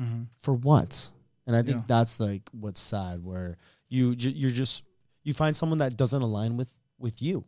Mhm. 0.00 0.26
for 0.38 0.54
what? 0.54 1.10
And 1.50 1.56
I 1.56 1.62
think 1.66 1.80
Yeah. 1.80 1.86
that's 1.88 2.20
like 2.20 2.48
what's 2.52 2.80
sad, 2.80 3.24
where 3.24 3.56
you 3.88 4.14
you're 4.16 4.52
just 4.52 4.84
you 5.24 5.34
find 5.34 5.56
someone 5.56 5.78
that 5.78 5.96
doesn't 5.96 6.22
align 6.22 6.56
with 6.56 6.70
with 6.96 7.20
you 7.20 7.42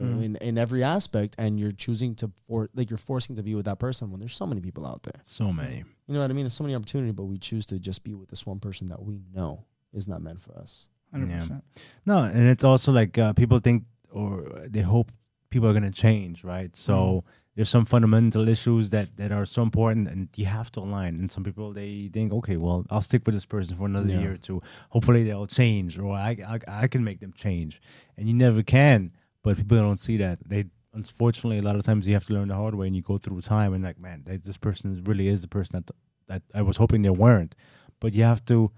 uh, 0.00 0.04
Mhm. 0.04 0.24
in 0.24 0.36
in 0.36 0.56
every 0.56 0.82
aspect, 0.82 1.34
and 1.36 1.60
you're 1.60 1.70
choosing 1.84 2.14
to 2.20 2.32
for 2.46 2.70
like 2.74 2.88
you're 2.88 2.96
forcing 3.10 3.36
to 3.36 3.42
be 3.42 3.54
with 3.54 3.66
that 3.66 3.78
person 3.78 4.10
when 4.10 4.20
there's 4.20 4.34
so 4.34 4.46
many 4.46 4.62
people 4.62 4.86
out 4.86 5.02
there. 5.02 5.20
So 5.22 5.52
many. 5.52 5.84
You 6.06 6.14
know 6.14 6.20
what 6.22 6.30
I 6.30 6.34
mean? 6.34 6.44
There's 6.46 6.54
so 6.54 6.64
many 6.64 6.74
opportunity, 6.74 7.12
but 7.12 7.24
we 7.24 7.36
choose 7.36 7.66
to 7.66 7.78
just 7.78 8.04
be 8.04 8.14
with 8.14 8.30
this 8.30 8.46
one 8.46 8.58
person 8.58 8.86
that 8.86 9.02
we 9.02 9.20
know 9.34 9.66
is 9.92 10.08
not 10.08 10.22
meant 10.22 10.40
for 10.42 10.56
us. 10.56 10.88
Hundred 11.12 11.28
Yeah. 11.28 11.40
percent. 11.40 11.64
No, 12.06 12.24
and 12.24 12.48
it's 12.48 12.64
also 12.64 12.90
like 12.90 13.18
uh, 13.18 13.34
people 13.34 13.58
think 13.60 13.84
or 14.10 14.64
they 14.66 14.80
hope 14.80 15.12
people 15.50 15.68
are 15.68 15.74
gonna 15.74 15.90
change, 16.06 16.42
right? 16.42 16.74
So 16.74 17.24
there's 17.54 17.68
some 17.68 17.84
fundamental 17.84 18.48
issues 18.48 18.90
that 18.90 19.16
that 19.16 19.30
are 19.32 19.44
so 19.46 19.62
important, 19.62 20.08
and 20.08 20.28
you 20.36 20.46
have 20.46 20.70
to 20.72 20.80
align. 20.80 21.16
And 21.16 21.30
some 21.30 21.44
people 21.44 21.72
they 21.72 22.08
think, 22.12 22.32
okay, 22.32 22.56
well, 22.56 22.84
I'll 22.90 23.02
stick 23.02 23.22
with 23.26 23.34
this 23.34 23.44
person 23.46 23.76
for 23.76 23.86
another 23.86 24.08
Yeah. 24.12 24.20
year 24.20 24.32
or 24.32 24.38
two. 24.38 24.62
Hopefully 24.90 25.22
they'll 25.24 25.46
change, 25.46 25.98
or 25.98 26.14
I, 26.14 26.30
I 26.46 26.84
I 26.84 26.86
can 26.88 27.04
make 27.04 27.20
them 27.20 27.32
change. 27.34 27.80
And 28.16 28.26
you 28.28 28.34
never 28.34 28.62
can, 28.62 29.10
but 29.42 29.56
people 29.56 29.78
don't 29.78 29.98
see 29.98 30.16
that. 30.18 30.38
They 30.46 30.64
unfortunately 30.94 31.58
a 31.58 31.62
lot 31.62 31.76
of 31.76 31.84
times 31.84 32.06
you 32.06 32.14
have 32.14 32.26
to 32.26 32.34
learn 32.34 32.48
the 32.48 32.54
hard 32.54 32.74
way, 32.74 32.86
and 32.86 32.96
you 32.96 33.02
go 33.02 33.18
through 33.18 33.40
time 33.42 33.72
and 33.74 33.82
like, 33.84 33.98
man, 33.98 34.22
that, 34.26 34.44
this 34.44 34.58
person 34.58 35.02
really 35.04 35.28
is 35.28 35.40
the 35.42 35.48
person 35.48 35.72
that 35.76 35.90
that 36.28 36.42
I 36.54 36.62
was 36.62 36.76
hoping 36.78 37.02
they 37.02 37.10
weren't. 37.10 37.54
But 38.00 38.14
you 38.14 38.22
have 38.24 38.44
to 38.46 38.70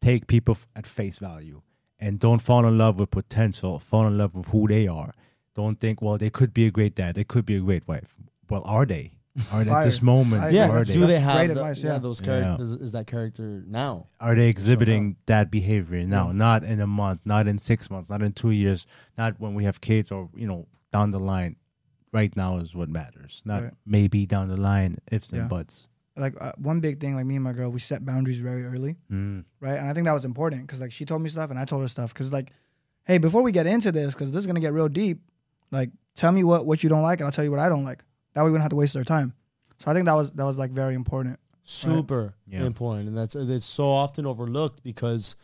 take 0.00 0.26
people 0.26 0.52
f- 0.52 0.66
at 0.74 0.86
face 0.86 1.18
value 1.18 1.62
and 1.98 2.18
don't 2.18 2.40
fall 2.42 2.66
in 2.66 2.76
love 2.78 2.98
with 2.98 3.10
potential. 3.10 3.78
Fall 3.78 4.06
in 4.06 4.18
love 4.18 4.34
with 4.34 4.48
who 4.48 4.66
they 4.66 4.86
are. 4.88 5.12
Don't 5.54 5.78
think, 5.80 6.00
well, 6.00 6.18
they 6.18 6.30
could 6.30 6.54
be 6.54 6.66
a 6.66 6.70
great 6.70 6.94
dad. 6.94 7.14
They 7.14 7.24
could 7.24 7.44
be 7.44 7.56
a 7.56 7.60
great 7.60 7.86
wife. 7.86 8.16
Well, 8.48 8.62
are 8.64 8.86
they? 8.86 9.12
Are 9.52 9.64
they 9.64 9.70
at 9.70 9.84
this 9.84 10.02
moment? 10.02 10.44
I- 10.44 10.50
yeah, 10.50 10.68
are 10.68 10.84
they? 10.84 10.92
do 10.92 11.06
they 11.06 11.18
have 11.18 11.36
great 11.38 11.46
the- 11.46 11.52
advice, 11.54 11.82
yeah. 11.82 11.96
those 11.98 12.20
Yeah. 12.20 12.26
characters? 12.26 12.72
Is 12.72 12.92
that 12.92 13.06
character 13.06 13.62
now? 13.66 14.08
Are 14.20 14.34
they 14.34 14.48
exhibiting 14.48 15.16
that 15.24 15.50
behavior 15.50 16.06
now? 16.06 16.26
Yeah. 16.26 16.32
Not 16.34 16.64
in 16.64 16.80
a 16.80 16.86
month, 16.86 17.20
not 17.24 17.48
in 17.48 17.56
six 17.58 17.88
months, 17.88 18.10
not 18.10 18.20
in 18.22 18.32
two 18.32 18.50
years, 18.50 18.86
not 19.16 19.40
when 19.40 19.54
we 19.54 19.64
have 19.64 19.80
kids 19.80 20.10
or 20.10 20.28
you 20.36 20.46
know 20.46 20.66
down 20.90 21.12
the 21.12 21.18
line. 21.18 21.56
Right 22.12 22.36
now 22.36 22.58
is 22.58 22.74
what 22.74 22.90
matters. 22.90 23.40
Not 23.46 23.62
Right. 23.62 23.72
maybe 23.86 24.26
down 24.26 24.48
the 24.48 24.60
line, 24.60 24.98
ifs 25.10 25.32
and 25.32 25.48
buts. 25.48 25.88
Like 26.14 26.34
uh, 26.38 26.52
one 26.58 26.80
big 26.80 27.00
thing, 27.00 27.16
like 27.16 27.24
me 27.24 27.36
and 27.36 27.44
my 27.44 27.54
girl, 27.54 27.70
we 27.70 27.80
set 27.80 28.04
boundaries 28.04 28.38
very 28.40 28.66
early. 28.66 28.98
Mm. 29.10 29.44
right? 29.60 29.78
And 29.78 29.88
I 29.88 29.94
think 29.94 30.04
that 30.04 30.12
was 30.12 30.26
important 30.26 30.66
because 30.66 30.82
like 30.82 30.92
she 30.92 31.06
told 31.06 31.22
me 31.22 31.30
stuff 31.30 31.48
and 31.48 31.58
I 31.58 31.64
told 31.64 31.80
her 31.80 31.88
stuff 31.88 32.12
because 32.12 32.30
like, 32.30 32.50
hey, 33.06 33.16
before 33.16 33.40
we 33.42 33.50
get 33.50 33.66
into 33.66 33.90
this, 33.90 34.12
because 34.12 34.30
this 34.30 34.40
is 34.40 34.46
gonna 34.46 34.60
get 34.60 34.74
real 34.74 34.90
deep, 34.90 35.22
like 35.72 35.90
tell 36.14 36.30
me 36.30 36.44
what 36.44 36.64
what 36.66 36.82
you 36.84 36.88
don't 36.88 37.02
like 37.02 37.18
and 37.20 37.26
I'll 37.26 37.32
tell 37.32 37.44
you 37.44 37.50
what 37.50 37.58
I 37.60 37.68
don't 37.68 37.84
like. 37.84 38.04
That 38.34 38.42
way 38.44 38.50
we 38.50 38.54
don't 38.54 38.62
have 38.62 38.70
to 38.70 38.76
waste 38.76 38.94
our 38.96 39.04
time. 39.04 39.34
So 39.80 39.90
I 39.90 39.94
think 39.94 40.06
that 40.06 40.14
was 40.14 40.30
that 40.32 40.44
was 40.44 40.56
like 40.58 40.70
very 40.70 40.94
important. 40.94 41.38
super 41.64 42.34
Yeah. 42.46 42.64
important 42.64 43.08
and 43.08 43.16
that's 43.16 43.34
it's 43.34 43.64
so 43.64 43.88
often 43.88 44.26
overlooked 44.26 44.82
because 44.82 45.36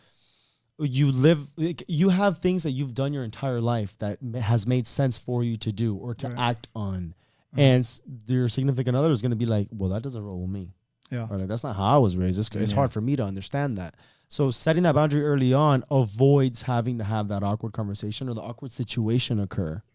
you 0.80 1.10
live 1.10 1.52
like, 1.56 1.82
you 1.88 2.08
have 2.10 2.38
things 2.38 2.62
that 2.64 2.70
you've 2.72 2.94
done 2.94 3.12
your 3.12 3.24
entire 3.24 3.60
life 3.60 3.96
that 3.98 4.18
has 4.40 4.66
made 4.66 4.86
sense 4.86 5.18
for 5.18 5.42
you 5.42 5.56
to 5.56 5.72
do 5.72 5.96
or 5.96 6.14
to 6.14 6.28
Right. 6.28 6.38
act 6.38 6.68
on 6.74 7.14
Mhm. 7.54 7.58
and 7.58 8.00
your 8.26 8.48
significant 8.48 8.96
other 8.96 9.10
is 9.10 9.22
going 9.22 9.30
to 9.30 9.36
be 9.36 9.46
like 9.46 9.68
well 9.72 9.90
that 9.90 10.02
doesn't 10.02 10.22
roll 10.22 10.40
with 10.42 10.50
me 10.50 10.72
Yeah. 11.10 11.26
or 11.30 11.38
like 11.38 11.48
that's 11.48 11.64
not 11.64 11.74
how 11.76 11.94
i 11.96 11.98
was 11.98 12.16
raised 12.16 12.38
it's, 12.38 12.50
it's 12.54 12.72
Yeah. 12.72 12.76
hard 12.76 12.92
for 12.92 13.00
me 13.00 13.16
to 13.16 13.24
understand 13.24 13.76
that 13.76 13.96
so 14.28 14.50
setting 14.50 14.82
that 14.84 14.94
boundary 14.94 15.24
early 15.24 15.52
on 15.54 15.82
avoids 15.90 16.62
having 16.62 16.98
to 16.98 17.04
have 17.04 17.28
that 17.28 17.42
awkward 17.42 17.72
conversation 17.72 18.28
or 18.28 18.34
the 18.34 18.42
awkward 18.42 18.70
situation 18.72 19.40
occur 19.40 19.82
I 19.86 19.87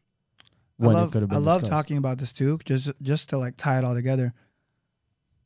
when 0.86 0.96
love, 0.96 1.10
it 1.10 1.12
could 1.12 1.22
have 1.24 1.32
I 1.34 1.38
love 1.38 1.62
discussed. 1.62 1.72
talking 1.72 1.98
about 1.98 2.18
this 2.18 2.34
too, 2.34 2.60
just 2.66 2.92
just 3.02 3.30
to 3.30 3.38
like 3.38 3.56
tie 3.58 3.78
it 3.80 3.84
all 3.84 3.94
together. 3.94 4.34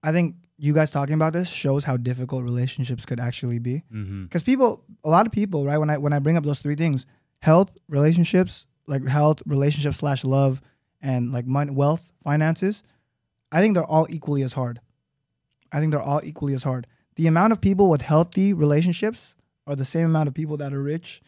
I 0.04 0.12
think 0.12 0.36
you 0.58 0.74
guys 0.74 0.92
talking 0.92 1.14
about 1.14 1.34
this 1.34 1.50
shows 1.50 1.84
how 1.84 1.98
difficult 1.98 2.44
relationships 2.44 3.06
could 3.06 3.20
actually 3.20 3.60
be. 3.60 3.84
Mm-hmm. 3.94 4.24
because 4.24 4.44
people 4.44 4.84
a 5.04 5.10
lot 5.10 5.26
of 5.26 5.32
people 5.32 5.66
right 5.66 5.78
when 5.78 5.90
i 5.90 5.98
when 5.98 6.14
i 6.14 6.20
bring 6.20 6.36
up 6.38 6.44
those 6.44 6.60
three 6.60 6.76
things 6.76 7.06
health 7.40 7.78
relationships 7.88 8.66
like 8.88 9.06
health 9.06 9.44
relationships 9.46 9.98
slash 9.98 10.24
love 10.24 10.62
and 11.02 11.32
like 11.32 11.46
money 11.46 11.72
wealth 11.72 12.12
finances 12.24 12.82
i 13.52 13.62
think 13.62 13.76
they're 13.76 13.84
all 13.84 14.08
equally 14.10 14.42
as 14.42 14.54
hard 14.54 14.80
i 15.72 15.80
think 15.80 15.92
they're 15.92 16.02
all 16.02 16.22
equally 16.24 16.56
as 16.56 16.64
hard 16.64 16.88
the 17.16 17.28
amount 17.28 17.54
of 17.54 17.62
people 17.62 17.88
with 17.90 18.02
healthy 18.02 18.54
relationships 18.54 19.36
are 19.68 19.76
the 19.76 19.86
same 19.86 20.06
amount 20.06 20.28
of 20.28 20.34
people 20.34 20.58
that 20.58 20.74
are 20.74 20.82
rich 20.82 21.22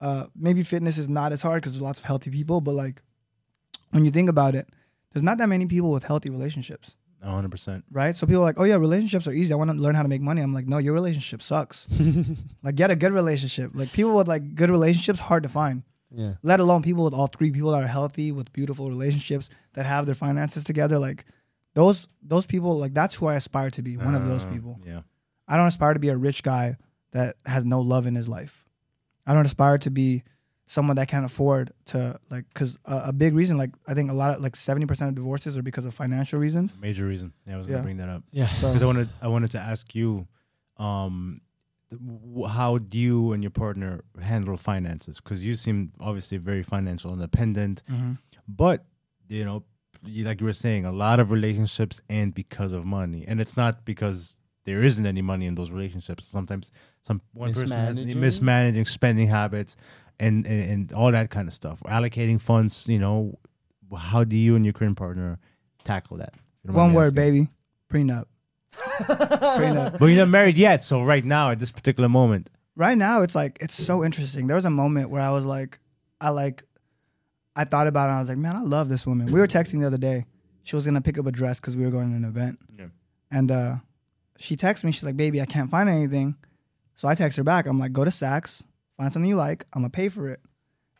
uh, 0.00 0.26
maybe 0.36 0.62
fitness 0.62 0.98
is 0.98 1.08
not 1.08 1.32
as 1.32 1.40
hard 1.40 1.62
because 1.62 1.72
there's 1.72 1.82
lots 1.82 1.98
of 1.98 2.04
healthy 2.04 2.30
people 2.30 2.60
but 2.60 2.72
like 2.74 3.00
when 3.94 4.04
you 4.04 4.10
think 4.10 4.28
about 4.28 4.54
it 4.54 4.66
there's 5.12 5.22
not 5.22 5.38
that 5.38 5.48
many 5.48 5.66
people 5.66 5.90
with 5.96 6.04
healthy 6.04 6.30
relationships 6.30 6.96
hundred 7.22 7.50
percent. 7.50 7.84
right? 7.90 8.14
So 8.18 8.26
people 8.26 8.42
are 8.42 8.48
like, 8.50 8.60
oh 8.60 8.64
yeah, 8.64 8.74
relationships 8.76 9.26
are 9.26 9.32
easy. 9.32 9.50
I 9.50 9.56
want 9.56 9.70
to 9.70 9.76
learn 9.84 9.94
how 9.94 10.02
to 10.02 10.10
make 10.14 10.20
money. 10.20 10.42
I'm 10.42 10.52
like, 10.52 10.66
no, 10.66 10.76
your 10.76 10.92
relationship 10.92 11.40
sucks. 11.40 11.86
like 12.62 12.74
get 12.74 12.90
a 12.90 12.96
good 12.96 13.12
relationship. 13.14 13.70
Like 13.72 13.90
people 13.94 14.14
with 14.14 14.28
like 14.28 14.54
good 14.54 14.68
relationships 14.68 15.20
hard 15.20 15.42
to 15.44 15.48
find. 15.48 15.84
yeah 16.10 16.34
Let 16.42 16.60
alone 16.60 16.82
people 16.82 17.02
with 17.02 17.14
all 17.14 17.28
three 17.28 17.50
people 17.50 17.70
that 17.72 17.82
are 17.82 17.86
healthy 17.86 18.30
with 18.30 18.52
beautiful 18.52 18.90
relationships 18.90 19.48
that 19.72 19.86
have 19.86 20.04
their 20.04 20.14
finances 20.14 20.64
together. 20.64 20.98
Like 20.98 21.24
those 21.72 22.08
those 22.22 22.44
people, 22.46 22.76
like 22.78 22.92
that's 22.92 23.14
who 23.14 23.26
I 23.26 23.36
aspire 23.36 23.70
to 23.70 23.80
be. 23.80 23.96
One 23.96 24.14
of 24.14 24.26
those 24.28 24.44
Uh, 24.44 24.50
people. 24.52 24.78
Yeah. 24.86 25.00
I 25.48 25.56
don't 25.56 25.68
aspire 25.74 25.94
to 25.94 26.00
be 26.06 26.10
a 26.10 26.16
rich 26.28 26.42
guy 26.42 26.76
that 27.12 27.36
has 27.46 27.64
no 27.64 27.80
love 27.80 28.04
in 28.06 28.14
his 28.14 28.28
life. 28.28 28.54
I 29.26 29.32
don't 29.32 29.46
aspire 29.46 29.78
to 29.78 29.90
be 29.90 30.24
someone 30.66 30.96
that 30.96 31.08
can't 31.08 31.24
afford 31.26 31.72
to 31.86 32.18
like 32.30 32.44
because 32.48 32.78
a, 32.86 33.02
a 33.06 33.12
big 33.12 33.34
reason 33.34 33.56
like 33.58 33.70
I 33.86 33.94
think 33.94 34.10
a 34.10 34.14
lot 34.14 34.34
of 34.34 34.40
like 34.40 34.56
seventy 34.56 34.86
percent 34.86 35.10
of 35.10 35.14
divorces 35.14 35.58
are 35.58 35.62
because 35.62 35.84
of 35.84 35.94
financial 35.94 36.38
reasons. 36.38 36.74
Major 36.80 37.06
reason. 37.06 37.32
Yeah, 37.46 37.54
I 37.54 37.56
was 37.58 37.66
gonna 37.66 37.78
Yeah. 37.78 37.82
bring 37.82 37.96
that 37.98 38.08
up. 38.08 38.22
yeah 38.32 38.46
So 38.46 38.68
Because 38.68 38.82
I 38.82 38.86
wanted 38.86 39.08
I 39.22 39.28
wanted 39.28 39.50
to 39.52 39.58
ask 39.58 39.94
you, 39.94 40.26
um, 40.78 41.40
th- 41.90 42.00
how 42.50 42.78
do 42.78 42.98
you 42.98 43.32
and 43.32 43.42
your 43.42 43.50
partner 43.50 44.04
handle 44.20 44.56
finances? 44.56 45.20
Because 45.20 45.44
you 45.44 45.54
seem 45.54 45.92
obviously 46.00 46.38
very 46.38 46.62
financial 46.62 47.12
independent, 47.12 47.82
Mhm. 47.90 48.18
but 48.48 48.84
you 49.28 49.44
know, 49.44 49.64
you, 50.04 50.24
like 50.24 50.40
you 50.40 50.46
were 50.46 50.52
saying, 50.52 50.84
a 50.84 50.92
lot 50.92 51.18
of 51.20 51.30
relationships 51.30 52.00
end 52.10 52.34
because 52.34 52.72
of 52.72 52.84
money, 52.84 53.24
and 53.26 53.40
it's 53.40 53.56
not 53.56 53.84
because 53.84 54.36
there 54.64 54.82
isn't 54.82 55.04
any 55.06 55.20
money 55.22 55.44
in 55.46 55.54
those 55.54 55.70
relationships. 55.70 56.26
Sometimes 56.26 56.72
some 57.02 57.20
one 57.32 57.52
person 57.52 57.70
has 57.70 57.94
Mismanaging? 57.94 58.20
mismanaging 58.20 58.86
spending 58.86 59.28
habits. 59.28 59.76
And, 60.20 60.46
and 60.46 60.70
and 60.70 60.92
all 60.92 61.10
that 61.12 61.30
kind 61.30 61.48
of 61.48 61.54
stuff. 61.54 61.80
Allocating 61.86 62.40
funds, 62.40 62.86
you 62.88 62.98
know, 62.98 63.38
how 63.96 64.22
do 64.24 64.36
you 64.36 64.54
and 64.56 64.64
your 64.64 64.72
current 64.72 64.96
partner 64.96 65.38
tackle 65.84 66.18
that? 66.18 66.34
If 66.34 66.40
you 66.64 66.68
don't 66.68 66.76
mind 66.76 66.94
One 66.94 66.94
word, 66.94 67.18
asking. 67.18 67.34
baby. 67.34 67.48
Prenup. 67.92 68.26
Prenup. 68.74 69.98
But 69.98 70.06
you're 70.06 70.18
not 70.18 70.28
married 70.28 70.56
yet, 70.56 70.82
so 70.82 71.02
right 71.02 71.24
now 71.24 71.50
at 71.50 71.58
this 71.58 71.70
particular 71.70 72.08
moment, 72.08 72.50
Right 72.76 72.98
now, 72.98 73.22
it's 73.22 73.36
like 73.36 73.58
it's 73.60 73.74
so 73.74 74.04
interesting. 74.04 74.48
There 74.48 74.56
was 74.56 74.64
a 74.64 74.70
moment 74.70 75.08
where 75.10 75.20
I 75.22 75.30
was 75.30 75.44
like, 75.44 75.78
I 76.20 76.30
like, 76.30 76.64
I 77.54 77.62
thought 77.64 77.86
about 77.86 78.06
it. 78.06 78.08
and 78.10 78.16
I 78.16 78.20
was 78.20 78.28
like, 78.28 78.38
man, 78.38 78.56
I 78.56 78.62
love 78.62 78.88
this 78.88 79.06
woman. 79.06 79.26
We 79.26 79.38
were 79.38 79.46
texting 79.46 79.78
the 79.80 79.86
other 79.86 79.96
day. 79.98 80.26
She 80.64 80.74
was 80.74 80.84
gonna 80.84 81.00
pick 81.00 81.16
up 81.16 81.26
a 81.26 81.30
dress 81.30 81.60
because 81.60 81.76
we 81.76 81.84
were 81.84 81.92
going 81.92 82.10
to 82.10 82.16
an 82.16 82.24
event, 82.24 82.58
Yeah. 82.76 82.86
and 83.30 83.50
uh, 83.52 83.74
she 84.38 84.56
texted 84.56 84.84
me. 84.84 84.90
She's 84.92 85.04
like, 85.04 85.16
baby, 85.16 85.40
I 85.40 85.46
can't 85.46 85.70
find 85.70 85.88
anything. 85.88 86.34
So 86.96 87.06
I 87.06 87.14
text 87.14 87.36
her 87.38 87.44
back. 87.44 87.66
I'm 87.66 87.78
like, 87.78 87.92
go 87.92 88.02
to 88.04 88.10
Saks, 88.10 88.62
find 88.96 89.12
something 89.12 89.28
you 89.28 89.36
like. 89.36 89.64
I'm 89.72 89.82
gonna 89.82 89.90
pay 89.90 90.08
for 90.08 90.28
it. 90.28 90.40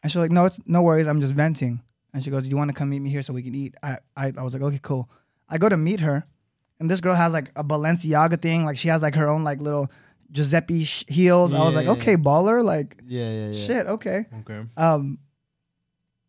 And 0.03 0.13
she's 0.13 0.19
like, 0.21 0.31
no, 0.31 0.45
it's 0.45 0.61
no 0.67 0.83
worries. 0.83 1.07
I'm 1.07 1.21
just 1.21 1.33
venting. 1.35 1.83
And 2.13 2.23
she 2.23 2.31
goes, 2.31 2.45
do 2.45 2.49
you 2.49 2.57
want 2.57 2.69
to 2.71 2.75
come 2.75 2.91
meet 2.91 3.01
me 3.01 3.11
here 3.11 3.23
so 3.23 3.33
we 3.33 3.43
can 3.43 3.55
eat? 3.55 3.75
I, 3.83 3.99
I, 4.17 4.33
I 4.37 4.43
was 4.43 4.53
like, 4.55 4.63
okay, 4.63 4.79
cool. 4.83 5.11
I 5.49 5.59
go 5.59 5.69
to 5.69 5.77
meet 5.77 6.01
her, 6.01 6.25
and 6.79 6.89
this 6.91 7.01
girl 7.01 7.15
has 7.15 7.33
like 7.33 7.51
a 7.57 7.65
Balenciaga 7.65 8.41
thing. 8.41 8.65
Like 8.65 8.77
she 8.77 8.89
has 8.89 9.03
like 9.03 9.15
her 9.17 9.29
own 9.29 9.43
like 9.45 9.61
little 9.61 9.91
Giuseppe 10.31 10.85
sh- 10.85 11.05
heels. 11.09 11.53
I 11.53 11.65
was 11.65 11.75
like, 11.75 11.87
Yeah. 11.87 11.93
okay, 11.93 12.17
baller. 12.17 12.63
Like, 12.63 13.03
Yeah, 13.07 13.31
yeah, 13.31 13.49
yeah. 13.51 13.67
shit, 13.67 13.87
okay. 13.87 14.27
Okay. 14.41 14.63
Um, 14.77 15.19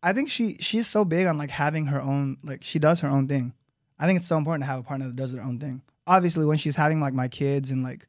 I 0.02 0.12
think 0.12 0.28
she 0.30 0.56
she's 0.60 0.86
so 0.86 1.04
big 1.04 1.26
on 1.26 1.38
like 1.38 1.50
having 1.50 1.86
her 1.86 2.00
own 2.00 2.36
like 2.44 2.62
she 2.62 2.78
does 2.78 3.00
her 3.00 3.08
own 3.08 3.26
thing. 3.28 3.52
I 3.98 4.06
think 4.06 4.18
it's 4.18 4.28
so 4.28 4.36
important 4.36 4.62
to 4.62 4.66
have 4.66 4.80
a 4.80 4.82
partner 4.82 5.06
that 5.06 5.16
does 5.16 5.32
their 5.32 5.42
own 5.42 5.58
thing. 5.58 5.82
Obviously, 6.06 6.44
when 6.46 6.58
she's 6.58 6.76
having 6.76 7.00
like 7.00 7.14
my 7.14 7.28
kids 7.28 7.70
and 7.70 7.82
like 7.82 8.06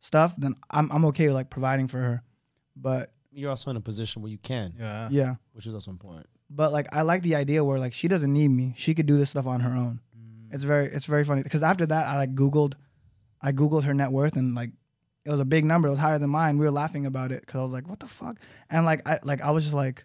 stuff, 0.00 0.34
then 0.36 0.54
I'm 0.70 0.90
I'm 0.92 1.04
okay 1.06 1.26
with 1.26 1.34
like 1.34 1.50
providing 1.50 1.88
for 1.88 1.98
her. 1.98 2.22
But 2.76 3.12
You're 3.32 3.50
also 3.50 3.70
in 3.70 3.76
a 3.76 3.80
position 3.80 4.22
where 4.22 4.30
you 4.30 4.38
can, 4.38 4.74
Yeah. 4.78 5.08
yeah, 5.10 5.34
which 5.52 5.66
is 5.66 5.74
also 5.74 5.90
important. 5.90 6.26
but 6.48 6.72
like 6.72 6.86
I 6.94 7.02
like 7.02 7.22
the 7.22 7.34
idea 7.36 7.64
where 7.64 7.78
like 7.78 7.92
she 7.92 8.08
doesn't 8.08 8.32
need 8.32 8.48
me. 8.48 8.74
She 8.76 8.94
could 8.94 9.06
do 9.06 9.16
this 9.18 9.30
stuff 9.30 9.46
on 9.46 9.60
her 9.60 9.70
own. 9.76 10.00
Mm. 10.18 10.54
It's 10.54 10.64
very 10.64 10.86
it's 10.86 11.06
very 11.06 11.24
funny 11.24 11.42
because 11.42 11.62
after 11.62 11.86
that 11.86 12.06
I 12.06 12.16
like 12.16 12.34
Googled, 12.34 12.74
I 13.40 13.52
Googled 13.52 13.84
her 13.84 13.94
net 13.94 14.10
worth 14.12 14.36
and 14.36 14.54
like 14.54 14.70
it 15.24 15.30
was 15.30 15.38
a 15.40 15.44
big 15.44 15.64
number. 15.64 15.86
It 15.88 15.92
was 15.92 16.00
higher 16.00 16.18
than 16.18 16.30
mine. 16.30 16.58
We 16.58 16.64
were 16.64 16.70
laughing 16.72 17.06
about 17.06 17.30
it 17.30 17.42
because 17.42 17.58
I 17.60 17.62
was 17.62 17.72
like, 17.72 17.86
what 17.88 18.00
the 18.00 18.08
fuck? 18.08 18.38
And 18.70 18.84
like 18.86 19.06
I 19.08 19.18
like 19.22 19.42
I 19.42 19.50
was 19.52 19.64
just 19.64 19.74
like, 19.76 20.04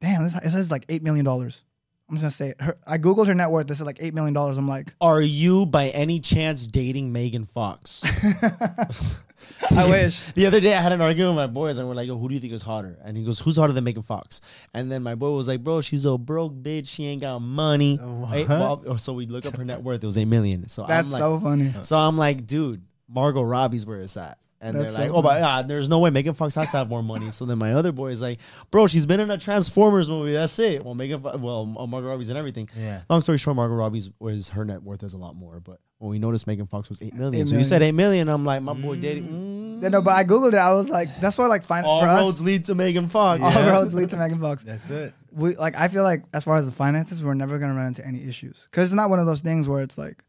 damn, 0.00 0.22
this 0.24 0.34
it 0.36 0.50
says 0.50 0.70
like 0.70 0.84
eight 0.88 1.02
million 1.02 1.24
dollars. 1.24 1.64
I'm 2.12 2.18
just 2.18 2.24
gonna 2.24 2.30
say 2.30 2.48
it. 2.50 2.60
Her, 2.60 2.76
I 2.86 2.98
Googled 2.98 3.26
her 3.28 3.34
net 3.34 3.50
worth. 3.50 3.66
This 3.68 3.80
is 3.80 3.86
like 3.86 3.96
eight 4.00 4.12
million 4.12 4.34
dollars. 4.34 4.58
I'm 4.58 4.68
like, 4.68 4.92
Are 5.00 5.22
you 5.22 5.64
by 5.64 5.88
any 5.88 6.20
chance 6.20 6.66
dating 6.66 7.10
Megan 7.10 7.46
Fox? 7.46 8.02
I 9.70 9.88
wish. 9.88 10.22
The 10.32 10.44
other 10.46 10.60
day 10.60 10.74
I 10.74 10.82
had 10.82 10.92
an 10.92 11.00
argument 11.00 11.36
with 11.36 11.42
my 11.42 11.46
boys 11.46 11.78
and 11.78 11.88
we're 11.88 11.94
like, 11.94 12.06
Yo, 12.06 12.18
who 12.18 12.28
do 12.28 12.34
you 12.34 12.40
think 12.40 12.52
is 12.52 12.60
hotter? 12.60 12.98
And 13.02 13.16
he 13.16 13.24
goes, 13.24 13.40
Who's 13.40 13.56
hotter 13.56 13.72
than 13.72 13.84
Megan 13.84 14.02
Fox? 14.02 14.42
And 14.74 14.92
then 14.92 15.02
my 15.02 15.14
boy 15.14 15.30
was 15.30 15.48
like, 15.48 15.64
Bro, 15.64 15.80
she's 15.80 16.04
a 16.04 16.18
broke 16.18 16.52
bitch. 16.52 16.86
She 16.86 17.06
ain't 17.06 17.22
got 17.22 17.38
money. 17.38 17.96
What? 17.96 18.34
Eight- 18.36 18.48
well, 18.50 18.82
oh, 18.86 18.96
so 18.98 19.14
we 19.14 19.24
look 19.24 19.46
up 19.46 19.56
her 19.56 19.64
net 19.64 19.82
worth. 19.82 20.04
It 20.04 20.06
was 20.06 20.18
eight 20.18 20.26
million. 20.26 20.68
So 20.68 20.84
That's 20.86 21.06
I'm 21.06 21.12
like, 21.12 21.18
so 21.18 21.40
funny. 21.40 21.74
so 21.80 21.96
I'm 21.96 22.18
like, 22.18 22.46
dude, 22.46 22.82
Margot 23.08 23.40
Robbie's 23.40 23.86
where 23.86 24.02
it's 24.02 24.18
at. 24.18 24.36
And 24.64 24.76
That's 24.78 24.94
they're 24.94 25.06
like, 25.06 25.10
so 25.10 25.16
oh, 25.16 25.22
but 25.22 25.28
funny. 25.40 25.44
ah, 25.44 25.62
there's 25.62 25.88
no 25.88 25.98
way 25.98 26.10
Megan 26.10 26.34
Fox 26.34 26.54
has 26.54 26.70
to 26.70 26.76
have 26.76 26.88
more 26.88 27.02
money. 27.02 27.32
So 27.32 27.44
then 27.46 27.58
my 27.58 27.72
other 27.72 27.90
boy 27.90 28.10
is 28.10 28.22
like, 28.22 28.38
bro, 28.70 28.86
she's 28.86 29.06
been 29.06 29.18
in 29.18 29.28
a 29.28 29.36
Transformers 29.36 30.08
movie. 30.08 30.32
That's 30.34 30.56
it. 30.60 30.84
Well, 30.84 30.94
Megan, 30.94 31.20
Fo- 31.20 31.36
well, 31.36 31.74
uh, 31.76 31.84
Margot 31.88 32.08
Robbie's 32.08 32.28
and 32.28 32.38
everything. 32.38 32.68
Yeah. 32.76 33.02
Long 33.10 33.22
story 33.22 33.38
short, 33.38 33.56
Margot 33.56 33.74
Robbie's 33.74 34.10
was 34.20 34.50
her 34.50 34.64
net 34.64 34.84
worth 34.84 35.02
is 35.02 35.14
a 35.14 35.18
lot 35.18 35.34
more. 35.34 35.58
But 35.58 35.80
when 35.98 36.12
we 36.12 36.20
noticed 36.20 36.46
Megan 36.46 36.66
Fox 36.66 36.88
was 36.88 37.02
eight 37.02 37.12
million, 37.12 37.44
so 37.44 37.56
you 37.56 37.64
said 37.64 37.82
eight 37.82 37.90
million. 37.92 38.28
I'm 38.28 38.44
like, 38.44 38.62
my 38.62 38.72
boy 38.72 38.94
dating. 38.96 39.26
Mm, 39.28 39.82
Yeah, 39.82 39.88
no, 39.88 40.00
but 40.00 40.12
I 40.14 40.22
Googled 40.22 40.52
it. 40.52 40.58
I 40.58 40.72
was 40.74 40.88
like, 40.88 41.08
that's 41.20 41.36
why 41.36 41.46
like 41.46 41.64
fine 41.64 41.84
all 41.84 41.98
for 42.00 42.06
roads 42.06 42.36
us. 42.36 42.40
lead 42.40 42.64
to 42.66 42.76
Megan 42.76 43.08
Fox. 43.08 43.42
All 43.42 43.50
Yeah. 43.64 43.70
roads 43.72 43.92
lead 43.94 44.10
to 44.10 44.16
Megan 44.16 44.40
Fox. 44.40 44.62
That's 44.62 44.88
it. 44.90 45.12
we 45.32 45.56
like 45.56 45.74
I 45.76 45.88
feel 45.88 46.04
like 46.04 46.22
as 46.32 46.44
far 46.44 46.54
as 46.56 46.66
the 46.66 46.72
finances, 46.72 47.24
we're 47.24 47.34
never 47.34 47.58
gonna 47.58 47.74
run 47.74 47.86
into 47.88 48.06
any 48.06 48.22
issues 48.28 48.68
because 48.70 48.90
it's 48.90 48.94
not 48.96 49.10
one 49.10 49.18
of 49.18 49.26
those 49.26 49.40
things 49.40 49.68
where 49.68 49.82
it's 49.82 49.98
like 49.98 50.22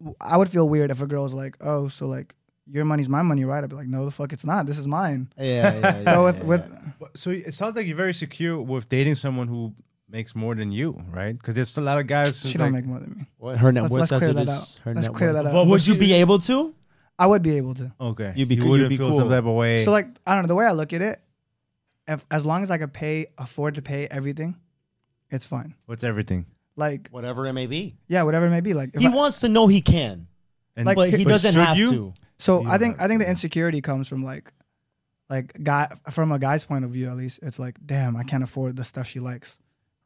w- 0.00 0.14
I 0.20 0.36
would 0.36 0.50
feel 0.50 0.68
weird 0.68 0.90
if 0.90 1.00
a 1.00 1.06
girl's 1.06 1.32
like, 1.32 1.56
oh, 1.62 1.88
so 1.88 2.06
like 2.06 2.34
your 2.66 2.84
money's 2.84 3.08
my 3.08 3.22
money, 3.22 3.44
right? 3.44 3.62
I'd 3.62 3.70
be 3.70 3.76
like, 3.76 3.86
no, 3.86 4.04
the 4.04 4.10
fuck, 4.10 4.32
it's 4.32 4.44
not. 4.44 4.66
This 4.66 4.78
is 4.78 4.86
mine. 4.86 5.28
Yeah, 5.38 5.44
yeah, 5.44 5.72
yeah. 5.80 6.00
yeah, 6.02 6.14
So 6.14 6.24
with 6.24 6.38
yeah, 6.38 6.44
with 6.44 6.68
yeah. 7.00 7.06
So 7.14 7.30
it 7.30 7.54
sounds 7.54 7.76
like 7.76 7.86
you're 7.86 7.96
very 7.96 8.14
secure 8.14 8.60
with 8.60 8.88
dating 8.88 9.16
someone 9.16 9.48
who 9.48 9.74
makes 10.08 10.34
more 10.34 10.54
than 10.54 10.70
you, 10.72 11.02
right? 11.10 11.36
Because 11.36 11.54
there's 11.54 11.76
a 11.76 11.80
lot 11.80 11.98
of 11.98 12.06
guys. 12.06 12.40
who's 12.42 12.52
she 12.52 12.58
don't 12.58 12.72
like, 12.72 12.84
make 12.84 12.86
more 12.86 13.00
than 13.00 13.14
me. 13.18 13.26
What, 13.38 13.58
her 13.58 13.72
net 13.72 13.84
Let's- 13.84 13.92
worth 13.92 14.00
let's 14.12 14.18
clear 14.20 14.30
it 14.30 14.34
that 14.34 14.42
is 14.42 14.48
out. 14.48 14.80
her 14.84 14.94
Let's 14.94 15.08
clear 15.08 15.32
that 15.32 15.46
out. 15.46 15.52
Well, 15.52 15.66
Would 15.66 15.86
you 15.86 15.94
you- 15.94 16.00
be 16.00 16.12
able 16.14 16.38
to? 16.40 16.74
I 17.18 17.26
would 17.28 17.42
be 17.42 17.56
able 17.58 17.74
to. 17.74 17.92
Okay. 18.00 18.32
You'd 18.34 18.48
be 18.48 18.56
you 18.56 18.62
cool- 18.62 18.70
wouldn't 18.72 18.90
you'd 18.90 18.96
be 18.96 19.02
feel 19.02 19.10
cool. 19.10 19.18
some 19.18 19.28
type 19.28 19.44
of 19.44 19.54
way. 19.54 19.84
So 19.84 19.90
like 19.92 20.08
I 20.26 20.34
don't 20.34 20.42
know 20.42 20.48
the 20.48 20.54
way 20.56 20.66
I 20.66 20.72
look 20.72 20.92
at 20.92 21.02
it. 21.02 21.20
If 22.08 22.24
as 22.30 22.44
long 22.44 22.62
as 22.62 22.70
I 22.70 22.78
could 22.78 22.92
pay, 22.92 23.26
afford 23.38 23.76
to 23.76 23.82
pay 23.82 24.06
everything, 24.08 24.56
it's 25.30 25.46
fine. 25.46 25.74
What's 25.86 26.02
everything? 26.04 26.46
Like 26.76 27.08
Whatever 27.10 27.46
it 27.46 27.52
may 27.52 27.66
be. 27.66 27.96
yeah, 28.08 28.24
whatever 28.24 28.46
it 28.46 28.50
may 28.50 28.60
be. 28.60 28.74
Like 28.74 28.90
if 28.94 29.00
He 29.00 29.06
I- 29.08 29.14
wants 29.14 29.38
to 29.40 29.48
know 29.48 29.66
he 29.68 29.80
can, 29.80 30.26
And 30.76 30.86
Like, 30.86 30.96
but 30.96 31.10
he 31.10 31.24
but 31.24 31.30
doesn't 31.30 31.54
have 31.54 31.76
you? 31.78 31.90
to. 31.92 32.14
So 32.44 32.62
You 32.62 32.68
I 32.70 32.78
think 32.78 33.00
I 33.00 33.08
think 33.08 33.20
the 33.20 33.28
insecurity 33.34 33.80
comes 33.80 34.06
from 34.08 34.22
like, 34.24 34.52
like 35.30 35.46
guy 35.62 35.88
from 36.10 36.30
a 36.32 36.38
guy's 36.38 36.64
point 36.64 36.84
of 36.84 36.90
view 36.90 37.08
at 37.08 37.16
least. 37.16 37.40
It's 37.42 37.58
like, 37.58 37.76
damn, 37.84 38.16
I 38.16 38.22
can't 38.24 38.42
afford 38.42 38.76
the 38.76 38.84
stuff 38.84 39.06
she 39.06 39.20
likes, 39.20 39.58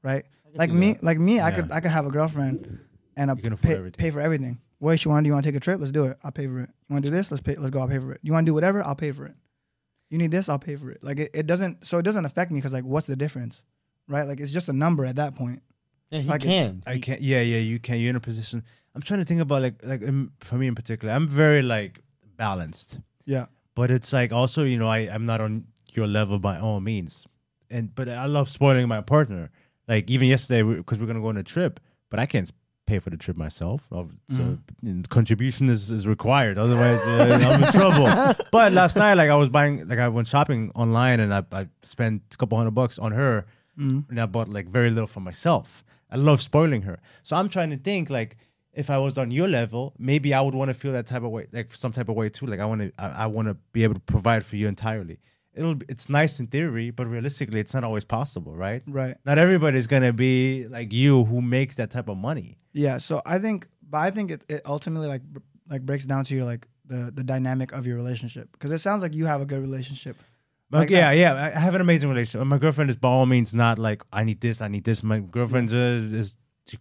right? 0.02 0.24
Like 0.54 0.70
see 0.70 0.76
me, 0.76 0.92
that. 0.94 1.02
like 1.02 1.18
me, 1.18 1.40
I 1.40 1.50
could 1.50 1.70
I 1.72 1.80
could 1.80 1.90
have 1.90 2.06
a 2.06 2.10
girlfriend 2.10 2.78
and 3.16 3.30
I 3.30 3.34
You 3.34 3.50
pay, 3.56 3.74
everything. 3.74 3.98
pay 3.98 4.10
for 4.10 4.20
everything. 4.20 4.58
What 4.78 5.04
you 5.04 5.10
want 5.10 5.24
to 5.24 5.24
do? 5.24 5.28
You 5.30 5.32
want 5.34 5.44
to 5.44 5.50
take 5.50 5.56
a 5.56 5.60
trip? 5.60 5.80
Let's 5.80 5.90
do 5.92 6.04
it. 6.04 6.18
I'll 6.22 6.30
pay 6.30 6.46
for 6.46 6.60
it. 6.60 6.70
You 6.88 6.92
want 6.94 7.04
to 7.04 7.10
do 7.10 7.16
this? 7.16 7.30
Let's 7.32 7.42
pay. 7.42 7.56
Let's 7.56 7.72
go. 7.72 7.80
I'll 7.80 7.88
pay 7.88 7.98
for 7.98 8.12
it. 8.12 8.20
You 8.22 8.32
want 8.32 8.46
to 8.46 8.50
do 8.50 8.54
whatever? 8.54 8.82
I'll 8.84 8.94
pay 8.94 9.10
for 9.10 9.26
it. 9.26 9.34
You 10.10 10.18
need 10.18 10.30
this? 10.30 10.48
I'll 10.48 10.58
pay 10.60 10.76
for 10.76 10.90
it. 10.92 11.02
Like 11.02 11.18
it, 11.18 11.30
it 11.34 11.46
doesn't. 11.48 11.84
So 11.86 11.98
it 11.98 12.04
doesn't 12.04 12.24
affect 12.24 12.52
me 12.52 12.58
because 12.58 12.72
like, 12.72 12.84
what's 12.84 13.08
the 13.08 13.16
difference, 13.16 13.64
right? 14.06 14.26
Like 14.28 14.38
it's 14.40 14.52
just 14.52 14.68
a 14.68 14.72
number 14.72 15.04
at 15.04 15.16
that 15.16 15.34
point. 15.34 15.62
Yeah, 16.10 16.20
he 16.20 16.28
Like 16.28 16.44
it- 16.44 16.46
can. 16.46 16.82
I 16.86 16.98
can't. 16.98 17.20
Yeah, 17.20 17.40
yeah. 17.40 17.58
You 17.58 17.80
can. 17.80 17.98
You're 17.98 18.10
in 18.10 18.16
a 18.16 18.20
position. 18.20 18.62
I'm 18.94 19.02
trying 19.02 19.18
to 19.20 19.26
think 19.26 19.40
about 19.40 19.62
like 19.62 19.74
like 19.84 20.02
um, 20.06 20.30
for 20.38 20.54
me 20.54 20.68
in 20.68 20.76
particular. 20.76 21.12
I'm 21.12 21.26
very 21.26 21.62
like 21.62 22.00
balanced, 22.38 23.00
Yeah. 23.26 23.46
but 23.74 23.90
it's 23.90 24.12
like 24.12 24.32
also 24.32 24.64
you 24.64 24.78
know 24.78 24.88
I 24.88 25.00
I'm 25.14 25.26
not 25.26 25.40
on 25.42 25.64
your 25.92 26.06
level 26.06 26.38
by 26.38 26.58
all 26.58 26.80
means, 26.80 27.26
and 27.70 27.94
but 27.94 28.08
I 28.08 28.26
love 28.26 28.48
spoiling 28.48 28.88
my 28.88 29.02
partner. 29.02 29.50
Like 29.86 30.10
even 30.10 30.28
yesterday 30.28 30.62
because 30.62 30.98
we, 30.98 31.04
are 31.04 31.06
gonna 31.06 31.20
go 31.20 31.28
on 31.28 31.36
a 31.36 31.42
trip, 31.42 31.80
but 32.10 32.18
I 32.20 32.26
can't 32.26 32.50
pay 32.86 32.98
for 33.00 33.10
the 33.10 33.16
trip 33.18 33.36
myself. 33.36 33.86
So 34.28 34.58
mm, 34.82 35.08
contribution 35.10 35.68
is, 35.68 35.90
is 35.90 36.06
required. 36.06 36.56
Otherwise, 36.56 37.00
uh, 37.00 37.38
I'm 37.42 37.62
in 37.62 37.72
trouble. 37.80 38.34
But 38.50 38.72
last 38.72 38.96
night, 38.96 39.14
like 39.14 39.28
I 39.30 39.34
was 39.36 39.48
buying, 39.50 39.86
like 39.88 39.98
I 39.98 40.08
went 40.08 40.26
shopping 40.28 40.72
online 40.74 41.20
and 41.20 41.34
I, 41.34 41.42
I 41.52 41.68
spent 41.82 42.22
a 42.32 42.36
couple 42.38 42.56
hundred 42.56 42.72
bucks 42.74 42.98
on 42.98 43.12
her, 43.12 43.44
Mm-hmm. 43.78 44.10
and 44.10 44.20
I 44.20 44.26
bought 44.26 44.48
like 44.48 44.66
very 44.66 44.90
little 44.90 45.06
for 45.06 45.20
myself. 45.20 45.84
I 46.10 46.16
love 46.16 46.40
spoiling 46.42 46.82
her. 46.82 46.98
So 47.22 47.36
I'm 47.36 47.48
trying 47.48 47.70
to 47.70 47.76
think 47.76 48.10
like 48.10 48.36
if 48.72 48.90
I 48.90 48.98
was 48.98 49.18
on 49.18 49.30
your 49.30 49.48
level, 49.48 49.94
maybe 49.98 50.32
I 50.34 50.40
would 50.40 50.54
want 50.54 50.68
to 50.68 50.74
feel 50.74 50.92
that 50.92 51.06
type 51.06 51.22
of 51.22 51.30
way, 51.30 51.46
like 51.52 51.74
some 51.74 51.92
type 51.92 52.08
of 52.08 52.16
way 52.16 52.28
too. 52.28 52.46
Like 52.46 52.60
I 52.60 52.64
want 52.64 52.80
to, 52.82 52.92
I, 52.98 53.24
I 53.24 53.26
want 53.26 53.48
to 53.48 53.54
be 53.72 53.82
able 53.84 53.94
to 53.94 54.00
provide 54.00 54.44
for 54.44 54.56
you 54.56 54.68
entirely. 54.68 55.18
It'll, 55.54 55.76
it's 55.88 56.08
nice 56.08 56.38
in 56.38 56.46
theory, 56.46 56.90
but 56.90 57.06
realistically, 57.08 57.58
it's 57.58 57.74
not 57.74 57.82
always 57.82 58.04
possible, 58.04 58.54
right? 58.54 58.82
Right. 58.86 59.16
Not 59.24 59.38
everybody's 59.38 59.88
gonna 59.88 60.12
be 60.12 60.66
like 60.68 60.92
you 60.92 61.24
who 61.24 61.42
makes 61.42 61.74
that 61.76 61.90
type 61.90 62.08
of 62.08 62.16
money. 62.16 62.58
Yeah, 62.72 62.98
so 62.98 63.20
I 63.26 63.38
think, 63.40 63.66
but 63.82 63.98
I 63.98 64.10
think 64.12 64.30
it, 64.30 64.44
it 64.48 64.62
ultimately 64.64 65.08
like 65.08 65.22
like 65.68 65.82
breaks 65.82 66.04
down 66.04 66.24
to 66.24 66.34
your 66.36 66.44
like 66.44 66.68
the 66.86 67.10
the 67.12 67.24
dynamic 67.24 67.72
of 67.72 67.86
your 67.86 67.96
relationship 67.96 68.52
because 68.52 68.70
it 68.70 68.78
sounds 68.78 69.02
like 69.02 69.14
you 69.14 69.26
have 69.26 69.40
a 69.40 69.46
good 69.46 69.60
relationship. 69.60 70.16
Like, 70.70 70.80
Like 70.82 70.90
yeah, 70.90 71.10
yeah, 71.12 71.52
I 71.56 71.58
have 71.58 71.74
an 71.74 71.80
amazing 71.80 72.08
relationship. 72.10 72.46
My 72.46 72.58
girlfriend 72.58 72.90
is 72.90 72.96
by 72.96 73.08
all 73.08 73.26
means 73.26 73.54
not 73.54 73.78
like 73.78 74.02
I 74.12 74.22
need 74.22 74.40
this, 74.40 74.60
I 74.60 74.68
need 74.68 74.84
this. 74.84 75.02
My 75.02 75.18
girlfriend 75.18 75.72
is, 75.72 76.12
is 76.12 76.36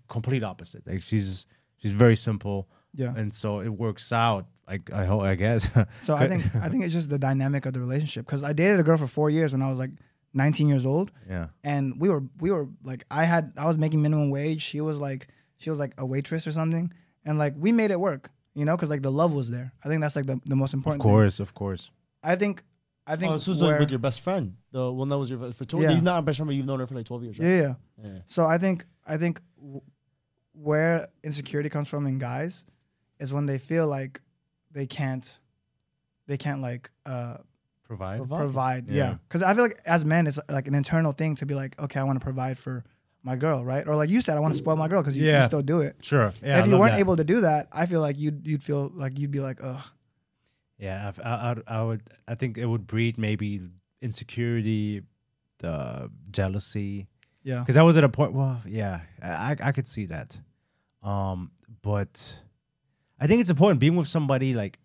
complete 0.09 0.43
opposite. 0.43 0.85
Like 0.85 1.01
she's 1.01 1.47
she's 1.77 1.91
very 1.91 2.15
simple, 2.15 2.67
Yeah. 2.93 3.13
and 3.15 3.33
so 3.33 3.59
it 3.59 3.69
works 3.69 4.11
out. 4.11 4.47
Like 4.67 4.91
I 4.91 5.05
hope, 5.05 5.21
I 5.21 5.35
guess. 5.35 5.69
So 6.03 6.13
I 6.15 6.27
think 6.27 6.43
I 6.55 6.67
think 6.69 6.83
it's 6.83 6.93
just 6.93 7.09
the 7.09 7.19
dynamic 7.19 7.65
of 7.65 7.73
the 7.73 7.79
relationship 7.79 8.25
because 8.25 8.43
I 8.43 8.51
dated 8.53 8.79
a 8.79 8.83
girl 8.83 8.97
for 8.97 9.07
four 9.07 9.29
years 9.29 9.51
when 9.53 9.61
I 9.61 9.69
was 9.69 9.79
like 9.79 9.91
19 10.33 10.67
years 10.67 10.85
old, 10.85 11.11
yeah, 11.29 11.47
and 11.63 11.99
we 12.01 12.09
were 12.09 12.23
we 12.41 12.51
were 12.51 12.67
like 12.83 13.05
I 13.09 13.23
had 13.23 13.53
I 13.57 13.65
was 13.65 13.77
making 13.77 14.01
minimum 14.01 14.29
wage. 14.29 14.61
She 14.61 14.81
was 14.81 14.99
like 14.99 15.27
she 15.57 15.69
was 15.69 15.79
like 15.79 15.93
a 15.97 16.05
waitress 16.05 16.45
or 16.45 16.51
something, 16.51 16.91
and 17.25 17.37
like 17.39 17.53
we 17.57 17.71
made 17.71 17.91
it 17.91 17.99
work, 17.99 18.29
you 18.55 18.65
know, 18.65 18.75
because 18.75 18.89
like 18.89 19.01
the 19.03 19.11
love 19.11 19.33
was 19.33 19.49
there. 19.49 19.71
I 19.83 19.87
think 19.87 20.01
that's 20.01 20.15
like 20.17 20.25
the, 20.25 20.39
the 20.45 20.55
most 20.57 20.73
of 20.73 20.79
important. 20.79 21.01
thing. 21.01 21.09
course, 21.11 21.39
of 21.39 21.53
course. 21.53 21.89
I 22.21 22.35
think 22.35 22.61
I 23.07 23.15
think 23.15 23.31
Oh, 23.31 23.35
this 23.35 23.47
was 23.47 23.61
where- 23.61 23.79
with 23.79 23.89
your 23.89 23.99
best 23.99 24.19
friend. 24.19 24.57
The 24.73 24.91
one 24.91 25.07
that 25.07 25.17
was 25.17 25.29
your 25.29 25.39
for 25.53 25.63
twelve. 25.63 25.83
Yeah. 25.83 25.91
You've 25.91 26.03
not 26.03 26.19
a 26.19 26.21
best 26.23 26.37
friend, 26.39 26.49
but 26.49 26.55
you've 26.55 26.65
known 26.65 26.81
her 26.81 26.87
for 26.87 26.95
like 26.95 27.05
twelve 27.05 27.23
years. 27.23 27.39
Right? 27.39 27.47
yeah, 27.47 27.61
yeah. 27.61 27.73
Yeah. 28.03 28.19
So 28.27 28.45
I 28.45 28.57
think 28.57 28.85
I 29.07 29.15
think 29.15 29.39
w- 29.61 29.81
where 30.61 31.07
insecurity 31.23 31.69
comes 31.69 31.87
from 31.87 32.07
in 32.07 32.17
guys 32.19 32.65
is 33.19 33.31
when 33.33 33.45
they 33.45 33.57
feel 33.57 33.87
like 33.87 34.21
they 34.71 34.85
can't 34.87 35.39
they 36.27 36.37
can't 36.37 36.61
like 36.61 36.91
uh 37.05 37.37
Provide. 37.83 38.17
Provide. 38.17 38.37
provide 38.39 38.87
Yeah. 38.89 38.95
yeah 38.95 39.15
because 39.27 39.41
i 39.43 39.53
feel 39.53 39.63
like 39.63 39.79
as 39.85 40.03
men 40.03 40.27
it's 40.27 40.37
like 40.49 40.67
an 40.67 40.75
internal 40.75 41.13
thing 41.13 41.35
to 41.35 41.45
be 41.45 41.53
like 41.53 41.79
okay 41.79 41.99
i 41.99 42.03
want 42.03 42.19
to 42.19 42.23
provide 42.23 42.57
for 42.57 42.83
my 43.23 43.35
girl 43.37 43.63
right 43.63 43.87
or 43.87 43.95
like 43.95 44.09
you 44.09 44.19
said 44.21 44.35
i 44.35 44.39
want 44.41 44.53
to 44.53 44.57
spoil 44.57 44.75
my 44.75 44.87
girl 44.89 45.01
because 45.01 45.17
you, 45.17 45.25
you 45.31 45.41
still 45.43 45.61
do 45.61 45.79
it 45.81 45.95
Sure. 46.01 46.33
Yeah. 46.43 46.59
if 46.59 46.65
I 46.65 46.67
you 46.67 46.77
weren't 46.77 46.93
that. 46.93 46.99
able 46.99 47.15
to 47.15 47.23
do 47.23 47.41
that 47.41 47.67
i 47.71 47.85
feel 47.85 48.01
like 48.01 48.17
you'd 48.17 48.45
you'd 48.45 48.63
feel 48.63 48.91
like 48.93 49.17
you'd 49.19 49.31
be 49.31 49.39
like 49.39 49.59
ugh 49.63 49.83
Yeah, 50.79 51.07
I've- 51.07 51.21
I, 51.23 51.33
I, 51.51 51.79
I 51.79 51.83
would. 51.83 52.01
I 52.27 52.35
think 52.35 52.57
it 52.57 52.65
would 52.67 52.85
breed 52.85 53.17
maybe 53.17 53.61
insecurity, 54.01 55.01
the 55.59 56.09
jealousy. 56.31 57.07
yeah 57.43 57.59
because 57.61 57.77
I 57.77 57.81
was 57.83 57.97
at 57.97 58.03
a 58.03 58.09
point. 58.09 58.33
Well, 58.33 58.61
yeah, 58.67 59.01
I 59.23 59.55
I 59.61 59.71
could 59.71 59.87
see 59.87 60.05
that, 60.07 60.39
um, 61.07 61.51
but 61.81 62.39
I 63.19 63.27
think 63.27 63.41
it's 63.41 63.49
important 63.49 63.79
being 63.79 63.95
with 63.95 64.07
somebody 64.07 64.53
like. 64.53 64.77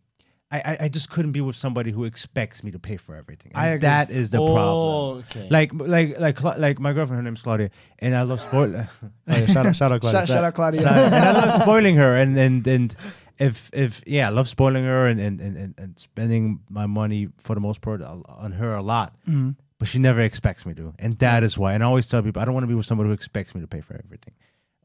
I, 0.54 0.58
I- 0.72 0.78
I 0.84 0.88
just 0.88 1.08
couldn't 1.08 1.32
be 1.32 1.40
with 1.40 1.56
somebody 1.56 1.90
who 1.92 2.04
expects 2.04 2.62
me 2.62 2.70
to 2.72 2.78
pay 2.78 2.98
for 2.98 3.14
everything. 3.16 3.52
And 3.54 3.62
I 3.62 3.66
agree. 3.68 3.80
That 3.88 4.10
is 4.10 4.28
the 4.28 4.36
problem. 4.36 4.58
Oh, 4.58 5.22
okay. 5.30 5.48
Like 5.50 5.70
like 5.72 6.20
like 6.20 6.36
Cla- 6.36 6.56
like 6.58 6.78
my 6.78 6.92
girlfriend, 6.92 7.16
her 7.20 7.22
name's 7.22 7.40
Claudia, 7.40 7.70
and 8.00 8.14
I 8.14 8.20
love 8.20 8.38
spoil. 8.42 8.74
oh, 8.76 8.86
yeah, 9.28 9.46
shout 9.46 9.64
out, 9.66 9.74
shout 9.76 9.92
out, 9.92 10.02
Claudia. 10.02 10.20
shout, 10.20 10.28
shout 10.28 10.44
out 10.44 10.54
claudia 10.54 10.82
Shout 10.82 10.92
out- 10.94 11.12
and 11.12 11.24
I 11.24 11.32
love 11.46 11.62
spoiling 11.66 11.96
her, 11.96 12.14
and 12.14 12.36
and 12.38 12.66
and 12.66 12.94
if 13.38 13.70
if 13.72 14.02
yeah, 14.06 14.26
I 14.26 14.30
love 14.30 14.46
spoiling 14.46 14.84
her 14.84 15.06
and 15.06 15.18
and 15.18 15.40
and, 15.40 15.56
and, 15.56 15.74
and 15.78 15.98
spending 15.98 16.60
my 16.68 16.84
money 16.84 17.28
for 17.38 17.54
the 17.54 17.60
most 17.62 17.80
part 17.80 18.02
on 18.02 18.22
on 18.28 18.52
her 18.52 18.74
a 18.74 18.82
lot 18.82 19.16
Mhm. 19.26 19.56
but 19.78 19.88
she 19.88 19.98
never 19.98 20.20
expects 20.20 20.66
me 20.66 20.74
to, 20.74 20.92
and 20.98 21.18
that 21.20 21.44
is 21.44 21.56
why. 21.56 21.72
And 21.72 21.82
I 21.82 21.86
always 21.86 22.06
tell 22.06 22.22
people 22.22 22.42
I 22.42 22.44
don't 22.44 22.52
want 22.52 22.64
to 22.64 22.68
be 22.68 22.74
with 22.74 22.84
somebody 22.84 23.08
who 23.08 23.14
expects 23.14 23.54
me 23.54 23.62
to 23.62 23.66
pay 23.66 23.80
for 23.80 23.94
everything. 24.04 24.34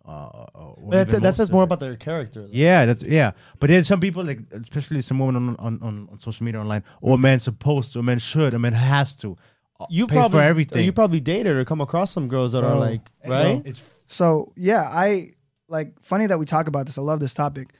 Uh, 0.08 0.45
that, 0.89 1.10
that 1.22 1.36
says 1.36 1.51
more 1.51 1.64
about 1.64 1.80
their 1.80 1.95
character. 1.97 2.43
though. 2.43 2.49
Yeah, 2.51 2.86
that's 2.86 3.03
yeah. 3.03 3.32
But 3.60 3.70
then 3.70 3.84
some 3.84 3.99
people, 3.99 4.24
like 4.24 4.39
especially 4.51 5.01
some 5.01 5.20
women 5.20 5.36
on 5.36 5.55
on, 5.58 5.80
on, 5.82 6.08
on 6.12 6.20
social 6.20 6.45
media 6.45 6.62
online, 6.62 6.84
or 7.01 7.16
a 7.16 7.18
man 7.18 7.39
supposed 7.39 7.93
to, 7.93 7.99
a 7.99 8.03
man 8.03 8.20
should, 8.20 8.53
a 8.53 8.60
man 8.60 8.74
has 8.74 9.14
to. 9.18 9.36
uh, 9.80 9.86
You 9.89 10.08
pay 10.08 10.16
probably 10.16 10.39
for 10.39 10.43
everything. 10.43 10.86
You 10.86 10.93
probably 10.93 11.20
dated 11.20 11.55
or 11.58 11.66
come 11.66 11.82
across 11.82 12.12
some 12.12 12.28
girls 12.28 12.53
that 12.53 12.64
are 12.64 12.76
like 12.80 13.01
right. 13.26 13.62
It's 13.66 13.89
So 14.08 14.53
yeah, 14.55 14.84
I 14.89 15.32
like 15.68 15.93
funny 16.01 16.28
that 16.28 16.39
we 16.39 16.45
talk 16.45 16.68
about 16.68 16.86
this. 16.86 16.97
I 16.97 17.01
love 17.01 17.20
this 17.20 17.34
topic. 17.34 17.74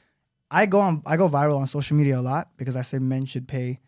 I 0.50 0.66
go 0.66 0.80
on 0.80 1.02
I 1.06 1.16
go 1.16 1.28
viral 1.28 1.58
on 1.58 1.66
social 1.66 1.96
media 1.96 2.18
a 2.18 2.22
lot 2.22 2.50
because 2.56 2.76
I 2.76 2.82
say 2.82 2.98
men 2.98 3.24
should 3.26 3.48
pay 3.48 3.80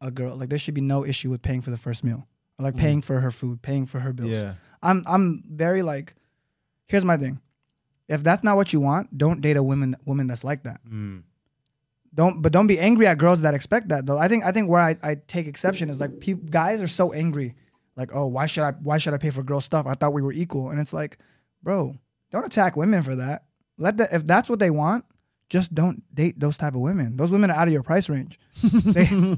a 0.00 0.10
girl 0.10 0.36
like 0.36 0.48
there 0.48 0.58
should 0.58 0.74
be 0.74 0.80
no 0.80 1.04
issue 1.04 1.30
with 1.30 1.42
paying 1.42 1.60
for 1.62 1.70
the 1.70 1.76
first 1.76 2.04
meal. 2.04 2.26
Or 2.58 2.64
like 2.64 2.76
paying 2.76 3.00
for 3.02 3.20
her 3.20 3.30
food, 3.30 3.62
paying 3.62 3.86
for 3.86 4.00
her 4.00 4.12
bills. 4.12 4.30
yeah. 4.30 4.54
I'm 4.82 5.02
I'm 5.06 5.42
very 5.48 5.82
like 5.82 6.14
here's 6.86 7.04
my 7.04 7.16
thing. 7.16 7.40
If 8.08 8.22
that's 8.22 8.42
not 8.42 8.56
what 8.56 8.72
you 8.72 8.80
want, 8.80 9.16
don't 9.16 9.40
date 9.40 9.56
a 9.56 9.62
woman 9.62 9.94
woman 10.04 10.26
that's 10.26 10.44
like 10.44 10.64
that. 10.64 10.80
Mm. 10.86 11.22
Don't 12.14 12.42
but 12.42 12.52
don't 12.52 12.66
be 12.66 12.78
angry 12.78 13.06
at 13.06 13.18
girls 13.18 13.40
that 13.42 13.54
expect 13.54 13.88
that 13.88 14.06
though. 14.06 14.18
I 14.18 14.28
think 14.28 14.44
I 14.44 14.52
think 14.52 14.68
where 14.68 14.80
I, 14.80 14.96
I 15.02 15.16
take 15.26 15.46
exception 15.46 15.88
is 15.88 16.00
like 16.00 16.20
peop 16.20 16.50
guys 16.50 16.82
are 16.82 16.88
so 16.88 17.12
angry. 17.12 17.54
Like, 17.96 18.10
oh, 18.14 18.26
why 18.26 18.46
should 18.46 18.64
I 18.64 18.72
why 18.72 18.98
should 18.98 19.14
I 19.14 19.18
pay 19.18 19.30
for 19.30 19.42
girl 19.42 19.60
stuff? 19.60 19.86
I 19.86 19.94
thought 19.94 20.12
we 20.12 20.22
were 20.22 20.32
equal. 20.32 20.70
And 20.70 20.80
it's 20.80 20.92
like, 20.92 21.18
bro, 21.62 21.94
don't 22.30 22.46
attack 22.46 22.76
women 22.76 23.02
for 23.02 23.16
that. 23.16 23.44
Let 23.78 23.96
the 23.96 24.14
if 24.14 24.26
that's 24.26 24.50
what 24.50 24.58
they 24.58 24.70
want, 24.70 25.04
just 25.48 25.74
don't 25.74 26.02
date 26.14 26.38
those 26.38 26.56
type 26.56 26.74
of 26.74 26.80
women. 26.80 27.16
Those 27.16 27.30
women 27.30 27.50
are 27.50 27.56
out 27.56 27.68
of 27.68 27.72
your 27.72 27.82
price 27.82 28.08
range. 28.08 28.38
they, 28.62 29.36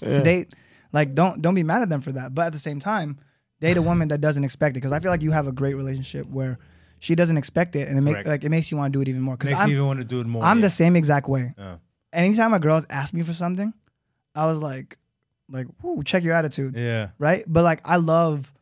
date 0.00 0.54
like 0.92 1.14
don't 1.14 1.40
don't 1.40 1.54
be 1.54 1.62
mad 1.62 1.82
at 1.82 1.88
them 1.88 2.00
for 2.00 2.12
that. 2.12 2.34
But 2.34 2.46
at 2.46 2.52
the 2.52 2.58
same 2.58 2.80
time, 2.80 3.18
date 3.60 3.76
a 3.76 3.82
woman 3.82 4.08
that 4.08 4.20
doesn't 4.20 4.44
expect 4.44 4.72
it 4.72 4.80
because 4.80 4.92
I 4.92 5.00
feel 5.00 5.10
like 5.10 5.22
you 5.22 5.30
have 5.30 5.46
a 5.46 5.52
great 5.52 5.74
relationship 5.74 6.26
where 6.26 6.58
she 7.00 7.14
doesn't 7.16 7.36
expect 7.36 7.74
it 7.74 7.88
and 7.88 7.98
it 7.98 8.02
make, 8.02 8.14
Correct. 8.14 8.28
like 8.28 8.44
it 8.44 8.50
makes 8.50 8.70
you 8.70 8.76
want 8.76 8.92
to 8.92 8.96
do 8.96 9.00
it 9.02 9.08
even 9.08 9.22
more. 9.22 9.36
Because 9.36 9.50
Makes 9.50 9.62
I'm 9.62 9.68
you 9.70 9.74
even 9.76 9.86
want 9.86 9.98
to 9.98 10.04
do 10.04 10.20
it 10.20 10.26
more. 10.26 10.42
I'm 10.44 10.58
yeah. 10.58 10.62
the 10.62 10.70
same 10.70 10.94
exact 10.94 11.28
way. 11.28 11.54
Yeah. 11.58 11.76
Anytime 12.12 12.52
a 12.54 12.60
girl's 12.60 12.86
asked 12.90 13.14
me 13.14 13.22
for 13.22 13.32
something, 13.32 13.72
I 14.34 14.46
was 14.46 14.58
like, 14.58 14.98
like, 15.48 15.66
whoo, 15.82 16.04
check 16.04 16.22
your 16.22 16.34
attitude, 16.34 16.76
Yeah. 16.76 17.08
right? 17.18 17.42
But 17.46 17.64
like, 17.64 17.80
I 17.84 17.96
love 17.96 18.52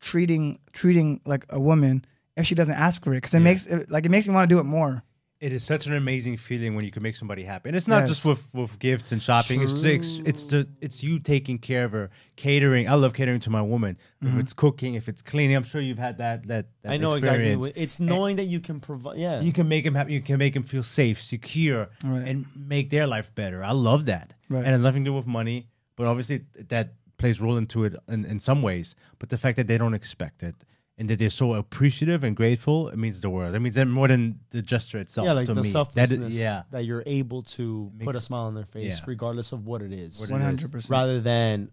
treating 0.00 0.58
treating 0.72 1.20
like 1.24 1.46
a 1.50 1.58
woman 1.60 2.04
if 2.36 2.46
she 2.46 2.54
doesn't 2.54 2.74
ask 2.74 3.02
for 3.04 3.12
it 3.14 3.18
because 3.18 3.32
it 3.34 3.38
Yeah. 3.38 3.44
makes 3.44 3.66
it, 3.66 3.90
like 3.90 4.04
it 4.04 4.10
makes 4.10 4.26
me 4.28 4.34
want 4.34 4.48
to 4.48 4.54
do 4.54 4.58
it 4.60 4.64
more. 4.64 5.02
It 5.40 5.52
is 5.52 5.62
such 5.62 5.86
an 5.86 5.92
amazing 5.92 6.36
feeling 6.38 6.74
when 6.74 6.84
you 6.86 6.90
can 6.90 7.02
make 7.02 7.16
somebody 7.16 7.42
happy, 7.42 7.68
and 7.68 7.76
it's 7.76 7.88
not 7.88 8.00
Yes. 8.02 8.08
just 8.10 8.24
with, 8.24 8.54
with 8.54 8.78
gifts 8.78 9.12
and 9.12 9.20
shopping. 9.20 9.60
It's 9.62 9.82
it's 9.84 10.18
it's 10.24 10.44
the 10.46 10.66
it's 10.80 11.02
you 11.02 11.18
taking 11.18 11.58
care 11.58 11.84
of 11.84 11.92
her, 11.92 12.10
catering. 12.36 12.88
I 12.88 12.94
love 12.94 13.12
catering 13.14 13.40
to 13.40 13.50
my 13.50 13.60
woman. 13.60 13.98
Mm-hmm. 14.22 14.36
If 14.38 14.42
it's 14.42 14.52
cooking, 14.54 14.94
if 14.94 15.08
it's 15.08 15.20
cleaning, 15.22 15.56
I'm 15.56 15.64
sure 15.64 15.80
you've 15.82 15.98
had 15.98 16.18
that. 16.18 16.46
That, 16.46 16.66
that 16.82 16.92
I 16.92 16.96
know 16.96 17.12
exactly. 17.14 17.40
experience. 17.50 17.60
what- 17.62 17.72
It's 17.76 18.00
knowing 18.00 18.36
that 18.36 18.44
you 18.46 18.60
can 18.60 18.80
provide. 18.80 19.18
Yeah. 19.18 19.40
You 19.42 19.52
can 19.52 19.68
make 19.68 19.84
them 19.84 19.94
happy. 19.94 20.12
You 20.14 20.22
can 20.22 20.38
make 20.38 20.54
them 20.54 20.62
feel 20.62 20.82
safe, 20.84 21.20
secure, 21.20 21.88
Right. 22.02 22.26
and 22.26 22.46
make 22.56 22.88
their 22.90 23.06
life 23.06 23.34
better. 23.34 23.62
I 23.62 23.72
love 23.72 24.06
that, 24.06 24.32
Right. 24.48 24.60
and 24.60 24.68
it 24.68 24.72
has 24.72 24.84
nothing 24.84 25.04
to 25.04 25.10
do 25.10 25.14
with 25.14 25.26
money. 25.26 25.68
But 25.96 26.06
obviously, 26.06 26.44
that 26.68 26.94
plays 27.18 27.40
role 27.40 27.56
into 27.58 27.84
it 27.84 27.94
in, 28.08 28.24
in 28.24 28.40
some 28.40 28.62
ways. 28.62 28.94
But 29.18 29.28
the 29.28 29.36
fact 29.38 29.56
that 29.56 29.66
they 29.66 29.78
don't 29.78 29.94
expect 29.94 30.42
it 30.42 30.54
and 30.96 31.08
that 31.08 31.18
they're 31.18 31.28
so 31.30 31.54
appreciative 31.54 32.22
and 32.24 32.36
grateful, 32.36 32.88
it 32.88 32.96
means 32.96 33.20
the 33.20 33.28
world. 33.30 33.54
It 33.54 33.60
means 33.60 33.74
that 33.74 33.86
more 33.86 34.06
than 34.08 34.38
the 34.50 34.62
gesture 34.62 34.98
itself. 34.98 35.24
yeah, 35.26 35.32
like 35.32 35.46
to 35.46 35.54
the 35.54 35.62
me. 35.62 35.68
selflessness 35.68 36.34
That, 36.34 36.40
yeah, 36.40 36.62
that 36.70 36.84
you're 36.84 37.02
able 37.06 37.42
to 37.58 37.90
put 38.00 38.14
a 38.16 38.20
smile 38.20 38.42
on 38.46 38.54
their 38.54 38.64
face, 38.66 38.98
yeah. 39.00 39.04
regardless 39.06 39.52
of 39.52 39.66
what 39.66 39.82
it 39.82 39.92
is. 39.92 40.30
One 40.30 40.40
hundred 40.40 40.70
percent. 40.72 40.90
rather 40.90 41.20
than 41.20 41.70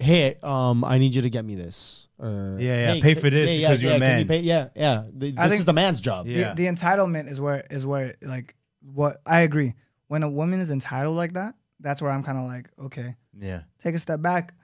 hey 0.00 0.36
um 0.44 0.84
i 0.84 0.96
need 0.96 1.12
you 1.12 1.22
to 1.22 1.28
get 1.30 1.44
me 1.44 1.56
this 1.56 2.06
or 2.20 2.56
Yeah, 2.60 2.76
yeah, 2.76 2.92
"Hey, 2.94 3.00
pay 3.00 3.14
for 3.14 3.30
this 3.30 3.50
yeah, 3.50 3.68
because 3.70 3.82
yeah, 3.82 3.88
you're 3.88 3.96
a 3.96 3.98
yeah, 3.98 4.06
can 4.06 4.18
you 4.20 4.26
man." 4.26 4.28
pay- 4.28 4.40
yeah 4.46 4.68
yeah 4.76 5.02
Th- 5.18 5.34
I 5.36 5.42
this 5.44 5.50
think- 5.52 5.58
is 5.60 5.64
the 5.66 5.72
man's 5.72 6.00
job 6.00 6.26
Yeah. 6.28 6.54
The, 6.54 6.62
the 6.62 6.68
entitlement 6.72 7.28
is 7.28 7.40
where 7.40 7.64
is 7.68 7.84
where 7.84 8.14
like 8.22 8.54
what 8.80 9.16
I 9.26 9.40
agree. 9.40 9.74
When 10.06 10.22
a 10.22 10.30
woman 10.30 10.60
is 10.60 10.70
entitled 10.70 11.16
like 11.16 11.32
that, 11.34 11.54
that's 11.80 12.00
where 12.00 12.12
I'm 12.12 12.22
kind 12.22 12.38
of 12.38 12.44
like, 12.44 12.70
okay, 12.86 13.16
yeah, 13.38 13.62
take 13.82 13.94
a 13.96 13.98
step 13.98 14.22
back. 14.22 14.54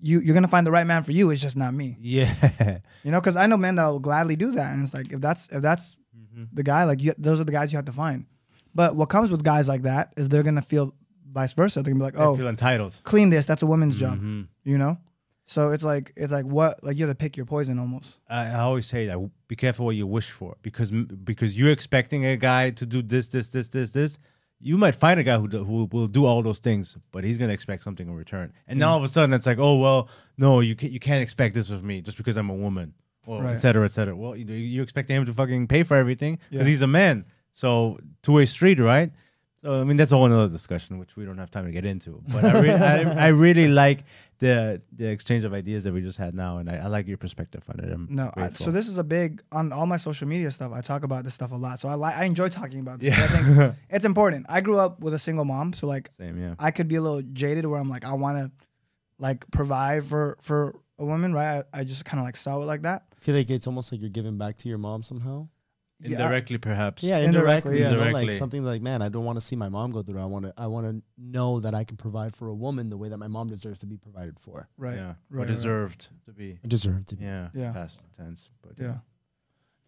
You 0.00 0.20
you're 0.20 0.34
gonna 0.34 0.48
find 0.48 0.66
the 0.66 0.70
right 0.70 0.86
man 0.86 1.02
for 1.02 1.12
you. 1.12 1.30
It's 1.30 1.40
just 1.40 1.56
not 1.56 1.74
me. 1.74 1.96
yeah. 2.00 2.78
You 3.04 3.10
know, 3.12 3.20
because 3.20 3.36
I 3.36 3.46
know 3.46 3.56
men 3.56 3.74
that 3.76 3.86
will 3.86 3.98
gladly 4.00 4.36
do 4.36 4.52
that, 4.52 4.72
and 4.74 4.82
it's 4.82 4.94
like 4.94 5.12
if 5.12 5.20
that's 5.20 5.48
if 5.50 5.62
that's 5.62 5.96
Mm-hmm. 6.16 6.44
the 6.52 6.62
guy, 6.62 6.84
like 6.84 7.02
you, 7.02 7.12
those 7.16 7.40
are 7.40 7.44
the 7.44 7.52
guys 7.52 7.72
you 7.72 7.76
have 7.78 7.84
to 7.86 7.92
find. 7.92 8.26
But 8.74 8.94
what 8.96 9.08
comes 9.08 9.30
with 9.30 9.42
guys 9.42 9.66
like 9.68 9.82
that 9.82 10.12
is 10.16 10.28
they're 10.28 10.42
gonna 10.42 10.62
feel 10.62 10.94
vice 11.32 11.52
versa. 11.52 11.82
They're 11.82 11.92
gonna 11.94 12.04
be 12.10 12.16
like, 12.16 12.18
oh, 12.26 12.36
feel 12.36 12.48
entitled. 12.48 13.00
clean 13.04 13.30
this. 13.30 13.46
That's 13.46 13.62
a 13.62 13.66
woman's 13.66 13.96
job. 13.96 14.20
Mhm. 14.20 14.48
You 14.64 14.78
know. 14.78 14.98
So 15.46 15.70
it's 15.70 15.82
like 15.84 16.12
it's 16.16 16.30
like 16.32 16.44
what 16.44 16.82
like 16.84 16.96
you 16.98 17.06
have 17.06 17.16
to 17.16 17.18
pick 17.18 17.36
your 17.36 17.46
poison 17.46 17.78
almost. 17.78 18.18
I, 18.28 18.46
I 18.46 18.58
always 18.60 18.86
say 18.86 19.06
that 19.06 19.18
be 19.48 19.56
careful 19.56 19.86
what 19.86 19.96
you 19.96 20.06
wish 20.06 20.30
for 20.30 20.56
because 20.62 20.90
because 20.90 21.56
you're 21.58 21.70
expecting 21.72 22.26
a 22.26 22.36
guy 22.36 22.70
to 22.70 22.84
do 22.86 23.00
this, 23.02 23.28
this, 23.28 23.48
this, 23.48 23.68
this, 23.68 23.90
this. 23.92 24.18
You 24.60 24.76
might 24.76 24.94
find 24.96 25.20
a 25.20 25.22
guy 25.22 25.38
who 25.38 25.46
do, 25.46 25.62
who 25.64 25.88
will 25.92 26.08
do 26.08 26.24
all 26.26 26.42
those 26.42 26.58
things, 26.58 26.96
but 27.12 27.22
he's 27.24 27.38
gonna 27.38 27.52
expect 27.52 27.82
something 27.82 28.08
in 28.08 28.14
return. 28.14 28.52
And 28.66 28.78
now 28.78 28.88
mm. 28.88 28.92
all 28.92 28.98
of 28.98 29.04
a 29.04 29.08
sudden 29.08 29.32
it's 29.32 29.46
like, 29.46 29.58
oh 29.58 29.78
well, 29.78 30.08
no, 30.36 30.60
you 30.60 30.74
can, 30.74 30.90
you 30.92 30.98
can't 31.00 31.22
expect 31.22 31.54
this 31.54 31.70
of 31.70 31.84
me 31.84 32.00
just 32.00 32.16
because 32.16 32.36
I'm 32.36 32.50
a 32.50 32.54
woman, 32.54 32.94
or 33.26 33.42
Right. 33.44 33.52
et 33.52 33.58
cetera, 33.58 33.84
et 33.84 33.92
cetera. 33.92 34.16
Well, 34.16 34.34
you 34.34 34.44
you 34.52 34.82
expect 34.82 35.08
him 35.10 35.24
to 35.26 35.32
fucking 35.32 35.68
pay 35.68 35.82
for 35.84 35.96
everything 35.96 36.38
because 36.50 36.66
Yeah. 36.66 36.70
he's 36.70 36.82
a 36.82 36.86
man. 36.88 37.24
So 37.52 37.98
two 38.22 38.32
way 38.32 38.46
street, 38.46 38.80
right? 38.80 39.12
So 39.68 39.78
I 39.78 39.84
mean 39.84 39.98
that's 39.98 40.12
a 40.12 40.16
whole 40.16 40.24
another 40.24 40.48
discussion, 40.48 40.98
which 40.98 41.14
we 41.14 41.26
don't 41.26 41.36
have 41.36 41.50
time 41.50 41.66
to 41.66 41.70
get 41.70 41.84
into. 41.84 42.22
But 42.28 42.42
I, 42.42 42.60
re- 42.62 42.70
I, 42.70 43.26
I 43.26 43.28
really 43.28 43.68
like 43.68 44.04
the 44.38 44.80
the 44.96 45.06
exchange 45.08 45.44
of 45.44 45.52
ideas 45.52 45.84
that 45.84 45.92
we 45.92 46.00
just 46.00 46.16
had 46.16 46.34
now, 46.34 46.56
and 46.56 46.70
I, 46.70 46.76
I 46.76 46.86
like 46.86 47.06
your 47.06 47.18
perspective 47.18 47.62
on 47.68 47.84
it. 47.84 47.92
I'm 47.92 48.08
No, 48.10 48.32
I, 48.34 48.50
so 48.54 48.70
this 48.70 48.88
is 48.88 48.96
a 48.96 49.04
big 49.04 49.42
on 49.52 49.70
all 49.70 49.84
my 49.84 49.98
social 49.98 50.26
media 50.26 50.50
stuff. 50.52 50.72
I 50.72 50.80
talk 50.80 51.04
about 51.04 51.24
this 51.24 51.34
stuff 51.34 51.52
a 51.52 51.56
lot. 51.56 51.80
So 51.80 51.88
I 51.90 51.96
like 51.96 52.16
I 52.16 52.24
enjoy 52.24 52.48
talking 52.48 52.80
about 52.80 53.00
this. 53.00 53.14
Yeah. 53.14 53.22
I 53.22 53.26
think 53.26 53.74
it's 53.90 54.06
important. 54.06 54.46
I 54.48 54.62
grew 54.62 54.78
up 54.78 55.00
with 55.00 55.12
a 55.12 55.18
single 55.18 55.44
mom, 55.44 55.74
so 55.74 55.86
like 55.86 56.10
Same, 56.16 56.40
yeah. 56.40 56.54
I 56.58 56.70
could 56.70 56.88
be 56.88 56.94
a 56.94 57.02
little 57.02 57.20
jaded 57.20 57.66
where 57.66 57.78
I'm 57.78 57.90
like 57.90 58.06
I 58.06 58.14
want 58.14 58.38
to 58.38 58.50
like 59.18 59.50
provide 59.50 60.06
for 60.06 60.38
for 60.40 60.80
a 60.98 61.04
woman, 61.04 61.34
right? 61.34 61.62
I, 61.74 61.80
I 61.80 61.84
just 61.84 62.06
kind 62.06 62.20
of 62.20 62.24
like 62.24 62.38
saw 62.38 62.62
it 62.62 62.64
like 62.64 62.82
that. 62.82 63.02
i 63.14 63.20
feel 63.20 63.34
like 63.34 63.50
it's 63.50 63.66
almost 63.66 63.92
like 63.92 64.00
you're 64.00 64.08
giving 64.08 64.38
back 64.38 64.56
to 64.58 64.68
your 64.70 64.78
mom 64.78 65.02
somehow 65.02 65.46
Yeah, 66.00 66.10
Indirectly, 66.18 66.58
perhaps. 66.58 67.02
yeah 67.02 67.18
Indirectly, 67.18 67.78
indirectly, 67.78 67.80
yeah. 67.80 67.90
you 67.90 68.12
know, 68.12 68.26
like 68.28 68.32
something 68.32 68.62
like 68.62 68.80
man 68.80 69.02
i 69.02 69.08
don't 69.08 69.24
want 69.24 69.36
to 69.36 69.44
see 69.44 69.56
my 69.56 69.68
mom 69.68 69.90
go 69.90 70.00
through 70.02 70.18
it. 70.18 70.22
i 70.22 70.26
want 70.26 70.44
to 70.44 70.54
i 70.56 70.66
want 70.68 70.86
to 70.86 71.02
know 71.20 71.58
that 71.58 71.74
i 71.74 71.82
can 71.82 71.96
provide 71.96 72.36
for 72.36 72.46
a 72.46 72.54
woman 72.54 72.88
the 72.88 72.96
way 72.96 73.08
that 73.08 73.18
my 73.18 73.26
mom 73.26 73.48
deserves 73.48 73.80
to 73.80 73.86
be 73.86 73.96
provided 73.96 74.38
for 74.38 74.68
right. 74.76 74.94
Yeah. 74.94 75.06
right, 75.06 75.16
or 75.32 75.38
right. 75.38 75.46
deserved 75.48 76.06
to 76.26 76.32
be. 76.32 76.56
i 76.64 76.68
deserve 76.68 77.04
to 77.06 77.16
be 77.16 77.24
Yeah. 77.24 77.48
Yeah. 77.52 77.72
Past 77.72 78.00
tense. 78.16 78.48
But 78.62 78.74
Yeah. 78.78 78.98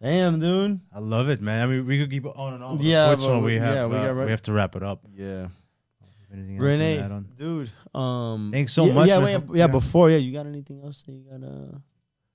damn 0.01 0.39
dude 0.41 0.81
I 0.93 0.99
love 0.99 1.29
it, 1.29 1.41
man. 1.41 1.63
I 1.63 1.65
mean, 1.71 1.85
we 1.85 1.97
could 1.99 2.09
keep 2.11 2.25
on 2.25 2.55
and 2.55 2.63
on. 2.63 2.79
Yeah, 2.81 3.11
unfortunately, 3.11 3.39
but 3.39 3.45
we 3.45 3.51
we- 3.53 3.57
have, 3.59 3.75
yeah, 3.75 3.85
we 3.87 3.95
uh, 3.95 4.01
got 4.07 4.15
right- 4.17 4.25
we 4.25 4.31
have 4.31 4.41
to 4.43 4.53
wrap 4.53 4.75
it 4.75 4.83
up. 4.83 4.99
yeah 5.15 5.47
Anything 6.33 6.57
else 6.57 6.63
you 6.63 6.69
wanna 6.69 7.19
Rene 7.19 7.25
dude 7.37 7.71
um 7.95 8.49
Thanks 8.51 8.73
so 8.73 8.85
yeah, 8.85 8.93
much, 8.93 9.07
yeah, 9.07 9.19
man, 9.19 9.47
wait, 9.47 9.57
yeah 9.57 9.63
yeah. 9.65 9.67
before 9.67 10.09
yeah 10.11 10.17
you 10.17 10.33
got 10.33 10.45
anything 10.45 10.81
else 10.83 11.03
that 11.03 11.11
you 11.13 11.23
gotta 11.31 11.81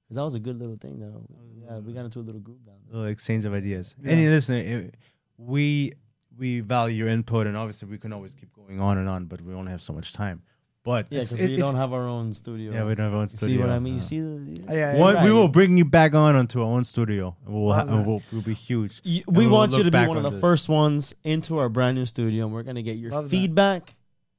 because 0.06 0.16
that 0.16 0.24
was 0.24 0.34
a 0.34 0.40
good 0.40 0.58
little 0.58 0.76
thing 0.76 0.98
though 1.00 1.22
yeah 1.66 1.78
we 1.78 1.92
got 1.92 2.04
into 2.04 2.20
a 2.20 2.26
little 2.28 2.40
group 2.40 2.64
down 2.64 2.76
there 2.86 2.94
little 2.96 3.08
exchange 3.12 3.44
of 3.44 3.52
ideas. 3.52 3.94
Yeah. 4.02 4.12
Any 4.12 4.28
listener, 4.28 4.58
it- 4.58 4.94
we 5.38 5.92
we 6.38 6.60
value 6.60 6.96
your 6.96 7.08
input, 7.08 7.46
and 7.46 7.56
obviously 7.56 7.88
we 7.88 7.98
can 7.98 8.12
always 8.12 8.34
keep 8.34 8.52
going 8.54 8.80
on 8.80 8.98
and 8.98 9.08
on, 9.08 9.24
but 9.24 9.40
we 9.40 9.52
only 9.54 9.70
have 9.72 9.82
so 9.82 9.92
much 9.92 10.12
time. 10.12 10.42
But 10.84 11.06
yeah 11.10 11.20
because 11.22 11.32
we 11.40 11.44
it's- 11.46 11.58
don't 11.58 11.74
have 11.74 11.92
our 11.92 12.06
own 12.06 12.32
studio 12.34 12.72
yeah, 12.72 12.84
we 12.84 12.94
don't 12.94 13.06
have 13.06 13.14
our 13.14 13.20
own 13.22 13.28
studio. 13.28 13.56
see 13.56 13.60
what 13.60 13.70
I 13.70 13.78
mean? 13.80 13.94
uh, 13.94 13.96
You 13.96 14.02
see 14.02 14.20
the 14.20 14.62
Yeah, 14.68 14.72
yeah, 14.94 14.96
One, 14.98 15.14
right. 15.16 15.24
we 15.24 15.32
will 15.32 15.48
bring 15.48 15.76
you 15.76 15.84
back 15.84 16.14
on 16.14 16.36
onto 16.36 16.60
our 16.60 16.66
own 16.66 16.84
studio. 16.84 17.34
We'll, 17.44 17.72
ha- 17.72 17.82
Love 17.82 17.88
that. 17.88 18.06
we'll, 18.06 18.22
we'll 18.32 18.42
be 18.42 18.54
huge. 18.54 19.00
You- 19.02 19.24
And 19.26 19.36
we 19.36 19.46
we'll 19.46 19.54
want 19.56 19.72
you 19.72 19.78
to 19.78 19.84
be 19.84 19.90
back 19.90 20.06
one 20.08 20.16
of 20.16 20.24
on 20.24 20.30
the 20.30 20.36
this. 20.36 20.40
first 20.40 20.68
ones 20.68 21.12
into 21.24 21.58
our 21.58 21.68
brand 21.68 21.96
new 21.96 22.06
studio, 22.06 22.44
and 22.44 22.54
we're 22.54 22.62
gonna 22.62 22.82
get 22.82 22.96
your 22.98 23.10
Love 23.10 23.30
that. 23.30 23.30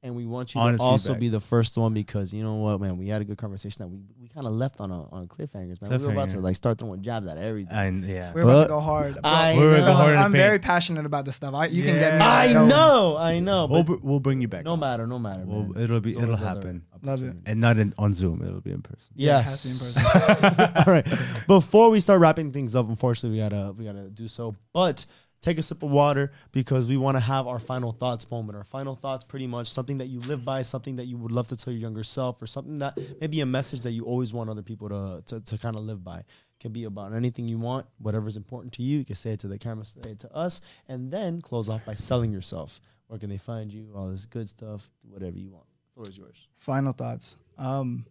Feedback. 0.00 0.08
And 0.08 0.14
we 0.16 0.26
want 0.26 0.54
you 0.54 0.60
Honest 0.60 0.78
to 0.80 0.84
also 0.84 1.08
feedback. 1.08 1.20
be 1.20 1.28
the 1.28 1.40
first 1.40 1.76
one 1.76 1.92
because 1.92 2.32
you 2.32 2.42
know 2.42 2.54
what, 2.54 2.80
man, 2.80 2.96
we 2.98 3.08
had 3.08 3.20
a 3.20 3.24
good 3.24 3.36
conversation 3.38 3.82
that 3.82 3.88
we, 3.88 3.98
we 4.20 4.28
kind 4.28 4.46
of 4.46 4.52
left 4.52 4.80
on 4.80 4.90
a, 4.92 5.08
on 5.10 5.26
cliffhangers, 5.26 5.82
man. 5.82 5.90
We 5.90 6.06
were 6.06 6.12
about 6.12 6.28
to 6.30 6.40
like 6.40 6.54
start 6.56 6.78
throwing 6.78 7.02
jabs 7.02 7.26
at 7.26 7.36
everything. 7.36 7.72
And 7.76 8.04
yeah, 8.04 8.32
We're 8.32 8.42
about 8.42 8.52
But 8.52 8.62
to 8.62 8.68
go 8.68 8.80
hard. 8.80 9.12
Bro, 9.14 9.20
I 9.24 9.56
We're 9.56 9.70
gonna 9.72 9.78
go 9.82 9.86
know. 9.88 9.92
hard 9.94 10.08
in 10.10 10.14
the 10.16 10.20
I'm 10.22 10.32
paint. 10.32 10.42
very 10.42 10.58
passionate 10.60 11.04
about 11.06 11.24
this 11.24 11.34
stuff. 11.36 11.52
I, 11.54 11.66
you 11.66 11.82
can 11.82 11.94
get 11.98 12.12
me. 12.14 12.18
Yeah. 12.20 12.30
I 12.32 12.52
going. 12.52 12.68
know, 12.68 13.16
I 13.16 13.38
know, 13.40 13.66
we'll, 13.66 13.82
but 13.82 13.98
br- 14.00 14.06
we'll 14.08 14.20
bring 14.20 14.40
you 14.40 14.48
back. 14.48 14.64
no 14.64 14.76
matter, 14.76 15.06
no 15.06 15.18
matter. 15.18 15.42
Well, 15.44 15.64
man. 15.64 15.82
it'll 15.82 16.00
be 16.00 16.12
There's 16.12 16.22
it'll 16.22 16.34
always 16.36 16.46
other 16.48 16.60
happen, 16.60 16.82
Love 17.02 17.20
it. 17.20 17.24
opportunities. 17.26 17.42
and 17.46 17.60
not 17.60 17.78
in, 17.78 17.94
on 17.98 18.14
Zoom. 18.14 18.42
It'll 18.46 18.60
be 18.60 18.70
in 18.70 18.82
person. 18.82 19.12
Yeah, 19.16 19.40
it 19.40 19.42
has 19.42 19.64
in 19.96 20.02
Yes. 20.04 20.38
person. 20.38 20.72
All 20.86 20.92
right. 20.92 21.06
Before 21.48 21.90
we 21.90 22.00
start 22.00 22.20
wrapping 22.20 22.52
things 22.52 22.76
up, 22.76 22.88
unfortunately, 22.88 23.38
we 23.38 23.42
gotta 23.42 23.72
we 23.76 23.84
gotta 23.84 24.08
do 24.10 24.28
so. 24.28 24.54
But 24.72 25.06
take 25.40 25.58
a 25.58 25.62
sip 25.62 25.82
of 25.82 25.90
water 25.90 26.32
because 26.52 26.86
we 26.86 26.96
want 26.96 27.16
to 27.16 27.20
have 27.20 27.46
our 27.46 27.58
final 27.58 27.92
thoughts 27.92 28.30
moment. 28.30 28.56
Our 28.56 28.64
final 28.64 28.96
thoughts, 28.96 29.24
pretty 29.24 29.46
much 29.46 29.68
something 29.68 29.98
that 29.98 30.06
you 30.06 30.20
live 30.20 30.44
by, 30.44 30.62
something 30.62 30.96
that 30.96 31.06
you 31.06 31.16
would 31.16 31.32
love 31.32 31.48
to 31.48 31.56
tell 31.56 31.72
your 31.72 31.80
younger 31.80 32.04
self, 32.04 32.42
or 32.42 32.46
something 32.46 32.78
that 32.78 32.98
maybe 33.20 33.40
a 33.40 33.46
message 33.46 33.82
that 33.82 33.92
you 33.92 34.04
always 34.04 34.32
want 34.32 34.50
other 34.50 34.62
people 34.62 34.88
to 34.88 35.22
to, 35.26 35.40
to 35.44 35.58
kind 35.58 35.76
of 35.76 35.82
live 35.82 36.02
by. 36.02 36.24
Can 36.60 36.72
be 36.72 36.84
about 36.84 37.12
anything 37.12 37.46
you 37.46 37.58
want, 37.58 37.86
whatever's 37.98 38.36
important 38.36 38.72
to 38.74 38.82
you. 38.82 38.98
You 38.98 39.04
can 39.04 39.14
say 39.14 39.30
it 39.30 39.40
to 39.40 39.48
the 39.48 39.58
camera, 39.58 39.84
say 39.84 40.10
it 40.10 40.18
to 40.20 40.34
us, 40.34 40.60
and 40.88 41.12
then 41.12 41.40
close 41.40 41.68
off 41.68 41.84
by 41.84 41.94
selling 41.94 42.32
yourself. 42.32 42.80
Where 43.06 43.18
can 43.18 43.30
they 43.30 43.38
find 43.38 43.72
you? 43.72 43.92
All 43.94 44.08
this 44.08 44.26
good 44.26 44.48
stuff, 44.48 44.90
whatever 45.02 45.38
you 45.38 45.50
want. 45.50 45.66
The 45.66 45.94
floor 45.94 46.08
is 46.08 46.18
yours. 46.18 46.48
Final 46.58 46.92
thoughts. 46.92 47.36
Um, 47.56 48.06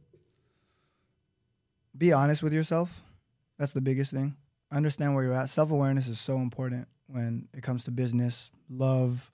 be 1.97 2.13
honest 2.13 2.41
with 2.41 2.53
yourself. 2.53 3.01
That's 3.59 3.73
the 3.73 3.81
biggest 3.81 4.11
thing. 4.11 4.37
understand 4.71 5.13
where 5.13 5.25
you're 5.25 5.33
at. 5.33 5.49
Self 5.49 5.69
awareness 5.69 6.07
is 6.07 6.17
so 6.17 6.37
important 6.37 6.87
when 7.07 7.47
it 7.53 7.63
comes 7.63 7.83
to 7.85 7.91
business, 7.91 8.51
love, 8.69 9.31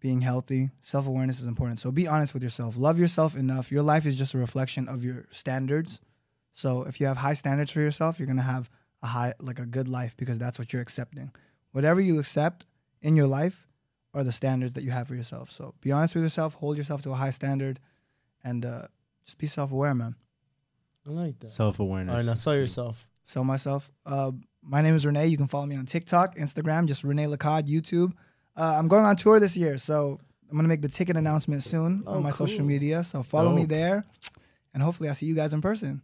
being 0.00 0.20
healthy. 0.20 0.70
Self 0.82 1.06
awareness 1.06 1.40
is 1.40 1.46
important. 1.46 1.80
So 1.80 1.90
be 1.90 2.06
honest 2.06 2.34
with 2.34 2.42
yourself. 2.42 2.76
Love 2.76 2.98
yourself 2.98 3.34
enough. 3.34 3.72
Your 3.72 3.82
life 3.82 4.06
is 4.06 4.16
just 4.16 4.34
a 4.34 4.38
reflection 4.38 4.88
of 4.88 5.04
your 5.04 5.26
standards. 5.30 6.00
So 6.52 6.82
if 6.82 7.00
you 7.00 7.06
have 7.06 7.16
high 7.16 7.32
standards 7.34 7.70
for 7.70 7.80
yourself, 7.80 8.18
you're 8.18 8.26
gonna 8.28 8.42
have 8.42 8.70
a 9.02 9.06
high, 9.08 9.34
like 9.40 9.58
a 9.58 9.66
good 9.66 9.88
life 9.88 10.14
because 10.16 10.38
that's 10.38 10.58
what 10.58 10.72
you're 10.72 10.82
accepting. 10.82 11.32
Whatever 11.72 12.00
you 12.00 12.18
accept 12.18 12.66
in 13.02 13.16
your 13.16 13.26
life 13.26 13.66
are 14.12 14.22
the 14.22 14.32
standards 14.32 14.74
that 14.74 14.84
you 14.84 14.90
have 14.92 15.08
for 15.08 15.14
yourself. 15.14 15.50
So 15.50 15.74
be 15.80 15.90
honest 15.90 16.14
with 16.14 16.22
yourself. 16.24 16.54
Hold 16.54 16.76
yourself 16.76 17.02
to 17.02 17.10
a 17.10 17.14
high 17.16 17.30
standard, 17.30 17.80
and 18.44 18.64
uh, 18.64 18.86
just 19.24 19.38
be 19.38 19.46
self 19.46 19.72
aware, 19.72 19.94
man. 19.94 20.14
I 21.06 21.10
like 21.10 21.38
that. 21.40 21.48
Self 21.50 21.80
awareness. 21.80 22.12
All 22.12 22.18
right, 22.18 22.26
now 22.26 22.34
sell 22.34 22.54
yourself. 22.54 23.08
sell 23.24 23.44
myself. 23.44 23.90
Uh, 24.06 24.32
my 24.66 24.80
name 24.80 24.94
is 24.94 25.04
Rene. 25.06 25.26
You 25.26 25.36
can 25.36 25.48
follow 25.48 25.66
me 25.66 25.76
on 25.76 25.86
TikTok, 25.86 26.36
Instagram, 26.36 26.86
just 26.86 27.04
Rene 27.04 27.26
Lacad, 27.26 27.66
YouTube. 27.68 28.12
Uh, 28.56 28.76
I'm 28.78 28.88
going 28.88 29.04
on 29.04 29.16
tour 29.16 29.40
this 29.40 29.56
year, 29.56 29.78
so 29.78 30.18
I'm 30.50 30.56
gonna 30.56 30.68
make 30.68 30.82
the 30.82 30.88
ticket 30.88 31.16
announcement 31.16 31.62
soon 31.62 32.02
Oh, 32.06 32.14
on 32.16 32.22
my 32.22 32.30
cool. 32.30 32.46
social 32.46 32.64
media. 32.64 33.02
So 33.04 33.22
follow 33.22 33.52
me 33.52 33.64
there, 33.66 34.04
and 34.72 34.82
hopefully 34.82 35.08
I 35.08 35.12
see 35.12 35.26
you 35.26 35.34
guys 35.34 35.52
in 35.52 35.60
person. 35.60 36.02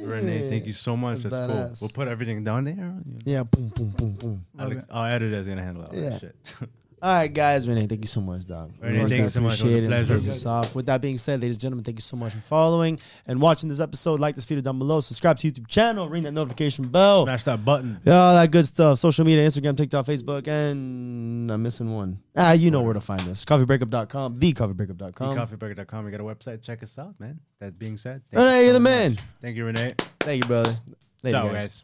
Rene, 0.00 0.48
thank 0.48 0.64
you 0.66 0.72
so 0.72 0.96
much. 0.96 1.18
That's 1.24 1.34
That's, 1.36 1.46
cool. 1.52 1.56
badass. 1.56 1.80
We'll 1.80 1.90
put 1.90 2.06
everything 2.08 2.44
down 2.44 2.64
there. 2.64 2.94
Yeah, 3.24 3.42
boom, 3.42 3.68
boom, 3.74 3.90
boom, 3.90 4.12
boom. 4.12 4.46
Love 4.54 4.66
Alex, 4.70 4.84
it. 4.84 4.88
our 4.92 5.08
editor 5.08 5.36
is 5.36 5.46
gonna 5.48 5.62
handle 5.62 5.84
all 5.84 5.94
Yeah. 5.94 6.10
that 6.10 6.20
shit. 6.20 6.36
All 7.00 7.12
right, 7.14 7.32
guys. 7.32 7.68
Rene, 7.68 7.86
thank 7.86 8.00
you 8.02 8.08
so 8.08 8.20
much, 8.20 8.44
dog. 8.44 8.72
Rene, 8.80 9.08
thank 9.08 9.12
you 9.20 9.28
so 9.28 9.40
much. 9.40 9.60
It 9.60 9.64
was 9.64 9.72
a 9.72 9.76
appreciate 9.76 9.84
it. 9.84 9.86
pleasure. 9.86 10.48
Off. 10.48 10.74
With 10.74 10.86
that 10.86 11.00
being 11.00 11.16
said, 11.16 11.40
ladies 11.40 11.56
and 11.56 11.60
gentlemen, 11.62 11.84
thank 11.84 11.96
you 11.96 12.02
so 12.02 12.16
much 12.16 12.32
for 12.32 12.40
following 12.40 12.98
and 13.26 13.40
watching 13.40 13.68
this 13.68 13.78
episode. 13.80 14.18
Like 14.18 14.34
this 14.34 14.44
video 14.44 14.62
down 14.62 14.78
below. 14.78 15.00
Subscribe 15.00 15.38
to 15.38 15.50
YouTube 15.52 15.68
channel. 15.68 16.08
Ring 16.08 16.24
that 16.24 16.32
notification 16.32 16.88
bell. 16.88 17.24
Smash 17.24 17.44
that 17.44 17.64
button. 17.64 18.00
All 18.06 18.34
that 18.34 18.50
good 18.50 18.66
stuff. 18.66 18.98
Social 18.98 19.24
media, 19.24 19.46
Instagram, 19.46 19.76
TikTok, 19.76 20.06
Facebook, 20.06 20.48
and 20.48 21.50
I'm 21.50 21.62
missing 21.62 21.94
one. 21.94 22.18
Ah, 22.36 22.52
you 22.52 22.70
know 22.70 22.82
where 22.82 22.94
to 22.94 23.00
find 23.00 23.26
us. 23.28 23.44
Coffeebreakup.com, 23.44 24.40
thecoffeebreakup.com. 24.40 25.36
TheCoffeeBreaker.com. 25.36 26.04
We 26.04 26.10
got 26.10 26.20
a 26.20 26.24
website. 26.24 26.62
Check 26.62 26.82
us 26.82 26.98
out, 26.98 27.18
man. 27.20 27.38
That 27.60 27.78
being 27.78 27.96
said, 27.96 28.22
thank 28.32 28.40
Rene, 28.44 28.58
you 28.58 28.62
you're 28.64 28.70
so 28.70 28.72
the 28.74 28.80
man. 28.80 29.10
much. 29.12 29.20
Thank 29.40 29.56
you, 29.56 29.66
Rene. 29.66 29.94
Thank 30.20 30.44
you, 30.44 30.48
brother. 30.48 30.76
Later, 31.22 31.36
Ciao, 31.38 31.46
guys. 31.48 31.52
guys. 31.52 31.82